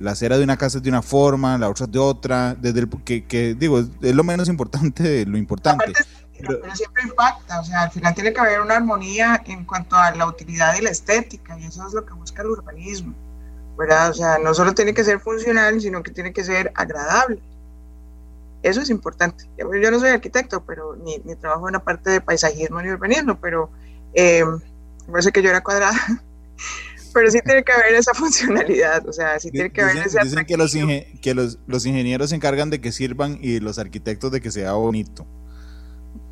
la 0.00 0.12
acera 0.12 0.36
de 0.36 0.44
una 0.44 0.56
casa 0.56 0.78
es 0.78 0.82
de 0.82 0.90
una 0.90 1.02
forma, 1.02 1.56
la 1.58 1.68
otra 1.68 1.86
de 1.86 1.98
otra, 1.98 2.54
desde 2.54 2.80
el, 2.80 2.88
que, 3.04 3.24
que 3.24 3.54
digo, 3.54 3.78
es 3.78 4.14
lo 4.14 4.24
menos 4.24 4.48
importante 4.48 5.02
de 5.02 5.26
lo 5.26 5.38
importante. 5.38 5.92
pero, 6.38 6.74
siempre 6.74 7.04
impacta, 7.04 7.60
o 7.60 7.64
sea, 7.64 7.82
al 7.82 7.90
final 7.90 8.14
tiene 8.14 8.32
que 8.32 8.40
haber 8.40 8.60
una 8.60 8.76
armonía 8.76 9.42
en 9.46 9.64
cuanto 9.64 9.96
a 9.96 10.10
la 10.14 10.26
utilidad 10.26 10.76
y 10.76 10.82
la 10.82 10.90
estética, 10.90 11.58
y 11.58 11.64
eso 11.64 11.86
es 11.86 11.94
lo 11.94 12.04
que 12.04 12.12
busca 12.14 12.42
el 12.42 12.48
urbanismo, 12.48 13.14
¿verdad? 13.76 14.10
O 14.10 14.14
sea, 14.14 14.38
no 14.38 14.54
solo 14.54 14.74
tiene 14.74 14.94
que 14.94 15.04
ser 15.04 15.20
funcional, 15.20 15.80
sino 15.80 16.02
que 16.02 16.10
tiene 16.10 16.32
que 16.32 16.44
ser 16.44 16.72
agradable. 16.74 17.40
Eso 18.62 18.80
es 18.80 18.90
importante. 18.90 19.44
Yo 19.58 19.90
no 19.90 20.00
soy 20.00 20.10
arquitecto, 20.10 20.64
pero 20.64 20.96
ni, 20.96 21.18
ni 21.18 21.36
trabajo 21.36 21.68
en 21.68 21.74
la 21.74 21.80
parte 21.80 22.10
de 22.10 22.20
paisajismo 22.20 22.80
ni 22.80 22.88
urbanismo, 22.88 23.38
pero 23.40 23.70
eh, 24.14 24.44
parece 25.10 25.32
que 25.32 25.42
yo 25.42 25.50
era 25.50 25.62
cuadrada 25.62 25.92
pero 27.14 27.30
sí 27.30 27.38
tiene 27.44 27.62
que 27.62 27.72
haber 27.72 27.94
esa 27.94 28.12
funcionalidad, 28.12 29.08
o 29.08 29.12
sea, 29.12 29.38
sí 29.38 29.50
tiene 29.50 29.70
que 29.70 29.82
haber 29.82 29.98
ese 29.98 30.18
Dicen 30.20 30.44
que, 30.44 30.56
los, 30.56 30.72
que 31.22 31.34
los, 31.34 31.58
los, 31.66 31.86
ingenieros 31.86 32.30
se 32.30 32.36
encargan 32.36 32.70
de 32.70 32.80
que 32.80 32.90
sirvan 32.90 33.38
y 33.40 33.60
los 33.60 33.78
arquitectos 33.78 34.32
de 34.32 34.40
que 34.40 34.50
sea 34.50 34.72
bonito. 34.72 35.24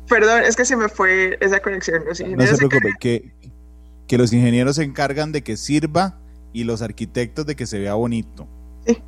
Perdón, 0.09 0.43
es 0.43 0.57
que 0.57 0.65
se 0.65 0.75
me 0.75 0.89
fue 0.89 1.37
esa 1.39 1.61
conexión. 1.61 2.03
no 2.05 2.13
se 2.13 2.57
preocupe, 2.57 2.93
que, 2.99 3.33
que 4.07 4.17
los 4.17 4.33
ingenieros 4.33 4.75
se 4.75 4.83
encargan 4.83 5.31
de 5.31 5.41
que 5.41 5.55
sirva 5.55 6.19
y 6.53 6.63
los 6.63 6.81
arquitectos 6.81 7.45
de 7.45 7.55
que 7.55 7.65
se 7.65 7.79
vea 7.79 7.95
bonito. 7.95 8.47
Sí, 8.85 9.01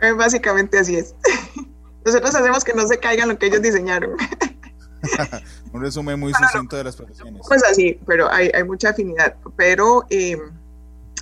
eh, 0.00 0.12
básicamente 0.12 0.78
así 0.78 0.96
es. 0.96 1.14
Nosotros 2.04 2.34
hacemos 2.34 2.64
que 2.64 2.74
no 2.74 2.86
se 2.86 2.98
caigan 2.98 3.28
lo 3.28 3.38
que 3.38 3.46
ellos 3.46 3.62
diseñaron. 3.62 4.12
Un 5.72 5.80
resumen 5.82 6.20
muy 6.20 6.32
sucinto 6.34 6.76
de 6.76 6.84
las 6.84 6.96
profesiones. 6.96 7.42
Pues 7.46 7.64
así, 7.64 7.98
pero 8.06 8.30
hay, 8.30 8.50
hay 8.54 8.64
mucha 8.64 8.90
afinidad. 8.90 9.34
Pero... 9.56 10.04
Eh, 10.10 10.38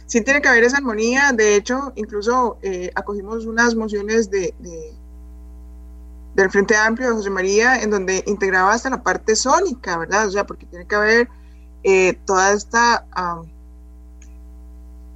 sí 0.08 0.22
tiene 0.22 0.42
que 0.42 0.48
haber 0.48 0.64
esa 0.64 0.78
armonía. 0.78 1.32
De 1.32 1.54
hecho, 1.54 1.92
incluso 1.94 2.58
eh, 2.62 2.90
acogimos 2.96 3.46
unas 3.46 3.76
mociones 3.76 4.30
de, 4.30 4.54
del 6.34 6.50
Frente 6.50 6.76
Amplio 6.76 7.08
de 7.08 7.14
José 7.14 7.30
María 7.30 7.80
en 7.80 7.90
donde 7.90 8.24
integraba 8.26 8.72
hasta 8.72 8.90
la 8.90 9.02
parte 9.02 9.36
sónica, 9.36 9.96
¿verdad? 9.98 10.26
O 10.26 10.30
sea, 10.30 10.44
porque 10.46 10.66
tiene 10.66 10.86
que 10.86 10.94
haber 10.94 11.28
eh, 11.84 12.18
toda 12.24 12.52
esta, 12.52 13.06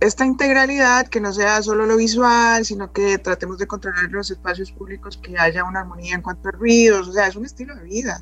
esta 0.02 0.26
integralidad 0.26 1.06
que 1.06 1.20
no 1.20 1.32
sea 1.32 1.62
solo 1.62 1.86
lo 1.86 1.96
visual, 1.96 2.64
sino 2.64 2.92
que 2.92 3.18
tratemos 3.18 3.58
de 3.58 3.68
controlar 3.68 4.10
los 4.10 4.32
espacios 4.32 4.72
públicos, 4.72 5.16
que 5.16 5.38
haya 5.38 5.62
una 5.62 5.80
armonía 5.80 6.16
en 6.16 6.22
cuanto 6.22 6.48
a 6.48 6.52
ruidos, 6.52 7.06
o 7.06 7.12
sea, 7.12 7.28
es 7.28 7.36
un 7.36 7.44
estilo 7.44 7.76
de 7.76 7.84
vida 7.84 8.20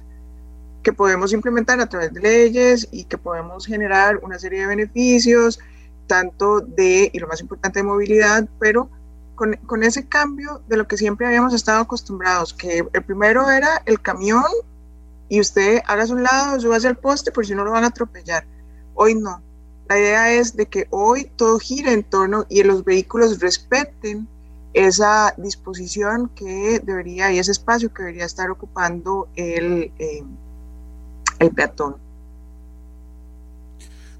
que 0.83 0.93
podemos 0.93 1.33
implementar 1.33 1.81
a 1.81 1.87
través 1.87 2.13
de 2.13 2.21
leyes 2.21 2.87
y 2.93 3.05
que 3.05 3.17
podemos 3.17 3.67
generar 3.67 4.19
una 4.23 4.39
serie 4.39 4.61
de 4.61 4.67
beneficios 4.67 5.59
tanto 6.07 6.61
de, 6.61 7.11
y 7.13 7.19
lo 7.19 7.27
más 7.27 7.41
importante, 7.41 7.79
de 7.79 7.85
movilidad, 7.85 8.47
pero 8.59 8.91
con, 9.35 9.55
con, 9.67 9.83
ese 9.83 10.07
cambio 10.07 10.63
de 10.69 10.77
lo 10.77 10.87
que 10.87 10.99
siempre 10.99 11.27
habíamos 11.27 11.55
estado 11.55 11.81
acostumbrados, 11.81 12.53
que 12.53 12.85
el 12.93 13.03
primero 13.05 13.49
era 13.49 13.81
el 13.87 14.03
camión 14.03 14.45
y 15.31 15.41
usted 15.41 15.81
haga 15.87 16.03
a 16.03 16.13
un 16.13 16.25
lado, 16.25 16.61
suba 16.61 16.77
hacia 16.77 16.91
el 16.91 16.97
poste 16.97 17.33
por 17.33 17.47
si 17.47 17.55
no 17.55 17.65
lo 17.65 17.71
van 17.71 17.85
a 17.85 17.89
atropellar. 17.89 18.45
Hoy 18.95 19.15
no. 19.15 19.41
La 19.91 19.99
idea 19.99 20.33
es 20.33 20.55
de 20.55 20.67
que 20.67 20.87
hoy 20.91 21.29
todo 21.35 21.59
gira 21.59 21.91
en 21.91 22.05
torno 22.05 22.47
y 22.49 22.63
los 22.63 22.85
vehículos 22.85 23.41
respeten 23.41 24.29
esa 24.73 25.35
disposición 25.37 26.31
que 26.37 26.79
debería 26.79 27.33
y 27.33 27.41
ese 27.41 27.51
espacio 27.51 27.93
que 27.93 28.05
debería 28.05 28.25
estar 28.25 28.53
ocupando 28.53 29.29
el, 29.35 29.91
eh, 29.99 30.23
el 31.41 31.51
peatón. 31.51 31.97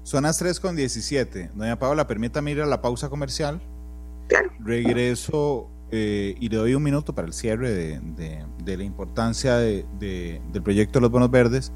Son 0.03 0.23
las 0.23 0.37
3 0.39 0.59
con 0.59 0.75
17. 0.75 1.51
Doña 1.55 1.79
Paola, 1.79 2.05
permítame 2.05 2.51
ir 2.51 2.59
a 2.59 2.65
la 2.65 2.81
pausa 2.81 3.07
comercial. 3.07 3.61
Regreso 4.59 5.69
eh, 5.89 6.35
y 6.37 6.49
le 6.49 6.57
doy 6.57 6.75
un 6.75 6.83
minuto 6.83 7.15
para 7.15 7.27
el 7.27 7.33
cierre 7.33 7.71
de, 7.71 8.45
la 8.65 8.83
importancia 8.83 9.55
del 9.55 10.61
proyecto 10.65 10.99
de 10.99 11.01
los 11.03 11.11
bonos 11.11 11.31
verdes 11.31 11.71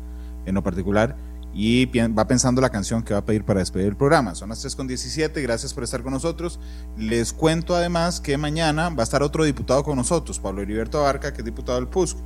en 0.45 0.55
lo 0.55 0.63
particular 0.63 1.15
y 1.57 1.86
va 1.86 2.27
pensando 2.27 2.60
la 2.60 2.69
canción 2.69 3.02
que 3.02 3.14
va 3.14 3.22
a 3.22 3.26
pedir 3.26 3.45
para 3.45 3.61
despedir 3.61 3.88
el 3.88 3.95
programa. 3.95 4.36
Son 4.36 4.49
las 4.49 4.60
3 4.60 4.76
con 4.76 4.88
17, 4.88 5.41
gracias 5.41 5.73
por 5.73 5.86
estar 5.86 6.03
con 6.03 6.11
nosotros. 6.11 6.60
Les 6.98 7.32
cuento 7.32 7.76
además 7.76 8.19
que 8.19 8.38
mañana 8.38 8.90
va 8.90 9.02
a 9.02 9.06
estar 9.06 9.23
otro 9.23 9.45
diputado 9.45 9.82
con 9.86 9.95
nosotros, 9.95 10.38
Pablo 10.38 10.61
Heriberto 10.61 10.99
Abarca, 10.99 11.32
que 11.32 11.40
es 11.40 11.45
diputado 11.45 11.80
del 11.80 11.88
PUSC. 11.88 12.18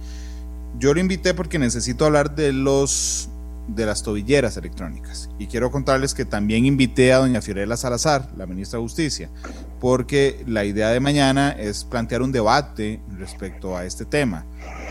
Yo 0.80 0.96
lo 0.96 1.00
invité 1.00 1.36
porque 1.36 1.60
necesito 1.60 2.06
hablar 2.06 2.34
de 2.34 2.54
los 2.54 3.30
de 3.76 3.86
las 3.86 4.04
tobilleras 4.04 4.58
electrónicas. 4.58 5.30
Y 5.38 5.48
quiero 5.48 5.72
contarles 5.72 6.14
que 6.14 6.26
también 6.26 6.66
invité 6.66 7.14
a 7.14 7.20
doña 7.20 7.42
Fiorella 7.42 7.78
Salazar, 7.78 8.30
la 8.36 8.46
ministra 8.46 8.78
de 8.78 8.84
Justicia, 8.84 9.30
porque 9.80 10.44
la 10.48 10.66
idea 10.66 10.90
de 10.90 11.00
mañana 11.00 11.52
es 11.52 11.84
plantear 11.84 12.22
un 12.22 12.32
debate 12.32 13.02
respecto 13.18 13.78
a 13.78 13.86
este 13.86 14.06
tema. 14.06 14.46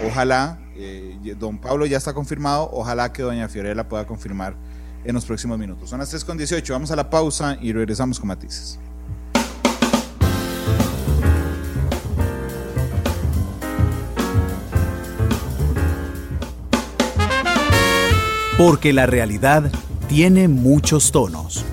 Ojalá, 0.06 0.59
eh, 0.76 1.16
don 1.38 1.59
Pablo 1.59 1.86
ya 1.86 1.96
está 1.96 2.14
confirmado, 2.14 2.68
ojalá 2.72 3.12
que 3.12 3.22
doña 3.22 3.48
Fiorella 3.48 3.88
pueda 3.88 4.06
confirmar 4.06 4.55
en 5.05 5.14
los 5.14 5.24
próximos 5.24 5.59
minutos. 5.59 5.90
Son 5.90 5.98
las 5.98 6.12
3.18, 6.12 6.70
vamos 6.70 6.90
a 6.90 6.96
la 6.96 7.10
pausa 7.10 7.59
y 7.60 7.72
regresamos 7.72 8.18
con 8.18 8.28
matices. 8.28 8.78
Porque 18.59 18.93
la 18.93 19.06
realidad 19.06 19.70
tiene 20.09 20.48
muchos 20.48 21.12
tonos, 21.12 21.64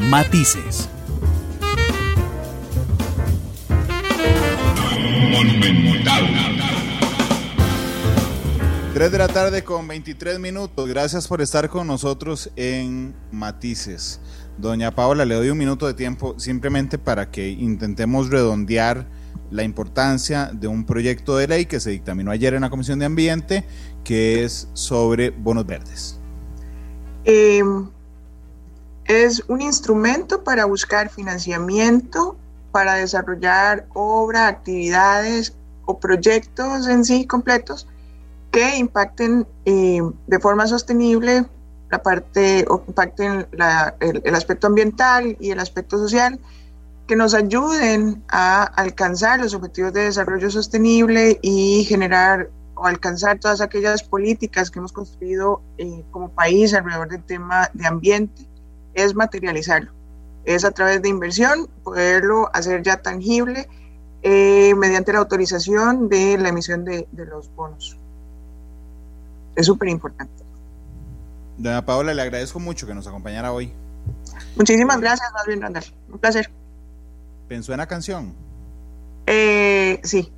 matices. 0.00 0.88
Tres 8.92 9.12
de 9.12 9.18
la 9.18 9.28
tarde 9.28 9.62
con 9.62 9.86
23 9.86 10.40
minutos. 10.40 10.88
Gracias 10.88 11.28
por 11.28 11.40
estar 11.40 11.68
con 11.68 11.86
nosotros 11.86 12.50
en 12.56 13.14
Matices. 13.30 14.20
Doña 14.58 14.92
Paola, 14.92 15.24
le 15.24 15.36
doy 15.36 15.50
un 15.50 15.58
minuto 15.58 15.86
de 15.86 15.94
tiempo 15.94 16.34
simplemente 16.40 16.98
para 16.98 17.30
que 17.30 17.48
intentemos 17.48 18.30
redondear 18.30 19.06
la 19.52 19.62
importancia 19.62 20.50
de 20.52 20.66
un 20.66 20.84
proyecto 20.84 21.36
de 21.36 21.46
ley 21.46 21.66
que 21.66 21.78
se 21.78 21.90
dictaminó 21.90 22.32
ayer 22.32 22.54
en 22.54 22.62
la 22.62 22.70
Comisión 22.70 22.98
de 22.98 23.04
Ambiente, 23.04 23.64
que 24.02 24.42
es 24.42 24.68
sobre 24.72 25.30
bonos 25.30 25.64
verdes. 25.64 26.18
Em, 27.24 27.88
es 29.06 29.42
un 29.48 29.60
instrumento 29.60 30.44
para 30.44 30.64
buscar 30.66 31.08
financiamiento, 31.08 32.36
para 32.72 32.94
desarrollar 32.94 33.86
obra, 33.94 34.48
actividades 34.48 35.54
o 35.86 35.98
proyectos 35.98 36.86
en 36.88 37.04
sí 37.04 37.26
completos 37.26 37.86
que 38.50 38.76
impacten 38.76 39.46
em, 39.64 40.12
de 40.26 40.38
forma 40.38 40.66
sostenible 40.66 41.44
la 41.90 42.02
parte 42.02 42.64
o 42.68 42.82
impacten 42.86 43.46
el, 43.52 44.34
aspecto 44.34 44.66
ambiental 44.66 45.36
y 45.40 45.50
el 45.50 45.60
aspecto 45.60 45.98
social 45.98 46.38
que 47.06 47.16
nos 47.16 47.34
ayuden 47.34 48.22
a 48.28 48.64
alcanzar 48.64 49.40
los 49.40 49.54
objetivos 49.54 49.92
de 49.92 50.04
desarrollo 50.04 50.50
sostenible 50.50 51.38
y 51.42 51.84
generar 51.84 52.48
o 52.74 52.86
alcanzar 52.86 53.38
todas 53.38 53.60
aquellas 53.60 54.02
políticas 54.02 54.70
que 54.70 54.78
hemos 54.78 54.92
construido 54.92 55.62
eh, 55.78 56.04
como 56.10 56.30
país 56.30 56.74
alrededor 56.74 57.08
del 57.08 57.22
tema 57.22 57.70
de 57.72 57.86
ambiente, 57.86 58.46
es 58.94 59.14
materializarlo. 59.14 59.92
Es 60.44 60.64
a 60.64 60.70
través 60.70 61.02
de 61.02 61.08
inversión 61.08 61.68
poderlo 61.82 62.50
hacer 62.52 62.82
ya 62.82 62.98
tangible 62.98 63.68
eh, 64.22 64.74
mediante 64.76 65.12
la 65.12 65.18
autorización 65.20 66.08
de 66.08 66.38
la 66.38 66.48
emisión 66.48 66.84
de, 66.84 67.06
los 67.12 67.54
bonos. 67.54 67.96
Es 69.54 69.66
súper 69.66 69.88
importante. 69.88 70.42
Doña 71.58 71.84
Paola, 71.84 72.14
le 72.14 72.22
agradezco 72.22 72.58
mucho 72.58 72.86
que 72.86 72.94
nos 72.94 73.06
acompañara 73.06 73.52
hoy. 73.52 73.72
Muchísimas 74.56 75.00
gracias, 75.00 75.32
más 75.32 75.46
bien, 75.46 75.60
Randall. 75.60 75.84
Un 76.10 76.18
placer. 76.18 76.50
¿Pensó 77.48 77.72
en 77.72 77.78
la 77.78 77.86
canción? 77.86 78.34
Eh, 79.26 80.00
sí. 80.02 80.32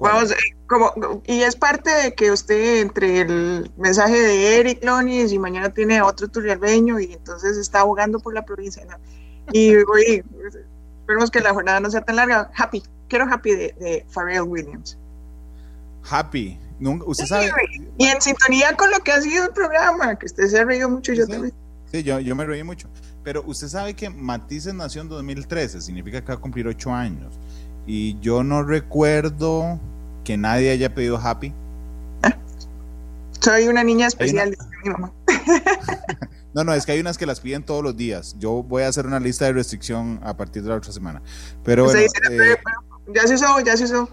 Vamos, 0.00 0.34
como, 0.66 1.22
y 1.26 1.42
es 1.42 1.56
parte 1.56 1.90
de 1.90 2.14
que 2.14 2.30
usted 2.30 2.80
entre 2.80 3.20
el 3.20 3.70
mensaje 3.76 4.18
de 4.20 4.60
Eric 4.60 4.84
Lonis 4.84 5.32
y 5.32 5.38
mañana 5.38 5.70
tiene 5.70 6.02
otro 6.02 6.28
turrialbeño 6.28 7.00
y 7.00 7.12
entonces 7.12 7.56
está 7.56 7.80
abogando 7.80 8.20
por 8.20 8.34
la 8.34 8.44
provincia. 8.44 8.86
Y 9.52 9.74
Esperemos 11.08 11.30
que 11.30 11.40
la 11.40 11.54
jornada 11.54 11.80
no 11.80 11.90
sea 11.90 12.02
tan 12.02 12.16
larga. 12.16 12.50
Happy, 12.54 12.82
quiero 13.08 13.24
Happy 13.24 13.52
de, 13.52 13.74
de 13.80 14.06
Pharrell 14.10 14.42
Williams. 14.42 14.98
Happy. 16.08 16.58
¿Usted 17.06 17.24
sabe? 17.24 17.50
Y 17.96 18.06
en 18.06 18.20
sintonía 18.20 18.76
con 18.76 18.90
lo 18.90 19.00
que 19.00 19.12
ha 19.12 19.20
sido 19.20 19.46
el 19.46 19.52
programa, 19.52 20.16
que 20.16 20.26
usted 20.26 20.46
se 20.48 20.60
ha 20.60 20.64
reído 20.64 20.88
mucho, 20.88 21.12
yo 21.12 21.26
también. 21.26 21.52
Sí, 21.90 22.02
yo, 22.02 22.20
yo 22.20 22.36
me 22.36 22.44
reí 22.44 22.62
mucho. 22.62 22.88
Pero 23.24 23.42
usted 23.46 23.68
sabe 23.68 23.94
que 23.94 24.10
Matices 24.10 24.74
nació 24.74 25.02
en 25.02 25.08
2013, 25.08 25.80
significa 25.80 26.20
que 26.20 26.28
va 26.28 26.34
a 26.34 26.40
cumplir 26.40 26.68
ocho 26.68 26.92
años. 26.92 27.34
Y 27.88 28.20
yo 28.20 28.44
no 28.44 28.62
recuerdo 28.62 29.80
que 30.22 30.36
nadie 30.36 30.70
haya 30.70 30.94
pedido 30.94 31.16
Happy. 31.16 31.54
Ah, 32.22 32.36
soy 33.40 33.66
una 33.66 33.82
niña 33.82 34.06
especial, 34.06 34.54
mi 34.84 34.90
mamá. 34.90 35.10
no, 36.54 36.64
no, 36.64 36.74
es 36.74 36.84
que 36.84 36.92
hay 36.92 37.00
unas 37.00 37.16
que 37.16 37.24
las 37.24 37.40
piden 37.40 37.62
todos 37.62 37.82
los 37.82 37.96
días. 37.96 38.36
Yo 38.38 38.62
voy 38.62 38.82
a 38.82 38.88
hacer 38.88 39.06
una 39.06 39.18
lista 39.18 39.46
de 39.46 39.54
restricción 39.54 40.20
a 40.22 40.36
partir 40.36 40.62
de 40.62 40.68
la 40.68 40.74
otra 40.74 40.92
semana. 40.92 41.22
Pero 41.64 41.86
bueno, 41.86 41.98
eh, 41.98 42.56
ya 43.14 43.26
se 43.26 43.36
usó, 43.36 43.58
ya 43.60 43.74
se 43.74 43.84
usó. 43.84 44.10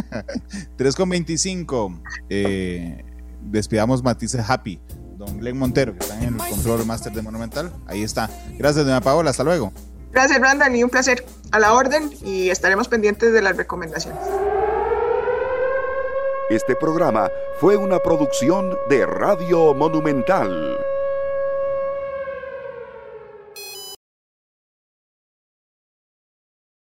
3.25. 0.78 2.00
Eh, 2.30 3.04
despidamos 3.42 4.02
Matices 4.02 4.48
Happy. 4.48 4.80
Don 5.18 5.38
Glenn 5.38 5.58
Montero, 5.58 5.92
que 5.92 5.98
está 5.98 6.18
en 6.18 6.40
el 6.40 6.48
control 6.48 6.86
master 6.86 7.12
de 7.12 7.20
Monumental. 7.20 7.70
Ahí 7.86 8.02
está. 8.02 8.30
Gracias, 8.56 8.86
doña 8.86 9.02
Paola. 9.02 9.28
Hasta 9.28 9.44
luego. 9.44 9.70
Gracias, 10.14 10.38
Brandon, 10.38 10.74
y 10.76 10.84
un 10.84 10.90
placer. 10.90 11.24
A 11.50 11.58
la 11.58 11.74
orden 11.74 12.10
y 12.22 12.50
estaremos 12.50 12.88
pendientes 12.88 13.32
de 13.32 13.42
las 13.42 13.56
recomendaciones. 13.56 14.20
Este 16.50 16.76
programa 16.76 17.30
fue 17.60 17.76
una 17.76 17.98
producción 17.98 18.76
de 18.88 19.06
Radio 19.06 19.74
Monumental. 19.74 20.78